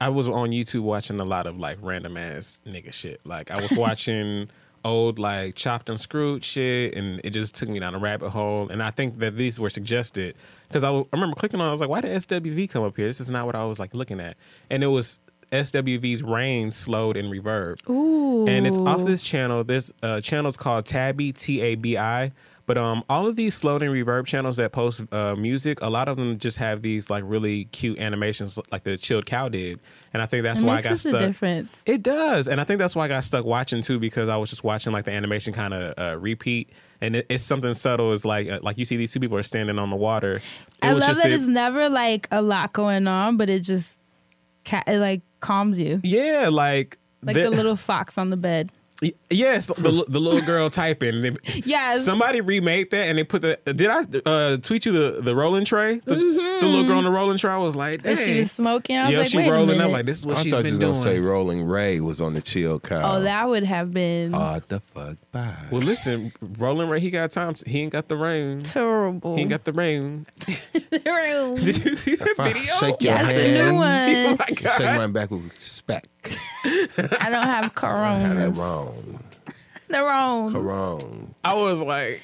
I 0.00 0.08
was 0.08 0.28
on 0.28 0.50
YouTube 0.50 0.82
watching 0.82 1.20
a 1.20 1.24
lot 1.24 1.46
of 1.46 1.58
like 1.58 1.78
random 1.80 2.16
ass 2.16 2.60
nigga 2.66 2.92
shit. 2.92 3.20
Like 3.24 3.50
I 3.50 3.60
was 3.60 3.70
watching 3.76 4.48
old 4.84 5.18
like 5.18 5.54
chopped 5.54 5.88
and 5.88 6.00
screwed 6.00 6.44
shit, 6.44 6.94
and 6.94 7.20
it 7.24 7.30
just 7.30 7.54
took 7.54 7.68
me 7.68 7.78
down 7.78 7.94
a 7.94 7.98
rabbit 7.98 8.30
hole. 8.30 8.68
And 8.68 8.82
I 8.82 8.90
think 8.90 9.18
that 9.20 9.36
these 9.36 9.58
were 9.58 9.70
suggested 9.70 10.36
because 10.68 10.84
I 10.84 11.02
remember 11.12 11.34
clicking 11.36 11.60
on. 11.60 11.66
it, 11.66 11.68
I 11.68 11.72
was 11.72 11.80
like, 11.80 11.90
why 11.90 12.00
did 12.00 12.10
SWV 12.12 12.68
come 12.70 12.84
up 12.84 12.96
here? 12.96 13.06
This 13.06 13.20
is 13.20 13.30
not 13.30 13.46
what 13.46 13.54
I 13.54 13.64
was 13.64 13.78
like 13.78 13.94
looking 13.94 14.20
at, 14.20 14.36
and 14.70 14.82
it 14.82 14.88
was. 14.88 15.18
SWV's 15.52 16.20
Rain 16.20 16.72
slowed 16.72 17.16
and 17.16 17.30
reverb. 17.30 17.88
Ooh. 17.88 18.44
And 18.48 18.66
it's 18.66 18.78
off 18.78 19.04
this 19.04 19.22
channel. 19.22 19.62
This 19.62 19.92
uh, 20.02 20.20
channel 20.20 20.48
is 20.48 20.56
called 20.56 20.84
Tabby, 20.84 21.32
T 21.32 21.60
A 21.60 21.76
B 21.76 21.96
I. 21.96 22.32
But 22.66 22.78
um, 22.78 23.04
all 23.10 23.26
of 23.26 23.36
these 23.36 23.54
slowed 23.54 23.82
and 23.82 23.92
reverb 23.92 24.24
channels 24.26 24.56
that 24.56 24.72
post 24.72 25.02
uh, 25.12 25.36
music, 25.36 25.82
a 25.82 25.90
lot 25.90 26.08
of 26.08 26.16
them 26.16 26.38
just 26.38 26.56
have 26.56 26.80
these 26.80 27.10
like 27.10 27.22
really 27.26 27.66
cute 27.66 27.98
animations, 27.98 28.58
like 28.72 28.84
the 28.84 28.96
Chilled 28.96 29.26
Cow 29.26 29.50
did, 29.50 29.80
and 30.14 30.22
I 30.22 30.26
think 30.26 30.44
that's 30.44 30.62
It 30.62 30.64
why 30.64 30.78
I 30.78 30.80
got 30.80 30.96
such 30.98 31.10
stuck. 31.10 31.20
a 31.20 31.26
difference. 31.26 31.82
It 31.84 32.02
does, 32.02 32.48
and 32.48 32.62
I 32.62 32.64
think 32.64 32.78
that's 32.78 32.96
why 32.96 33.04
I 33.04 33.08
got 33.08 33.22
stuck 33.24 33.44
watching 33.44 33.82
too 33.82 33.98
because 33.98 34.30
I 34.30 34.36
was 34.38 34.48
just 34.48 34.64
watching 34.64 34.92
like 34.94 35.04
the 35.04 35.12
animation 35.12 35.52
kind 35.52 35.74
of 35.74 35.94
uh, 35.98 36.16
repeat, 36.18 36.70
and 37.02 37.16
it, 37.16 37.26
it's 37.28 37.44
something 37.44 37.74
subtle. 37.74 38.12
Is 38.12 38.24
like 38.24 38.48
uh, 38.48 38.60
like 38.62 38.78
you 38.78 38.86
see 38.86 38.96
these 38.96 39.12
two 39.12 39.20
people 39.20 39.36
are 39.36 39.42
standing 39.42 39.78
on 39.78 39.90
the 39.90 39.96
water. 39.96 40.36
It 40.36 40.42
I 40.82 40.92
love 40.92 41.16
that 41.16 41.26
a- 41.26 41.34
it's 41.34 41.44
never 41.44 41.90
like 41.90 42.28
a 42.30 42.40
lot 42.40 42.72
going 42.72 43.06
on, 43.06 43.36
but 43.36 43.50
it 43.50 43.60
just 43.60 43.98
ca- 44.64 44.84
it 44.86 44.98
like 45.00 45.20
calms 45.40 45.78
you. 45.78 46.00
yeah, 46.02 46.48
like 46.50 46.96
Like 47.22 47.36
the 47.36 47.50
little 47.50 47.76
fox 47.76 48.16
on 48.16 48.30
the 48.30 48.38
bed. 48.38 48.72
Y- 49.04 49.12
Yes, 49.30 49.66
the, 49.66 50.04
the 50.08 50.20
little 50.20 50.40
girl 50.42 50.70
typing. 50.70 51.22
They- 51.22 51.36
Yes. 51.64 52.04
Somebody 52.04 52.40
remade 52.40 52.90
that 52.92 53.06
and 53.06 53.18
they 53.18 53.24
put 53.24 53.42
the. 53.42 53.58
Did 53.64 53.88
I 53.90 54.04
uh, 54.30 54.56
tweet 54.58 54.86
you 54.86 54.92
the, 54.92 55.20
the 55.20 55.34
rolling 55.34 55.64
tray? 55.64 55.96
The, 56.04 56.14
the 56.14 56.20
little 56.66 56.84
girl 56.86 56.98
on 56.98 57.04
the 57.04 57.10
rolling 57.10 57.36
tray 57.36 57.50
I 57.50 57.58
was 57.58 57.74
like, 57.76 58.00
And 58.04 58.18
she 58.18 58.38
was 58.38 58.52
smoking. 58.52 58.96
I 58.96 59.04
was 59.06 59.12
yeah, 59.12 59.18
like, 59.18 59.28
she 59.28 59.36
wait 59.38 59.50
rolling 59.50 59.68
minute. 59.68 59.84
up 59.86 59.90
like 59.90 60.06
this 60.06 60.18
is 60.20 60.26
what 60.26 60.38
I 60.38 60.42
she's 60.42 60.52
thought 60.52 60.58
you 60.58 60.62
been 60.64 60.72
was 60.72 60.78
doing. 60.78 60.92
gonna 60.94 61.02
say 61.02 61.20
Rolling 61.20 61.64
Ray 61.66 62.00
was 62.00 62.20
on 62.20 62.34
the 62.34 62.40
chill 62.40 62.78
cow. 62.80 63.16
oh, 63.16 63.20
that 63.22 63.48
would 63.48 63.64
have 63.64 63.92
been 63.92 64.34
Oh, 64.34 64.60
the 64.68 64.80
fuck 64.80 65.16
bye. 65.32 65.54
well, 65.72 65.80
listen, 65.82 66.32
Rolling 66.58 66.88
Ray, 66.88 67.00
he 67.00 67.10
got 67.10 67.30
time. 67.32 67.54
He 67.66 67.80
ain't 67.80 67.92
got 67.92 68.08
the 68.08 68.16
rain. 68.16 68.62
terrible. 68.62 69.34
He 69.34 69.42
ain't 69.42 69.50
got 69.50 69.64
the 69.64 69.72
rain. 69.72 70.26
Terrible. 71.04 71.56
Did 71.56 71.84
you 71.84 71.96
see 71.96 72.14
that 72.16 72.28
If 72.28 72.40
I 72.40 72.52
video? 72.52 72.62
shake 72.74 73.02
your 73.02 73.12
Yes, 73.12 73.26
the 73.26 73.32
hand, 73.32 73.54
new 73.54 73.70
Oh 73.70 73.74
one. 73.74 74.36
my 74.38 74.54
god! 74.54 74.82
shake 74.82 74.96
mine 74.96 75.12
back 75.12 75.30
with 75.30 75.42
respect. 75.50 76.08
I 76.64 77.28
don't 77.30 77.42
have 77.42 77.42
I 77.42 77.50
had 77.50 77.64
that 77.64 77.74
coronas. 77.74 78.56
wrong. 78.58 79.20
The 79.88 80.00
wrong. 80.02 80.52
Wrong. 80.54 81.34
I 81.44 81.54
was 81.54 81.82
like, 81.82 82.22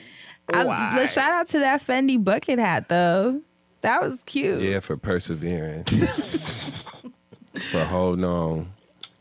I, 0.52 0.64
why? 0.64 0.98
the 0.98 1.06
shout 1.06 1.30
out 1.30 1.46
to 1.48 1.58
that 1.60 1.82
Fendi 1.82 2.22
bucket 2.22 2.58
hat 2.58 2.88
though. 2.88 3.40
That 3.82 4.02
was 4.02 4.22
cute. 4.24 4.60
Yeah, 4.60 4.80
for 4.80 4.96
persevering. 4.96 5.84
for 7.70 7.84
holding 7.84 8.24
on. 8.24 8.72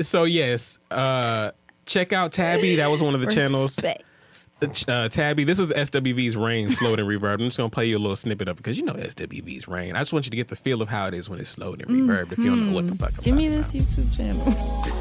so 0.01 0.23
yes, 0.23 0.79
uh, 0.91 1.51
check 1.85 2.13
out 2.13 2.31
Tabby. 2.33 2.77
That 2.77 2.87
was 2.87 3.01
one 3.01 3.15
of 3.15 3.21
the 3.21 3.27
channels. 3.27 3.77
Respect. 3.77 4.89
uh, 4.89 5.07
Tabby, 5.07 5.43
this 5.45 5.59
is 5.59 5.71
SWV's 5.71 6.35
Rain 6.35 6.71
slowed 6.71 6.99
and 6.99 7.07
reverb. 7.07 7.35
I'm 7.35 7.39
just 7.47 7.57
gonna 7.57 7.69
play 7.69 7.85
you 7.87 7.97
a 7.97 7.99
little 7.99 8.15
snippet 8.15 8.47
of 8.47 8.57
it 8.57 8.57
because 8.57 8.77
you 8.77 8.85
know 8.85 8.93
SWV's 8.93 9.67
Rain. 9.67 9.95
I 9.95 9.99
just 9.99 10.11
want 10.11 10.25
you 10.25 10.31
to 10.31 10.37
get 10.37 10.49
the 10.49 10.55
feel 10.57 10.81
of 10.81 10.89
how 10.89 11.07
it 11.07 11.13
is 11.13 11.29
when 11.29 11.39
it's 11.39 11.49
slowed 11.49 11.81
and 11.81 11.89
reverb. 11.91 12.31
If 12.31 12.39
you 12.39 12.49
don't 12.49 12.69
know 12.69 12.75
what 12.75 12.87
the 12.87 12.95
fuck, 12.95 13.17
I'm 13.17 13.23
Give 13.23 13.35
me 13.35 13.49
talking 13.49 13.61
this 13.61 13.85
YouTube 13.85 14.15
channel. 14.17 14.83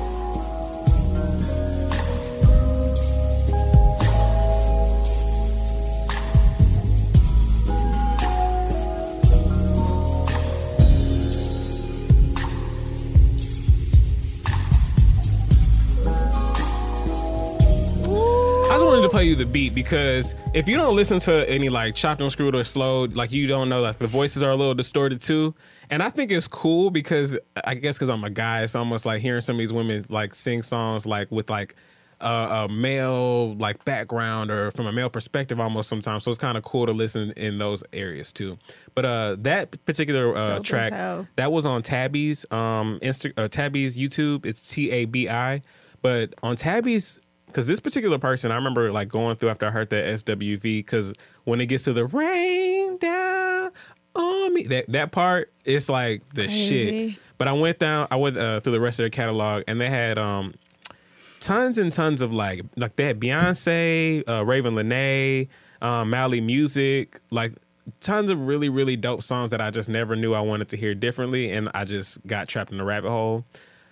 play 19.18 19.26
you 19.26 19.34
the 19.34 19.44
beat 19.44 19.74
because 19.74 20.36
if 20.54 20.68
you 20.68 20.76
don't 20.76 20.94
listen 20.94 21.18
to 21.18 21.50
any 21.50 21.68
like 21.68 21.92
chopped 21.92 22.20
and 22.20 22.30
screwed 22.30 22.54
or 22.54 22.62
slowed, 22.62 23.16
like 23.16 23.32
you 23.32 23.48
don't 23.48 23.68
know 23.68 23.80
like 23.80 23.98
the 23.98 24.06
voices 24.06 24.44
are 24.44 24.52
a 24.52 24.54
little 24.54 24.74
distorted 24.74 25.20
too. 25.20 25.52
And 25.90 26.04
I 26.04 26.10
think 26.10 26.30
it's 26.30 26.46
cool 26.46 26.92
because 26.92 27.36
I 27.64 27.74
guess 27.74 27.96
because 27.96 28.10
I'm 28.10 28.22
a 28.22 28.30
guy, 28.30 28.62
it's 28.62 28.76
almost 28.76 29.04
like 29.04 29.20
hearing 29.20 29.40
some 29.40 29.56
of 29.56 29.58
these 29.58 29.72
women 29.72 30.06
like 30.08 30.36
sing 30.36 30.62
songs 30.62 31.04
like 31.04 31.32
with 31.32 31.50
like 31.50 31.74
a, 32.20 32.28
a 32.28 32.68
male 32.68 33.56
like 33.56 33.84
background 33.84 34.52
or 34.52 34.70
from 34.70 34.86
a 34.86 34.92
male 34.92 35.10
perspective 35.10 35.58
almost 35.58 35.88
sometimes. 35.88 36.22
So 36.22 36.30
it's 36.30 36.38
kind 36.38 36.56
of 36.56 36.62
cool 36.62 36.86
to 36.86 36.92
listen 36.92 37.32
in 37.32 37.58
those 37.58 37.82
areas 37.92 38.32
too. 38.32 38.56
But 38.94 39.04
uh 39.04 39.34
that 39.40 39.84
particular 39.84 40.36
uh, 40.36 40.60
track 40.60 40.92
that 41.34 41.50
was 41.50 41.66
on 41.66 41.82
Tabby's 41.82 42.46
um 42.52 43.00
Insta 43.02 43.32
uh, 43.36 43.48
Tabby's 43.48 43.96
YouTube. 43.96 44.46
It's 44.46 44.72
T 44.72 44.92
A 44.92 45.06
B 45.06 45.28
I. 45.28 45.60
But 46.02 46.34
on 46.44 46.54
Tabby's 46.54 47.18
because 47.48 47.66
this 47.66 47.80
particular 47.80 48.18
person, 48.18 48.52
I 48.52 48.54
remember 48.54 48.92
like 48.92 49.08
going 49.08 49.36
through 49.36 49.48
after 49.48 49.66
I 49.66 49.70
heard 49.70 49.90
that 49.90 50.04
SWV. 50.04 50.62
Because 50.62 51.12
when 51.44 51.60
it 51.60 51.66
gets 51.66 51.84
to 51.84 51.92
the 51.92 52.06
rain 52.06 52.96
down 52.98 53.72
on 54.14 54.54
me, 54.54 54.62
that 54.64 54.86
that 54.88 55.10
part, 55.12 55.52
it's 55.64 55.88
like 55.88 56.22
the 56.34 56.44
Crazy. 56.46 57.08
shit. 57.10 57.18
But 57.38 57.48
I 57.48 57.52
went 57.52 57.78
down, 57.78 58.08
I 58.10 58.16
went 58.16 58.36
uh, 58.36 58.60
through 58.60 58.72
the 58.72 58.80
rest 58.80 58.98
of 58.98 59.04
their 59.04 59.10
catalog, 59.10 59.64
and 59.66 59.80
they 59.80 59.88
had 59.90 60.18
um 60.18 60.54
tons 61.40 61.78
and 61.78 61.92
tons 61.92 62.20
of 62.22 62.32
like 62.32 62.62
like 62.76 62.96
they 62.96 63.04
had 63.04 63.20
Beyonce, 63.20 64.22
uh, 64.26 64.42
Ravyn 64.42 64.74
Lenae, 64.74 65.48
um, 65.80 66.10
Mali 66.10 66.40
Music, 66.40 67.20
like 67.30 67.54
tons 68.00 68.28
of 68.30 68.46
really 68.46 68.68
really 68.68 68.96
dope 68.96 69.22
songs 69.22 69.50
that 69.50 69.60
I 69.60 69.70
just 69.70 69.88
never 69.88 70.16
knew 70.16 70.34
I 70.34 70.40
wanted 70.40 70.68
to 70.70 70.76
hear 70.76 70.94
differently, 70.94 71.50
and 71.52 71.70
I 71.74 71.84
just 71.84 72.26
got 72.26 72.48
trapped 72.48 72.72
in 72.72 72.78
the 72.78 72.84
rabbit 72.84 73.10
hole. 73.10 73.44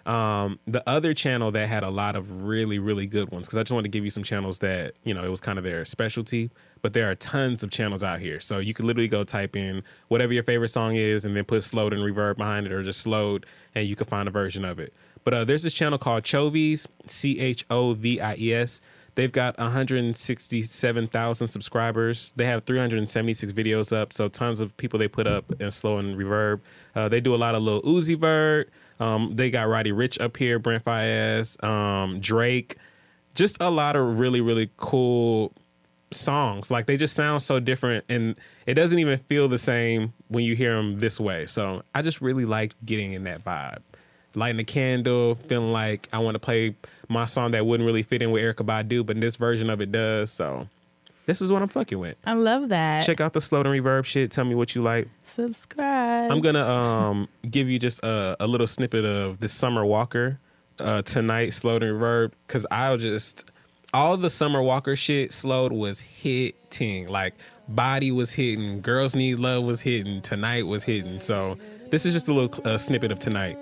Um, 0.06 0.60
the 0.68 0.88
other 0.88 1.14
channel 1.14 1.50
that 1.50 1.68
had 1.68 1.82
a 1.82 1.90
lot 1.90 2.14
of 2.14 2.44
really 2.44 2.78
really 2.78 3.06
good 3.06 3.30
ones 3.32 3.46
because 3.46 3.58
I 3.58 3.62
just 3.64 3.72
wanted 3.72 3.90
to 3.90 3.98
give 3.98 4.04
you 4.04 4.10
some 4.10 4.22
channels 4.22 4.60
that 4.60 4.94
you 5.02 5.12
know 5.12 5.24
it 5.24 5.28
was 5.28 5.40
kind 5.40 5.58
of 5.58 5.64
their 5.64 5.84
specialty, 5.84 6.50
but 6.80 6.92
there 6.92 7.10
are 7.10 7.16
tons 7.16 7.64
of 7.64 7.72
channels 7.72 8.04
out 8.04 8.20
here, 8.20 8.38
so 8.38 8.58
you 8.58 8.72
could 8.72 8.84
literally 8.84 9.08
go 9.08 9.24
type 9.24 9.56
in 9.56 9.82
whatever 10.06 10.32
your 10.32 10.44
favorite 10.44 10.68
song 10.68 10.94
is 10.94 11.24
and 11.24 11.36
then 11.36 11.44
put 11.44 11.64
slowed 11.64 11.92
and 11.92 12.02
reverb 12.02 12.36
behind 12.36 12.66
it, 12.66 12.72
or 12.72 12.84
just 12.84 13.00
slowed, 13.00 13.46
and 13.74 13.88
you 13.88 13.96
can 13.96 14.06
find 14.06 14.28
a 14.28 14.30
version 14.30 14.64
of 14.64 14.78
it. 14.78 14.94
But 15.24 15.34
uh, 15.34 15.44
there's 15.44 15.64
this 15.64 15.74
channel 15.74 15.98
called 15.98 16.22
Chovies, 16.22 16.86
C 17.08 17.40
H 17.40 17.66
O 17.68 17.94
V 17.94 18.20
I 18.20 18.36
E 18.38 18.54
S. 18.54 18.80
They've 19.16 19.32
got 19.32 19.58
167,000 19.58 21.48
subscribers. 21.48 22.32
They 22.36 22.44
have 22.44 22.64
376 22.64 23.52
videos 23.52 23.96
up, 23.96 24.12
so 24.12 24.28
tons 24.28 24.60
of 24.60 24.76
people 24.76 24.98
they 24.98 25.08
put 25.08 25.26
up 25.26 25.50
in 25.58 25.70
slow 25.70 25.98
and 25.98 26.16
reverb. 26.16 26.60
Uh, 26.94 27.08
they 27.08 27.20
do 27.20 27.34
a 27.34 27.36
lot 27.36 27.54
of 27.54 27.62
Lil 27.62 27.82
Uzi 27.82 28.16
Vert. 28.16 28.70
Um, 29.00 29.36
they 29.36 29.50
got 29.50 29.68
Roddy 29.68 29.92
Ricch 29.92 30.20
up 30.20 30.36
here, 30.36 30.58
Brent 30.58 30.84
Faiyaz, 30.84 31.62
um, 31.62 32.20
Drake. 32.20 32.76
Just 33.34 33.58
a 33.60 33.70
lot 33.70 33.96
of 33.96 34.18
really, 34.18 34.40
really 34.40 34.70
cool 34.76 35.52
songs. 36.12 36.70
Like 36.70 36.86
they 36.86 36.96
just 36.96 37.14
sound 37.14 37.42
so 37.42 37.60
different, 37.60 38.04
and 38.08 38.36
it 38.66 38.74
doesn't 38.74 38.98
even 38.98 39.18
feel 39.18 39.48
the 39.48 39.58
same 39.58 40.12
when 40.28 40.44
you 40.44 40.56
hear 40.56 40.74
them 40.74 41.00
this 41.00 41.20
way. 41.20 41.46
So 41.46 41.82
I 41.94 42.02
just 42.02 42.20
really 42.20 42.44
liked 42.44 42.76
getting 42.84 43.12
in 43.12 43.24
that 43.24 43.44
vibe 43.44 43.82
lighting 44.36 44.60
a 44.60 44.64
candle, 44.64 45.34
feeling 45.34 45.72
like 45.72 46.08
I 46.12 46.18
want 46.18 46.34
to 46.36 46.38
play 46.38 46.76
my 47.08 47.26
song 47.26 47.52
that 47.52 47.66
wouldn't 47.66 47.86
really 47.86 48.02
fit 48.02 48.22
in 48.22 48.30
with 48.30 48.42
Erykah 48.42 48.66
Badu, 48.66 49.04
but 49.04 49.20
this 49.20 49.36
version 49.36 49.70
of 49.70 49.80
it 49.80 49.90
does. 49.90 50.30
So 50.30 50.68
this 51.26 51.42
is 51.42 51.52
what 51.52 51.62
I'm 51.62 51.68
fucking 51.68 51.98
with. 51.98 52.16
I 52.24 52.32
love 52.34 52.70
that. 52.70 53.04
Check 53.04 53.20
out 53.20 53.32
the 53.32 53.40
slow 53.40 53.60
and 53.60 53.68
reverb 53.68 54.04
shit. 54.04 54.30
Tell 54.30 54.44
me 54.44 54.54
what 54.54 54.74
you 54.74 54.82
like. 54.82 55.08
Subscribe. 55.26 56.30
I'm 56.30 56.40
gonna 56.40 56.64
um 56.66 57.28
give 57.50 57.68
you 57.68 57.78
just 57.78 58.00
a, 58.02 58.36
a 58.40 58.46
little 58.46 58.66
snippet 58.66 59.04
of 59.04 59.40
the 59.40 59.48
Summer 59.48 59.84
Walker 59.84 60.38
uh 60.78 61.02
tonight, 61.02 61.50
slowed 61.50 61.82
and 61.82 62.00
reverb, 62.00 62.32
because 62.46 62.66
I'll 62.70 62.96
just 62.96 63.50
all 63.92 64.16
the 64.16 64.30
Summer 64.30 64.62
Walker 64.62 64.96
shit 64.96 65.32
slowed 65.32 65.72
was 65.72 66.00
hitting. 66.00 67.08
Like 67.08 67.34
body 67.68 68.12
was 68.12 68.30
hitting, 68.32 68.80
girls 68.80 69.14
need 69.14 69.38
love 69.38 69.64
was 69.64 69.80
hitting, 69.80 70.22
tonight 70.22 70.66
was 70.66 70.84
hitting. 70.84 71.20
So 71.20 71.58
this 71.90 72.06
is 72.06 72.12
just 72.12 72.28
a 72.28 72.32
little 72.32 72.68
uh, 72.68 72.78
snippet 72.78 73.10
of 73.10 73.18
tonight. 73.18 73.56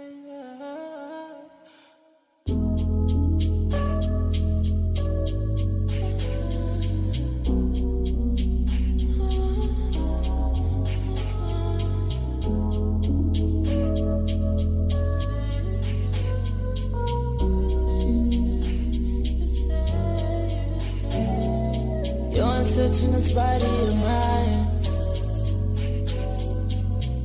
In 22.76 23.12
the 23.12 23.32
body 23.32 23.66
of 23.86 23.94
mine. 24.02 24.66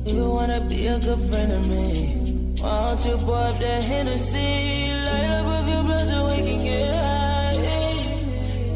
You 0.06 0.30
wanna 0.30 0.60
be 0.60 0.86
a 0.86 0.96
good 1.00 1.18
friend 1.18 1.50
of 1.50 1.66
me. 1.66 2.54
Why 2.60 2.94
don't 2.94 3.04
you 3.04 3.16
pour 3.26 3.36
up 3.36 3.58
that 3.58 3.82
Hennessy? 3.82 4.94
Light 5.06 5.30
up 5.38 5.46
a 5.46 5.64
few 5.66 5.82
blunts 5.82 6.12
and 6.12 6.24
we 6.28 6.36
can 6.48 6.62
get 6.62 6.94
high. 6.94 7.54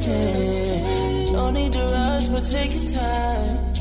Yeah. 0.00 1.26
Don't 1.30 1.54
need 1.54 1.72
to 1.74 1.78
rush, 1.78 2.26
but 2.26 2.44
take 2.44 2.74
your 2.74 2.86
time. 2.86 3.73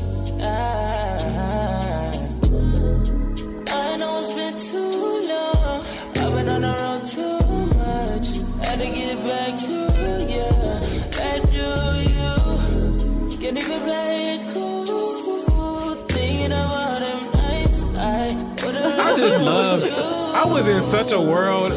Love. 19.44 19.84
I 20.34 20.44
was 20.46 20.66
in 20.68 20.82
such 20.82 21.12
a 21.12 21.20
world 21.20 21.72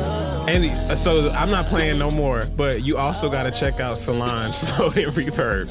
And 0.50 0.98
so 0.98 1.30
I'm 1.32 1.52
not 1.52 1.68
playing 1.68 2.00
no 2.00 2.10
more, 2.10 2.42
but 2.56 2.82
you 2.84 2.98
also 2.98 3.30
got 3.30 3.44
to 3.44 3.52
check 3.52 3.80
out 3.82 3.98
Solange 3.98 4.54
Slow 4.54 4.86
and 4.86 4.94
Reverb. 5.14 5.68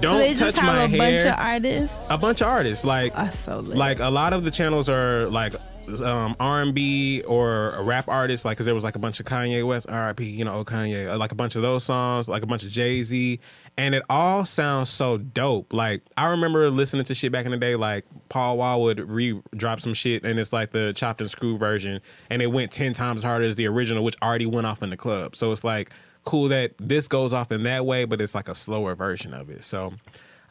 Don't 0.00 0.14
so 0.14 0.18
they 0.18 0.34
touch 0.34 0.38
just 0.54 0.58
have 0.58 0.66
my 0.66 0.82
a 0.82 0.88
hair. 0.88 0.98
bunch 0.98 1.20
of 1.26 1.38
artists. 1.38 2.06
a 2.10 2.18
bunch 2.18 2.40
of 2.42 2.48
artists 2.48 2.84
like 2.84 3.14
so 3.32 3.58
like 3.58 4.00
a 4.00 4.08
lot 4.10 4.32
of 4.32 4.42
the 4.44 4.50
channels 4.50 4.88
are 4.88 5.28
like 5.30 5.54
um, 6.02 6.34
R&B 6.40 7.22
or 7.28 7.70
a 7.70 7.82
rap 7.82 8.08
artists 8.08 8.44
like 8.44 8.56
because 8.56 8.66
there 8.66 8.74
was 8.74 8.82
like 8.82 8.96
a 8.96 8.98
bunch 8.98 9.20
of 9.20 9.26
Kanye 9.26 9.64
West 9.64 9.86
R.I.P. 9.88 10.24
you 10.24 10.44
know 10.44 10.54
oh 10.54 10.64
Kanye 10.64 11.16
like 11.16 11.30
a 11.30 11.36
bunch 11.36 11.54
of 11.54 11.62
those 11.62 11.84
songs 11.84 12.28
like 12.28 12.42
a 12.42 12.46
bunch 12.46 12.64
of 12.64 12.70
Jay 12.70 13.04
Z 13.04 13.38
and 13.78 13.94
it 13.94 14.02
all 14.08 14.44
sounds 14.46 14.88
so 14.90 15.18
dope 15.18 15.72
like 15.72 16.02
I 16.16 16.26
remember 16.26 16.70
listening 16.70 17.04
to 17.04 17.14
shit 17.14 17.32
back 17.32 17.44
in 17.44 17.50
the 17.52 17.56
day 17.58 17.76
like 17.76 18.04
Paul 18.28 18.58
Wall 18.58 18.82
would 18.82 18.98
re 19.08 19.40
drop 19.54 19.80
some 19.80 19.94
shit 19.94 20.24
and 20.24 20.38
it's 20.38 20.52
like 20.52 20.72
the 20.72 20.92
chopped 20.94 21.20
and 21.20 21.30
screwed 21.30 21.58
version 21.58 22.00
and 22.30 22.42
it 22.42 22.48
went 22.48 22.72
10 22.72 22.94
times 22.94 23.22
harder 23.22 23.44
as 23.44 23.56
the 23.56 23.66
original 23.66 24.04
which 24.04 24.16
already 24.22 24.46
went 24.46 24.66
off 24.66 24.82
in 24.82 24.90
the 24.90 24.96
club 24.96 25.36
so 25.36 25.52
it's 25.52 25.64
like 25.64 25.90
cool 26.24 26.48
that 26.48 26.72
this 26.78 27.06
goes 27.06 27.32
off 27.32 27.52
in 27.52 27.62
that 27.64 27.86
way 27.86 28.04
but 28.04 28.20
it's 28.20 28.34
like 28.34 28.48
a 28.48 28.54
slower 28.54 28.94
version 28.94 29.32
of 29.34 29.50
it 29.50 29.64
so 29.64 29.92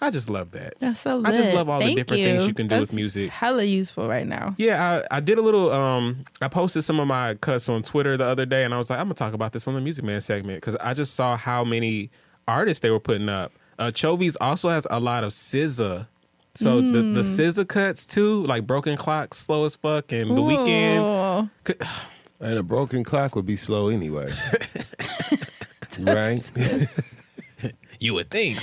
I 0.02 0.12
just 0.12 0.30
love 0.30 0.52
that 0.52 0.78
That's 0.80 1.00
so 1.00 1.22
I 1.26 1.34
just 1.34 1.54
love 1.54 1.70
all 1.70 1.80
the 1.80 1.96
different 1.96 2.22
you. 2.22 2.28
things 2.28 2.48
you 2.48 2.54
can 2.54 2.68
do 2.68 2.80
with 2.80 2.90
That's 2.90 2.98
music. 2.98 3.30
Hella 3.30 3.64
useful 3.64 4.10
right 4.10 4.28
now. 4.28 4.54
Yeah, 4.58 5.02
I, 5.10 5.18
I 5.18 5.20
did 5.22 5.38
a 5.38 5.42
little. 5.42 5.72
Um, 5.72 6.26
I 6.42 6.50
posted 6.50 6.84
some 6.84 7.00
of 7.00 7.08
my 7.08 7.36
cuts 7.36 7.70
on 7.70 7.82
Twitter 7.82 8.18
the 8.18 8.26
other 8.26 8.46
day, 8.46 8.66
and 8.66 8.74
I 8.74 8.78
was 8.78 8.90
like, 8.90 9.00
I'm 9.00 9.06
gonna 9.06 9.14
talk 9.14 9.34
about 9.34 9.54
this 9.54 9.70
on 9.70 9.74
the 9.74 9.80
Music 9.80 10.04
Man 10.04 10.20
segment 10.20 10.58
because 10.58 10.76
I 10.76 10.94
just 10.94 11.16
saw 11.16 11.38
how 11.38 11.64
many 11.64 12.12
artists 12.48 12.82
they 12.82 12.90
were 12.92 13.00
putting 13.00 13.30
up. 13.30 13.52
Uh, 13.78 13.88
Chovies 13.92 14.36
also 14.40 14.70
has 14.70 14.88
a 14.90 15.00
lot 15.00 15.24
of 15.24 15.32
SZA. 15.32 16.08
So 16.58 16.80
the 16.80 17.02
the 17.02 17.22
Mm. 17.22 17.38
SZA 17.38 17.68
cuts 17.68 18.06
too, 18.06 18.44
like 18.44 18.66
Broken 18.66 18.96
Clock, 18.96 19.34
Slow 19.34 19.66
as 19.66 19.76
Fuck, 19.76 20.12
and 20.14 20.38
The 20.38 20.42
Weekend. 20.42 21.04
Ooh. 21.04 21.76
And 22.42 22.58
a 22.60 22.64
broken 22.64 23.06
clock 23.06 23.34
would 23.38 23.46
be 23.46 23.56
slow 23.56 23.88
anyway. 23.88 24.30
right? 26.00 26.44
You 27.98 28.14
would 28.16 28.30
think. 28.30 28.60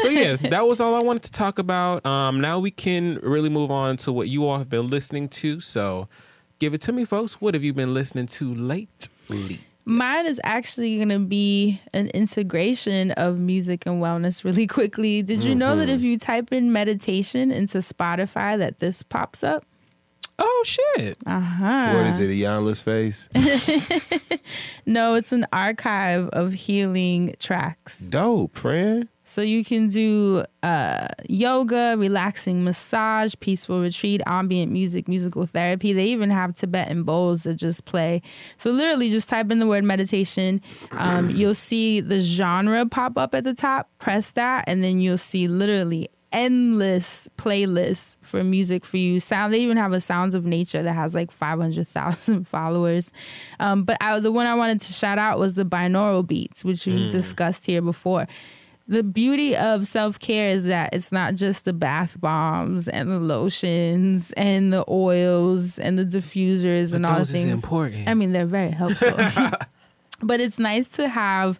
So 0.00 0.08
yeah, 0.08 0.36
that 0.36 0.66
was 0.66 0.80
all 0.80 0.94
I 0.94 1.00
wanted 1.00 1.22
to 1.24 1.30
talk 1.30 1.58
about. 1.58 2.04
Um, 2.06 2.40
now 2.40 2.58
we 2.58 2.70
can 2.70 3.16
really 3.22 3.50
move 3.50 3.70
on 3.70 3.98
to 3.98 4.12
what 4.12 4.28
you 4.28 4.46
all 4.46 4.56
have 4.58 4.70
been 4.70 4.86
listening 4.88 5.28
to. 5.28 5.60
So 5.60 6.08
give 6.58 6.72
it 6.72 6.80
to 6.82 6.92
me, 6.92 7.04
folks. 7.04 7.34
What 7.38 7.52
have 7.52 7.62
you 7.62 7.74
been 7.74 7.92
listening 7.92 8.26
to 8.28 8.54
lately? 8.54 9.60
Mine 9.88 10.26
is 10.26 10.40
actually 10.42 10.96
going 10.96 11.10
to 11.10 11.20
be 11.20 11.80
an 11.94 12.08
integration 12.08 13.12
of 13.12 13.38
music 13.38 13.86
and 13.86 14.02
wellness 14.02 14.42
really 14.42 14.66
quickly. 14.78 15.22
Did 15.22 15.44
you 15.44 15.54
know 15.54 15.76
that 15.76 15.88
Mhm. 15.88 15.94
if 15.94 16.02
you 16.02 16.18
type 16.18 16.52
in 16.52 16.72
meditation 16.72 17.52
into 17.52 17.78
Spotify 17.78 18.58
that 18.58 18.80
this 18.80 19.02
pops 19.04 19.44
up? 19.44 19.64
Oh 20.38 20.64
shit. 20.66 21.16
Uh-huh. 21.24 21.92
What 21.94 22.06
is 22.06 22.18
it, 22.20 22.28
a 22.28 22.34
Yanla's 22.34 22.80
face? 22.82 23.28
No, 24.88 25.14
it's 25.14 25.32
an 25.32 25.46
archive 25.52 26.28
of 26.28 26.52
healing 26.52 27.34
tracks. 27.40 27.98
Dope, 27.98 28.56
friend. 28.56 29.08
So 29.28 29.42
you 29.42 29.64
can 29.64 29.88
do 29.88 30.44
uh, 30.62 31.08
yoga, 31.28 31.96
relaxing 31.98 32.62
massage, 32.62 33.34
peaceful 33.40 33.82
retreat, 33.82 34.22
ambient 34.24 34.70
music, 34.70 35.08
musical 35.08 35.46
therapy. 35.46 35.92
They 35.92 36.06
even 36.06 36.30
have 36.30 36.56
Tibetan 36.56 37.02
bowls 37.02 37.42
that 37.42 37.56
just 37.56 37.84
play. 37.86 38.22
So 38.56 38.70
literally, 38.70 39.10
just 39.10 39.28
type 39.28 39.50
in 39.50 39.58
the 39.58 39.66
word 39.66 39.82
meditation. 39.82 40.62
Um, 40.92 41.28
you'll 41.38 41.54
see 41.54 42.00
the 42.00 42.20
genre 42.20 42.86
pop 42.86 43.18
up 43.18 43.34
at 43.34 43.42
the 43.42 43.52
top. 43.52 43.90
Press 43.98 44.30
that, 44.32 44.64
and 44.68 44.84
then 44.84 45.00
you'll 45.00 45.18
see 45.18 45.48
literally 45.48 46.08
endless 46.32 47.28
playlists 47.38 48.16
for 48.20 48.44
music 48.44 48.84
for 48.84 48.96
you. 48.96 49.18
Sound. 49.20 49.52
They 49.54 49.58
even 49.60 49.76
have 49.76 49.92
a 49.92 50.00
Sounds 50.00 50.34
of 50.34 50.44
Nature 50.44 50.82
that 50.82 50.92
has 50.92 51.14
like 51.14 51.30
five 51.30 51.58
hundred 51.58 51.88
thousand 51.88 52.46
followers. 52.48 53.10
Um, 53.58 53.84
but 53.84 53.96
I, 54.00 54.18
the 54.20 54.30
one 54.32 54.46
I 54.46 54.54
wanted 54.54 54.80
to 54.82 54.92
shout 54.92 55.18
out 55.18 55.38
was 55.38 55.54
the 55.56 55.64
binaural 55.64 56.26
beats, 56.26 56.64
which 56.64 56.86
we 56.86 56.92
Mm. 57.00 57.10
discussed 57.10 57.66
here 57.66 57.82
before 57.82 58.26
the 58.88 59.02
beauty 59.02 59.56
of 59.56 59.86
self 59.86 60.18
care 60.18 60.48
is 60.48 60.64
that 60.64 60.90
it's 60.92 61.10
not 61.10 61.34
just 61.34 61.64
the 61.64 61.72
bath 61.72 62.20
bombs 62.20 62.88
and 62.88 63.10
the 63.10 63.18
lotions 63.18 64.32
and 64.32 64.72
the 64.72 64.84
oils 64.88 65.78
and 65.78 65.98
the 65.98 66.04
diffusers 66.04 66.92
and 66.92 67.04
all 67.04 67.16
the 67.16 67.22
is 67.22 67.30
things. 67.30 67.50
important. 67.50 68.06
I 68.08 68.14
mean, 68.14 68.32
they're 68.32 68.46
very 68.46 68.70
helpful. 68.70 69.12
but 70.22 70.40
it's 70.40 70.58
nice 70.58 70.88
to 70.90 71.08
have 71.08 71.58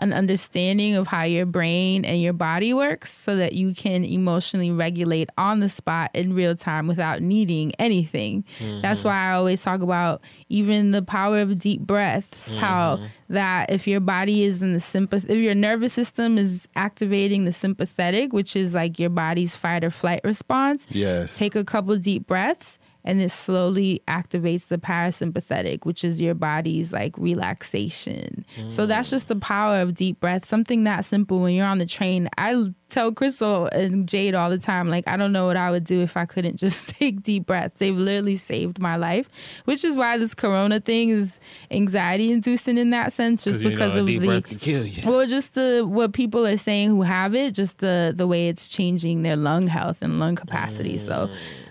an 0.00 0.12
understanding 0.12 0.94
of 0.96 1.06
how 1.06 1.22
your 1.22 1.46
brain 1.46 2.04
and 2.04 2.20
your 2.20 2.32
body 2.32 2.72
works 2.74 3.12
so 3.12 3.36
that 3.36 3.52
you 3.52 3.74
can 3.74 4.04
emotionally 4.04 4.70
regulate 4.70 5.28
on 5.38 5.60
the 5.60 5.68
spot 5.68 6.10
in 6.14 6.34
real 6.34 6.54
time 6.56 6.86
without 6.86 7.20
needing 7.22 7.72
anything. 7.78 8.44
That's 8.82 9.02
Mhm. 9.02 9.04
why 9.06 9.28
I 9.28 9.32
always 9.32 9.62
talk 9.62 9.80
about 9.82 10.20
even 10.48 10.90
the 10.90 11.02
power 11.02 11.40
of 11.40 11.58
deep 11.58 11.80
breaths, 11.80 12.56
how 12.56 12.96
Mhm. 12.96 13.08
that 13.30 13.70
if 13.70 13.86
your 13.86 14.00
body 14.00 14.42
is 14.42 14.62
in 14.62 14.72
the 14.72 14.80
sympath 14.80 15.24
if 15.30 15.38
your 15.38 15.54
nervous 15.54 15.92
system 15.92 16.36
is 16.38 16.66
activating 16.74 17.44
the 17.44 17.52
sympathetic, 17.52 18.32
which 18.32 18.56
is 18.56 18.74
like 18.74 18.98
your 18.98 19.10
body's 19.10 19.54
fight 19.54 19.84
or 19.84 19.90
flight 19.90 20.20
response, 20.24 20.86
Yes. 20.90 21.38
take 21.38 21.54
a 21.54 21.62
couple 21.64 21.96
deep 21.98 22.26
breaths 22.26 22.78
and 23.04 23.20
it 23.20 23.30
slowly 23.30 24.02
activates 24.08 24.68
the 24.68 24.78
parasympathetic, 24.78 25.86
which 25.86 26.04
is 26.04 26.20
your 26.20 26.34
body's 26.34 26.92
like 26.92 27.16
relaxation. 27.18 28.44
So 28.68 28.86
that's 28.86 29.08
mm. 29.08 29.12
just 29.12 29.28
the 29.28 29.36
power 29.36 29.80
of 29.80 29.94
deep 29.94 30.20
breath. 30.20 30.44
Something 30.44 30.84
that 30.84 31.04
simple 31.04 31.40
when 31.40 31.54
you're 31.54 31.66
on 31.66 31.78
the 31.78 31.86
train. 31.86 32.28
I 32.36 32.66
tell 32.90 33.12
Crystal 33.12 33.66
and 33.66 34.08
Jade 34.08 34.34
all 34.34 34.50
the 34.50 34.58
time, 34.58 34.88
like, 34.88 35.06
I 35.06 35.16
don't 35.16 35.32
know 35.32 35.46
what 35.46 35.56
I 35.56 35.70
would 35.70 35.84
do 35.84 36.02
if 36.02 36.16
I 36.16 36.26
couldn't 36.26 36.56
just 36.58 36.90
take 36.90 37.22
deep 37.22 37.46
breaths. 37.46 37.78
They've 37.78 37.96
literally 37.96 38.36
saved 38.36 38.78
my 38.78 38.96
life, 38.96 39.28
which 39.64 39.84
is 39.84 39.96
why 39.96 40.18
this 40.18 40.34
corona 40.34 40.80
thing 40.80 41.10
is 41.10 41.40
anxiety 41.70 42.32
inducing 42.32 42.76
in 42.78 42.90
that 42.90 43.12
sense, 43.12 43.44
just 43.44 43.62
'Cause 43.62 43.70
because 43.70 43.94
know 43.94 44.00
of 44.00 44.06
the 44.06 44.18
breath 44.18 44.46
can 44.48 44.58
kill 44.58 44.84
you. 44.84 45.02
well, 45.08 45.26
just 45.26 45.54
the 45.54 45.84
what 45.86 46.12
people 46.12 46.46
are 46.46 46.56
saying 46.56 46.90
who 46.90 47.02
have 47.02 47.34
it, 47.34 47.54
just 47.54 47.78
the 47.78 48.12
the 48.14 48.26
way 48.26 48.48
it's 48.48 48.68
changing 48.68 49.22
their 49.22 49.36
lung 49.36 49.66
health 49.66 50.02
and 50.02 50.18
lung 50.18 50.36
capacity. 50.36 50.98
So, 50.98 51.28
mm. 51.28 51.30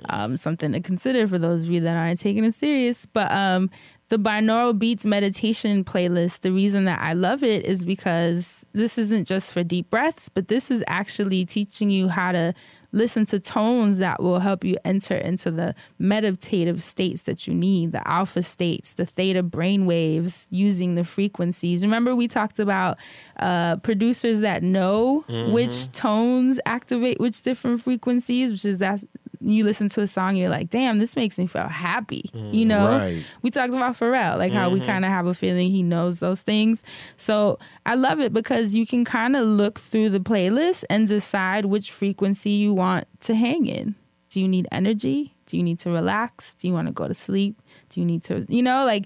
Um, 0.10 0.38
something 0.38 0.72
to 0.74 0.80
consider 0.80 1.28
for 1.28 1.38
those 1.40 1.64
of 1.64 1.70
you 1.70 1.80
that 1.82 1.96
aren't 1.96 2.20
taking 2.20 2.44
it 2.46 2.54
serious. 2.54 3.06
But 3.06 3.32
um, 3.32 3.70
the 4.10 4.18
binaural 4.18 4.78
beats 4.78 5.06
meditation 5.06 5.84
playlist. 5.84 6.42
The 6.42 6.52
reason 6.52 6.86
that 6.86 7.00
I 7.02 7.14
love 7.14 7.44
it 7.44 7.66
is 7.66 7.86
because 7.86 8.66
this 8.74 8.98
isn't 8.98 9.28
just 9.28 9.54
for 9.54 9.64
deep 9.64 9.90
breaths, 9.90 10.30
but 10.30 10.48
this 10.48 10.72
is 10.72 10.84
actually 10.88 11.46
teaching 11.46 11.90
you 11.90 12.08
how 12.08 12.32
to 12.32 12.54
listen 12.92 13.24
to 13.24 13.40
tones 13.40 14.00
that 14.00 14.20
will 14.20 14.40
help 14.40 14.64
you 14.64 14.76
enter 14.84 15.14
into 15.14 15.52
the 15.52 15.76
meditative 16.00 16.82
states 16.82 17.22
that 17.24 17.46
you 17.46 17.54
need, 17.54 17.92
the 17.92 18.08
alpha 18.08 18.42
states, 18.42 18.96
the 18.96 19.06
theta 19.06 19.44
brain 19.44 19.86
waves, 19.86 20.48
using 20.50 20.96
the 20.96 21.04
frequencies. 21.04 21.84
Remember, 21.84 22.16
we 22.16 22.28
talked 22.28 22.58
about 22.58 22.98
uh, 23.40 23.76
producers 23.78 24.40
that 24.40 24.64
know 24.64 25.24
Mhm. 25.30 25.52
which 25.54 25.92
tones 25.92 26.60
activate 26.66 27.20
which 27.20 27.44
different 27.44 27.80
frequencies, 27.80 28.52
which 28.52 28.66
is 28.66 28.80
that 28.80 29.04
you 29.42 29.64
listen 29.64 29.88
to 29.90 30.02
a 30.02 30.08
song, 30.08 30.36
you're 30.36 30.50
like, 30.50 30.70
damn, 30.70 30.98
this 30.98 31.16
makes 31.16 31.38
me 31.38 31.48
feel 31.48 31.68
happy. 31.68 32.30
You 32.34 32.66
know? 32.66 32.88
Right. 32.90 33.24
We 33.42 33.50
talked 33.52 33.74
about 33.74 33.96
Pharrell, 33.96 34.38
like 34.38 34.52
how 34.52 34.70
we 34.70 34.82
Mhm. 34.82 34.86
kind 34.86 35.06
of 35.06 35.12
have 35.12 35.28
a 35.28 35.34
feeling 35.34 35.72
he 35.72 35.82
knows 35.82 36.20
those 36.20 36.42
things. 36.42 36.84
So 37.18 37.58
I 37.86 37.96
love 37.96 38.20
it 38.20 38.34
because 38.34 38.76
you 38.76 38.86
can 38.86 39.06
kind 39.06 39.36
of 39.36 39.46
look 39.46 39.80
through 39.80 40.10
the 40.10 40.20
playlist 40.20 40.84
and 40.90 41.08
decide 41.08 41.66
which 41.66 41.92
frequency 41.92 42.52
you 42.52 42.74
want 42.74 43.08
to 43.22 43.36
hang 43.36 43.66
in. 43.66 43.96
Do 44.30 44.42
you 44.42 44.48
need 44.48 44.68
energy? 44.72 45.34
Do 45.48 45.58
you 45.58 45.64
need 45.64 45.80
to 45.80 45.90
relax? 45.90 46.54
Do 46.56 46.68
you 46.68 46.74
want 46.74 46.88
to 46.88 46.94
go 46.94 47.08
to 47.08 47.14
sleep? 47.14 47.62
Do 47.90 48.00
you 48.02 48.06
need 48.06 48.24
to, 48.24 48.46
you 48.50 48.62
know, 48.62 48.86
like 48.86 49.06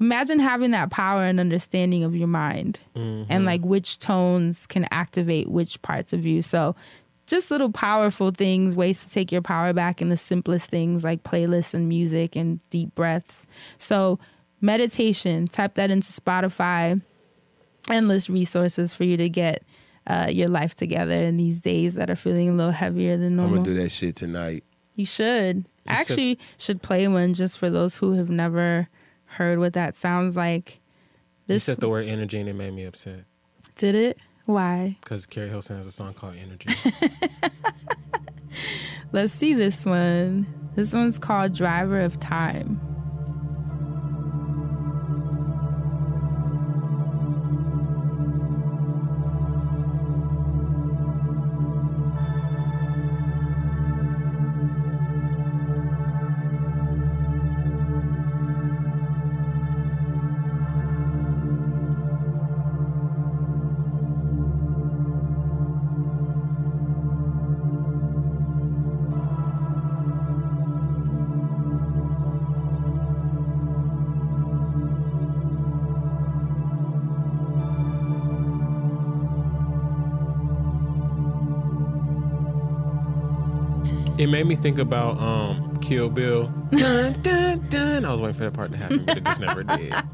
imagine 0.00 0.40
having 0.40 0.72
that 0.72 0.90
power 0.90 1.22
and 1.22 1.38
understanding 1.38 2.02
of 2.02 2.16
your 2.16 2.26
mind 2.26 2.80
and 2.96 3.44
like 3.44 3.64
which 3.64 4.00
tones 4.00 4.66
can 4.66 4.86
activate 4.90 5.48
which 5.48 5.80
parts 5.82 6.12
of 6.12 6.26
you. 6.26 6.42
So 6.42 6.74
just 7.26 7.50
little 7.50 7.70
powerful 7.70 8.30
things, 8.30 8.74
ways 8.74 9.04
to 9.04 9.10
take 9.10 9.32
your 9.32 9.42
power 9.42 9.72
back 9.72 10.02
in 10.02 10.08
the 10.08 10.16
simplest 10.16 10.70
things 10.70 11.04
like 11.04 11.22
playlists 11.22 11.74
and 11.74 11.88
music 11.88 12.36
and 12.36 12.60
deep 12.70 12.94
breaths. 12.94 13.46
So, 13.78 14.18
meditation, 14.60 15.48
type 15.48 15.74
that 15.74 15.90
into 15.90 16.12
Spotify. 16.12 17.00
Endless 17.88 18.30
resources 18.30 18.94
for 18.94 19.04
you 19.04 19.16
to 19.16 19.28
get 19.28 19.64
uh, 20.06 20.28
your 20.30 20.48
life 20.48 20.74
together 20.74 21.24
in 21.24 21.36
these 21.36 21.60
days 21.60 21.94
that 21.94 22.10
are 22.10 22.16
feeling 22.16 22.48
a 22.48 22.52
little 22.52 22.72
heavier 22.72 23.16
than 23.16 23.36
normal. 23.36 23.58
I'm 23.58 23.64
gonna 23.64 23.76
do 23.76 23.82
that 23.82 23.90
shit 23.90 24.16
tonight. 24.16 24.64
You 24.94 25.06
should. 25.06 25.64
I 25.86 25.94
actually 25.94 26.38
should 26.58 26.80
play 26.80 27.08
one 27.08 27.34
just 27.34 27.58
for 27.58 27.70
those 27.70 27.96
who 27.96 28.12
have 28.12 28.30
never 28.30 28.88
heard 29.24 29.58
what 29.58 29.72
that 29.72 29.94
sounds 29.94 30.36
like. 30.36 30.80
You 31.46 31.54
This 31.54 31.64
said 31.64 31.78
the 31.78 31.88
word 31.88 32.06
energy 32.06 32.38
and 32.38 32.48
it 32.48 32.54
made 32.54 32.72
me 32.72 32.84
upset 32.84 33.24
did 33.76 33.94
it? 33.94 34.18
Why? 34.46 34.96
because 35.00 35.26
Keri 35.26 35.48
Hilson 35.48 35.76
has 35.76 35.86
a 35.86 35.92
song 35.92 36.14
called 36.14 36.34
Energy. 36.36 36.68
Let's 39.12 39.32
see 39.32 39.54
this 39.54 39.86
one. 39.86 40.46
This 40.74 40.92
one's 40.92 41.18
called 41.18 41.54
Driver 41.54 42.00
of 42.00 42.18
Time. 42.18 42.80
Made 84.44 84.56
me 84.56 84.60
think 84.60 84.78
about 84.78 85.18
um, 85.18 85.76
Kill 85.76 86.08
Bill. 86.08 86.46
dun, 86.72 87.12
dun, 87.22 87.64
dun. 87.68 88.04
I 88.04 88.10
was 88.10 88.20
waiting 88.20 88.34
for 88.34 88.44
that 88.44 88.54
part 88.54 88.72
to 88.72 88.76
happen, 88.76 89.04
but 89.04 89.18
it 89.18 89.24
just 89.24 89.40
never 89.40 89.62
did. 89.62 89.94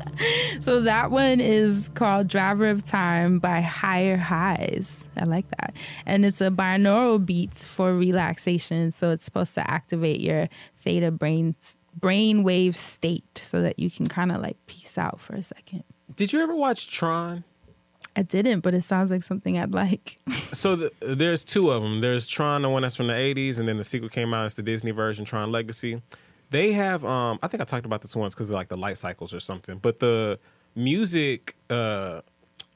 So 0.61 0.81
that 0.81 1.11
one 1.13 1.41
is 1.41 1.89
called 1.95 2.27
Driver 2.29 2.67
of 2.67 2.85
Time 2.85 3.39
by 3.39 3.61
Higher 3.61 4.17
Highs. 4.17 5.09
I 5.17 5.25
like 5.25 5.49
that. 5.51 5.75
And 6.05 6.27
it's 6.27 6.41
a 6.41 6.51
binaural 6.51 7.25
beat 7.25 7.55
for 7.55 7.95
relaxation. 7.95 8.91
So 8.91 9.11
it's 9.13 9.25
supposed 9.25 9.55
to 9.55 9.71
activate 9.71 10.21
your 10.21 10.49
theta 10.77 11.11
brain 11.11 11.55
brain 11.95 12.43
wave 12.43 12.77
state 12.77 13.41
so 13.43 13.63
that 13.63 13.79
you 13.79 13.91
can 13.91 14.07
kind 14.07 14.33
of 14.33 14.43
like 14.43 14.57
peace 14.67 14.99
out 14.99 15.21
for 15.21 15.35
a 15.35 15.43
second. 15.43 15.85
Did 16.17 16.33
you 16.33 16.41
ever 16.41 16.55
watch 16.55 16.91
Tron? 16.91 17.45
I 18.19 18.23
didn't, 18.23 18.61
but 18.61 18.75
it 18.75 18.83
sounds 18.83 19.13
like 19.13 19.23
something 19.23 19.59
I'd 19.59 19.73
like. 19.73 20.17
So 20.53 20.75
the, 20.75 20.93
there's 21.01 21.45
two 21.45 21.71
of 21.71 21.83
them. 21.83 22.01
There's 22.01 22.27
Tron, 22.27 22.63
the 22.63 22.71
one 22.71 22.83
that's 22.83 22.97
from 22.97 23.07
the 23.07 23.13
'80s, 23.13 23.59
and 23.59 23.69
then 23.69 23.77
the 23.77 23.85
sequel 23.85 24.09
came 24.09 24.33
out. 24.35 24.47
It's 24.47 24.55
the 24.57 24.63
Disney 24.63 24.91
version, 24.91 25.25
Tron 25.25 25.53
Legacy. 25.53 26.03
They 26.51 26.73
have, 26.73 27.05
um, 27.05 27.39
I 27.43 27.49
think 27.49 27.61
I 27.61 27.65
talked 27.65 27.85
about 27.85 28.01
this 28.01 28.17
once 28.17 28.35
because 28.35 28.51
like 28.51 28.69
the 28.69 28.77
light 28.77 28.97
cycles 28.97 29.33
or 29.35 29.41
something. 29.41 29.77
But 29.79 30.01
the 30.01 30.41
music, 30.75 31.55
uh, 31.69 32.23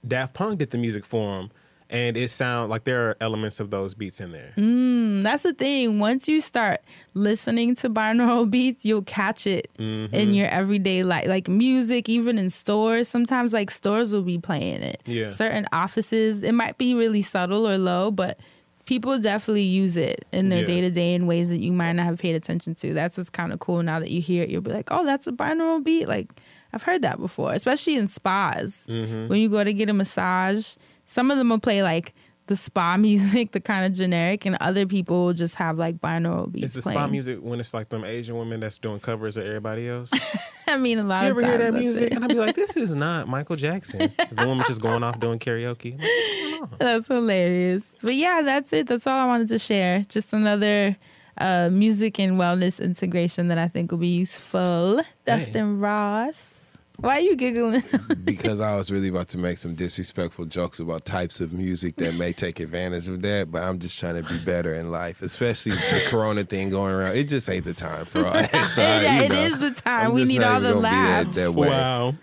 Daft 0.07 0.35
Punk 0.35 0.59
did 0.59 0.71
the 0.71 0.79
music 0.79 1.05
for 1.05 1.39
them, 1.39 1.51
and 1.93 2.17
it 2.17 2.29
sound 2.31 2.71
like 2.71 2.85
there 2.85 3.09
are 3.11 3.17
elements 3.21 3.61
of 3.61 3.71
those 3.71 3.95
beats 3.95 4.21
in 4.21 4.33
there. 4.33 4.53
Mm, 4.57 5.23
that's 5.23 5.45
the 5.45 5.53
thing. 5.53 5.99
Once 6.01 6.27
you 6.27 6.41
start 6.41 6.81
listening 7.15 7.75
to 7.77 7.91
binaural 7.91 8.51
beats, 8.51 8.85
you'll 8.85 9.03
catch 9.03 9.47
it 9.47 9.69
Mm-hmm. 9.79 10.15
in 10.15 10.35
your 10.35 10.49
everyday 10.49 11.03
life. 11.05 11.29
Like 11.29 11.49
music, 11.49 12.09
even 12.09 12.39
in 12.39 12.51
stores, 12.51 13.09
sometimes 13.09 13.53
like 13.53 13.71
stores 13.71 14.13
will 14.13 14.23
be 14.23 14.39
playing 14.39 14.83
it. 14.83 15.03
Yeah. 15.07 15.29
Certain 15.29 15.67
offices, 15.73 16.43
it 16.43 16.53
might 16.53 16.79
be 16.79 16.95
really 16.95 17.23
subtle 17.23 17.69
or 17.69 17.79
low, 17.79 18.11
but 18.11 18.39
people 18.87 19.19
definitely 19.19 19.63
use 19.63 19.97
it 19.97 20.25
in 20.33 20.49
their 20.49 20.65
day 20.65 20.81
to 20.81 20.91
day 20.91 21.15
in 21.15 21.27
ways 21.27 21.49
that 21.51 21.59
you 21.61 21.73
might 21.73 21.93
not 21.93 22.05
have 22.07 22.19
paid 22.19 22.35
attention 22.35 22.75
to. 22.77 22.93
That's 22.95 23.17
what's 23.17 23.31
kind 23.31 23.53
of 23.53 23.61
cool. 23.61 23.83
Now 23.83 24.01
that 24.01 24.11
you 24.11 24.21
hear 24.21 24.43
it, 24.43 24.51
you'll 24.51 24.61
be 24.63 24.73
like, 24.73 24.89
oh, 24.91 25.05
that's 25.05 25.27
a 25.27 25.33
binaural 25.33 25.83
beat. 25.85 26.09
Like, 26.09 26.31
I've 26.73 26.83
heard 26.83 27.03
that 27.03 27.19
before, 27.21 27.53
especially 27.53 27.97
in 27.97 28.09
spas. 28.09 28.87
Mm-hmm. 28.89 29.29
When 29.29 29.41
you 29.41 29.49
go 29.49 29.63
to 29.63 29.73
get 29.73 29.89
a 29.91 29.93
massage, 29.93 30.75
some 31.13 31.31
of 31.31 31.37
them 31.37 31.51
will 31.51 31.59
play 31.59 31.83
like 31.83 32.15
the 32.47 32.57
spa 32.57 32.97
music, 33.09 33.53
the 33.53 33.61
kind 33.61 33.85
of 33.87 33.93
generic, 33.93 34.47
and 34.47 34.57
other 34.61 34.87
people 34.87 35.27
will 35.27 35.33
just 35.35 35.55
have 35.57 35.79
like 35.79 36.01
binaural 36.01 36.51
beats 36.51 36.65
Is 36.69 36.73
the 36.75 36.83
playing. 36.83 36.99
spa 36.99 37.07
music 37.07 37.39
when 37.41 37.61
it's 37.61 37.75
like 37.75 37.91
them 37.91 38.03
Asian 38.05 38.37
women 38.37 38.61
that's 38.61 38.79
doing 38.79 38.99
covers 38.99 39.37
of 39.37 39.45
everybody 39.45 39.89
else? 39.89 40.11
I 40.67 40.79
mean, 40.79 40.99
a 40.99 41.05
lot 41.05 41.25
you 41.25 41.31
of 41.31 41.37
ever 41.39 41.41
times. 41.43 41.53
hear 41.63 41.71
that 41.71 41.79
music? 41.79 42.13
And 42.15 42.25
I'd 42.25 42.29
be 42.29 42.35
like, 42.37 42.57
this 42.57 42.77
is 42.77 42.95
not 43.07 43.29
Michael 43.29 43.57
Jackson. 43.57 44.11
the 44.31 44.47
woman 44.47 44.65
just 44.67 44.81
going 44.81 45.03
off 45.05 45.21
doing 45.21 45.39
karaoke. 45.39 45.93
Like, 45.93 46.01
what's 46.01 46.29
going 46.29 46.63
on? 46.63 46.77
That's 46.79 47.07
hilarious. 47.09 47.95
But 48.03 48.15
yeah, 48.15 48.41
that's 48.43 48.73
it. 48.73 48.87
That's 48.87 49.07
all 49.07 49.19
I 49.19 49.27
wanted 49.27 49.49
to 49.49 49.59
share. 49.59 50.03
Just 50.09 50.33
another 50.33 50.97
uh, 51.39 51.69
music 51.71 52.19
and 52.19 52.39
wellness 52.39 52.81
integration 52.83 53.49
that 53.49 53.59
I 53.59 53.69
think 53.69 53.91
will 53.91 53.99
be 53.99 54.09
useful. 54.09 55.03
Dustin 55.27 55.79
Ross. 55.79 56.62
Why 56.99 57.17
are 57.17 57.21
you 57.21 57.35
giggling? 57.37 57.83
because 58.25 58.61
I 58.61 58.77
was 58.77 58.91
really 58.93 59.09
about 59.09 59.29
to 59.29 59.39
make 59.39 59.59
some 59.59 59.75
disrespectful 59.75 60.45
jokes 60.45 60.79
about 60.79 61.05
types 61.05 61.41
of 61.41 61.53
music 61.53 61.97
that 61.97 62.15
may 62.15 62.33
take 62.33 62.61
advantage 62.61 63.09
of 63.09 63.23
that, 63.23 63.51
but 63.51 63.63
I'm 63.65 63.79
just 63.81 63.99
trying 63.99 64.23
to 64.23 64.29
be 64.29 64.39
better 64.45 64.75
in 64.75 64.91
life, 64.91 65.21
especially 65.23 65.73
the 65.73 66.03
corona 66.09 66.45
thing 66.45 66.71
going 66.71 66.95
around. 66.95 67.17
It 67.17 67.25
just 67.29 67.49
ain't 67.49 67.65
the 67.65 67.75
time 67.75 68.05
for 68.05 68.25
all 68.25 68.33
that. 68.35 68.51
Sorry, 68.71 69.05
Yeah, 69.05 69.19
you 69.21 69.25
it 69.25 69.33
know. 69.33 69.41
is 69.43 69.59
the 69.59 69.71
time. 69.73 70.07
I'm 70.09 70.13
We 70.15 70.25
need 70.25 70.43
all 70.43 70.61
the 70.61 70.75
gonna 70.75 70.83
that- 70.83 71.27
laughs. 71.27 71.37
that. 71.37 71.53
Wow. 71.55 72.15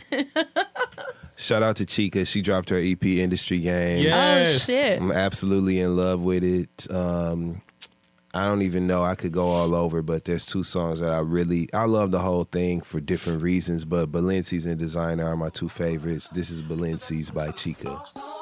Shout 1.36 1.64
out 1.64 1.78
to 1.78 1.86
Chika. 1.86 2.28
She 2.28 2.41
dropped 2.41 2.70
her 2.70 2.78
EP 2.78 3.04
Industry 3.06 3.60
Games. 3.60 4.04
Yes. 4.04 4.56
Oh 4.70 4.72
shit. 4.74 5.02
I'm 5.02 5.12
absolutely 5.12 5.80
in 5.80 5.96
love 5.96 6.20
with 6.20 6.44
it. 6.44 6.88
Um, 6.94 7.62
I 8.34 8.45
don't 8.45 8.61
even 8.61 8.85
know. 8.85 9.01
I 9.03 9.15
could 9.15 9.31
go 9.31 9.47
all 9.47 9.73
over, 9.73 10.01
but 10.03 10.26
there's 10.26 10.45
two 10.45 10.64
songs 10.64 10.99
that 10.99 11.11
I 11.11 11.19
really 11.19 11.68
I 11.73 11.85
love 11.85 12.11
the 12.11 12.19
whole 12.19 12.43
thing 12.43 12.81
for 12.81 12.99
different 12.99 13.41
reasons. 13.41 13.85
But 13.85 14.11
Balenci's 14.11 14.65
and 14.65 14.77
Designer 14.77 15.26
are 15.26 15.35
my 15.35 15.49
two 15.49 15.69
favorites. 15.69 16.27
This 16.30 16.51
is 16.51 16.61
Balenci's 16.61 17.31
by 17.31 17.47
Chika. 17.49 18.39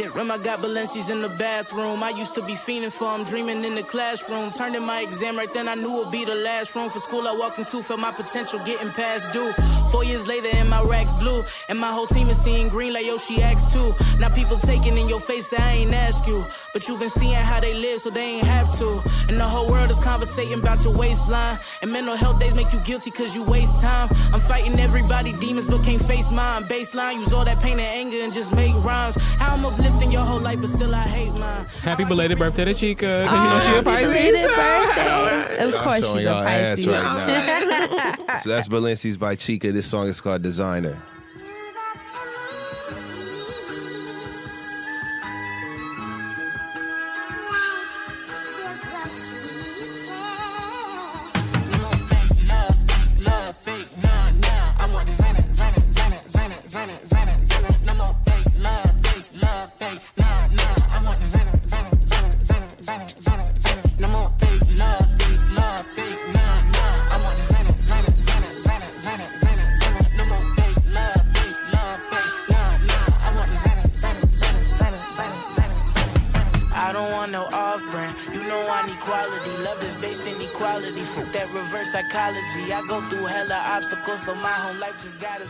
That 0.00 0.14
rim, 0.14 0.30
I 0.30 0.38
got 0.38 0.60
Balenci's 0.60 1.10
in 1.10 1.20
the 1.20 1.28
bathroom. 1.28 2.02
I 2.02 2.10
used 2.10 2.34
to 2.34 2.42
be 2.42 2.54
fiending 2.54 2.90
for 2.90 3.12
'em, 3.12 3.24
dreaming 3.24 3.64
in 3.64 3.74
the 3.74 3.82
classroom. 3.82 4.50
Turned 4.52 4.74
in 4.74 4.82
my 4.82 5.00
exam 5.00 5.36
right 5.36 5.52
then, 5.52 5.68
I 5.68 5.74
knew 5.74 6.00
it'd 6.00 6.10
be 6.10 6.24
the 6.24 6.34
last 6.34 6.74
room 6.74 6.88
for 6.90 7.00
school 7.00 7.28
I 7.28 7.32
walked 7.32 7.58
into. 7.58 7.82
Felt 7.82 8.00
my 8.00 8.10
potential 8.10 8.58
getting 8.60 8.90
past 8.92 9.30
due. 9.32 9.52
Four 9.92 10.04
years 10.04 10.26
later, 10.26 10.48
and 10.52 10.70
my 10.70 10.82
racks 10.82 11.12
blue. 11.12 11.44
And 11.68 11.78
my 11.78 11.92
whole 11.92 12.06
team 12.06 12.30
is 12.30 12.38
seeing 12.38 12.68
green 12.68 12.92
like 12.94 13.04
Yoshi 13.04 13.42
asked 13.42 13.72
too. 13.72 13.94
Now 14.18 14.30
people 14.30 14.58
taking 14.58 14.96
in 14.96 15.08
your 15.08 15.20
face, 15.20 15.52
I 15.52 15.72
ain't 15.80 15.92
ask 15.92 16.26
you. 16.26 16.46
But 16.72 16.88
you 16.88 16.96
been 16.96 17.10
seeing 17.10 17.34
how 17.34 17.60
they 17.60 17.74
live, 17.74 18.00
so 18.00 18.08
they 18.10 18.26
ain't 18.36 18.46
have 18.46 18.68
to. 18.78 19.02
And 19.28 19.38
the 19.38 19.48
whole 19.54 19.68
world 19.68 19.90
is 19.90 19.98
conversating 19.98 20.60
about 20.60 20.82
your 20.84 20.94
waistline. 20.94 21.58
And 21.82 21.92
mental 21.92 22.16
health 22.16 22.38
days 22.38 22.54
make 22.54 22.72
you 22.72 22.80
guilty 22.80 23.10
cause 23.10 23.34
you 23.34 23.42
waste 23.42 23.80
time. 23.80 24.08
I'm 24.32 24.40
fighting 24.40 24.78
everybody, 24.80 25.32
demons, 25.32 25.68
but 25.68 25.82
can't 25.84 26.04
face 26.04 26.30
mine. 26.30 26.64
Baseline, 26.64 27.16
use 27.16 27.32
all 27.32 27.44
that 27.44 27.60
pain 27.60 27.78
and 27.78 27.92
anger 28.02 28.22
and 28.24 28.32
just 28.32 28.54
make 28.54 28.74
rhymes. 28.82 29.16
How 29.38 29.54
I'm 29.54 29.66
uplifting 29.66 29.89
your 30.10 30.22
whole 30.24 30.40
life, 30.40 30.60
but 30.60 30.68
still 30.70 30.94
I 30.94 31.02
hate 31.02 31.30
mine. 31.34 31.64
Happy 31.82 32.04
belated 32.04 32.38
birthday 32.38 32.64
to 32.64 32.72
Chika. 32.74 33.24
Oh, 33.24 33.28
'cause 33.28 33.44
you 33.44 33.50
know 33.50 33.60
she 33.60 33.66
a 33.66 33.72
Happy 33.74 33.84
Pisces. 33.84 34.12
belated 34.12 34.50
birthday. 34.50 35.36
Of 35.60 35.74
course, 35.82 36.06
she's 36.06 36.14
a 36.16 36.22
y'all 36.22 36.42
ass 36.42 36.78
Pisces. 36.78 36.86
right 36.86 38.16
now. 38.28 38.36
so 38.42 38.48
that's 38.48 38.66
Balenci's 38.68 39.16
by 39.18 39.36
Chika. 39.36 39.72
This 39.72 39.86
song 39.86 40.06
is 40.08 40.20
called 40.20 40.40
Designer. 40.42 41.00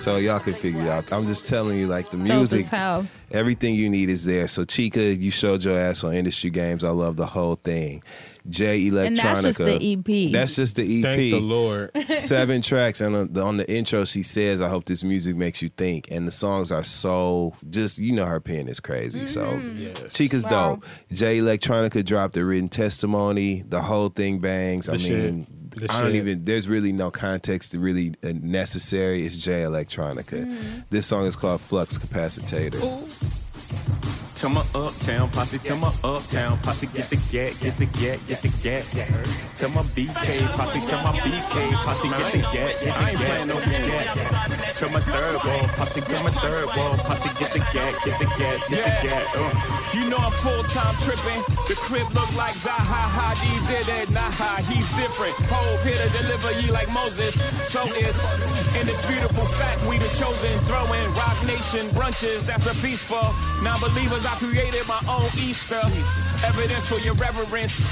So 0.00 0.16
y'all 0.16 0.40
can 0.40 0.54
figure 0.54 0.80
it 0.80 0.88
out. 0.88 1.12
I'm 1.12 1.26
just 1.26 1.46
telling 1.46 1.78
you, 1.78 1.86
like 1.86 2.10
the 2.10 2.16
music, 2.16 2.72
everything 3.30 3.74
you 3.74 3.90
need 3.90 4.08
is 4.08 4.24
there. 4.24 4.48
So 4.48 4.64
Chika, 4.64 5.20
you 5.20 5.30
showed 5.30 5.62
your 5.62 5.78
ass 5.78 6.02
on 6.04 6.14
Industry 6.14 6.48
Games. 6.48 6.84
I 6.84 6.88
love 6.90 7.16
the 7.16 7.26
whole 7.26 7.56
thing. 7.56 8.02
Jay 8.48 8.80
Electronica. 8.80 9.06
And 9.06 9.16
that's 9.18 9.42
just 9.42 9.58
the 9.58 9.92
EP. 9.92 10.32
That's 10.32 10.56
just 10.56 10.76
the 10.76 10.98
EP. 10.98 11.02
Thank 11.02 11.18
the 11.18 11.40
Lord. 11.40 11.90
Seven 12.08 12.62
tracks, 12.62 13.02
and 13.02 13.14
on 13.14 13.32
the, 13.34 13.42
on 13.42 13.56
the 13.58 13.70
intro, 13.70 14.06
she 14.06 14.22
says, 14.22 14.62
"I 14.62 14.70
hope 14.70 14.86
this 14.86 15.04
music 15.04 15.36
makes 15.36 15.60
you 15.60 15.68
think." 15.68 16.10
And 16.10 16.26
the 16.26 16.32
songs 16.32 16.72
are 16.72 16.82
so 16.82 17.52
just, 17.68 17.98
you 17.98 18.12
know, 18.12 18.24
her 18.24 18.40
pen 18.40 18.68
is 18.68 18.80
crazy. 18.80 19.26
So 19.26 19.44
mm-hmm. 19.44 19.82
Yes. 19.82 19.98
Chika's 20.14 20.44
Wow. 20.44 20.76
dope. 20.76 20.84
Jay 21.12 21.38
Electronica 21.38 22.02
dropped 22.02 22.38
a 22.38 22.44
written 22.44 22.70
testimony. 22.70 23.62
The 23.68 23.82
whole 23.82 24.08
thing 24.08 24.38
bangs. 24.38 24.88
I 24.88 24.92
The 24.92 24.98
shit. 24.98 25.34
Mean, 25.76 25.86
The 25.86 25.92
I 25.92 26.00
don't 26.00 26.10
shit. 26.10 26.16
even. 26.16 26.44
There's 26.44 26.68
really 26.68 26.92
no 26.92 27.10
context 27.10 27.72
to 27.72 27.78
really 27.78 28.14
uh, 28.22 28.32
necessary. 28.40 29.24
It's 29.24 29.36
Jay 29.36 29.62
Electronica. 29.62 30.84
This 30.90 31.06
song 31.06 31.26
is 31.26 31.36
called 31.36 31.60
Flux 31.60 31.98
Capacitator. 31.98 32.78
To 34.40 34.48
my 34.48 34.64
uptown 34.74 35.28
posse, 35.28 35.58
to 35.58 35.76
my 35.76 35.92
uptown 36.02 36.56
posse, 36.60 36.86
get 36.86 37.10
the 37.10 37.16
gat, 37.30 37.52
get 37.60 37.76
the 37.76 37.84
gat, 38.00 38.18
get 38.26 38.40
the 38.40 38.48
gat. 38.64 38.88
To 39.56 39.68
my 39.68 39.82
BK 39.92 40.48
posse, 40.56 40.80
to 40.80 40.96
my 41.04 41.12
BK 41.20 41.72
posse, 41.84 42.08
get 42.08 42.32
the 42.32 42.40
gat, 42.48 42.72
get 42.80 42.96
the 42.96 43.18
gat, 43.20 43.46
no 43.46 43.60
gat. 43.60 44.76
To 44.80 44.88
my 44.88 45.00
Third 45.00 45.36
Ward 45.44 45.68
posse, 45.76 46.00
to 46.00 46.16
my 46.24 46.30
third 46.40 46.64
wall 46.72 46.96
posse, 47.04 47.28
get 47.36 47.52
the 47.52 47.60
gat, 47.76 47.92
get 48.02 48.18
the 48.18 48.24
gat, 48.40 48.58
get 48.70 48.80
the 48.80 49.08
gat. 49.08 49.26
Uh. 49.36 49.80
You 49.92 50.08
know 50.08 50.16
I'm 50.16 50.32
full 50.32 50.62
time 50.72 50.94
tripping. 51.04 51.42
The 51.68 51.76
crib 51.76 52.08
look 52.14 52.32
like 52.32 52.54
Zaha 52.54 53.02
Hadid 53.12 53.60
did 53.68 53.88
it. 54.00 54.08
Nah, 54.08 54.30
he's 54.64 54.88
different. 54.96 55.34
Hove 55.52 55.84
here 55.84 55.98
to 55.98 56.08
deliver 56.16 56.48
ye 56.62 56.70
like 56.70 56.88
Moses. 56.94 57.34
So 57.66 57.82
it's 58.00 58.24
in 58.78 58.86
this 58.86 59.04
beautiful 59.04 59.44
fact 59.60 59.84
we 59.84 59.98
the 59.98 60.08
chosen. 60.16 60.54
Throwing 60.64 61.04
Roc 61.12 61.36
Nation 61.44 61.90
brunches. 61.90 62.46
That's 62.46 62.64
a 62.64 62.74
piece 62.80 63.04
for 63.04 63.20
non-believers. 63.66 64.29
I 64.30 64.36
created 64.36 64.86
my 64.86 65.00
own 65.08 65.28
Easter. 65.42 65.80
Evidence 66.46 66.86
for 66.86 66.98
your 67.00 67.14
reverence. 67.14 67.90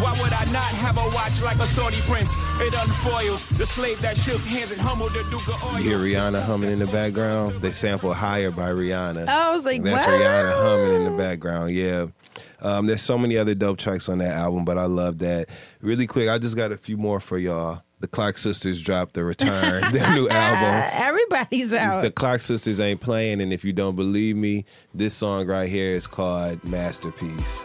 Why 0.00 0.10
would 0.20 0.32
I 0.32 0.44
not 0.52 0.64
have 0.64 0.98
a 0.98 1.08
watch 1.14 1.40
like 1.40 1.58
a 1.58 1.66
Saudi 1.66 2.00
prince? 2.00 2.34
It 2.60 2.74
unfoils 2.74 3.48
the 3.50 3.64
slave 3.64 4.00
that 4.02 4.16
shook 4.16 4.40
hands 4.40 4.72
and 4.72 4.80
humbled 4.80 5.12
the 5.12 5.24
Duke 5.30 5.46
of 5.46 5.62
Oil. 5.64 5.78
You 5.80 5.96
hear 5.96 5.98
Rihanna 5.98 6.42
humming 6.42 6.70
in 6.70 6.80
the 6.80 6.86
background? 6.88 7.62
They 7.62 7.70
sample 7.70 8.12
Higher 8.12 8.50
by 8.50 8.70
Rihanna. 8.70 9.28
I 9.28 9.52
was 9.52 9.64
like, 9.64 9.82
That's 9.84 10.04
what? 10.04 10.20
Rihanna 10.20 10.62
humming 10.62 10.94
in 10.96 11.04
the 11.04 11.16
background. 11.16 11.70
Yeah. 11.70 12.08
Um, 12.60 12.86
there's 12.86 13.02
so 13.02 13.16
many 13.16 13.38
other 13.38 13.54
dope 13.54 13.78
tracks 13.78 14.08
on 14.08 14.18
that 14.18 14.32
album, 14.32 14.64
but 14.64 14.78
I 14.78 14.86
love 14.86 15.18
that. 15.18 15.48
Really 15.80 16.08
quick, 16.08 16.28
I 16.28 16.38
just 16.38 16.56
got 16.56 16.72
a 16.72 16.76
few 16.76 16.96
more 16.96 17.20
for 17.20 17.38
y'all. 17.38 17.82
The 17.98 18.08
Clark 18.08 18.36
Sisters 18.36 18.82
dropped 18.82 19.14
the 19.14 19.24
Return, 19.24 19.92
their 19.92 20.10
new 20.12 20.28
album. 20.28 20.88
Everybody's 20.92 21.72
out. 21.72 22.02
The 22.02 22.10
Clark 22.10 22.42
Sisters 22.42 22.78
ain't 22.78 23.00
playing, 23.00 23.40
and 23.40 23.52
if 23.52 23.64
you 23.64 23.72
don't 23.72 23.96
believe 23.96 24.36
me, 24.36 24.66
this 24.94 25.14
song 25.14 25.46
right 25.46 25.68
here 25.68 25.96
is 25.96 26.06
called 26.06 26.62
Masterpiece. 26.64 27.64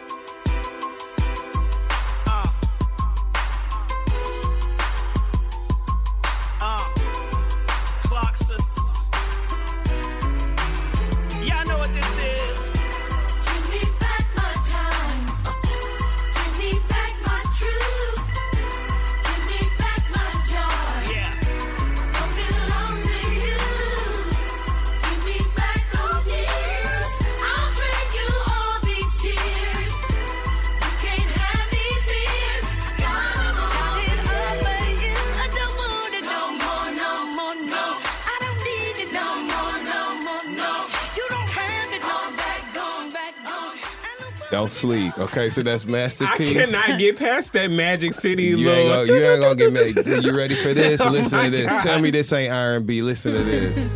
Sleep. 44.72 45.18
Okay, 45.18 45.49
so 45.49 45.61
that's 45.64 45.85
masterpiece. 45.85 46.57
I 46.57 46.65
cannot 46.65 46.99
get 46.99 47.18
past 47.18 47.53
that 47.53 47.69
Magic 47.72 48.14
City. 48.14 48.43
You 48.43 48.57
little- 48.57 48.73
ain't, 48.73 49.07
gonna, 49.07 49.19
you 49.19 49.26
ain't 49.26 49.41
gonna 49.41 49.56
get 49.56 50.06
mad. 50.06 50.23
You 50.23 50.34
ready 50.34 50.56
for 50.56 50.73
this? 50.73 51.02
Oh 51.02 51.10
Listen 51.10 51.43
to 51.45 51.49
this. 51.49 51.69
God. 51.69 51.80
Tell 51.84 51.99
me 51.99 52.11
this 52.11 52.31
ain't 52.34 52.52
R&B. 52.53 53.02
Listen 53.02 53.34
to 53.34 53.43
this. 53.43 53.93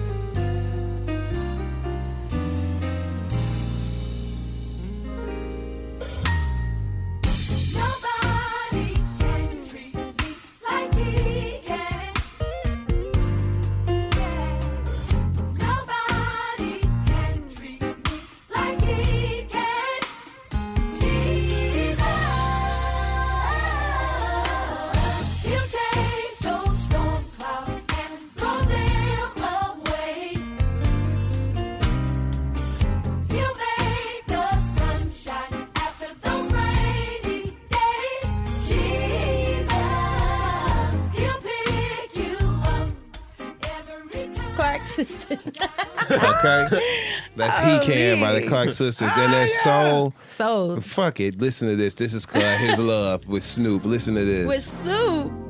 That's 47.66 47.86
He 47.86 47.92
Oh, 47.92 47.96
Can 47.96 48.20
by 48.22 48.40
the. 48.40 48.48
Clark 48.48 48.72
Sisters, 48.74 49.12
and 49.14 49.22
ah, 49.22 49.32
that's 49.32 49.64
so. 49.64 50.14
So 50.28 50.80
Fuck 50.82 51.20
it. 51.20 51.40
Listen 51.40 51.68
to 51.70 51.76
this. 51.76 51.94
This 51.94 52.14
is 52.14 52.26
called 52.26 52.44
His 52.60 52.80
Love 52.80 53.28
with 53.28 53.44
Snoop. 53.44 53.86
Listen 53.86 54.16
to 54.16 54.26
this. 54.26 54.48
with 54.48 54.62
Snoop. 54.64 55.45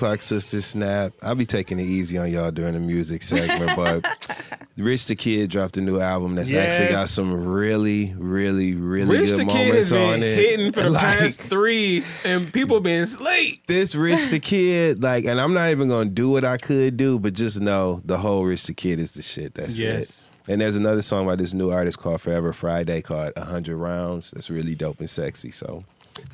Clark 0.00 0.22
Sisters 0.22 0.64
snap. 0.64 1.12
I'll 1.22 1.34
be 1.34 1.44
taking 1.44 1.78
it 1.78 1.84
easy 1.84 2.16
on 2.16 2.30
y'all 2.32 2.50
during 2.50 2.72
the 2.72 2.80
music 2.80 3.22
segment, 3.22 3.76
but 3.76 4.38
Rich 4.78 5.04
the 5.06 5.14
Kid 5.14 5.50
dropped 5.50 5.76
a 5.76 5.82
new 5.82 6.00
album 6.00 6.36
that's 6.36 6.50
actually 6.50 6.88
got 6.88 7.10
some 7.10 7.46
really, 7.46 8.14
really, 8.16 8.74
really 8.74 9.18
Rich 9.18 9.30
good 9.32 9.40
the 9.40 9.44
Kid 9.44 9.54
moments 9.68 9.76
has 9.76 9.92
been 9.92 10.08
on 10.14 10.22
it. 10.22 10.36
hitting 10.36 10.72
for 10.72 10.82
the 10.84 10.90
Like, 11.00 11.18
past 11.18 11.40
three, 11.42 12.02
and 12.24 12.50
people 12.50 12.80
been 12.80 13.06
late. 13.20 13.66
this 13.66 13.94
Rich 13.94 14.28
the 14.28 14.40
Kid, 14.40 15.02
like, 15.02 15.26
and 15.26 15.38
I'm 15.38 15.52
not 15.52 15.68
even 15.70 15.90
gonna 15.90 16.08
do 16.08 16.30
what 16.30 16.44
I 16.44 16.56
could 16.56 16.96
do, 16.96 17.18
but 17.18 17.34
just 17.34 17.60
know 17.60 18.00
the 18.06 18.16
whole 18.16 18.44
Rich 18.46 18.64
the 18.64 18.74
Kid 18.74 19.00
is 19.00 19.12
the 19.12 19.20
shit. 19.22 19.52
That's 19.52 19.78
Yes. 19.78 20.30
it. 20.48 20.52
And 20.52 20.62
there's 20.62 20.76
another 20.76 21.02
song 21.02 21.26
by 21.26 21.36
this 21.36 21.52
new 21.52 21.70
artist 21.70 21.98
called 21.98 22.22
Forever 22.22 22.54
Friday 22.54 23.02
called 23.02 23.34
hundred 23.36 23.76
rounds. 23.76 24.30
That's 24.30 24.48
really 24.48 24.74
dope 24.74 24.98
and 25.00 25.10
sexy. 25.10 25.50
So 25.50 25.84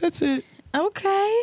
that's 0.01 0.22
it. 0.22 0.44
Okay. 0.72 1.43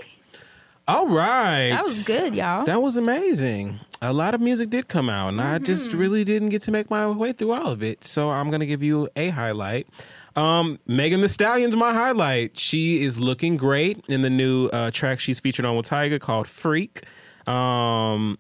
All 0.88 1.08
right. 1.08 1.70
That 1.70 1.84
was 1.84 2.06
good, 2.06 2.36
y'all. 2.36 2.66
That 2.66 2.82
was 2.82 2.98
amazing. 2.98 3.80
A 4.02 4.12
lot 4.12 4.34
of 4.36 4.42
music 4.42 4.70
did 4.70 4.90
come 4.90 5.10
out, 5.10 5.30
and 5.30 5.42
I 5.42 5.58
just 5.60 5.92
Mm-hmm. 5.92 6.00
really 6.00 6.24
didn't 6.26 6.50
get 6.50 6.62
to 6.64 6.72
make 6.72 6.90
my 6.90 7.08
way 7.10 7.32
through 7.32 7.54
all 7.54 7.68
of 7.68 7.82
it. 7.82 8.04
So 8.04 8.30
I'm 8.32 8.52
gonna 8.52 8.66
give 8.66 8.84
you 8.84 9.08
a 9.16 9.30
highlight. 9.30 9.88
Um, 10.36 10.80
Megan 10.88 11.22
Thee 11.22 11.28
Stallion's 11.30 11.76
my 11.76 11.94
highlight. 11.94 12.58
She 12.58 13.02
is 13.04 13.18
looking 13.20 13.56
great 13.56 14.04
in 14.10 14.24
the 14.24 14.30
new 14.30 14.68
uh, 14.68 14.92
track 14.92 15.20
she's 15.22 15.40
featured 15.40 15.64
on 15.66 15.78
with 15.78 15.88
Tyga 15.88 16.20
called 16.20 16.48
"Freak." 16.48 17.04
Um, 17.48 18.38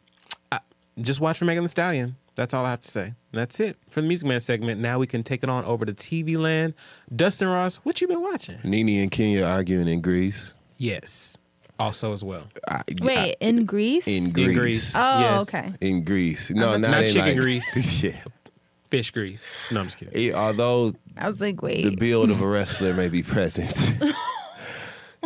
I, 0.51 0.59
just 0.99 1.19
watch 1.21 1.37
for 1.37 1.45
Megan 1.45 1.63
Thee 1.63 1.69
Stallion. 1.69 2.15
That's 2.35 2.53
all 2.53 2.65
I 2.65 2.71
have 2.71 2.81
to 2.81 2.89
say. 2.91 3.13
That's 3.31 3.59
it 3.59 3.77
for 3.89 4.01
the 4.01 4.07
Music 4.07 4.27
Man 4.27 4.39
segment. 4.39 4.81
Now 4.81 4.97
we 4.99 5.05
can 5.07 5.23
take 5.23 5.43
it 5.43 5.49
on 5.49 5.63
over 5.65 5.85
to 5.85 5.93
TV 5.93 6.37
land. 6.37 6.73
Dustin 7.15 7.47
Ross, 7.47 7.75
what 7.77 8.01
you 8.01 8.07
been 8.07 8.21
watching? 8.21 8.57
Nene 8.63 9.01
and 9.03 9.11
Kenya 9.11 9.45
arguing 9.45 9.87
in 9.87 10.01
Greece. 10.01 10.55
Yes, 10.77 11.37
also 11.79 12.13
as 12.13 12.23
well. 12.23 12.43
I, 12.67 12.81
Wait, 13.01 13.35
in 13.39 13.65
Greece? 13.65 14.07
in 14.07 14.25
In 14.25 14.31
Greece. 14.31 14.57
Greece. 14.57 14.93
Oh, 14.95 15.19
Yes. 15.19 15.41
okay. 15.53 15.73
In 15.81 16.03
Greece. 16.03 16.49
No, 16.49 16.77
not, 16.77 16.91
Not 16.91 17.03
in, 17.03 17.07
chicken 17.07 17.21
like- 17.21 17.37
grease. 17.37 18.03
yeah. 18.03 18.17
Fish 18.89 19.09
grease. 19.11 19.47
No, 19.71 19.79
I'm 19.79 19.87
just 19.87 19.97
kidding. 19.97 20.13
Eh, 20.15 20.33
Although 20.35 20.93
I 21.17 21.27
was 21.27 21.41
like, 21.41 21.61
wait. 21.63 21.83
the 21.83 21.95
build 21.95 22.29
of 22.29 22.41
a 22.41 22.47
wrestler 22.55 22.93
may 22.93 23.09
be 23.09 23.23
present. 23.23 23.71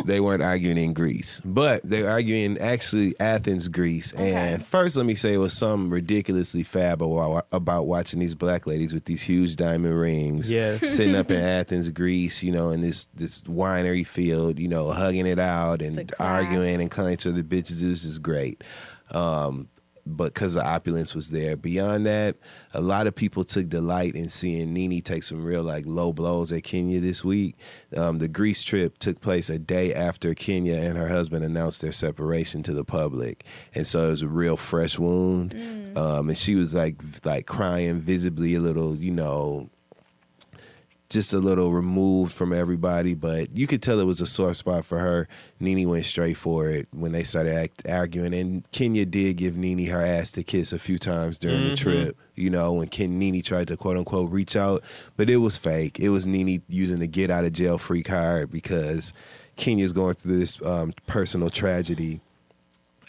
they 0.08 0.20
weren't 0.20 0.42
arguing 0.42 0.76
in 0.78 0.92
Greece, 0.92 1.40
but 1.44 1.80
they're 1.84 2.10
arguing 2.10 2.58
actually 2.58 3.14
Athens, 3.20 3.68
Greece. 3.68 4.12
And 4.12 4.64
first, 4.64 4.96
let 4.96 5.06
me 5.06 5.14
say 5.14 5.34
it 5.34 5.38
was 5.38 5.56
something 5.56 5.90
ridiculously 5.90 6.62
fab 6.64 7.02
about, 7.02 7.46
about 7.52 7.86
watching 7.86 8.18
these 8.18 8.34
black 8.34 8.66
ladies 8.66 8.92
with 8.92 9.04
these 9.04 9.22
huge 9.22 9.56
diamond 9.56 9.98
rings, 9.98 10.50
Yes. 10.50 10.80
sitting 10.96 11.14
up 11.14 11.30
in 11.30 11.40
Athens, 11.40 11.88
Greece, 11.90 12.42
you 12.42 12.50
know, 12.52 12.70
in 12.70 12.80
this 12.80 13.06
this 13.14 13.42
winery 13.44 14.06
field, 14.06 14.58
you 14.58 14.68
know, 14.68 14.90
hugging 14.90 15.26
it 15.26 15.38
out 15.38 15.82
and 15.82 16.10
arguing 16.18 16.80
and 16.80 16.90
calling 16.90 17.12
each 17.14 17.26
other 17.26 17.42
bitches. 17.42 17.82
It 17.82 17.88
was 17.90 18.02
just 18.02 18.22
great. 18.22 18.64
Um, 19.10 19.68
but 20.16 20.34
because 20.34 20.54
the 20.54 20.66
opulence 20.66 21.14
was 21.14 21.30
there. 21.30 21.56
Beyond 21.56 22.06
that, 22.06 22.36
a 22.72 22.80
lot 22.80 23.06
of 23.06 23.14
people 23.14 23.44
took 23.44 23.68
delight 23.68 24.14
in 24.14 24.28
seeing 24.28 24.72
Nene 24.72 25.02
take 25.02 25.22
some 25.22 25.44
real 25.44 25.62
like 25.62 25.84
low 25.86 26.12
blows 26.12 26.52
at 26.52 26.64
Kenya 26.64 27.00
this 27.00 27.24
week. 27.24 27.56
Um, 27.96 28.18
the 28.18 28.28
Greece 28.28 28.62
trip 28.62 28.98
took 28.98 29.20
place 29.20 29.48
a 29.50 29.58
day 29.58 29.94
after 29.94 30.34
Kenya 30.34 30.76
and 30.76 30.96
her 30.96 31.08
husband 31.08 31.44
announced 31.44 31.82
their 31.82 31.92
separation 31.92 32.62
to 32.64 32.72
the 32.72 32.84
public, 32.84 33.44
and 33.74 33.86
so 33.86 34.06
it 34.06 34.10
was 34.10 34.22
a 34.22 34.28
real 34.28 34.56
fresh 34.56 34.98
wound. 34.98 35.54
Um, 35.96 36.28
and 36.28 36.38
she 36.38 36.54
was 36.54 36.74
like 36.74 36.96
like 37.24 37.46
crying 37.46 38.00
visibly 38.00 38.54
a 38.54 38.60
little, 38.60 38.96
you 38.96 39.10
know. 39.10 39.70
Just 41.10 41.32
a 41.32 41.38
little 41.38 41.72
removed 41.72 42.32
from 42.32 42.52
everybody, 42.52 43.14
but 43.14 43.56
you 43.56 43.66
could 43.66 43.82
tell 43.82 43.98
it 43.98 44.04
was 44.04 44.20
a 44.20 44.26
sore 44.26 44.52
spot 44.52 44.84
for 44.84 44.98
her. 44.98 45.26
Nene 45.58 45.88
went 45.88 46.04
straight 46.04 46.36
for 46.36 46.68
it 46.68 46.86
when 46.92 47.12
they 47.12 47.22
started 47.24 47.54
act, 47.54 47.88
arguing, 47.88 48.34
and 48.34 48.70
Kenya 48.72 49.06
did 49.06 49.36
give 49.38 49.56
Nene 49.56 49.86
her 49.86 50.02
ass 50.02 50.30
to 50.32 50.42
kiss 50.42 50.70
a 50.72 50.78
few 50.78 50.98
times 50.98 51.38
during 51.38 51.64
the 51.64 51.72
Mhm. 51.72 51.76
trip. 51.78 52.16
You 52.34 52.50
know, 52.50 52.74
when 52.74 52.88
Ken 52.88 53.18
Nene 53.18 53.42
tried 53.42 53.68
to 53.68 53.76
quote 53.76 53.96
unquote 53.96 54.30
reach 54.30 54.54
out, 54.54 54.84
but 55.16 55.30
it 55.30 55.38
was 55.38 55.56
fake. 55.56 55.98
It 55.98 56.10
was 56.10 56.26
Nene 56.26 56.62
using 56.68 56.98
the 56.98 57.06
get 57.06 57.30
out 57.30 57.44
of 57.44 57.52
jail 57.54 57.78
free 57.78 58.02
card 58.02 58.50
because 58.50 59.14
Kenya's 59.56 59.94
going 59.94 60.14
through 60.16 60.38
this 60.38 60.60
um, 60.62 60.92
personal 61.06 61.48
tragedy 61.48 62.20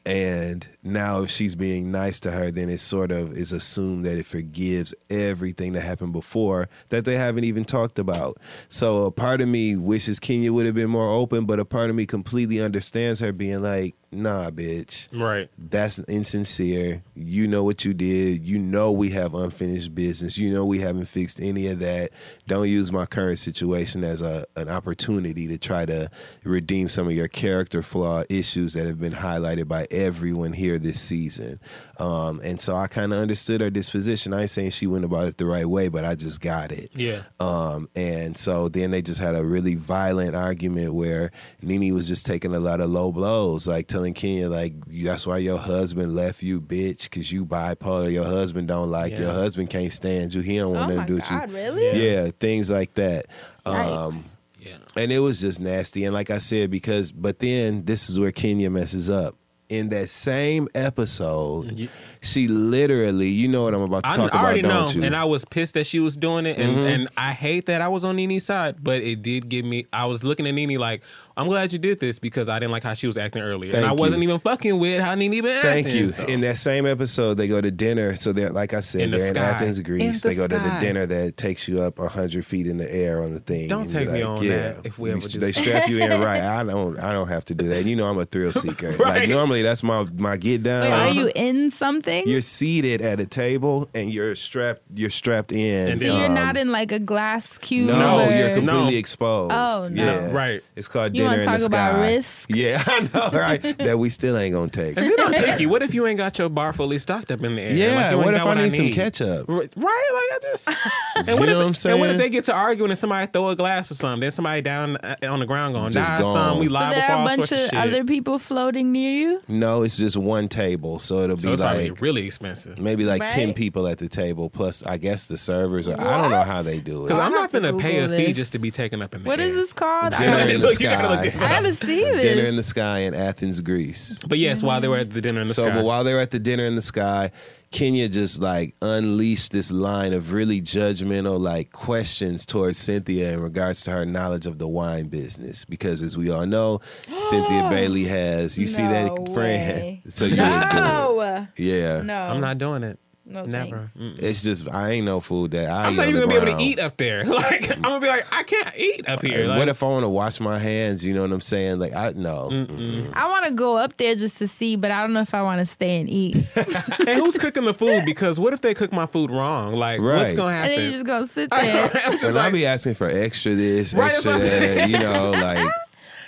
and 0.05 0.65
now 0.83 1.21
if 1.23 1.29
she's 1.29 1.55
being 1.55 1.91
nice 1.91 2.19
to 2.19 2.31
her 2.31 2.51
then 2.51 2.69
it 2.69 2.79
sort 2.79 3.11
of 3.11 3.35
is 3.35 3.51
assumed 3.51 4.05
that 4.05 4.17
it 4.17 4.25
forgives 4.25 4.93
everything 5.09 5.73
that 5.73 5.81
happened 5.81 6.13
before 6.13 6.69
that 6.89 7.05
they 7.05 7.17
haven't 7.17 7.43
even 7.43 7.65
talked 7.65 7.99
about. 7.99 8.37
So 8.69 9.05
a 9.05 9.11
part 9.11 9.41
of 9.41 9.47
me 9.47 9.75
wishes 9.75 10.19
kenya 10.19 10.53
would 10.53 10.65
have 10.65 10.75
been 10.75 10.89
more 10.89 11.09
open 11.09 11.45
but 11.45 11.59
a 11.59 11.65
part 11.65 11.89
of 11.89 11.95
me 11.95 12.05
completely 12.05 12.61
understands 12.61 13.19
her 13.19 13.31
being 13.31 13.61
like 13.61 13.95
nah 14.11 14.49
bitch. 14.49 15.07
Right. 15.13 15.49
That's 15.57 15.99
insincere. 15.99 17.03
You 17.15 17.47
know 17.47 17.63
what 17.63 17.85
you 17.85 17.93
did. 17.93 18.45
You 18.45 18.57
know 18.57 18.91
we 18.91 19.09
have 19.11 19.33
unfinished 19.35 19.93
business. 19.93 20.37
You 20.37 20.49
know 20.49 20.65
we 20.65 20.79
haven't 20.79 21.05
fixed 21.05 21.39
any 21.39 21.67
of 21.67 21.79
that. 21.79 22.11
Don't 22.47 22.67
use 22.67 22.91
my 22.91 23.05
current 23.05 23.39
situation 23.39 24.03
as 24.03 24.21
a 24.21 24.45
an 24.55 24.69
opportunity 24.69 25.47
to 25.47 25.57
try 25.57 25.85
to 25.85 26.09
redeem 26.43 26.89
some 26.89 27.07
of 27.07 27.13
your 27.13 27.27
character 27.27 27.83
flaw 27.83 28.23
issues 28.29 28.73
that 28.73 28.87
have 28.87 28.99
been 28.99 29.13
highlighted 29.13 29.67
by 29.67 29.87
everyone 29.91 30.53
here 30.53 30.68
this 30.77 30.99
season 30.99 31.59
um, 31.97 32.39
and 32.43 32.59
so 32.61 32.75
i 32.75 32.87
kind 32.87 33.11
of 33.13 33.19
understood 33.19 33.61
her 33.61 33.69
disposition 33.69 34.33
i 34.33 34.41
ain't 34.41 34.49
saying 34.49 34.69
she 34.69 34.85
went 34.85 35.03
about 35.05 35.27
it 35.27 35.37
the 35.37 35.45
right 35.45 35.65
way 35.65 35.87
but 35.87 36.05
i 36.05 36.13
just 36.13 36.41
got 36.41 36.71
it 36.71 36.91
Yeah. 36.93 37.23
um, 37.39 37.89
and 37.95 38.37
so 38.37 38.69
then 38.69 38.91
they 38.91 39.01
just 39.01 39.19
had 39.19 39.35
a 39.35 39.43
really 39.43 39.75
violent 39.75 40.35
argument 40.35 40.93
where 40.93 41.31
Nene 41.61 41.93
was 41.95 42.07
just 42.07 42.25
taking 42.25 42.53
a 42.53 42.59
lot 42.59 42.81
of 42.81 42.89
low 42.89 43.11
blows, 43.11 43.67
like 43.67 43.87
telling 43.87 44.13
Kenya, 44.13 44.49
like, 44.49 44.73
that's 44.87 45.25
why 45.25 45.37
your 45.37 45.57
husband 45.57 46.15
left 46.15 46.41
you, 46.43 46.59
bitch, 46.61 47.03
because 47.03 47.31
you 47.31 47.45
bipolar. 47.45 48.11
Your 48.11 48.25
husband 48.25 48.67
don't 48.67 48.89
like. 48.91 49.11
Yeah. 49.13 49.19
Your 49.21 49.33
husband 49.33 49.69
can't 49.69 49.91
stand 49.91 50.33
you. 50.33 50.41
He 50.41 50.57
don't 50.57 50.73
want 50.73 50.91
Oh 50.91 50.99
to 50.99 51.05
do 51.05 51.15
with 51.15 51.29
God, 51.29 51.49
you. 51.49 51.55
really? 51.55 52.07
Yeah, 52.13 52.31
things 52.39 52.69
like 52.69 52.93
that. 52.95 53.27
Um, 53.65 54.25
yeah. 54.59 54.77
And 54.95 55.11
it 55.11 55.19
was 55.19 55.39
just 55.41 55.59
nasty. 55.59 56.05
And 56.05 56.13
like 56.13 56.29
I 56.29 56.39
said, 56.39 56.71
because, 56.71 57.11
but 57.11 57.39
then 57.39 57.85
this 57.85 58.09
is 58.09 58.19
where 58.19 58.31
Kenya 58.31 58.69
messes 58.69 59.09
up. 59.09 59.35
In 59.69 59.89
that 59.89 60.09
same 60.09 60.67
episode, 60.73 61.89
she 62.21 62.47
literally, 62.47 63.29
you 63.29 63.47
know 63.47 63.63
what 63.63 63.73
I'm 63.73 63.81
about 63.81 64.03
to 64.03 64.09
I 64.09 64.15
talk 64.15 64.33
already 64.35 64.59
about, 64.59 64.69
know, 64.69 64.85
don't 64.87 64.95
you? 64.97 65.03
and 65.03 65.15
I 65.15 65.23
was 65.25 65.45
pissed 65.45 65.73
that 65.75 65.87
she 65.87 65.99
was 65.99 66.17
doing 66.17 66.45
it, 66.45 66.57
and, 66.57 66.75
Mhm. 66.77 66.93
and 66.95 67.09
I 67.17 67.31
hate 67.31 67.65
that 67.67 67.81
I 67.81 67.87
was 67.87 68.03
on 68.03 68.17
Nene's 68.17 68.43
side, 68.45 68.75
but 68.83 69.01
it 69.01 69.21
did 69.21 69.47
give 69.49 69.63
me. 69.65 69.85
I 69.93 70.05
was 70.05 70.23
looking 70.23 70.45
at 70.47 70.51
Nene 70.53 70.77
like, 70.79 71.01
I'm 71.37 71.47
glad 71.47 71.71
you 71.71 71.79
did 71.79 72.01
this 72.01 72.19
because 72.19 72.49
I 72.49 72.59
didn't 72.59 72.73
like 72.73 72.83
how 72.83 72.93
she 72.93 73.07
was 73.07 73.17
acting 73.17 73.41
earlier, 73.41 73.71
and 73.73 73.85
Thank 73.85 73.89
I 73.89 73.93
wasn't 73.93 74.23
even 74.23 74.39
fucking 74.39 74.77
with 74.77 75.01
how 75.01 75.15
Nene 75.15 75.31
been 75.41 75.45
acting. 75.45 75.71
Thank 75.85 75.87
you. 75.95 76.09
so- 76.09 76.23
In 76.25 76.41
that 76.41 76.57
same 76.57 76.85
episode, 76.85 77.35
they 77.35 77.47
go 77.47 77.61
to 77.61 77.71
dinner. 77.71 78.17
So 78.17 78.33
they're 78.33 78.49
like 78.49 78.73
I 78.73 78.81
said, 78.81 79.01
In 79.01 79.11
they're 79.11 79.25
in 79.25 79.35
sky. 79.35 79.41
Athens, 79.41 79.79
Greece. 79.79 80.01
In 80.23 80.29
They 80.29 80.35
the 80.35 80.41
go 80.41 80.47
to 80.47 80.55
the 80.61 80.77
dinner 80.81 81.05
that 81.05 81.37
takes 81.37 81.67
you 81.69 81.81
up 81.81 81.97
hundred 81.99 82.45
feet 82.45 82.67
in 82.67 82.77
the 82.77 82.93
air 82.93 83.21
on 83.23 83.33
the 83.33 83.39
thing. 83.39 83.69
Don't 83.69 83.87
take 83.87 84.05
you're 84.05 84.13
me 84.13 84.23
like, 84.25 84.39
on 84.39 84.47
that 84.49 84.77
if 84.83 84.99
we 84.99 85.11
ever 85.11 85.21
do 85.21 85.39
They 85.39 85.51
something. 85.53 85.71
strap 85.71 85.89
you 85.89 85.99
in 86.03 86.19
right. 86.19 86.41
I 86.41 86.63
don't. 86.65 86.99
I 86.99 87.13
don't 87.13 87.29
have 87.29 87.45
to 87.45 87.55
do 87.55 87.69
that. 87.69 87.85
You 87.85 87.95
know, 87.95 88.09
I'm 88.09 88.17
a 88.17 88.25
thrill 88.25 88.51
seeker. 88.51 88.95
Like 88.99 89.29
normally, 89.29 89.61
that's 89.61 89.81
my 89.83 90.05
my 90.17 90.35
get 90.35 90.63
down. 90.63 90.81
Wait, 90.83 90.91
are 90.91 91.09
you 91.11 91.31
in 91.35 91.71
something? 91.71 92.08
You're 92.27 92.41
seated 92.41 93.01
at 93.01 93.19
a 93.19 93.25
table 93.25 93.89
and 93.93 94.13
you're 94.13 94.35
strapped. 94.35 94.81
You're 94.95 95.09
strapped 95.09 95.51
in. 95.51 95.97
so 95.97 96.05
you're 96.05 96.25
um, 96.27 96.33
not 96.33 96.57
in 96.57 96.71
like 96.71 96.91
a 96.91 96.99
glass 96.99 97.57
cube. 97.57 97.87
No, 97.87 98.25
or- 98.27 98.31
you're 98.33 98.55
completely 98.55 98.97
exposed. 98.97 99.53
Oh, 99.53 99.87
no. 99.89 100.03
Yeah, 100.03 100.31
right. 100.31 100.61
It's 100.75 100.87
called 100.87 101.15
You 101.15 101.23
dinner 101.23 101.29
wanna 101.37 101.41
in 101.43 101.51
the 101.51 101.57
talk 101.59 101.67
about 101.67 101.91
sky. 101.93 102.01
risk? 102.11 102.49
Yeah, 102.53 102.83
I 102.87 102.99
know, 103.13 103.29
right? 103.37 103.77
that 103.79 103.97
we 103.99 104.09
still 104.09 104.37
ain't 104.37 104.53
gonna 104.53 104.69
take. 104.69 104.97
And 104.97 105.09
then 105.11 105.19
I'm 105.19 105.31
thinking, 105.33 105.69
what 105.69 105.81
if 105.83 105.93
you 105.93 106.05
ain't 106.07 106.17
got 106.17 106.37
your 106.39 106.49
bar 106.49 106.73
fully 106.73 106.99
stocked 106.99 107.31
up 107.31 107.43
in 107.43 107.55
the 107.55 107.61
air? 107.61 107.73
Yeah, 107.73 107.95
Like, 107.95 108.11
you 108.11 108.17
ain't 108.17 108.25
what 108.25 108.33
got 108.35 108.41
if 108.41 108.57
I 108.57 108.63
need 108.63 108.75
some 108.75 108.91
ketchup? 108.91 109.45
Right, 109.47 109.69
like 109.75 109.83
I 109.85 110.39
just. 110.41 110.69
And 111.15 111.27
You 111.27 111.35
what 111.35 111.45
know 111.47 111.51
if, 111.51 111.57
what 111.57 111.65
I'm 111.67 111.73
saying? 111.73 111.93
And 111.93 111.99
what 111.99 112.09
if 112.11 112.17
they 112.17 112.29
get 112.29 112.45
to 112.45 112.53
arguing 112.53 112.91
and 112.91 112.97
somebody 112.99 113.27
throw 113.31 113.49
a 113.49 113.55
glass 113.55 113.91
or 113.91 113.95
something? 113.95 114.21
Then 114.21 114.31
somebody 114.31 114.61
down 114.61 114.95
uh, 114.97 115.15
on 115.23 115.39
the 115.39 115.45
ground 115.45 115.73
going, 115.75 115.91
Just 115.91 116.09
die, 116.09 116.21
some. 116.23 116.59
We 116.59 116.67
gone. 116.67 116.93
So 116.93 116.99
there 116.99 117.11
are 117.11 117.21
a 117.23 117.25
bunch 117.25 117.51
of 117.51 117.59
of 117.59 117.73
other 117.73 118.03
people 118.05 118.39
floating 118.39 118.91
near 118.91 119.11
you. 119.11 119.41
No, 119.47 119.81
it's 119.83 119.97
just 119.97 120.15
one 120.17 120.47
table, 120.47 120.99
so 120.99 121.19
it'll 121.19 121.37
So 121.37 121.47
be 121.49 121.53
it's 121.53 121.61
probably 121.61 121.91
like 121.99 122.01
really 122.03 122.25
expensive. 122.25 122.77
maybe 122.79 123.03
like 123.05 123.21
ten 123.29 123.53
people 123.53 123.87
at 123.87 123.97
the 123.97 124.09
table, 124.09 124.49
plus 124.49 124.83
I 124.83 124.97
guess 124.97 125.25
the 125.25 125.37
servers. 125.37 125.87
Or 125.87 125.99
I 125.99 126.21
don't 126.21 126.31
know 126.31 126.41
how 126.43 126.61
they 126.61 126.79
do 126.79 127.01
it. 127.01 127.07
Because 127.07 127.19
I'm 127.19 127.31
not 127.31 127.51
have 127.51 127.51
to 127.51 127.59
gonna 127.61 127.77
pay 127.81 127.97
a 127.99 128.07
Google 128.07 128.25
fee 128.25 128.33
just 128.33 128.51
to 128.53 128.59
be 128.59 128.71
taken 128.71 129.01
up 129.01 129.13
in 129.15 129.23
the 129.23 129.27
What 129.27 129.39
air. 129.39 129.47
is 129.47 129.55
this 129.55 129.73
called? 129.73 130.13
Dinner 130.13 130.37
I, 130.37 130.41
in 130.43 130.59
the 130.59 130.67
Look, 130.67 130.79
you 130.79 130.87
gotta 130.87 131.09
look 131.09 131.19
sky. 131.19 131.29
this 131.29 131.41
I 131.41 131.49
gotta 131.49 131.73
see 131.73 132.01
this. 132.03 132.21
Dinner 132.21 132.47
in 132.47 132.55
the 132.55 132.63
sky 132.63 132.99
in 132.99 133.13
Athens, 133.13 133.61
Greece. 133.61 134.19
But 134.27 134.37
yes, 134.37 134.63
while 134.63 134.81
they 134.81 134.87
were 134.87 134.97
at 134.97 135.11
the 135.11 135.21
dinner 135.21 135.41
in 135.41 135.47
the 135.47 135.53
so, 135.53 135.63
sky. 135.63 135.75
but 135.75 135.83
while 135.83 136.03
they 136.03 136.13
were 136.13 136.21
at 136.21 136.31
the 136.31 136.39
dinner 136.39 136.65
in 136.65 136.75
the 136.75 136.81
sky, 136.81 137.31
Kenya 137.71 138.09
just 138.09 138.41
like 138.41 138.75
unleashed 138.81 139.51
this 139.51 139.71
line 139.71 140.11
of 140.13 140.31
really 140.33 140.61
judgmental 140.61 141.39
like 141.39 141.71
questions 141.71 142.45
towards 142.45 142.77
Cynthia 142.79 143.33
in 143.33 143.41
regards 143.41 143.83
to 143.83 143.91
her 143.91 144.05
knowledge 144.05 144.45
of 144.47 144.57
the 144.57 144.67
wine 144.67 145.07
business. 145.07 145.65
Because 145.65 146.01
as 146.01 146.17
we 146.17 146.31
all 146.31 146.45
know, 146.47 146.81
Cynthia 147.29 147.67
Bailey 147.69 148.05
has 148.05 148.57
you 148.57 148.65
see 148.67 148.81
that 148.83 149.07
friend. 149.33 149.35
way. 149.35 150.01
So 150.09 150.25
you 150.25 150.31
would 150.31 150.37
do 150.39 150.41
it. 150.41 150.73
no, 150.73 151.47
Yeah. 151.57 152.01
no, 152.01 152.17
I'm 152.19 152.41
not 152.41 152.57
doing 152.57 152.83
it. 152.83 152.99
No, 153.29 153.45
Never. 153.45 153.89
thanks. 153.95 154.19
It's 154.19 154.41
just 154.41 154.67
I 154.67 154.91
ain't 154.93 155.05
no 155.05 155.19
food 155.19 155.51
that 155.51 155.69
I 155.69 155.85
I'm 155.85 155.93
eat 155.93 155.97
not 155.97 156.07
even 156.09 156.21
gonna 156.21 156.33
be 156.33 156.49
able 156.49 156.57
to 156.57 156.63
eat 156.63 156.79
up 156.79 156.97
there. 156.97 157.23
Like 157.39 157.69
I'm 157.71 157.81
gonna 157.83 157.99
be 157.99 158.07
like, 158.07 158.25
I 158.31 158.43
can't 158.43 158.75
eat 158.77 159.07
up 159.07 159.21
here. 159.21 159.45
Like, 159.47 159.59
what 159.59 159.69
if 159.69 159.83
I 159.83 159.85
want 159.85 160.03
to 160.03 160.09
wash 160.09 160.39
my 160.39 160.57
hands? 160.57 161.05
You 161.05 161.13
know 161.13 161.21
what 161.21 161.31
I'm 161.31 161.41
saying? 161.41 161.79
Like 161.79 161.93
I 161.93 162.11
no. 162.15 162.49
Mm-mm. 162.51 163.13
I 163.13 163.29
want 163.29 163.45
to 163.45 163.51
go 163.51 163.77
up 163.77 163.95
there 163.97 164.15
just 164.15 164.39
to 164.39 164.47
see, 164.47 164.75
but 164.75 164.91
I 164.91 165.01
don't 165.01 165.13
know 165.13 165.21
if 165.21 165.33
I 165.33 165.41
want 165.43 165.59
to 165.59 165.65
stay 165.65 165.99
and 165.99 166.09
eat. 166.09 166.35
and 166.55 167.09
who's 167.09 167.37
cooking 167.37 167.65
the 167.65 167.73
food? 167.73 168.03
Because 168.03 168.39
what 168.39 168.53
if 168.53 168.61
they 168.61 168.73
cook 168.73 168.91
my 168.91 169.05
food 169.05 169.29
wrong? 169.31 169.73
Like, 169.75 170.01
what's 170.01 170.33
gonna 170.33 170.51
happen? 170.51 170.71
and 170.71 170.79
then 170.79 170.85
you 170.87 170.91
just 170.91 171.05
go 171.05 171.25
sit 171.27 171.49
there. 171.51 171.91
I'm 172.05 172.13
just 172.13 172.23
And 172.23 172.39
I'll 172.39 172.51
be 172.51 172.65
asking 172.65 172.95
for 172.95 173.07
extra 173.07 173.53
this, 173.53 173.93
Right, 173.93 174.15
extra 174.15 174.33
that's 174.33 174.47
that. 174.47 174.89
You 174.89 174.99
know, 174.99 175.31
like 175.31 175.71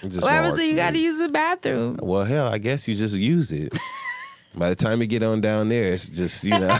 just 0.08 0.22
what 0.22 0.32
happens 0.32 0.60
if 0.60 0.68
you 0.68 0.76
got 0.76 0.92
to 0.92 1.00
use 1.00 1.20
the 1.20 1.30
bathroom? 1.30 2.00
Well, 2.02 2.24
hell, 2.24 2.48
I 2.48 2.58
guess 2.58 2.88
you 2.88 2.96
just 2.96 3.16
use 3.16 3.52
it. 3.52 3.78
By 4.56 4.70
the 4.70 4.76
time 4.76 5.00
you 5.02 5.08
get 5.08 5.24
on 5.24 5.40
down 5.42 5.70
there, 5.70 5.94
it's 5.94 6.10
just 6.10 6.44
you 6.44 6.52
know, 6.52 6.78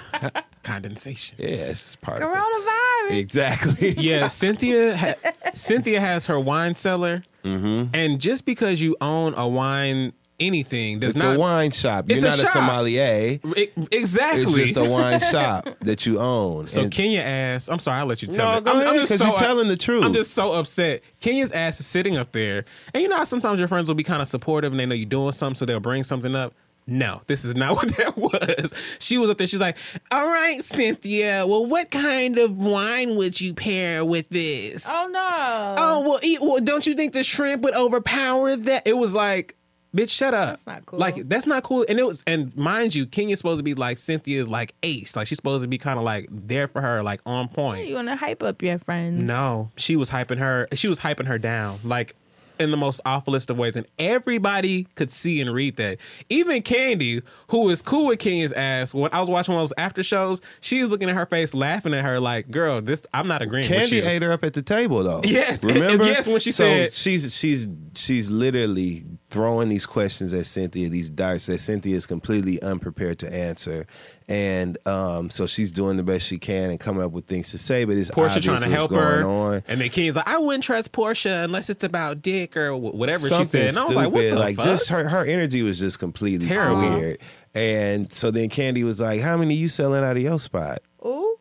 condensation. 0.62 1.36
yeah, 1.40 1.48
it's 1.48 1.80
just 1.82 2.00
part 2.00 2.22
of 2.22 2.30
it. 2.30 2.34
Coronavirus. 2.34 3.18
Exactly. 3.18 3.90
Yeah, 3.98 4.26
Cynthia. 4.28 4.96
Ha- 4.96 5.14
Cynthia 5.54 6.00
has 6.00 6.26
her 6.26 6.38
wine 6.38 6.74
cellar, 6.74 7.22
Mm-hmm. 7.44 7.94
and 7.94 8.20
just 8.20 8.44
because 8.44 8.80
you 8.82 8.96
own 9.00 9.32
a 9.34 9.48
wine 9.48 10.12
anything 10.38 11.00
does 11.00 11.14
It's 11.14 11.24
not 11.24 11.36
a 11.36 11.38
wine 11.38 11.70
shop. 11.70 12.08
You're 12.08 12.16
It's 12.18 12.24
a 12.24 12.28
not 12.30 12.38
a, 12.38 12.46
sommelier. 12.46 13.38
E- 13.56 13.68
exactly. 13.90 14.42
It's 14.42 14.54
just 14.54 14.76
a 14.76 14.84
wine 14.84 15.20
shop 15.32 15.68
that 15.80 16.04
you 16.06 16.18
own. 16.20 16.66
So 16.66 16.82
And- 16.82 16.90
Kenya 16.92 17.20
ass. 17.20 17.68
I'm 17.68 17.78
sorry, 17.78 17.98
I'll 18.00 18.06
let 18.06 18.22
you 18.22 18.28
tell 18.28 18.52
No, 18.52 18.58
it. 18.58 18.64
go 18.64 18.70
I'm, 18.72 18.76
I'm 18.76 18.82
ahead, 18.86 19.00
just 19.00 19.12
'cause 19.12 19.18
so 19.20 19.26
you're 19.26 19.36
telling 19.36 19.68
the 19.68 19.76
truth. 19.76 20.04
I'm 20.04 20.12
just 20.14 20.32
so 20.34 20.52
upset. 20.52 21.02
Kenya's 21.20 21.50
ass 21.52 21.80
is 21.80 21.86
sitting 21.86 22.16
up 22.18 22.32
there, 22.32 22.64
and 22.94 23.02
you 23.02 23.08
know 23.08 23.16
how 23.16 23.24
sometimes 23.24 23.58
your 23.58 23.68
friends 23.68 23.88
will 23.88 23.94
be 23.96 24.02
kind 24.04 24.20
of 24.22 24.28
supportive 24.28 24.72
and 24.72 24.78
they 24.80 24.86
know 24.86 24.94
you're 24.94 25.06
doing 25.08 25.32
something, 25.32 25.56
so 25.56 25.64
they'll 25.66 25.80
bring 25.80 26.04
something 26.04 26.34
up. 26.36 26.54
No, 26.90 27.22
this 27.26 27.44
is 27.44 27.54
not 27.54 27.76
what 27.76 27.96
that 27.96 28.16
was. 28.18 28.74
She 28.98 29.16
was 29.16 29.30
up 29.30 29.38
there. 29.38 29.46
She's 29.46 29.60
like, 29.60 29.78
"All 30.10 30.26
right, 30.26 30.62
Cynthia. 30.62 31.46
Well, 31.46 31.64
what 31.64 31.90
kind 31.90 32.36
of 32.38 32.58
wine 32.58 33.16
would 33.16 33.40
you 33.40 33.54
pair 33.54 34.04
with 34.04 34.28
this? 34.28 34.86
Oh 34.88 35.08
no! 35.10 35.74
Oh 35.78 36.00
well, 36.00 36.18
eat, 36.22 36.40
well, 36.42 36.60
don't 36.60 36.86
you 36.86 36.94
think 36.94 37.12
the 37.12 37.22
shrimp 37.22 37.62
would 37.62 37.74
overpower 37.74 38.56
that? 38.56 38.86
It 38.86 38.94
was 38.96 39.14
like, 39.14 39.56
bitch, 39.94 40.10
shut 40.10 40.34
up. 40.34 40.48
That's 40.50 40.66
not 40.66 40.86
cool. 40.86 40.98
Like 40.98 41.28
that's 41.28 41.46
not 41.46 41.62
cool. 41.62 41.84
And 41.88 41.98
it 41.98 42.06
was, 42.06 42.22
and 42.26 42.54
mind 42.56 42.94
you, 42.94 43.06
Kenya's 43.06 43.38
supposed 43.38 43.60
to 43.60 43.64
be 43.64 43.74
like 43.74 43.98
Cynthia's 43.98 44.48
like 44.48 44.74
ace. 44.82 45.14
Like 45.14 45.26
she's 45.28 45.38
supposed 45.38 45.62
to 45.62 45.68
be 45.68 45.78
kind 45.78 45.98
of 45.98 46.04
like 46.04 46.26
there 46.30 46.66
for 46.68 46.80
her, 46.80 47.02
like 47.02 47.20
on 47.24 47.48
point. 47.48 47.86
you 47.86 47.94
want 47.94 48.08
to 48.08 48.16
hype 48.16 48.42
up 48.42 48.62
your 48.62 48.78
friends? 48.78 49.22
No, 49.22 49.70
she 49.76 49.94
was 49.96 50.10
hyping 50.10 50.38
her. 50.38 50.66
She 50.74 50.88
was 50.88 50.98
hyping 50.98 51.26
her 51.26 51.38
down, 51.38 51.78
like 51.84 52.14
in 52.60 52.70
the 52.70 52.76
most 52.76 53.00
awfulest 53.04 53.50
of 53.50 53.58
ways, 53.58 53.74
and 53.76 53.86
everybody 53.98 54.84
could 54.94 55.10
see 55.10 55.40
and 55.40 55.52
read 55.52 55.76
that. 55.76 55.98
Even 56.28 56.62
Kandi, 56.62 57.22
who 57.48 57.68
is 57.70 57.82
cool 57.82 58.06
with 58.06 58.18
Kenya's 58.18 58.52
ass, 58.52 58.94
when 58.94 59.10
I 59.12 59.20
was 59.20 59.28
watching 59.28 59.54
one 59.54 59.62
of 59.62 59.68
those 59.70 59.74
after 59.78 60.02
shows, 60.02 60.40
she's 60.60 60.88
looking 60.88 61.08
at 61.08 61.16
her 61.16 61.26
face, 61.26 61.54
laughing 61.54 61.94
at 61.94 62.04
her, 62.04 62.20
like, 62.20 62.50
"Girl, 62.50 62.80
this 62.80 63.02
I'm 63.14 63.26
not 63.26 63.42
agreeing 63.42 63.68
with 63.70 63.80
Kandi 63.90 63.92
you." 63.92 64.06
ate 64.06 64.22
her 64.22 64.32
up 64.32 64.44
at 64.44 64.52
the 64.52 64.62
table 64.62 65.02
though. 65.02 65.22
Yes, 65.30 65.64
remember? 65.64 66.04
yes, 66.04 66.26
when 66.26 66.40
she 66.40 66.52
so 66.52 66.64
said- 66.64 66.92
she's 66.92 67.34
she's 67.34 67.68
she's 67.96 68.30
literally 68.30 69.04
throwing 69.30 69.68
these 69.68 69.86
questions 69.86 70.34
at 70.34 70.44
Cynthia, 70.46 70.88
these 70.88 71.08
darts 71.08 71.46
that 71.46 71.58
Cynthia 71.58 71.96
is 71.96 72.06
completely 72.06 72.60
unprepared 72.62 73.18
to 73.20 73.32
answer, 73.32 73.86
and 74.28 74.76
um, 74.86 75.30
so 75.30 75.46
she's 75.46 75.72
doing 75.72 75.96
the 75.96 76.02
best 76.02 76.26
she 76.26 76.38
can 76.38 76.70
and 76.70 76.78
coming 76.78 77.02
up 77.02 77.12
with 77.12 77.26
things 77.26 77.50
to 77.50 77.58
say, 77.58 77.84
but 77.84 77.96
it's 77.96 78.10
Portia 78.10 78.36
obvious 78.36 78.44
trying 78.44 78.60
to 78.62 78.68
what's 78.68 78.92
help 78.92 78.92
her, 78.92 79.24
on. 79.24 79.62
and 79.68 79.80
then 79.80 79.88
Kenya's 79.88 80.16
like, 80.16 80.28
"I 80.28 80.38
wouldn't 80.38 80.64
trust 80.64 80.92
Portia 80.92 81.42
unless 81.44 81.70
it's 81.70 81.84
about 81.84 82.22
Dick 82.22 82.56
or 82.56 82.76
whatever 82.76 83.28
Something 83.28 83.44
she 83.44 83.50
said." 83.50 83.68
And 83.70 83.78
I 83.78 83.84
was 83.84 83.96
like, 83.96 84.12
"What 84.12 84.30
the 84.30 84.54
fuck?" 84.54 84.64
just 84.64 84.88
her 84.88 85.08
her 85.08 85.24
energy 85.24 85.62
was 85.62 85.78
just 85.78 85.98
completely 85.98 86.46
Terrible. 86.46 86.98
weird. 86.98 87.18
And 87.54 88.12
so 88.12 88.30
then 88.30 88.48
Kandi 88.48 88.84
was 88.84 89.00
like, 89.00 89.20
"How 89.20 89.36
many 89.36 89.54
you 89.54 89.68
selling 89.68 90.04
out 90.04 90.16
of 90.16 90.22
your 90.22 90.38
spot?" 90.38 90.80
Ooh. 91.04 91.36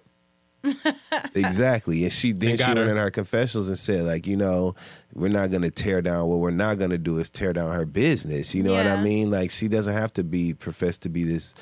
exactly. 1.36 2.04
And 2.04 2.12
she 2.14 2.32
then 2.32 2.52
she 2.52 2.58
got 2.58 2.76
went 2.76 2.90
in 2.90 2.98
her 2.98 3.12
confessionals 3.12 3.68
and 3.68 3.78
said, 3.78 4.06
like, 4.06 4.28
you 4.28 4.36
know, 4.38 4.76
we're 5.20 5.28
not 5.30 5.52
gonna 5.52 5.70
tear 5.70 6.02
down 6.02 6.28
what 6.28 6.40
we're 6.40 6.50
not 6.52 6.80
gonna 6.80 6.98
do 6.98 7.18
is 7.18 7.30
tear 7.30 7.54
down 7.54 7.72
her 7.74 7.86
business. 7.86 8.56
You 8.56 8.64
know 8.64 8.74
what 8.74 8.88
I 8.88 9.02
mean? 9.04 9.30
Like 9.30 9.52
she 9.52 9.68
doesn't 9.68 9.94
have 9.94 10.14
to 10.14 10.24
be 10.24 10.54
professed 10.54 11.02
to 11.04 11.10
be 11.10 11.24
this 11.24 11.54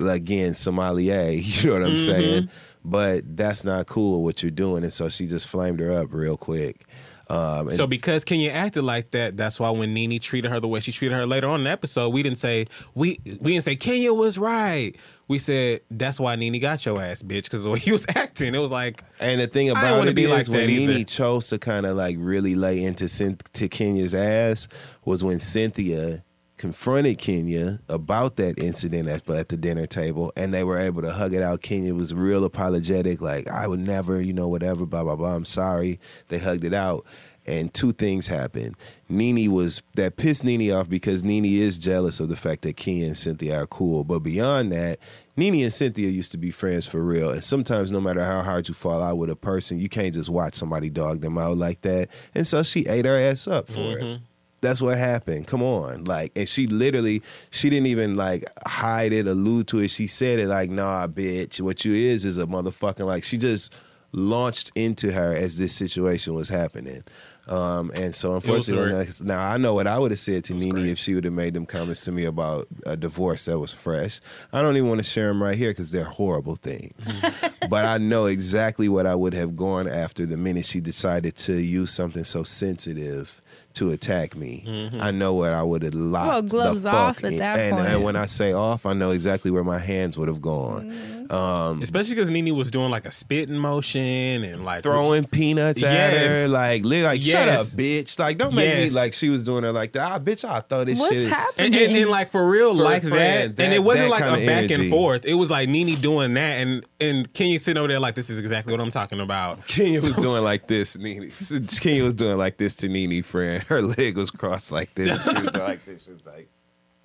again, 0.00 0.54
sommelier, 0.54 1.30
you 1.30 1.68
know 1.68 1.74
what 1.80 1.82
I'm 1.84 1.96
Mhm. 1.96 2.06
saying? 2.06 2.48
But 2.84 3.36
that's 3.36 3.64
not 3.64 3.86
cool 3.86 4.22
what 4.24 4.42
you're 4.42 4.50
doing. 4.50 4.84
And 4.84 4.92
so 4.92 5.08
she 5.08 5.26
just 5.26 5.48
flamed 5.48 5.80
her 5.80 5.92
up 5.92 6.12
real 6.12 6.36
quick. 6.36 6.86
Um, 7.28 7.70
So 7.70 7.86
because 7.86 8.24
Kenya 8.24 8.50
acted 8.50 8.82
like 8.82 9.12
that, 9.12 9.36
that's 9.36 9.60
why 9.60 9.70
when 9.70 9.94
Nene 9.94 10.18
treated 10.18 10.50
her 10.50 10.58
the 10.58 10.66
way 10.66 10.80
she 10.80 10.90
treated 10.90 11.14
her 11.14 11.26
later 11.26 11.46
on 11.48 11.60
in 11.60 11.64
the 11.64 11.70
episode, 11.70 12.08
we 12.08 12.22
didn't 12.22 12.38
say 12.38 12.66
we 12.94 13.20
we 13.40 13.52
didn't 13.52 13.64
say 13.64 13.76
Kenya 13.76 14.12
was 14.12 14.36
right. 14.38 14.96
We 15.30 15.38
said 15.38 15.82
that's 15.92 16.18
why 16.18 16.34
Nene 16.34 16.60
got 16.60 16.84
your 16.84 17.00
ass, 17.00 17.22
bitch, 17.22 17.44
because 17.44 17.62
the 17.62 17.70
way 17.70 17.78
he 17.78 17.92
was 17.92 18.04
acting, 18.16 18.52
it 18.52 18.58
was 18.58 18.72
like. 18.72 19.04
And 19.20 19.40
the 19.40 19.46
thing 19.46 19.70
about 19.70 20.08
it 20.08 20.16
be 20.16 20.24
is 20.24 20.28
like 20.28 20.48
when 20.48 20.66
Nene 20.66 20.90
either. 20.90 21.04
chose 21.04 21.48
to 21.50 21.58
kind 21.60 21.86
of 21.86 21.96
like 21.96 22.16
really 22.18 22.56
lay 22.56 22.82
into 22.82 23.08
to 23.52 23.68
Kenya's 23.68 24.12
ass 24.12 24.66
was 25.04 25.22
when 25.22 25.38
Cynthia 25.38 26.24
confronted 26.56 27.16
Kenya 27.18 27.78
about 27.88 28.34
that 28.36 28.58
incident 28.58 29.08
at, 29.08 29.30
at 29.30 29.50
the 29.50 29.56
dinner 29.56 29.86
table, 29.86 30.32
and 30.36 30.52
they 30.52 30.64
were 30.64 30.78
able 30.78 31.00
to 31.00 31.12
hug 31.12 31.32
it 31.32 31.44
out. 31.44 31.62
Kenya 31.62 31.94
was 31.94 32.12
real 32.12 32.42
apologetic, 32.42 33.20
like 33.20 33.46
I 33.46 33.68
would 33.68 33.78
never, 33.78 34.20
you 34.20 34.32
know, 34.32 34.48
whatever, 34.48 34.84
blah 34.84 35.04
blah 35.04 35.14
blah. 35.14 35.36
I'm 35.36 35.44
sorry. 35.44 36.00
They 36.26 36.38
hugged 36.38 36.64
it 36.64 36.74
out. 36.74 37.06
And 37.46 37.72
two 37.72 37.92
things 37.92 38.26
happened. 38.26 38.76
Nene 39.08 39.50
was 39.50 39.82
that 39.94 40.16
pissed 40.16 40.44
Nene 40.44 40.70
off 40.72 40.88
because 40.90 41.24
Nene 41.24 41.46
is 41.46 41.78
jealous 41.78 42.20
of 42.20 42.28
the 42.28 42.36
fact 42.36 42.62
that 42.62 42.76
Kenya 42.76 43.06
and 43.06 43.16
Cynthia 43.16 43.62
are 43.62 43.66
cool. 43.66 44.04
But 44.04 44.18
beyond 44.20 44.70
that, 44.72 44.98
Nene 45.40 45.64
and 45.64 45.72
Cynthia 45.72 46.08
used 46.08 46.32
to 46.32 46.38
be 46.38 46.50
friends 46.50 46.86
for 46.86 47.02
real. 47.02 47.30
And 47.30 47.42
sometimes, 47.42 47.90
no 47.90 48.00
matter 48.00 48.22
how 48.22 48.42
hard 48.42 48.68
you 48.68 48.74
fall 48.74 49.02
out 49.02 49.16
with 49.16 49.30
a 49.30 49.36
person, 49.36 49.80
you 49.80 49.88
can't 49.88 50.14
just 50.14 50.28
watch 50.28 50.54
somebody 50.54 50.90
dog 50.90 51.22
them 51.22 51.38
out 51.38 51.56
like 51.56 51.80
that. 51.80 52.10
And 52.34 52.46
so 52.46 52.62
she 52.62 52.86
ate 52.86 53.06
her 53.06 53.18
ass 53.18 53.48
up 53.48 53.68
for 53.68 53.80
it. 53.80 54.02
Mm-hmm. 54.02 54.24
That's 54.60 54.82
what 54.82 54.98
happened. 54.98 55.46
Come 55.46 55.62
on. 55.62 56.04
Like, 56.04 56.32
and 56.36 56.46
she 56.46 56.66
literally, 56.66 57.22
she 57.48 57.70
didn't 57.70 57.86
even 57.86 58.14
like 58.14 58.44
hide 58.66 59.14
it, 59.14 59.26
allude 59.26 59.68
to 59.68 59.80
it. 59.80 59.88
She 59.88 60.06
said 60.06 60.38
it 60.38 60.48
like, 60.48 60.68
nah, 60.68 61.06
bitch, 61.06 61.58
what 61.62 61.86
you 61.86 61.94
is 61.94 62.26
is 62.26 62.36
a 62.36 62.44
motherfucking, 62.44 63.06
like, 63.06 63.24
she 63.24 63.38
just 63.38 63.74
launched 64.12 64.70
into 64.74 65.12
her 65.12 65.34
as 65.34 65.56
this 65.56 65.74
situation 65.74 66.34
was 66.34 66.50
happening. 66.50 67.02
Um, 67.50 67.90
and 67.94 68.14
so 68.14 68.36
unfortunately, 68.36 69.06
hurt. 69.06 69.20
now 69.20 69.40
I 69.40 69.56
know 69.56 69.74
what 69.74 69.88
I 69.88 69.98
would 69.98 70.12
have 70.12 70.20
said 70.20 70.44
to 70.44 70.54
Nene 70.54 70.86
if 70.86 70.98
she 70.98 71.14
would 71.14 71.24
have 71.24 71.32
made 71.32 71.52
them 71.52 71.66
comments 71.66 72.04
to 72.04 72.12
me 72.12 72.24
about 72.24 72.68
a 72.86 72.96
divorce 72.96 73.46
that 73.46 73.58
was 73.58 73.72
fresh. 73.72 74.20
I 74.52 74.62
don't 74.62 74.76
even 74.76 74.88
want 74.88 75.00
to 75.00 75.04
share 75.04 75.28
them 75.28 75.42
right 75.42 75.58
here 75.58 75.70
because 75.70 75.90
they're 75.90 76.04
horrible 76.04 76.54
things. 76.54 77.18
but 77.68 77.84
I 77.84 77.98
know 77.98 78.26
exactly 78.26 78.88
what 78.88 79.04
I 79.04 79.16
would 79.16 79.34
have 79.34 79.56
gone 79.56 79.88
after 79.88 80.26
the 80.26 80.36
minute 80.36 80.64
she 80.64 80.80
decided 80.80 81.36
to 81.38 81.54
use 81.54 81.90
something 81.90 82.22
so 82.22 82.44
sensitive 82.44 83.42
to 83.74 83.92
attack 83.92 84.34
me. 84.36 84.64
Mm-hmm. 84.66 85.00
I 85.00 85.10
know 85.10 85.34
where 85.34 85.54
I 85.54 85.62
would 85.62 85.82
have 85.82 85.94
locked 85.94 86.26
Well, 86.28 86.42
gloves 86.42 86.82
the 86.82 86.90
fuck 86.90 86.98
off 87.00 87.24
at 87.24 87.32
in. 87.32 87.38
that 87.38 87.58
and, 87.58 87.76
point. 87.76 87.88
and 87.88 88.02
when 88.04 88.16
I 88.16 88.26
say 88.26 88.52
off, 88.52 88.84
I 88.86 88.92
know 88.92 89.10
exactly 89.12 89.50
where 89.50 89.64
my 89.64 89.78
hands 89.78 90.18
would 90.18 90.28
have 90.28 90.40
gone. 90.42 90.90
Mm-hmm. 90.90 91.20
Um, 91.30 91.80
Especially 91.80 92.16
because 92.16 92.28
Nene 92.28 92.56
was 92.56 92.72
doing 92.72 92.90
like 92.90 93.06
a 93.06 93.12
spitting 93.12 93.56
motion 93.56 94.42
and 94.42 94.64
like 94.64 94.82
throwing 94.82 95.26
peanuts 95.26 95.80
at 95.80 96.12
her, 96.12 96.18
Yes. 96.18 96.50
like, 96.50 96.84
li- 96.84 97.04
like 97.04 97.22
shut 97.22 97.48
up, 97.48 97.64
bitch. 97.66 98.18
Like, 98.18 98.36
don't 98.36 98.52
make 98.52 98.76
me 98.76 98.90
like 98.90 99.12
she 99.12 99.28
was 99.28 99.44
doing 99.44 99.62
it 99.62 99.70
like 99.70 99.92
that. 99.92 100.10
Ah, 100.10 100.18
bitch, 100.18 100.44
I 100.48 100.58
throw 100.60 100.82
this 100.82 100.98
What's 100.98 101.12
shit. 101.14 101.28
happening? 101.28 101.66
And, 101.66 101.74
and, 101.76 101.96
and 101.98 102.10
like 102.10 102.30
for 102.32 102.48
real, 102.48 102.74
For 102.74 102.80
a 102.80 102.84
like 102.84 103.02
friend, 103.04 103.50
that. 103.50 103.56
that- 103.56 103.62
and 103.62 103.72
it 103.72 103.84
wasn't 103.84 104.10
like 104.10 104.24
a 104.24 104.32
back 104.32 104.40
energy. 104.70 104.74
and 104.74 104.90
forth. 104.90 105.24
It 105.24 105.34
was 105.34 105.52
like 105.52 105.68
Nene 105.68 105.94
doing 106.00 106.34
that, 106.34 106.58
and 106.58 106.84
and 107.00 107.32
Kenya 107.32 107.60
sitting 107.60 107.78
over 107.78 107.86
there 107.86 108.00
like, 108.00 108.16
this 108.16 108.28
is 108.28 108.38
exactly 108.40 108.72
what 108.72 108.80
I'm 108.80 108.90
talking 108.90 109.20
about. 109.20 109.64
Kenya 109.68 110.02
was 110.02 110.16
doing 110.16 110.42
like 110.42 110.66
this. 110.66 110.96
Nene. 110.98 111.30
Kenya 111.80 112.02
was 112.02 112.14
doing 112.14 112.38
like 112.38 112.56
this 112.56 112.74
to 112.76 112.88
Nene, 112.88 113.22
friend. 113.22 113.59
Her 113.68 113.82
leg 113.82 114.16
was 114.16 114.30
crossed 114.30 114.72
like 114.72 114.94
this. 114.94 115.22
She 115.22 115.34
was 115.42 115.54
like 115.54 115.84
this. 115.84 116.04
She 116.04 116.12
was 116.12 116.24
like, 116.26 116.48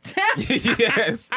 yes. 0.79 1.29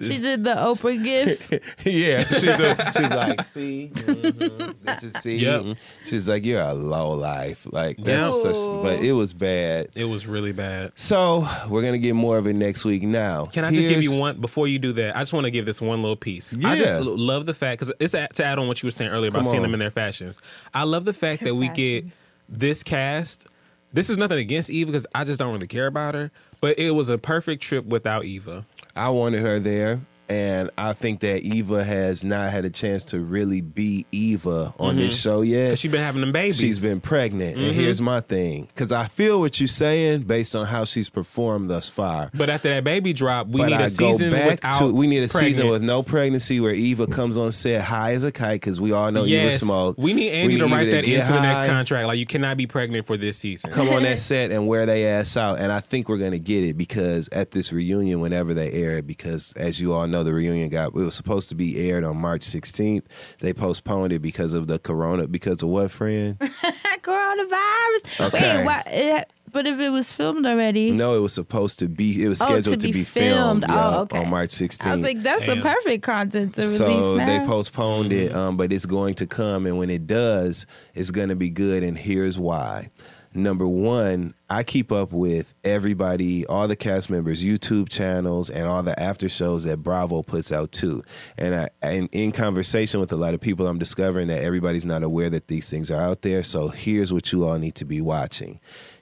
she 0.00 0.18
did 0.20 0.44
the 0.44 0.54
Oprah 0.54 1.02
gift. 1.02 1.52
yeah. 1.84 2.22
She 2.24 2.46
do, 2.46 2.74
she's 2.92 3.10
like, 3.10 3.44
see, 3.44 3.90
mhm, 3.92 4.74
this 4.82 5.02
is 5.02 5.12
see. 5.14 5.36
Yep. 5.38 5.76
She's 6.04 6.28
like, 6.28 6.44
you're 6.44 6.60
a 6.60 6.72
low 6.74 7.12
life. 7.12 7.66
Like, 7.72 7.96
Yep. 7.98 8.06
that's 8.06 8.42
such, 8.42 8.54
but 8.84 9.00
it 9.02 9.12
was 9.12 9.32
bad. 9.34 9.88
It 9.96 10.04
was 10.04 10.28
really 10.28 10.52
bad. 10.52 10.92
So 10.94 11.48
we're 11.68 11.82
gonna 11.82 11.98
get 11.98 12.14
more 12.14 12.38
of 12.38 12.46
it 12.46 12.54
next 12.54 12.84
week. 12.84 13.02
Now, 13.02 13.46
Can 13.46 13.64
I 13.64 13.72
just 13.72 13.88
give 13.88 14.00
you 14.02 14.16
one 14.16 14.40
before 14.40 14.68
you 14.68 14.78
do 14.78 14.92
that? 14.92 15.16
I 15.16 15.20
just 15.22 15.32
want 15.32 15.46
to 15.46 15.50
give 15.50 15.66
this 15.66 15.80
one 15.80 16.02
little 16.02 16.14
piece. 16.16 16.54
I 16.64 16.76
just 16.76 17.00
love 17.02 17.46
the 17.46 17.54
fact 17.54 17.80
because 17.80 17.92
it's 17.98 18.14
a, 18.14 18.28
to 18.34 18.44
add 18.44 18.60
on 18.60 18.68
what 18.68 18.80
you 18.80 18.86
were 18.86 18.92
saying 18.92 19.10
earlier 19.10 19.30
about 19.30 19.44
seeing 19.46 19.62
them 19.62 19.74
in 19.74 19.80
their 19.80 19.90
fashions. 19.90 20.40
I 20.72 20.84
love 20.84 21.04
the 21.04 21.12
fact 21.12 21.42
Their 21.42 21.52
that 21.52 21.56
we 21.56 21.68
get 21.68 22.04
this 22.48 22.84
cast. 22.84 23.48
This 23.94 24.10
is 24.10 24.18
nothing 24.18 24.38
against 24.38 24.70
Eva 24.70 24.90
because 24.90 25.06
I 25.14 25.22
just 25.22 25.38
don't 25.38 25.52
really 25.52 25.68
care 25.68 25.86
about 25.86 26.14
her. 26.14 26.32
But 26.60 26.80
it 26.80 26.90
was 26.90 27.10
a 27.10 27.16
perfect 27.16 27.62
trip 27.62 27.84
without 27.84 28.24
Eva. 28.24 28.66
I 28.96 29.08
wanted 29.10 29.40
her 29.42 29.60
there. 29.60 30.00
And 30.28 30.70
I 30.78 30.92
think 30.94 31.20
that 31.20 31.42
Eva 31.42 31.84
has 31.84 32.24
not 32.24 32.50
had 32.50 32.64
a 32.64 32.70
chance 32.70 33.04
to 33.06 33.20
really 33.20 33.60
be 33.60 34.06
Eva 34.12 34.74
on 34.78 34.96
this 34.96 35.20
show 35.20 35.42
yet. 35.42 35.78
She's 35.78 35.90
been 35.92 36.00
having 36.02 36.20
them 36.22 36.32
babies. 36.32 36.58
She's 36.58 36.80
been 36.80 37.00
pregnant. 37.00 37.56
And 37.58 37.66
Mhm. 37.66 37.74
here's 37.74 38.00
my 38.00 38.20
thing. 38.20 38.68
Because 38.74 38.90
I 38.92 39.06
feel 39.06 39.38
what 39.40 39.60
you're 39.60 39.66
saying 39.68 40.22
based 40.22 40.56
on 40.56 40.66
how 40.66 40.84
she's 40.84 41.08
performed 41.10 41.68
thus 41.68 41.88
far. 41.88 42.30
But 42.34 42.48
after 42.48 42.68
that 42.70 42.84
baby 42.84 43.12
drop, 43.12 43.48
we 43.48 43.60
but 43.60 43.66
need 43.66 43.74
a 43.74 43.84
I 43.84 43.86
season 43.88 44.30
go 44.30 44.36
back 44.36 44.50
without 44.50 44.78
to 44.78 44.86
we 44.94 45.06
need 45.06 45.22
a 45.24 45.28
pregnant. 45.28 45.56
season 45.56 45.68
with 45.70 45.82
no 45.82 46.02
pregnancy 46.02 46.60
where 46.60 46.72
Eva 46.72 47.06
comes 47.06 47.36
on 47.36 47.52
set 47.52 47.82
high 47.82 48.12
as 48.14 48.24
a 48.24 48.32
kite 48.32 48.60
because 48.60 48.80
we 48.80 48.92
all 48.92 49.10
know 49.12 49.22
Eva 49.24 49.30
yes, 49.30 49.60
smoke. 49.60 49.96
we 49.98 50.14
need 50.14 50.30
Andy 50.30 50.56
to 50.58 50.64
Eva 50.64 50.74
write 50.74 50.90
that 50.90 51.04
get 51.04 51.18
into 51.20 51.32
the 51.32 51.40
next 51.42 51.66
contract. 51.66 52.06
Like 52.06 52.18
you 52.18 52.26
cannot 52.26 52.56
be 52.56 52.66
pregnant 52.66 53.06
for 53.06 53.16
this 53.16 53.36
season. 53.36 53.70
Come 53.72 53.88
on 53.90 54.04
that 54.04 54.18
set 54.20 54.50
and 54.50 54.66
wear 54.66 54.86
they 54.86 55.04
ass 55.06 55.36
out, 55.36 55.60
and 55.60 55.70
I 55.70 55.80
think 55.80 56.08
we're 56.08 56.18
gonna 56.18 56.38
get 56.38 56.64
it 56.64 56.78
because 56.78 57.28
at 57.32 57.50
this 57.50 57.72
reunion, 57.72 58.20
whenever 58.20 58.54
they 58.54 58.70
air 58.72 58.92
it, 58.98 59.06
because 59.06 59.52
as 59.56 59.80
you 59.80 59.92
all 59.92 60.06
know, 60.06 60.13
the 60.22 60.32
reunion 60.34 60.68
got 60.68 60.88
it 60.88 60.94
was 60.94 61.14
supposed 61.14 61.48
to 61.48 61.54
be 61.54 61.88
aired 61.90 62.04
on 62.04 62.16
March 62.18 62.42
16th. 62.42 63.02
They 63.40 63.52
postponed 63.52 64.12
it 64.12 64.20
because 64.20 64.52
of 64.52 64.66
the 64.68 64.78
corona. 64.78 65.26
Because 65.26 65.62
of 65.62 65.70
what, 65.70 65.90
friend? 65.90 66.38
Coronavirus. 67.02 68.26
Okay. 68.28 68.58
Wait, 68.58 68.64
what? 68.64 68.86
It, 68.86 69.32
but 69.52 69.66
if 69.68 69.78
it 69.78 69.90
was 69.90 70.10
filmed 70.10 70.46
already, 70.46 70.90
No, 70.90 71.14
it 71.16 71.20
was 71.20 71.32
supposed 71.32 71.78
to 71.78 71.88
be. 71.88 72.24
It 72.24 72.28
was 72.28 72.40
Oh, 72.42 72.46
scheduled 72.46 72.80
to 72.80 72.86
to 72.88 72.92
be 72.92 72.92
be, 73.00 73.04
filmed. 73.04 73.62
filmed. 73.62 73.64
Oh, 73.68 73.90
yeah, 73.90 73.98
okay. 74.00 74.18
on 74.18 74.30
March 74.30 74.50
16th. 74.50 74.84
I 74.86 74.94
was 74.96 75.04
like, 75.04 75.22
that's 75.22 75.46
the 75.46 75.54
Damn. 75.54 75.62
perfect 75.62 76.02
content 76.02 76.54
to 76.56 76.62
release 76.62 76.76
so 76.78 77.16
now. 77.16 77.24
they 77.24 77.46
postponed 77.46 78.12
it, 78.12 78.34
um, 78.34 78.56
but 78.56 78.72
it's 78.72 78.86
going 78.86 79.14
to 79.14 79.26
come, 79.28 79.66
and 79.66 79.78
when 79.78 79.90
it 79.90 80.06
does, 80.08 80.66
it's 80.94 81.12
going 81.12 81.28
to 81.28 81.36
be 81.36 81.50
good. 81.50 81.84
And 81.84 81.96
here's 81.96 82.36
why. 82.36 82.88
Number 83.36 83.66
one, 83.66 84.34
I 84.48 84.62
keep 84.62 84.92
up 84.92 85.12
with 85.12 85.54
everybody, 85.64 86.46
all 86.46 86.68
the 86.68 86.76
cast 86.76 87.10
members' 87.10 87.42
YouTube 87.42 87.88
channels, 87.88 88.48
and 88.48 88.68
all 88.68 88.84
the 88.84 88.98
after 88.98 89.28
shows 89.28 89.64
that 89.64 89.82
Bravo 89.82 90.22
puts 90.22 90.52
out 90.52 90.70
too. 90.70 91.02
And 91.36 91.54
I, 91.54 91.68
and 91.82 92.08
in 92.12 92.30
conversation 92.30 93.00
with 93.00 93.10
a 93.10 93.16
lot 93.16 93.34
of 93.34 93.40
people, 93.40 93.66
I'm 93.66 93.78
discovering 93.78 94.28
that 94.28 94.42
everybody's 94.42 94.86
not 94.86 95.02
aware 95.02 95.28
that 95.30 95.48
these 95.48 95.68
things 95.68 95.90
are 95.90 96.00
out 96.00 96.22
there. 96.22 96.44
So 96.44 96.68
here's 96.68 97.12
what 97.12 97.32
you 97.32 97.44
all 97.44 97.58
need 97.58 97.74
to 97.76 97.84
be 97.84 98.00
watching. 98.00 98.60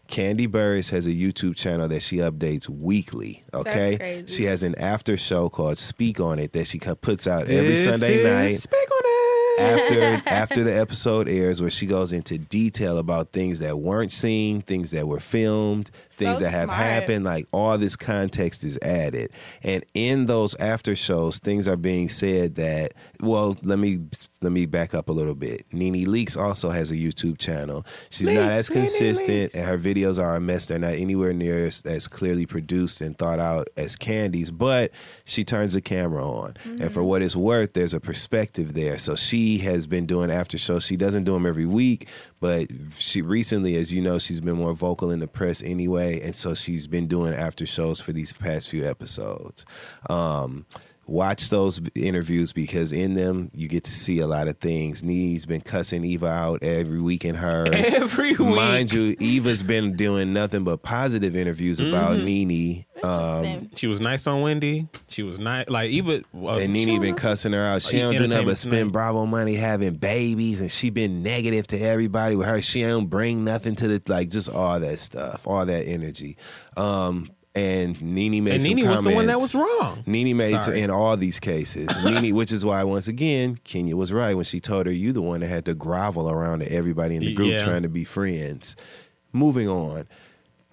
Kandi 0.08 0.46
Burruss 0.46 0.90
has 0.90 1.06
a 1.06 1.10
YouTube 1.10 1.56
channel 1.56 1.88
that 1.88 2.02
she 2.02 2.16
updates 2.16 2.68
weekly. 2.68 3.44
Okay, 3.54 3.96
crazy. 3.98 4.34
she 4.34 4.44
has 4.44 4.62
an 4.62 4.74
after 4.78 5.16
show 5.16 5.48
called 5.48 5.78
Speak 5.78 6.20
on 6.20 6.38
It 6.38 6.52
that 6.52 6.66
she 6.66 6.78
puts 6.78 7.26
out 7.26 7.48
every 7.48 7.76
This 7.76 7.84
Sunday 7.84 8.16
is 8.16 8.30
night 8.30 8.60
Speak 8.60 8.90
on 8.90 9.02
it. 9.04 9.31
After 9.58 10.02
after 10.26 10.64
the 10.64 10.78
episode 10.78 11.28
airs 11.28 11.60
where 11.60 11.70
she 11.70 11.86
goes 11.86 12.12
into 12.12 12.38
detail 12.38 12.98
about 12.98 13.32
things 13.32 13.58
that 13.60 13.78
weren't 13.78 14.12
seen, 14.12 14.62
things 14.62 14.90
that 14.92 15.06
were 15.06 15.20
filmed, 15.20 15.90
things 16.12 16.38
So 16.38 16.44
that 16.44 16.50
have 16.50 16.68
smart. 16.68 16.78
happened, 16.78 17.24
like 17.24 17.46
all 17.52 17.76
this 17.78 17.96
context 17.96 18.64
is 18.64 18.78
added. 18.82 19.32
And 19.62 19.84
in 19.94 20.26
those 20.26 20.54
after 20.56 20.94
shows, 20.94 21.38
things 21.38 21.66
are 21.66 21.76
being 21.76 22.08
said 22.08 22.56
that 22.56 22.92
well, 23.20 23.56
let 23.62 23.78
me 23.78 24.00
let 24.42 24.52
me 24.52 24.66
back 24.66 24.94
up 24.94 25.08
a 25.08 25.12
little 25.12 25.34
bit. 25.34 25.64
Nene 25.72 26.06
Leakes 26.06 26.36
also 26.36 26.70
has 26.70 26.90
a 26.90 26.96
YouTube 26.96 27.38
channel. 27.38 27.86
She's 28.10 28.28
not 28.28 28.50
as 28.50 28.68
Leakes, 28.68 28.74
Nene 28.74 28.82
consistent 28.82 29.54
and 29.54 29.64
her 29.64 29.78
videos 29.78 30.22
are 30.22 30.36
a 30.36 30.40
mess. 30.40 30.66
They're 30.66 30.78
not 30.78 30.94
anywhere 30.94 31.32
near 31.32 31.66
as, 31.66 31.82
as 31.82 32.08
clearly 32.08 32.46
produced 32.46 33.00
and 33.00 33.16
thought 33.16 33.38
out 33.38 33.68
as 33.76 33.96
Kandi's, 33.96 34.50
but 34.50 34.90
she 35.24 35.44
turns 35.44 35.74
the 35.74 35.80
camera 35.80 36.26
on. 36.26 36.54
And 36.64 36.92
for 36.92 37.00
mm-hmm. 37.00 37.08
what 37.08 37.22
it's 37.22 37.36
worth, 37.36 37.72
there's 37.74 37.94
a 37.94 38.00
perspective 38.00 38.74
there. 38.74 38.98
So 38.98 39.14
she 39.14 39.58
has 39.58 39.86
been 39.86 40.06
doing 40.06 40.30
after 40.30 40.58
shows. 40.58 40.84
She 40.84 40.96
doesn't 40.96 41.24
do 41.24 41.32
them 41.32 41.46
every 41.46 41.66
week, 41.66 42.08
but 42.42 42.66
she 42.98 43.22
recently, 43.22 43.76
as 43.76 43.92
you 43.92 44.02
know, 44.02 44.18
she's 44.18 44.40
been 44.40 44.56
more 44.56 44.74
vocal 44.74 45.12
in 45.12 45.20
the 45.20 45.28
press 45.28 45.62
anyway. 45.62 46.20
And 46.20 46.34
so 46.34 46.54
she's 46.54 46.88
been 46.88 47.06
doing 47.06 47.32
after 47.32 47.64
shows 47.64 48.00
for 48.00 48.12
these 48.12 48.32
past 48.32 48.68
few 48.68 48.84
episodes. 48.84 49.64
Um, 50.10 50.66
Watch 51.06 51.50
those 51.50 51.80
interviews 51.96 52.52
because 52.52 52.92
in 52.92 53.14
them 53.14 53.50
you 53.54 53.66
get 53.68 53.84
to 53.84 53.90
see 53.90 54.20
a 54.20 54.26
lot 54.26 54.46
of 54.48 54.58
things. 54.58 55.02
Nee's 55.02 55.44
been 55.46 55.60
cussing 55.60 56.04
Eva 56.04 56.28
out 56.28 56.62
every 56.62 57.00
week 57.00 57.24
in 57.24 57.34
hers. 57.34 57.68
Every 57.92 58.30
week. 58.30 58.38
Mind 58.38 58.92
you, 58.92 59.16
Eva's 59.18 59.62
been 59.62 59.96
doing 59.96 60.32
nothing 60.32 60.62
but 60.64 60.82
positive 60.82 61.34
interviews 61.36 61.80
about 61.80 62.16
Mm-hmm. 62.18 62.24
Nene 62.24 62.84
Um, 63.02 63.70
She 63.74 63.86
was 63.88 64.00
nice 64.00 64.26
on 64.26 64.42
Wendy. 64.42 64.86
She 65.08 65.22
was 65.24 65.38
nice. 65.40 65.68
Like 65.68 65.90
Eva. 65.90 66.22
uh, 66.34 66.56
and 66.58 66.72
Nene 66.72 67.00
been 67.00 67.14
cussing 67.16 67.52
her 67.52 67.60
out. 67.60 67.82
She 67.82 67.98
don't 67.98 68.12
do 68.14 68.26
nothing 68.28 68.46
but 68.46 68.58
spend 68.58 68.92
Bravo 68.92 69.26
money 69.26 69.54
having 69.56 69.94
babies, 69.96 70.60
and 70.60 70.70
she 70.70 70.90
been 70.90 71.22
negative 71.22 71.66
to 71.68 71.78
everybody 71.78 72.36
with 72.36 72.46
her. 72.46 72.62
She 72.62 72.82
don't 72.82 73.06
bring 73.06 73.44
nothing 73.44 73.74
to 73.76 73.88
the 73.88 74.02
like, 74.12 74.28
just 74.28 74.48
all 74.48 74.78
that 74.78 74.98
stuff, 75.00 75.46
all 75.48 75.66
that 75.66 75.82
energy. 75.86 76.36
Um, 76.76 77.28
and 77.54 78.00
Nene 78.00 78.42
made 78.44 78.54
And 78.54 78.62
some 78.62 78.74
Nene 78.74 78.88
was 78.88 79.04
the 79.04 79.10
one 79.10 79.26
that 79.26 79.38
was 79.38 79.54
wrong. 79.54 80.02
Nene 80.06 80.36
made 80.36 80.62
Sorry. 80.62 80.80
in 80.80 80.90
all 80.90 81.16
these 81.16 81.38
cases. 81.38 81.88
Nene, 82.04 82.34
which 82.34 82.50
is 82.50 82.64
why 82.64 82.82
once 82.84 83.08
again 83.08 83.58
Kenya 83.64 83.96
was 83.96 84.12
right 84.12 84.34
when 84.34 84.44
she 84.44 84.58
told 84.60 84.86
her 84.86 84.92
you 84.92 85.12
the 85.12 85.20
one 85.22 85.40
that 85.40 85.48
had 85.48 85.64
to 85.66 85.74
grovel 85.74 86.30
around 86.30 86.60
to 86.60 86.72
everybody 86.72 87.16
in 87.16 87.20
the 87.22 87.34
group 87.34 87.50
Yeah. 87.52 87.64
trying 87.64 87.82
to 87.82 87.88
be 87.90 88.04
friends. 88.04 88.74
Moving 89.32 89.68
on. 89.68 90.06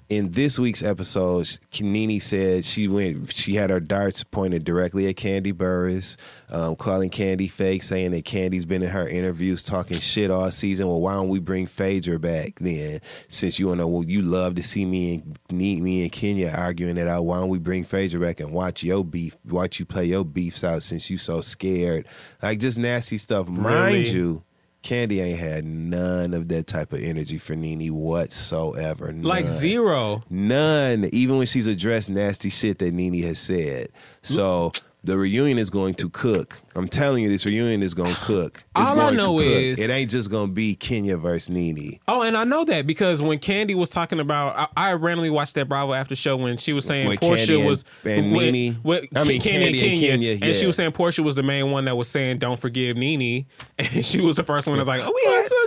In 0.09 0.31
this 0.31 0.57
week's 0.57 0.81
episode, 0.81 1.47
Nene 1.79 2.19
said 2.19 2.65
she 2.65 2.87
went. 2.87 3.31
She 3.31 3.53
had 3.53 3.69
her 3.69 3.79
darts 3.79 4.23
pointed 4.23 4.63
directly 4.63 5.07
at 5.07 5.17
Kandi 5.17 5.53
Burruss, 5.53 6.17
um, 6.49 6.75
calling 6.75 7.11
Kandi 7.11 7.47
fake, 7.47 7.83
saying 7.83 8.09
that 8.11 8.25
Kandi's 8.25 8.65
been 8.65 8.81
in 8.81 8.89
her 8.89 9.07
interviews 9.07 9.61
talking 9.61 9.99
shit 9.99 10.31
all 10.31 10.49
season. 10.49 10.87
Well, 10.87 10.99
why 10.99 11.13
don't 11.13 11.29
we 11.29 11.37
bring 11.37 11.67
Phaedra 11.67 12.17
back 12.17 12.57
then? 12.59 13.01
Since 13.27 13.59
you 13.59 13.75
know, 13.75 13.87
well, 13.87 14.03
you 14.03 14.23
love 14.23 14.55
to 14.55 14.63
see 14.63 14.83
me 14.83 15.13
and 15.13 15.39
me, 15.55 15.79
me 15.79 16.01
and 16.01 16.11
Kenya 16.11 16.55
arguing 16.57 16.97
it 16.97 17.07
out. 17.07 17.25
Why 17.25 17.37
don't 17.39 17.49
we 17.49 17.59
bring 17.59 17.83
Phaedra 17.83 18.19
back 18.19 18.39
and 18.39 18.51
watch 18.51 18.81
your 18.81 19.05
beef, 19.05 19.37
watch 19.47 19.79
you 19.79 19.85
play 19.85 20.05
your 20.05 20.25
beefs 20.25 20.63
out 20.63 20.81
since 20.81 21.11
you 21.11 21.19
so 21.19 21.41
scared? 21.41 22.07
Like 22.41 22.57
just 22.59 22.79
nasty 22.79 23.19
stuff. 23.19 23.47
Mind 23.47 23.93
Really? 23.93 24.09
you. 24.09 24.43
Kandi 24.83 25.21
ain't 25.21 25.39
had 25.39 25.65
none 25.65 26.33
of 26.33 26.47
that 26.47 26.67
type 26.67 26.93
of 26.93 27.01
energy 27.01 27.37
for 27.37 27.55
Nene 27.55 27.93
whatsoever. 27.93 29.11
Like 29.11 29.49
zero. 29.49 30.21
None. 30.29 31.09
Even 31.11 31.37
when 31.37 31.47
she's 31.47 31.67
addressed 31.67 32.09
nasty 32.09 32.49
shit 32.49 32.79
that 32.79 32.93
Nene 32.93 33.21
has 33.23 33.39
said. 33.39 33.89
So 34.21 34.71
the 35.03 35.17
reunion 35.17 35.57
is 35.57 35.69
going 35.69 35.93
to 35.95 36.09
cook. 36.09 36.59
I'm 36.75 36.87
telling 36.89 37.23
you, 37.23 37.29
this 37.29 37.45
reunion 37.45 37.81
is 37.81 37.93
going 37.93 38.13
to 38.13 38.19
cook. 38.21 38.63
It's 38.75 38.91
All 38.91 38.99
I 38.99 39.11
know 39.11 39.37
to 39.37 39.43
cook. 39.43 39.53
is- 39.53 39.79
it 39.79 39.89
ain't 39.89 40.11
just 40.11 40.29
going 40.29 40.47
to 40.47 40.53
be 40.53 40.75
Kenya 40.75 41.17
versus 41.17 41.49
Nene. 41.49 41.99
Oh, 42.07 42.21
and 42.21 42.35
I 42.35 42.43
know 42.43 42.65
that 42.65 42.85
because 42.85 43.21
when 43.21 43.39
Kandi 43.39 43.75
was 43.75 43.89
talking 43.91 44.19
about, 44.19 44.69
I, 44.75 44.89
I 44.89 44.93
randomly 44.93 45.29
watched 45.29 45.55
that 45.55 45.69
Bravo 45.69 45.93
after 45.93 46.15
show 46.15 46.35
when 46.37 46.57
she 46.57 46.73
was 46.73 46.85
saying 46.85 47.17
Portia 47.17 47.57
and- 47.59 47.65
was 47.65 47.85
and 48.03 48.33
Nene- 48.33 48.73
when- 48.83 49.07
I 49.15 49.23
mean, 49.23 49.39
Kandi, 49.41 49.67
and 49.67 49.67
Kandi 49.67 49.67
and 49.67 49.79
Kenya, 49.79 50.17
Kenya, 50.35 50.39
and 50.47 50.55
she 50.55 50.67
was 50.67 50.75
saying 50.75 50.91
Portia 50.91 51.23
was 51.23 51.35
the 51.35 51.43
main 51.43 51.71
one 51.71 51.85
that 51.85 51.95
was 51.95 52.07
saying 52.09 52.39
don't 52.39 52.59
forgive 52.59 52.97
Nene, 52.97 53.45
and 53.79 54.05
she 54.05 54.19
was 54.21 54.35
the 54.35 54.43
first 54.43 54.67
one 54.67 54.75
that 54.77 54.81
was 54.81 54.87
like, 54.87 55.01
oh, 55.03 55.13
we 55.15 55.31
had 55.31 55.47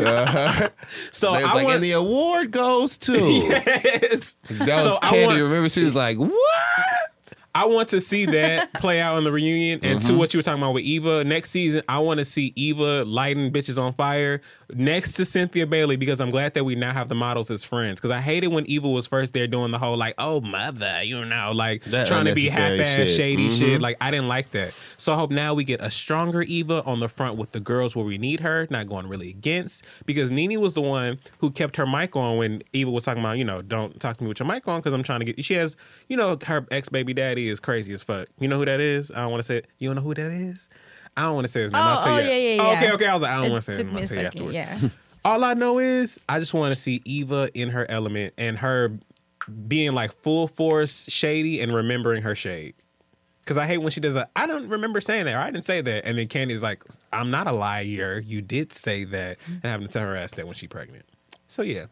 Uh-huh. 0.00 0.68
So 1.12 1.30
I 1.30 1.42
like, 1.42 1.64
want- 1.64 1.74
and 1.76 1.84
the 1.84 1.92
award 1.92 2.50
goes 2.50 2.98
to. 2.98 3.12
yes, 3.18 4.36
That 4.48 4.68
was 4.68 4.84
So 4.84 4.98
Kandi. 5.02 5.26
want- 5.26 5.40
Remember, 5.42 5.68
she 5.68 5.84
was 5.84 5.94
like, 5.94 6.16
"What?" 6.18 6.30
I 7.54 7.66
want 7.66 7.88
to 7.90 8.00
see 8.00 8.26
that 8.26 8.72
play 8.80 9.00
out 9.00 9.18
in 9.18 9.24
the 9.24 9.32
reunion. 9.32 9.80
And 9.82 10.00
to 10.02 10.12
Mhm. 10.12 10.16
what 10.18 10.32
you 10.32 10.38
were 10.38 10.42
talking 10.42 10.62
about 10.62 10.74
with 10.74 10.84
Eva, 10.84 11.24
next 11.24 11.50
season, 11.50 11.82
I 11.88 11.98
want 11.98 12.18
to 12.18 12.24
see 12.24 12.52
Eva 12.56 13.02
lighting 13.04 13.50
bitches 13.50 13.80
on 13.80 13.92
fire 13.92 14.40
next 14.74 15.14
to 15.14 15.24
Cynthia 15.24 15.66
Bailey 15.66 15.96
because 15.96 16.20
I'm 16.20 16.30
glad 16.30 16.54
that 16.54 16.64
we 16.64 16.74
now 16.74 16.92
have 16.92 17.08
the 17.08 17.14
models 17.14 17.50
as 17.50 17.64
friends. 17.64 17.98
Because 18.00 18.10
I 18.10 18.20
hated 18.20 18.48
when 18.48 18.64
Eva 18.66 18.88
was 18.88 19.06
first 19.06 19.32
there 19.32 19.46
doing 19.46 19.70
the 19.70 19.78
whole 19.78 19.96
like, 19.96 20.14
oh 20.18 20.40
mother, 20.40 21.02
you 21.02 21.24
know, 21.24 21.52
like 21.52 21.84
That 21.84 22.06
trying 22.06 22.24
to 22.26 22.34
be 22.34 22.48
half 22.48 22.78
ass 22.80 23.08
shady 23.08 23.48
Mhm. 23.48 23.58
shit. 23.58 23.80
Like 23.80 23.96
I 24.00 24.10
didn't 24.10 24.28
like 24.28 24.50
that. 24.52 24.72
So 24.96 25.12
I 25.12 25.16
hope 25.16 25.30
now 25.30 25.54
we 25.54 25.64
get 25.64 25.80
a 25.80 25.90
stronger 25.90 26.42
Eva 26.42 26.82
on 26.84 27.00
the 27.00 27.08
front 27.08 27.36
with 27.36 27.52
the 27.52 27.60
girls 27.60 27.94
where 27.96 28.04
we 28.04 28.18
need 28.18 28.40
her, 28.40 28.66
not 28.70 28.88
going 28.88 29.06
really 29.06 29.30
against. 29.30 29.84
Because 30.06 30.30
Nene 30.30 30.60
was 30.60 30.74
the 30.74 30.82
one 30.82 31.18
who 31.38 31.50
kept 31.50 31.76
her 31.76 31.86
mic 31.86 32.16
on 32.16 32.36
when 32.36 32.62
Eva 32.72 32.90
was 32.90 33.04
talking 33.04 33.22
about, 33.22 33.38
you 33.38 33.44
know, 33.44 33.62
don't 33.62 33.98
talk 34.00 34.16
to 34.18 34.24
me 34.24 34.28
with 34.28 34.40
your 34.40 34.46
mic 34.48 34.66
on 34.68 34.80
because 34.80 34.92
I'm 34.94 35.02
trying 35.02 35.20
to 35.20 35.26
get. 35.26 35.44
She 35.44 35.54
has, 35.54 35.76
you 36.08 36.16
know, 36.16 36.38
her 36.46 36.66
ex 36.70 36.88
baby 36.88 37.14
daddy 37.14 37.48
is 37.48 37.60
crazy 37.60 37.92
as 37.92 38.02
fuck. 38.02 38.28
You 38.38 38.48
know 38.48 38.58
who 38.58 38.64
that 38.64 38.80
is? 38.80 39.10
I 39.10 39.22
don't 39.22 39.30
want 39.30 39.40
to 39.40 39.46
say 39.46 39.56
it. 39.58 39.66
You 39.78 39.88
don't 39.88 39.96
know 39.96 40.02
who 40.02 40.14
that 40.14 40.30
is? 40.30 40.68
I 41.20 41.24
don't 41.24 41.34
want 41.34 41.46
to 41.46 41.52
say 41.52 41.60
his 41.62 41.72
name. 41.72 41.80
I'll 41.82 42.00
Oh, 42.00 42.04
tell 42.04 42.14
oh, 42.14 42.18
you. 42.18 42.28
yeah, 42.28 42.36
yeah, 42.54 42.62
Oh, 42.62 42.70
yeah. 42.72 42.76
okay, 42.78 42.90
okay. 42.92 43.06
I 43.06 43.14
was 43.14 43.22
like, 43.22 43.30
I 43.30 43.36
don't 43.36 43.44
It 43.46 43.50
want 43.50 43.64
to 43.64 43.66
say 43.66 43.74
it. 43.74 43.76
took 43.78 43.86
I'm 43.88 43.94
me 43.94 44.02
going 44.02 44.04
a 44.04 44.06
to 44.08 44.14
tell 44.14 44.22
you 44.22 44.26
afterwards. 44.26 44.54
yeah. 44.54 44.88
All 45.24 45.44
I 45.44 45.54
know 45.54 45.78
is 45.78 46.18
I 46.28 46.38
just 46.40 46.54
want 46.54 46.74
to 46.74 46.80
see 46.80 47.02
Eva 47.04 47.50
in 47.54 47.68
her 47.70 47.88
element 47.90 48.34
and 48.38 48.58
her 48.58 48.92
being 49.68 49.92
like 49.92 50.12
full 50.22 50.48
force 50.48 51.06
shady 51.10 51.60
and 51.60 51.74
remembering 51.74 52.22
her 52.22 52.34
shade. 52.34 52.74
Because 53.40 53.56
I 53.56 53.66
hate 53.66 53.78
when 53.78 53.90
she 53.90 54.00
does 54.00 54.14
a, 54.16 54.28
I 54.36 54.46
don't 54.46 54.68
remember 54.68 55.00
saying 55.00 55.24
that, 55.24 55.34
or 55.34 55.40
I 55.40 55.50
didn't 55.50 55.64
say 55.64 55.80
that. 55.80 56.04
And 56.06 56.16
then 56.16 56.28
Kandi's 56.28 56.62
like, 56.62 56.82
I'm 57.12 57.30
not 57.30 57.46
a 57.48 57.52
liar. 57.52 58.22
You 58.24 58.42
did 58.42 58.72
say 58.72 59.04
that. 59.04 59.38
And 59.46 59.64
having 59.64 59.86
to 59.88 59.92
tell 59.92 60.02
her 60.06 60.14
ass 60.14 60.32
that 60.32 60.46
when 60.46 60.54
she's 60.54 60.68
pregnant. 60.68 61.04
So 61.48 61.62
yeah. 61.62 61.86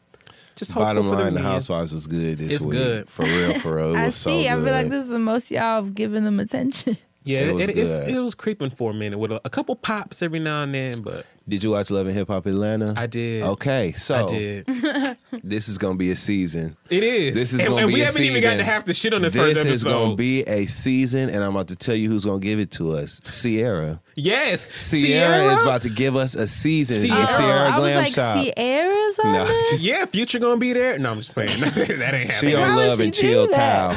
Just 0.57 0.73
hopeful 0.73 0.87
Bottom 0.87 1.05
for 1.09 1.17
the 1.17 1.23
line, 1.25 1.35
the. 1.35 1.41
Housewives 1.41 1.93
was 1.95 2.07
good 2.07 2.39
this 2.39 2.53
It's 2.53 2.65
week. 2.65 2.79
good. 2.79 3.09
For 3.09 3.25
real, 3.25 3.59
for 3.61 3.77
real. 3.77 3.95
It 3.95 3.99
I 4.01 4.07
was 4.07 4.17
so 4.17 4.31
see. 4.31 4.49
I 4.49 4.55
feel 4.55 4.65
like 4.73 4.89
this 4.89 5.05
is 5.05 5.11
the 5.11 5.19
most 5.19 5.51
y'all 5.51 5.83
have 5.83 5.95
given 5.95 6.25
them 6.25 6.41
attention. 6.41 6.97
Yeah, 7.29 7.41
It 7.41 7.49
it, 7.49 7.55
was 7.55 7.63
it, 7.69 7.79
it's, 7.79 7.99
it 8.09 8.19
was 8.21 8.35
creeping 8.35 8.71
for 8.71 8.91
a 8.91 8.95
minute 8.95 9.19
with 9.19 9.31
a, 9.33 9.41
a 9.45 9.51
couple 9.51 9.77
pops 9.77 10.23
every 10.23 10.39
now 10.39 10.63
and 10.63 10.75
then, 10.75 11.03
but 11.03 11.27
Did 11.49 11.63
you 11.63 11.71
watch 11.71 11.91
Love 11.91 12.07
and 12.07 12.15
Hip 12.15 12.29
Hop 12.29 12.45
Atlanta? 12.45 12.93
I 12.97 13.07
did. 13.07 13.43
Okay, 13.43 13.93
so 13.93 14.15
I 14.17 14.27
did. 14.27 14.67
this 15.43 15.67
is 15.69 15.79
gonna 15.79 15.95
be 15.97 16.11
a 16.11 16.17
season. 16.17 16.77
It 16.91 17.03
is. 17.03 17.35
This 17.35 17.53
is 17.55 17.61
And- 17.61 17.71
gonna 17.71 17.87
be 17.87 17.87
a 17.87 17.87
season. 17.87 17.87
and 17.87 17.89
be 17.89 17.95
we 17.95 18.03
a 18.03 18.07
haven't 18.07 18.23
even 18.23 18.35
season. 18.35 18.43
gotten 18.51 18.59
to 18.59 18.65
half 18.65 18.85
the 18.85 18.93
shit 18.95 19.15
on 19.15 19.23
this 19.23 19.33
This 19.33 19.43
first 19.55 19.67
is 19.67 19.85
gonna 19.85 20.15
be 20.15 20.43
a 20.43 20.67
season, 20.67 21.31
and 21.31 21.43
I'm 21.43 21.57
about 21.57 21.69
to 21.69 21.77
tell 21.77 21.95
you 21.95 22.11
who's 22.11 22.25
gonna 22.27 22.39
give 22.39 22.59
it 22.59 22.71
to 22.73 22.93
us. 22.93 23.21
Sierra. 23.25 24.01
Yes, 24.15 24.69
Sierra, 24.75 25.55
is 25.55 25.63
about 25.63 25.83
to 25.83 25.89
give 25.89 26.17
us 26.17 26.35
a 26.35 26.47
season. 26.49 26.97
Sierra. 26.97 27.21
with 27.21 27.31
Sierra 27.37 27.53
oh, 27.53 27.73
I 27.73 27.79
was 27.79 27.95
like, 27.95 28.13
Shop. 28.13 28.43
Sierra's 28.57 29.19
on 29.21 29.33
No, 29.33 29.45
this? 29.47 29.83
Yeah, 29.89 30.05
Future 30.07 30.39
gonna 30.41 30.57
be 30.59 30.73
there. 30.73 30.99
No, 30.99 31.13
I'm 31.13 31.19
just 31.19 31.33
playing. 31.33 31.61
that 31.61 31.79
ain't 31.79 31.89
happening. 32.31 32.31
She 32.31 32.55
on 32.57 32.63
How 32.69 32.77
would 32.77 32.89
Love 32.89 32.99
she 32.99 33.05
and 33.05 33.13
do 33.13 33.21
Chill 33.21 33.47
that? 33.49 33.95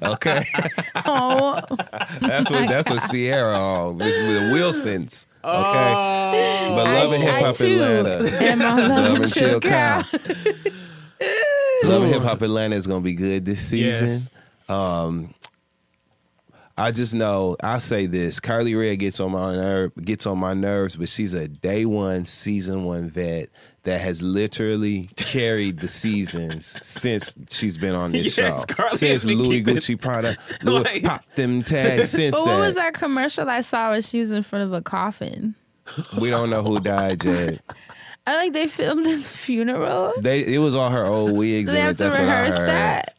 Cow. 0.00 0.12
okay, 0.12 0.44
Oh, 1.06 1.60
that's 2.20 2.50
what 2.50 2.68
that's 2.68 2.90
what 2.90 3.00
Sierra 3.02 3.56
on. 3.58 3.98
This 3.98 4.16
with 4.18 4.34
the 4.48 4.52
Wilsons. 4.52 5.26
Okay, 5.42 5.92
Oh. 5.94 6.74
but 6.76 6.84
Love 6.84 7.12
and 7.14 7.22
Hip 7.22 7.34
Hop 7.34 7.54
Atlanta. 7.60 8.44
am 8.44 8.62
on 8.62 8.88
Love 8.90 9.16
and 9.22 9.32
Chill 9.32 9.60
Cow. 9.60 10.04
Love 11.84 12.02
and 12.02 12.12
Hip 12.12 12.22
Hop 12.22 12.42
Atlanta 12.42 12.76
is 12.76 12.86
gonna 12.86 13.00
be 13.00 13.14
good 13.14 13.44
this 13.44 13.60
season. 13.66 14.06
Yes. 14.08 14.30
Um, 14.68 15.34
I 16.76 16.90
just 16.92 17.14
know 17.14 17.56
I 17.62 17.78
say 17.78 18.06
this: 18.06 18.38
Karlie 18.40 18.78
Redd 18.78 18.98
gets 18.98 19.18
on 19.20 19.32
my 19.32 19.54
nerve, 19.54 19.92
gets 19.96 20.26
on 20.26 20.38
my 20.38 20.54
nerves, 20.54 20.96
but 20.96 21.08
she's 21.08 21.34
a 21.34 21.48
day 21.48 21.84
one, 21.86 22.26
season 22.26 22.84
one 22.84 23.10
vet 23.10 23.48
that 23.84 24.00
has 24.00 24.20
literally 24.20 25.08
carried 25.16 25.78
the 25.80 25.88
seasons 25.88 26.78
since 26.82 27.34
she's 27.50 27.78
been 27.78 27.94
on 27.94 28.12
this 28.12 28.36
Yes, 28.38 28.60
show. 28.60 28.64
Karlie 28.66 28.90
since 28.96 29.24
Louis 29.24 29.58
keeping- 29.62 29.76
Gucci 29.76 30.00
Prada, 30.00 30.36
Louis, 30.62 30.82
Like- 30.82 31.02
pop 31.02 31.24
them 31.34 31.62
tags. 31.62 32.10
Since 32.20 32.36
but 32.36 32.44
what 32.46 32.56
that, 32.56 32.60
was 32.66 32.74
that 32.76 32.94
commercial 32.94 33.48
I 33.48 33.62
saw 33.62 33.90
where 33.90 34.02
she 34.02 34.20
was 34.20 34.30
in 34.30 34.42
front 34.42 34.64
of 34.64 34.72
a 34.72 34.82
coffin? 34.82 35.54
we 36.20 36.30
don't 36.30 36.50
know 36.50 36.62
who 36.62 36.78
died 36.80 37.24
yet. 37.24 37.60
I 38.26 38.36
like 38.36 38.52
they 38.52 38.68
filmed 38.68 39.06
in 39.06 39.18
the 39.22 39.24
funeral. 39.26 40.12
They 40.20 40.44
it 40.44 40.58
was 40.58 40.74
all 40.74 40.90
her 40.90 41.04
old 41.04 41.32
wigs. 41.32 41.68
Do 41.70 41.74
they 41.74 41.80
in 41.80 41.86
have 41.86 41.94
it. 41.94 41.98
to 41.98 42.04
That's 42.04 42.18
what 42.18 42.28
I 42.28 42.40
rehearse 42.40 42.54
heard. 42.58 42.68
that? 42.68 43.16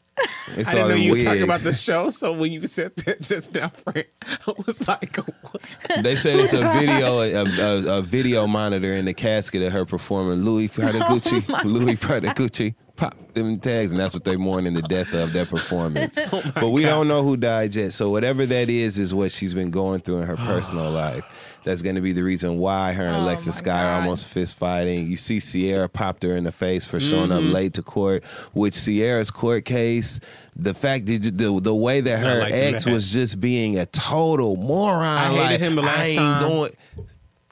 It's 0.56 0.70
I 0.70 0.74
didn't 0.74 0.90
know 0.90 0.96
you 0.96 1.12
were 1.12 1.24
talking 1.24 1.44
about 1.44 1.62
the 1.62 1.74
show. 1.74 2.10
So 2.10 2.34
when 2.34 2.52
you 2.52 2.66
said 2.68 2.96
that 2.98 3.22
just 3.22 3.54
now, 3.54 3.70
Frank, 3.70 4.08
I 4.22 4.54
was 4.66 4.88
like, 4.88 5.16
what? 5.16 5.62
They 6.04 6.16
said 6.16 6.40
it's 6.40 6.54
a 6.54 6.62
video, 6.80 7.22
a, 7.22 7.34
a, 7.34 7.98
a 7.98 8.02
video 8.02 8.48
monitor 8.48 8.94
in 8.94 9.06
the 9.06 9.14
casket 9.14 9.62
of 9.62 9.72
her 9.74 9.86
performing 9.86 10.44
Louis 10.44 10.68
Prada 10.70 11.00
oh 11.00 11.16
Gucci, 11.16 11.64
Louis 11.64 11.96
Prada 11.96 12.30
Gucci, 12.34 12.76
pop 12.96 13.16
them 13.34 13.60
tags, 13.60 13.92
and 13.92 14.00
that's 14.00 14.14
what 14.16 14.24
they're 14.24 14.38
mourning 14.38 14.74
the 14.74 14.82
death 14.82 15.14
of 15.14 15.34
that 15.34 15.50
performance. 15.50 16.18
Oh 16.32 16.52
but 16.56 16.70
we 16.70 16.84
don't 16.84 17.08
know 17.08 17.24
who 17.24 17.38
died 17.38 17.74
yet. 17.76 17.94
So 17.94 18.10
whatever 18.10 18.46
that 18.46 18.70
is, 18.70 18.98
is 18.98 19.14
what 19.14 19.32
she's 19.32 19.54
been 19.54 19.72
going 19.72 20.02
through 20.02 20.20
in 20.20 20.28
her 20.28 20.38
personal 20.38 20.92
life. 20.92 21.51
That's 21.64 21.82
going 21.82 21.96
to 21.96 22.02
be 22.02 22.12
the 22.12 22.24
reason 22.24 22.58
why 22.58 22.94
her 22.94 23.06
and 23.06 23.16
Oh 23.16 23.22
Alexis 23.22 23.56
my 23.56 23.60
Sky 23.60 23.84
are 23.84 24.02
almost 24.02 24.26
fist 24.26 24.58
fighting. 24.58 25.08
You 25.08 25.16
see 25.16 25.40
Sierra 25.40 25.88
popped 25.88 26.24
her 26.24 26.36
in 26.36 26.44
the 26.44 26.52
face 26.52 26.88
for 26.88 27.00
showing 27.00 27.32
up 27.32 27.42
mm-hmm. 27.42 27.54
late 27.54 27.74
to 27.76 27.84
court, 27.84 28.24
which 28.54 28.74
Sierra's 28.74 29.30
court 29.30 29.66
case, 29.66 30.20
the 30.56 30.74
fact 30.74 31.06
that 31.06 31.22
the 31.22 31.60
the 31.60 31.76
way 31.76 32.02
that 32.02 32.20
her 32.20 32.40
like 32.40 32.52
ex 32.52 32.86
that. 32.86 32.92
was 32.92 33.12
just 33.12 33.40
being 33.40 33.78
a 33.78 33.86
total 33.86 34.56
moron. 34.56 35.04
I 35.04 35.28
hated 35.30 35.38
like, 35.44 35.60
him 35.60 35.76
the 35.76 35.82
last 35.84 36.00
I 36.00 36.06
ain't 36.06 36.18
time. 36.18 36.42
Going, 36.42 36.72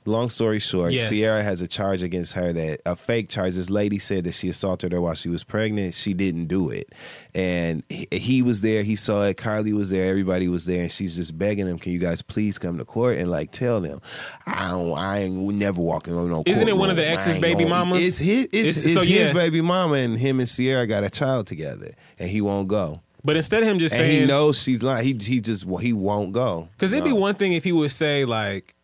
Long 0.09 0.29
story 0.29 0.59
short, 0.59 0.91
Yes. 0.91 1.07
Sierra 1.09 1.41
has 1.43 1.61
a 1.61 1.67
charge 1.67 2.01
against 2.03 2.33
her 2.33 2.51
that 2.51 2.81
a 2.85 2.95
fake 2.95 3.29
charge. 3.29 3.55
This 3.55 3.69
lady 3.69 3.99
said 3.99 4.23
that 4.25 4.33
she 4.33 4.49
assaulted 4.49 4.91
her 4.91 4.99
while 5.01 5.13
she 5.15 5.29
was 5.29 5.43
pregnant. 5.43 5.93
She 5.93 6.13
didn't 6.13 6.47
do 6.47 6.69
it, 6.69 6.91
and 7.35 7.83
he, 7.89 8.07
he 8.11 8.41
was 8.41 8.61
there. 8.61 8.83
He 8.83 8.95
saw 8.95 9.23
it. 9.25 9.37
Karlie 9.37 9.73
was 9.73 9.89
there. 9.89 10.09
Everybody 10.09 10.47
was 10.47 10.65
there, 10.65 10.81
and 10.81 10.91
she's 10.91 11.15
just 11.15 11.37
begging 11.37 11.67
him, 11.67 11.77
"Can 11.79 11.91
you 11.93 11.99
guys 11.99 12.21
please 12.21 12.57
come 12.57 12.77
to 12.77 12.85
court 12.85 13.17
and 13.17 13.29
like 13.29 13.51
tell 13.51 13.79
them 13.81 14.01
I 14.45 14.69
don't. 14.69 14.97
I 14.97 15.19
ain't 15.19 15.33
never 15.55 15.81
walking 15.81 16.15
on 16.15 16.29
no." 16.29 16.35
Court. 16.37 16.47
Isn't 16.49 16.67
it 16.67 16.75
one 16.77 16.89
of 16.89 16.95
the 16.95 17.07
ex's 17.07 17.37
baby 17.37 17.63
gonna-" 17.63 17.69
mamas? 17.85 17.99
It's 18.03 18.17
his. 18.17 18.45
It's, 18.45 18.53
It's- 18.53 18.77
it's 18.77 18.93
so, 18.95 19.01
his 19.01 19.09
yeah. 19.09 19.33
baby 19.33 19.61
mama, 19.61 19.95
and 19.95 20.17
him 20.17 20.39
and 20.39 20.49
Sierra 20.49 20.87
got 20.87 21.03
a 21.03 21.09
child 21.09 21.47
together, 21.47 21.91
and 22.17 22.29
he 22.29 22.41
won't 22.41 22.67
go. 22.67 23.01
But 23.23 23.35
instead 23.35 23.61
of 23.63 23.67
him 23.69 23.79
just 23.79 23.93
And 23.95 24.05
saying, 24.05 24.21
he 24.21 24.25
knows 24.27 24.61
she's 24.61 24.81
lying. 24.81 25.05
He 25.05 25.13
he 25.33 25.41
just 25.41 25.65
well, 25.65 25.77
he 25.77 25.91
won't 25.93 26.31
go. 26.31 26.69
Because 26.77 26.93
it'd 26.93 27.03
be 27.03 27.11
one 27.11 27.35
thing 27.35 27.51
if 27.53 27.63
he 27.65 27.71
would 27.73 27.91
say 27.91 28.23
like, 28.25 28.75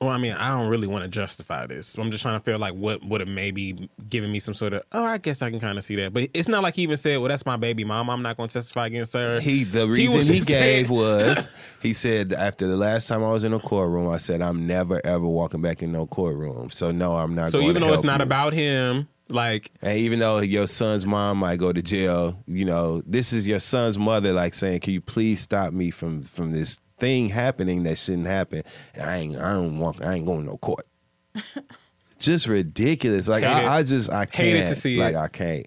Well, 0.00 0.08
I 0.08 0.16
mean, 0.16 0.32
I 0.32 0.48
don't 0.48 0.68
really 0.68 0.86
want 0.86 1.04
to 1.04 1.10
justify 1.10 1.66
this. 1.66 1.98
I'm 1.98 2.10
just 2.10 2.22
trying 2.22 2.38
to 2.40 2.42
feel 2.42 2.56
like 2.56 2.72
what 2.72 3.04
would 3.04 3.20
have 3.20 3.28
maybe 3.28 3.90
given 4.08 4.32
me 4.32 4.40
some 4.40 4.54
sort 4.54 4.72
of, 4.72 4.82
oh, 4.92 5.04
I 5.04 5.18
guess 5.18 5.42
I 5.42 5.50
can 5.50 5.60
kind 5.60 5.76
of 5.76 5.84
see 5.84 5.94
that. 5.96 6.14
But 6.14 6.30
it's 6.32 6.48
not 6.48 6.62
like 6.62 6.76
he 6.76 6.82
even 6.82 6.96
said, 6.96 7.18
well, 7.18 7.28
that's 7.28 7.44
my 7.44 7.58
baby 7.58 7.84
mom. 7.84 8.08
I'm 8.08 8.22
not 8.22 8.38
going 8.38 8.48
to 8.48 8.52
testify 8.54 8.86
against 8.86 9.12
her. 9.12 9.40
He 9.40 9.64
the 9.64 9.86
reason 9.86 10.16
was 10.16 10.28
he, 10.28 10.40
gave 10.40 10.86
saying- 10.86 10.90
was 10.98 11.52
he 11.82 11.92
said 11.92 12.32
after 12.32 12.66
the 12.66 12.78
last 12.78 13.08
time 13.08 13.22
I 13.22 13.30
was 13.30 13.44
in 13.44 13.52
a 13.52 13.58
courtroom, 13.60 14.08
I 14.08 14.16
said 14.16 14.40
I'm 14.40 14.66
never 14.66 15.04
ever 15.04 15.26
walking 15.26 15.60
back 15.60 15.82
in 15.82 15.92
no 15.92 16.06
courtroom. 16.06 16.70
So 16.70 16.92
no, 16.92 17.16
I'm 17.16 17.34
not. 17.34 17.50
So 17.50 17.60
even 17.60 17.82
though 17.82 17.92
it's 17.92 18.02
not 18.02 18.20
you. 18.20 18.24
about 18.24 18.54
him, 18.54 19.06
like, 19.28 19.70
and 19.82 19.98
even 19.98 20.18
though 20.18 20.38
your 20.38 20.66
son's 20.66 21.04
mom 21.04 21.38
might 21.38 21.58
go 21.58 21.74
to 21.74 21.82
jail, 21.82 22.42
you 22.46 22.64
know, 22.64 23.02
this 23.06 23.34
is 23.34 23.46
your 23.46 23.60
son's 23.60 23.98
mother, 23.98 24.32
like 24.32 24.54
saying, 24.54 24.80
"Can 24.80 24.94
you 24.94 25.02
please 25.02 25.40
stop 25.40 25.74
me 25.74 25.90
from 25.90 26.22
from 26.24 26.52
this 26.52 26.80
thing 27.00 27.28
happening 27.30 27.82
that 27.84 27.98
shouldn't 27.98 28.26
happen?" 28.28 28.62
I 29.00 29.16
ain't, 29.16 29.36
I 29.36 29.52
don't 29.54 29.78
want, 29.78 30.02
I 30.04 30.14
ain't 30.14 30.26
going 30.26 30.40
to 30.44 30.46
no 30.50 30.56
court. 30.58 30.86
just 32.18 32.46
ridiculous. 32.46 33.28
Like 33.28 33.44
I, 33.44 33.76
I 33.78 33.82
just, 33.82 34.10
I 34.12 34.26
can't. 34.26 34.48
Hated 34.58 34.68
to 34.68 34.74
see 34.74 34.98
like 34.98 35.14
it. 35.14 35.18
I 35.18 35.28
can't. 35.28 35.66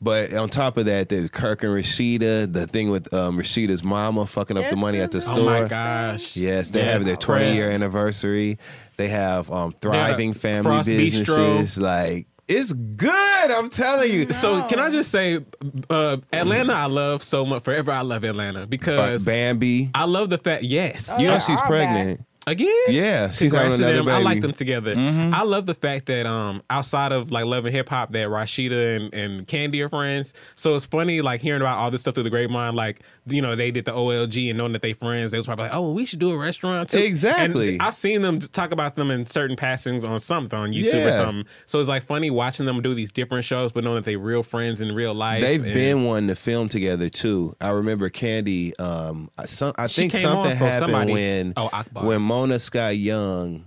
But 0.00 0.32
on 0.32 0.48
top 0.48 0.76
of 0.76 0.86
that, 0.86 1.08
there's 1.08 1.28
Kirk 1.28 1.64
and 1.64 1.72
Rasheeda. 1.72 2.52
The 2.52 2.68
thing 2.68 2.90
with 2.90 3.12
um, 3.12 3.36
Rasheeda's 3.36 3.82
mama 3.82 4.26
fucking 4.26 4.56
up 4.56 4.64
the 4.70 4.76
They're 4.76 4.78
money 4.80 5.00
at 5.00 5.10
the 5.10 5.20
store. 5.20 5.40
oh 5.56 5.62
my 5.62 5.68
gosh. 5.68 6.36
Yes, 6.36 6.68
they 6.68 6.80
Yes, 6.80 6.92
have 6.92 7.04
their 7.04 7.16
20 7.16 7.56
year 7.56 7.70
anniversary. 7.70 8.58
They 8.96 9.08
have 9.08 9.50
um, 9.50 9.72
thriving 9.72 10.34
family 10.34 10.70
Frost 10.70 10.88
Bistro. 10.88 11.58
businesses. 11.58 11.78
Like 11.78 12.26
it's 12.48 12.72
good. 12.72 13.50
I'm 13.50 13.68
telling 13.70 14.12
you. 14.12 14.32
So 14.32 14.62
can 14.64 14.78
I 14.78 14.90
just 14.90 15.10
say, 15.10 15.44
uh, 15.90 16.16
Atlanta, 16.32 16.72
I 16.72 16.86
love 16.86 17.22
so 17.22 17.44
much. 17.44 17.62
Forever, 17.62 17.92
I 17.92 18.00
love 18.00 18.24
Atlanta 18.24 18.66
because 18.66 19.24
Bambi. 19.24 19.90
I 19.94 20.04
love 20.04 20.30
the 20.30 20.38
fact. 20.38 20.62
Yes, 20.62 21.14
you 21.18 21.26
know 21.28 21.38
she's 21.38 21.60
all 21.60 21.66
pregnant. 21.66 22.22
Again. 22.48 22.74
Yeah, 22.88 23.30
she's 23.30 23.52
Congrats 23.52 23.78
having 23.78 23.84
another 23.96 23.96
them. 23.98 24.08
I 24.08 24.22
like 24.22 24.40
them 24.40 24.52
together. 24.52 24.94
I 24.96 25.42
love 25.42 25.66
the 25.66 25.74
fact 25.74 26.06
that 26.06 26.24
um 26.26 26.62
outside 26.70 27.12
of 27.12 27.30
like 27.30 27.44
Love 27.44 27.66
and 27.66 27.74
Hip 27.74 27.88
Hop 27.90 28.12
that 28.12 28.28
Rasheeda 28.28 28.96
and, 28.96 29.14
and 29.14 29.46
Kandi 29.46 29.84
are 29.84 29.88
friends. 29.88 30.32
So 30.56 30.74
it's 30.74 30.86
funny 30.86 31.20
like 31.20 31.40
hearing 31.40 31.60
about 31.60 31.78
all 31.78 31.90
this 31.90 32.00
stuff 32.00 32.14
through 32.14 32.22
the 32.22 32.30
grapevine. 32.30 32.74
Like 32.74 33.00
you 33.26 33.42
know 33.42 33.54
they 33.54 33.70
did 33.70 33.84
the 33.84 33.92
OLG 33.92 34.48
and 34.48 34.56
knowing 34.58 34.72
that 34.72 34.80
they 34.82 34.94
friends. 34.94 35.30
They 35.30 35.36
was 35.36 35.46
probably 35.46 35.64
like, 35.64 35.74
oh, 35.74 35.92
we 35.92 36.06
should 36.06 36.18
do 36.20 36.30
a 36.30 36.38
restaurant 36.38 36.88
too. 36.88 36.98
Exactly. 37.00 37.74
And 37.74 37.82
I've 37.82 37.94
seen 37.94 38.22
them 38.22 38.40
talk 38.40 38.72
about 38.72 38.96
them 38.96 39.10
in 39.10 39.26
certain 39.26 39.56
passings 39.56 40.02
on 40.04 40.18
something 40.20 40.58
on 40.58 40.72
YouTube 40.72 41.06
or 41.06 41.12
something. 41.12 41.44
So 41.66 41.80
it's 41.80 41.88
like 41.88 42.04
funny 42.04 42.30
watching 42.30 42.64
them 42.64 42.80
do 42.80 42.94
these 42.94 43.12
different 43.12 43.44
shows, 43.44 43.72
but 43.72 43.84
knowing 43.84 43.96
that 43.96 44.04
they 44.04 44.16
real 44.16 44.42
friends 44.42 44.80
in 44.80 44.94
real 44.94 45.12
life. 45.14 45.42
They've 45.42 45.62
and- 45.62 45.74
been 45.74 46.04
wanting 46.04 46.28
to 46.28 46.36
film 46.36 46.68
together 46.70 47.10
too. 47.10 47.54
I 47.60 47.70
remember 47.70 48.08
Kandi. 48.08 48.72
Um, 48.80 49.30
I- 49.36 49.44
some, 49.46 49.72
I 49.76 49.86
She 49.88 50.02
think 50.02 50.12
something 50.12 50.56
happened 50.56 50.78
somebody. 50.78 51.12
when 51.12 51.52
Oh, 51.56 51.68
Akbar. 51.72 52.04
when 52.04 52.22
Mona 52.38 52.58
Scott 52.60 52.96
Young 52.96 53.64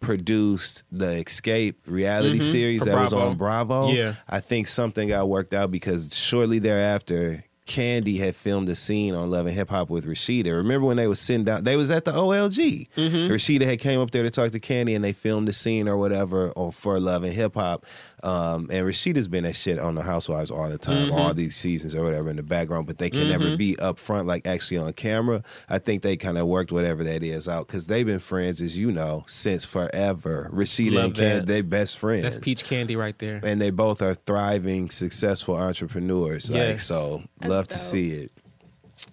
produced 0.00 0.84
the 0.92 1.14
Escape 1.26 1.80
reality 1.86 2.38
Mhm, 2.38 2.42
series 2.52 2.78
for 2.82 2.90
that 2.90 3.00
was 3.00 3.12
on 3.12 3.36
Bravo. 3.36 3.88
Yeah. 3.90 4.14
I 4.28 4.38
think 4.40 4.68
something 4.68 5.08
got 5.08 5.28
worked 5.28 5.52
out 5.54 5.70
because 5.72 6.16
shortly 6.16 6.58
thereafter. 6.60 7.44
Kandi 7.66 8.18
had 8.18 8.36
filmed 8.36 8.68
a 8.68 8.74
scene 8.74 9.14
on 9.14 9.30
Love 9.30 9.46
and 9.46 9.54
Hip 9.56 9.70
Hop 9.70 9.88
with 9.88 10.04
Rasheeda. 10.04 10.54
Remember 10.54 10.86
when 10.86 10.98
they 10.98 11.06
was 11.06 11.18
sitting 11.18 11.44
down? 11.44 11.64
They 11.64 11.78
was 11.78 11.90
at 11.90 12.04
the 12.04 12.12
OLG. 12.12 12.88
Mm-hmm. 12.94 13.32
Rasheeda 13.32 13.62
had 13.64 13.78
came 13.80 13.98
up 14.00 14.10
there 14.10 14.22
to 14.22 14.28
talk 14.28 14.50
to 14.50 14.60
Kandi, 14.60 14.94
and 14.94 15.02
they 15.02 15.14
filmed 15.14 15.48
the 15.48 15.54
scene 15.54 15.88
or 15.88 15.96
whatever 15.96 16.50
or 16.50 16.70
for 16.74 17.00
Love 17.00 17.24
and 17.24 17.32
Hip 17.32 17.54
Hop. 17.54 17.86
Um, 18.24 18.68
and 18.70 18.86
Rasheeda's 18.86 19.28
been 19.28 19.44
that 19.44 19.54
shit 19.54 19.78
on 19.78 19.94
the 19.94 20.02
Housewives 20.02 20.50
all 20.50 20.68
the 20.68 20.78
time, 20.78 21.08
Mm-hmm. 21.08 21.12
all 21.18 21.34
these 21.34 21.54
seasons 21.56 21.94
or 21.94 22.02
whatever 22.02 22.30
in 22.30 22.36
the 22.36 22.42
background, 22.42 22.86
but 22.86 22.98
they 22.98 23.10
can 23.10 23.28
never 23.28 23.50
Mhm. 23.50 23.58
be 23.58 23.78
up 23.78 23.98
front 23.98 24.26
like 24.26 24.46
actually 24.46 24.78
on 24.78 24.92
camera. 24.94 25.42
I 25.68 25.78
think 25.78 26.02
they 26.02 26.16
kind 26.16 26.38
of 26.38 26.46
worked 26.46 26.72
whatever 26.72 27.04
that 27.04 27.22
is 27.22 27.46
out 27.48 27.66
because 27.66 27.84
they've 27.86 28.06
been 28.06 28.20
friends, 28.20 28.60
as 28.62 28.78
you 28.78 28.90
know, 28.90 29.24
since 29.26 29.64
forever. 29.66 30.50
Rasheeda 30.52 30.92
Love 30.94 31.18
and 31.18 31.42
Kandi, 31.44 31.46
they 31.46 31.60
best 31.60 31.98
friends. 31.98 32.22
That's 32.22 32.38
peach 32.38 32.64
candy 32.64 32.96
right 32.96 33.18
there. 33.18 33.40
and 33.44 33.60
they 33.60 33.70
both 33.70 34.00
are 34.00 34.14
thriving, 34.14 34.88
successful 34.90 35.54
entrepreneurs. 35.56 36.50
Like 36.50 36.60
Yes. 36.60 36.84
so, 36.84 37.24
love 37.44 37.68
to 37.68 37.78
see 37.78 38.10
it. 38.12 38.32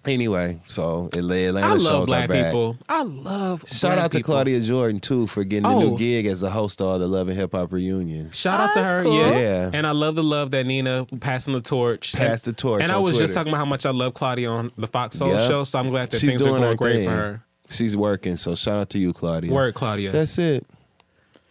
Anyway, 0.04 0.60
so 0.66 1.08
Atlanta 1.12 1.60
I 1.60 1.70
love 1.74 1.82
shows 1.82 2.06
black 2.06 2.24
are 2.24 2.32
back. 2.32 2.46
people. 2.46 2.76
I 2.88 3.02
love. 3.04 3.64
Shout 3.68 3.92
black 3.92 4.04
out 4.04 4.12
to 4.12 4.18
people. 4.18 4.34
Claudia 4.34 4.60
Jordan 4.60 4.98
too 5.00 5.26
for 5.28 5.44
getting 5.44 5.62
the 5.62 5.68
Oh. 5.68 5.80
new 5.80 5.98
gig 5.98 6.26
as 6.26 6.40
the 6.40 6.50
host 6.50 6.82
of 6.82 6.98
the 6.98 7.06
Love 7.06 7.28
and 7.28 7.36
Hip 7.38 7.52
Hop 7.52 7.72
reunion. 7.72 8.30
Shout 8.32 8.58
Oh, 8.58 8.62
out 8.64 8.72
to 8.72 8.80
that's 8.80 8.92
her, 8.94 9.02
cool. 9.04 9.14
yes. 9.14 9.40
Yeah. 9.40 9.70
And 9.72 9.86
I 9.86 9.92
love 9.92 10.16
the 10.16 10.24
love 10.24 10.50
that 10.52 10.66
Nina 10.66 11.06
passing 11.20 11.52
the 11.54 11.60
torch. 11.60 12.14
Passed 12.14 12.44
the 12.46 12.52
torch 12.52 12.82
And 12.82 12.90
I 12.90 12.96
on 12.96 13.02
was 13.02 13.12
Twitter. 13.12 13.24
just 13.26 13.34
talking 13.34 13.52
about 13.52 13.58
how 13.58 13.64
much 13.64 13.86
I 13.86 13.90
love 13.90 14.14
Claudia 14.14 14.48
on 14.50 14.72
the 14.76 14.88
Fox 14.88 15.18
Soul 15.18 15.28
Yep. 15.30 15.48
show, 15.48 15.64
so 15.64 15.78
I'm 15.78 15.90
glad 15.90 16.10
that 16.10 16.18
She's 16.20 16.30
things 16.30 16.42
doing 16.42 16.56
are 16.56 16.58
going 16.58 16.70
her 16.70 16.74
great 16.76 16.92
thing. 16.96 17.04
for 17.08 17.14
her. 17.14 17.42
She's 17.70 17.96
working, 17.96 18.36
so 18.36 18.54
shout 18.56 18.78
out 18.80 18.90
to 18.90 18.98
you, 18.98 19.12
Claudia. 19.12 19.52
Word, 19.52 19.74
Claudia. 19.74 20.10
That's 20.10 20.36
it. 20.36 20.66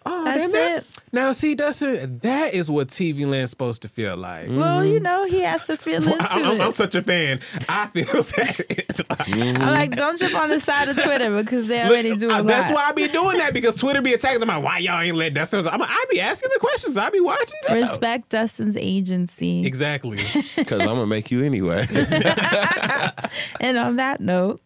Oh, 0.06 0.24
That's 0.26 0.40
damn 0.42 0.52
that- 0.52 0.78
it. 0.80 0.86
Now, 1.14 1.32
see, 1.34 1.56
that's 1.56 1.82
it. 1.82 2.22
That 2.22 2.54
is 2.54 2.72
what 2.72 2.88
TV 2.88 3.26
Land's 3.28 3.50
supposed 3.52 3.82
to 3.82 3.90
feel 3.90 4.16
like. 4.16 4.48
Well, 4.50 4.86
you 4.86 5.00
know, 5.02 5.26
he 5.26 5.42
has 5.42 5.66
to 5.66 5.76
feel 5.76 6.02
into 6.08 6.32
I'm, 6.32 6.44
I'm- 6.46 6.62
I'm 6.62 6.72
such 6.72 6.96
a 6.96 7.02
fan. 7.02 7.42
I 7.68 7.88
feel 7.88 8.24
sad. 8.24 8.66
I'm 9.10 9.56
like, 9.60 9.96
don't 9.96 10.18
jump 10.18 10.36
on 10.36 10.50
the 10.50 10.60
side 10.60 10.88
of 10.88 11.02
Twitter 11.02 11.36
because 11.36 11.68
they're 11.68 11.88
already 11.88 12.16
doing 12.16 12.32
Uh, 12.34 12.42
That's 12.44 12.72
why 12.74 12.84
I 12.86 12.92
be 12.94 13.08
doing 13.10 13.38
that 13.40 13.54
because 13.54 13.76
Twitter 13.76 14.02
be 14.02 14.14
attacking 14.14 14.40
them. 14.40 14.48
Like, 14.50 14.64
why 14.64 14.78
y'all 14.78 15.02
ain't 15.02 15.18
let 15.18 15.34
Dustin? 15.34 15.68
I'm 15.68 15.80
like, 15.82 15.90
I 15.92 16.06
be 16.10 16.22
asking 16.22 16.50
the 16.54 16.60
questions. 16.60 16.98
I 16.98 17.10
be 17.10 17.20
watching. 17.20 17.60
too. 17.68 17.74
Respect 17.74 18.30
Dustin's 18.30 18.78
agency. 18.78 19.66
Exactly. 19.66 20.20
Because 20.56 20.82
I'm 20.82 20.88
gonna 20.88 21.08
make 21.08 21.32
you 21.32 21.44
anyway. 21.44 21.86
And 23.60 23.78
on 23.78 23.96
that 23.98 24.20
note, 24.20 24.62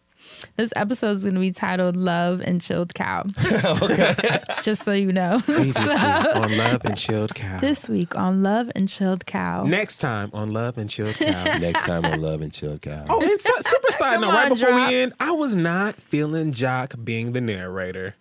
this 0.56 0.72
episode 0.76 1.10
is 1.12 1.22
going 1.22 1.34
to 1.34 1.40
be 1.40 1.50
titled 1.52 1.96
"Love 1.96 2.40
and 2.40 2.60
Chilled 2.60 2.94
Cow." 2.94 3.24
Okay. 3.82 4.14
Just 4.62 4.84
so 4.84 4.92
you 4.92 5.12
know. 5.12 5.38
So, 5.40 5.52
on 5.54 6.56
Love 6.56 6.84
and 6.84 6.96
Chilled 6.96 7.34
Cow. 7.34 7.60
this 7.60 7.88
week 7.88 8.16
on 8.16 8.42
Love 8.42 8.70
and 8.74 8.88
Chilled 8.88 9.26
Cow. 9.26 9.64
Next 9.64 9.98
time 9.98 10.30
on 10.32 10.50
Love 10.50 10.78
and 10.78 10.88
Chilled 10.90 11.14
Cow. 11.14 11.44
Next 11.58 11.84
time 11.84 12.04
on 12.04 12.20
Love 12.20 12.40
and 12.42 12.52
Chilled 12.52 12.82
Cow. 12.82 13.04
Oh, 13.08 13.22
and 13.22 13.40
so, 13.40 13.52
super 13.60 13.92
side 13.92 14.14
Come 14.14 14.22
note, 14.22 14.32
right 14.32 14.48
before 14.48 14.68
Drops. 14.68 14.90
we 14.90 14.96
end, 14.96 15.12
I 15.20 15.30
was 15.32 15.54
not 15.56 15.94
feeling 15.96 16.52
Joc 16.52 17.02
being 17.04 17.32
the 17.32 17.40
narrator. 17.40 18.14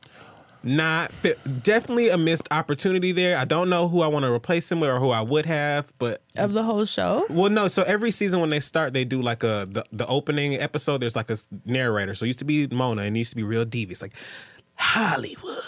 Not 0.65 1.11
definitely 1.61 2.09
a 2.09 2.17
missed 2.17 2.47
opportunity 2.49 3.11
there. 3.11 3.37
I 3.37 3.45
don't 3.45 3.69
know 3.69 3.87
who 3.87 4.01
I 4.01 4.07
want 4.07 4.23
to 4.25 4.31
replace 4.31 4.71
him 4.71 4.79
with 4.79 4.89
or 4.89 4.99
who 4.99 5.11
I 5.11 5.21
would 5.21 5.45
have, 5.45 5.93
but 5.99 6.23
of 6.37 6.53
the 6.53 6.63
whole 6.63 6.85
show. 6.85 7.23
well, 7.29 7.51
no. 7.51 7.67
So 7.67 7.83
every 7.83 8.09
season 8.09 8.39
when 8.39 8.49
they 8.49 8.59
start, 8.59 8.91
they 8.93 9.05
do 9.05 9.21
like 9.21 9.43
a 9.43 9.67
the, 9.69 9.85
the 9.91 10.07
opening 10.07 10.55
episode. 10.55 11.01
There's 11.01 11.15
like 11.15 11.29
a 11.29 11.37
narrator. 11.65 12.15
So 12.15 12.25
it 12.25 12.29
used 12.29 12.39
to 12.39 12.45
be 12.45 12.65
Mona, 12.67 13.03
and 13.03 13.15
it 13.15 13.19
used 13.19 13.29
to 13.29 13.35
be 13.35 13.43
real 13.43 13.63
devious, 13.63 14.01
like 14.01 14.13
Hollywood, 14.73 15.61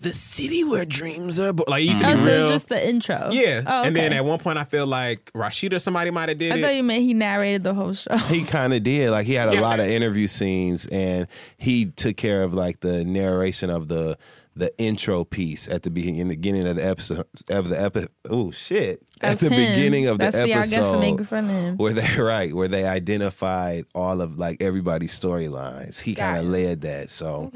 the 0.00 0.12
city 0.12 0.64
where 0.64 0.84
dreams 0.84 1.38
are. 1.40 1.52
Bo-. 1.52 1.64
Like 1.66 1.82
it 1.82 1.86
used 1.86 2.00
to 2.02 2.08
Oh, 2.08 2.10
be 2.12 2.16
so 2.18 2.24
real. 2.26 2.42
it's 2.44 2.50
just 2.52 2.68
the 2.68 2.88
intro. 2.88 3.30
yeah, 3.32 3.62
Oh, 3.66 3.82
and 3.82 3.94
then 3.96 4.12
at 4.12 4.24
one 4.24 4.38
point 4.38 4.58
I 4.58 4.64
feel 4.64 4.86
like 4.86 5.30
Rasheeda 5.32 5.74
or 5.74 5.78
somebody 5.78 6.10
might 6.10 6.28
have 6.28 6.38
did 6.38 6.52
I 6.52 6.56
it. 6.56 6.62
thought 6.62 6.74
you 6.74 6.82
meant 6.82 7.02
he 7.02 7.14
narrated 7.14 7.64
the 7.64 7.74
whole 7.74 7.92
show. 7.94 8.16
He 8.28 8.44
kind 8.44 8.72
of 8.74 8.82
did. 8.82 9.10
Like 9.10 9.26
he 9.26 9.34
had 9.34 9.48
a 9.48 9.60
lot 9.60 9.80
of 9.80 9.86
interview 9.86 10.26
scenes, 10.26 10.86
and 10.86 11.26
he 11.56 11.86
took 11.86 12.16
care 12.16 12.42
of 12.42 12.54
like 12.54 12.80
the 12.80 13.04
narration 13.04 13.70
of 13.70 13.88
the 13.88 14.16
the 14.58 14.76
intro 14.78 15.24
piece 15.24 15.68
at 15.68 15.82
the 15.84 15.90
beginning, 15.90 16.20
in 16.20 16.28
the 16.28 16.34
beginning 16.34 16.66
of 16.66 16.76
the 16.76 16.84
episode 16.84 17.26
of 17.50 17.68
the 17.68 17.80
episode. 17.80 18.10
Oh 18.28 18.50
shit! 18.50 19.02
That's 19.20 19.42
at 19.42 19.48
the 19.48 19.54
him. 19.54 19.74
beginning 19.74 20.06
of 20.06 20.18
That's 20.18 20.36
the 20.36 20.42
what 20.42 20.70
y'all 20.70 21.24
for 21.24 21.36
episode, 21.36 21.78
where 21.78 21.92
they 21.92 22.16
right 22.20 22.54
where 22.54 22.68
they 22.68 22.84
identified 22.84 23.84
all 23.94 24.20
of 24.20 24.38
like 24.38 24.62
everybody's 24.62 25.18
storylines. 25.18 26.00
He 26.00 26.14
kind 26.14 26.38
of 26.38 26.46
led 26.46 26.82
that. 26.82 27.10
So 27.10 27.52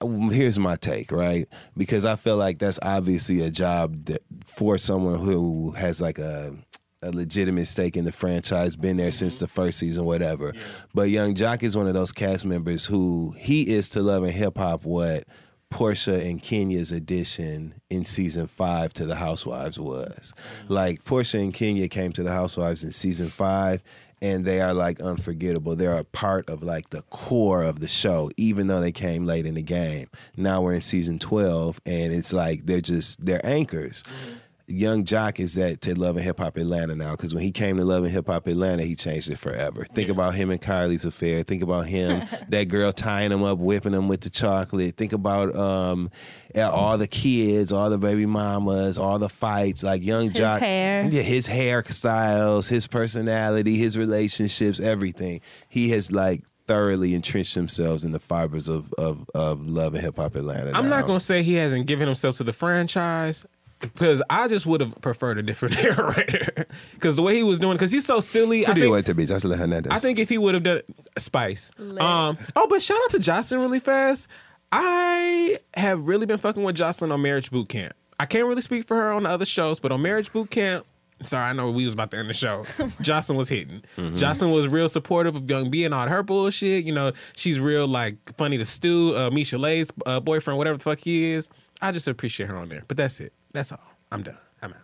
Okay. 0.00 0.34
here's 0.34 0.58
my 0.58 0.76
take, 0.76 1.12
right? 1.12 1.46
Because 1.76 2.04
I 2.04 2.16
feel 2.16 2.36
like 2.36 2.58
that's 2.58 2.78
obviously 2.82 3.42
a 3.42 3.50
job 3.50 4.06
that 4.06 4.22
for 4.44 4.78
someone 4.78 5.18
who 5.18 5.72
has 5.72 6.00
like 6.00 6.18
a 6.18 6.56
a 7.02 7.12
legitimate 7.12 7.66
stake 7.66 7.96
in 7.96 8.04
the 8.04 8.10
franchise, 8.12 8.74
been 8.74 8.96
there 8.96 9.12
since 9.12 9.34
mm-hmm. 9.34 9.44
the 9.44 9.48
first 9.48 9.78
season, 9.78 10.04
whatever. 10.04 10.52
But 10.94 11.10
Yung 11.10 11.34
Joc 11.34 11.62
is 11.62 11.76
one 11.76 11.86
of 11.86 11.94
those 11.94 12.10
cast 12.10 12.44
members 12.44 12.86
who 12.86 13.34
he 13.38 13.68
is 13.68 13.90
to 13.90 14.02
love 14.02 14.24
and 14.24 14.32
hip 14.32 14.58
hop 14.58 14.84
what 14.84 15.24
Portia 15.70 16.22
and 16.24 16.42
Kenya's 16.42 16.92
addition 16.92 17.74
in 17.90 18.04
season 18.04 18.46
five 18.46 18.92
to 18.94 19.04
the 19.04 19.16
Housewives 19.16 19.78
was. 19.78 20.32
Mm. 20.64 20.70
Like 20.70 21.04
Portia 21.04 21.38
and 21.38 21.52
Kenya 21.52 21.88
came 21.88 22.12
to 22.12 22.22
the 22.22 22.32
Housewives 22.32 22.82
in 22.82 22.92
season 22.92 23.28
five 23.28 23.82
and 24.20 24.44
they 24.44 24.60
are 24.60 24.74
like 24.74 25.00
unforgettable. 25.00 25.76
They're 25.76 25.98
a 25.98 26.04
part 26.04 26.48
of 26.48 26.62
like 26.62 26.90
the 26.90 27.02
core 27.02 27.62
of 27.62 27.80
the 27.80 27.88
show, 27.88 28.30
even 28.36 28.66
though 28.66 28.80
they 28.80 28.92
came 28.92 29.26
late 29.26 29.46
in 29.46 29.54
the 29.54 29.62
game. 29.62 30.08
Now 30.36 30.62
we're 30.62 30.74
in 30.74 30.80
season 30.80 31.18
12 31.18 31.80
and 31.86 32.12
it's 32.12 32.32
like 32.32 32.66
they're 32.66 32.80
just, 32.80 33.24
they're 33.24 33.44
anchors. 33.44 34.02
Mm-hmm. 34.02 34.34
Yung 34.70 35.04
Joc 35.04 35.40
is 35.40 35.54
that 35.54 35.80
to 35.80 35.98
Love 35.98 36.16
and 36.16 36.24
Hip 36.24 36.38
Hop 36.38 36.58
Atlanta 36.58 36.94
now 36.94 37.12
because 37.12 37.34
when 37.34 37.42
he 37.42 37.50
came 37.50 37.78
to 37.78 37.84
Love 37.84 38.04
and 38.04 38.12
Hip 38.12 38.26
Hop 38.26 38.46
Atlanta, 38.46 38.82
he 38.84 38.94
changed 38.94 39.30
it 39.30 39.38
forever. 39.38 39.86
Think 39.94 40.10
about 40.10 40.34
him 40.34 40.50
and 40.50 40.60
Kylie's 40.60 41.06
affair. 41.06 41.42
Think 41.42 41.62
about 41.62 41.86
him, 41.86 42.26
that 42.50 42.64
girl 42.68 42.92
tying 42.92 43.32
him 43.32 43.42
up, 43.42 43.58
whipping 43.58 43.94
him 43.94 44.08
with 44.08 44.20
the 44.20 44.30
chocolate. 44.30 44.96
Think 44.96 45.14
about 45.14 45.56
um, 45.56 46.10
all 46.54 46.98
the 46.98 47.06
kids, 47.06 47.72
all 47.72 47.88
the 47.88 47.96
baby 47.96 48.26
mamas, 48.26 48.98
all 48.98 49.18
the 49.18 49.30
fights. 49.30 49.82
Like 49.82 50.02
Young 50.02 50.28
His 50.28 50.38
Joc, 50.38 50.58
hair. 50.60 51.08
yeah, 51.10 51.22
his 51.22 51.48
hairstyles, 51.48 52.68
his 52.68 52.86
personality, 52.86 53.76
his 53.76 53.96
relationships, 53.96 54.80
everything. 54.80 55.40
He 55.68 55.90
has 55.90 56.12
like 56.12 56.44
thoroughly 56.66 57.14
entrenched 57.14 57.54
themselves 57.54 58.04
in 58.04 58.12
the 58.12 58.20
fibers 58.20 58.68
of 58.68 58.92
of, 58.98 59.24
of 59.34 59.66
love 59.66 59.94
and 59.94 60.04
hip 60.04 60.16
hop 60.16 60.34
Atlanta. 60.36 60.72
I'm 60.74 60.90
not 60.90 61.06
gonna 61.06 61.20
say 61.20 61.42
he 61.42 61.54
hasn't 61.54 61.86
given 61.86 62.06
himself 62.06 62.36
to 62.36 62.44
the 62.44 62.52
franchise 62.52 63.46
because 63.80 64.22
I 64.28 64.48
just 64.48 64.66
would 64.66 64.80
have 64.80 65.00
preferred 65.00 65.38
a 65.38 65.42
different 65.42 65.74
narrator 65.82 66.66
because 66.94 67.16
the 67.16 67.22
way 67.22 67.36
he 67.36 67.42
was 67.42 67.58
doing 67.58 67.74
because 67.74 67.92
he's 67.92 68.04
so 68.04 68.20
silly. 68.20 68.64
Who 68.64 68.70
I 68.72 68.74
do 68.74 68.80
you 68.80 68.84
think, 68.86 68.92
want 68.94 69.06
to 69.06 69.14
be? 69.14 69.26
Joseline 69.26 69.58
Hernandez. 69.58 69.92
I 69.92 69.98
think 69.98 70.18
if 70.18 70.28
he 70.28 70.38
would 70.38 70.54
have 70.54 70.62
done 70.62 70.82
Spice. 71.16 71.70
Um. 71.78 72.36
Oh, 72.56 72.66
but 72.68 72.82
shout 72.82 72.98
out 73.04 73.10
to 73.10 73.18
Joseline 73.18 73.60
really 73.60 73.80
fast. 73.80 74.28
I 74.72 75.58
have 75.74 76.06
really 76.06 76.26
been 76.26 76.38
fucking 76.38 76.62
with 76.62 76.76
Joseline 76.76 77.12
on 77.12 77.22
Marriage 77.22 77.50
Boot 77.50 77.68
Camp. 77.68 77.94
I 78.20 78.26
can't 78.26 78.46
really 78.46 78.62
speak 78.62 78.86
for 78.86 78.96
her 78.96 79.12
on 79.12 79.22
the 79.22 79.30
other 79.30 79.46
shows, 79.46 79.80
but 79.80 79.92
on 79.92 80.02
Marriage 80.02 80.32
Boot 80.32 80.50
Camp. 80.50 80.84
Sorry, 81.24 81.46
I 81.46 81.52
know 81.52 81.70
we 81.72 81.84
was 81.84 81.94
about 81.94 82.12
to 82.12 82.16
end 82.16 82.30
the 82.30 82.34
show. 82.34 82.62
Joseline 83.02 83.36
was 83.36 83.48
hitting. 83.48 83.82
Joseline 83.96 84.54
was 84.54 84.68
real 84.68 84.88
supportive 84.88 85.34
of 85.34 85.50
Young 85.50 85.68
B 85.68 85.84
and 85.84 85.92
all 85.92 86.06
her 86.06 86.22
bullshit. 86.22 86.84
You 86.84 86.92
know, 86.92 87.12
she's 87.34 87.58
real 87.58 87.88
like 87.88 88.36
funny 88.36 88.56
to 88.56 88.64
Stu, 88.64 89.16
uh, 89.16 89.28
Misha 89.30 89.58
Lay's 89.58 89.90
uh, 90.06 90.20
boyfriend, 90.20 90.58
whatever 90.58 90.76
the 90.76 90.84
fuck 90.84 91.00
he 91.00 91.32
is. 91.32 91.50
I 91.82 91.90
just 91.90 92.06
appreciate 92.06 92.48
her 92.48 92.56
on 92.56 92.68
there. 92.68 92.84
But 92.86 92.96
that's 92.98 93.18
it. 93.18 93.32
That's 93.52 93.72
all. 93.72 93.80
I'm 94.12 94.22
done. 94.22 94.38
I'm 94.62 94.72
out. 94.72 94.78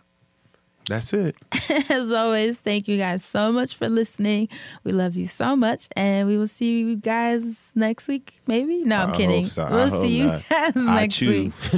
That's 0.87 1.13
it. 1.13 1.35
As 1.89 2.11
always, 2.11 2.59
thank 2.59 2.87
you 2.87 2.97
guys 2.97 3.23
so 3.25 3.51
much 3.51 3.75
for 3.75 3.89
listening. 3.89 4.49
We 4.83 4.91
love 4.91 5.15
you 5.15 5.25
so 5.25 5.55
much, 5.55 5.87
and 5.95 6.27
we 6.27 6.37
will 6.37 6.45
see 6.47 6.79
you 6.81 6.95
guys 6.97 7.71
next 7.73 8.07
week. 8.07 8.39
Maybe 8.45 8.83
no, 8.83 8.97
I'm 8.97 9.09
I 9.13 9.17
kidding. 9.17 9.43
hope 9.45 9.51
so. 9.51 9.67
We'll 9.71 9.89
hope 9.89 10.01
see 10.03 10.17
you 10.19 10.25
not. 10.25 10.43
guys 10.49 10.73
I 10.75 10.95
next 11.01 11.15
chew. 11.15 11.29
week. 11.29 11.53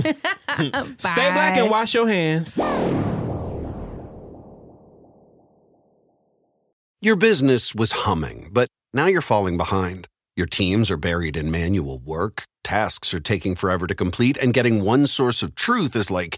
Stay 0.97 1.31
black 1.31 1.57
and 1.57 1.69
wash 1.69 1.93
your 1.93 2.07
hands. 2.07 2.59
Your 6.99 7.15
business 7.15 7.73
was 7.76 7.91
humming, 7.91 8.49
but 8.51 8.68
now 8.93 9.05
you're 9.05 9.22
falling 9.22 9.55
behind. 9.55 10.07
Your 10.35 10.47
teams 10.47 10.91
are 10.91 10.97
buried 10.97 11.38
in 11.38 11.49
manual 11.49 11.99
work, 11.99 12.43
tasks 12.64 13.14
are 13.14 13.19
taking 13.19 13.55
forever 13.55 13.88
to 13.88 13.95
complete, 13.95 14.35
and 14.38 14.53
getting 14.53 14.84
one 14.84 15.07
source 15.07 15.41
of 15.41 15.55
truth 15.55 15.95
is 15.95 16.11
like 16.11 16.38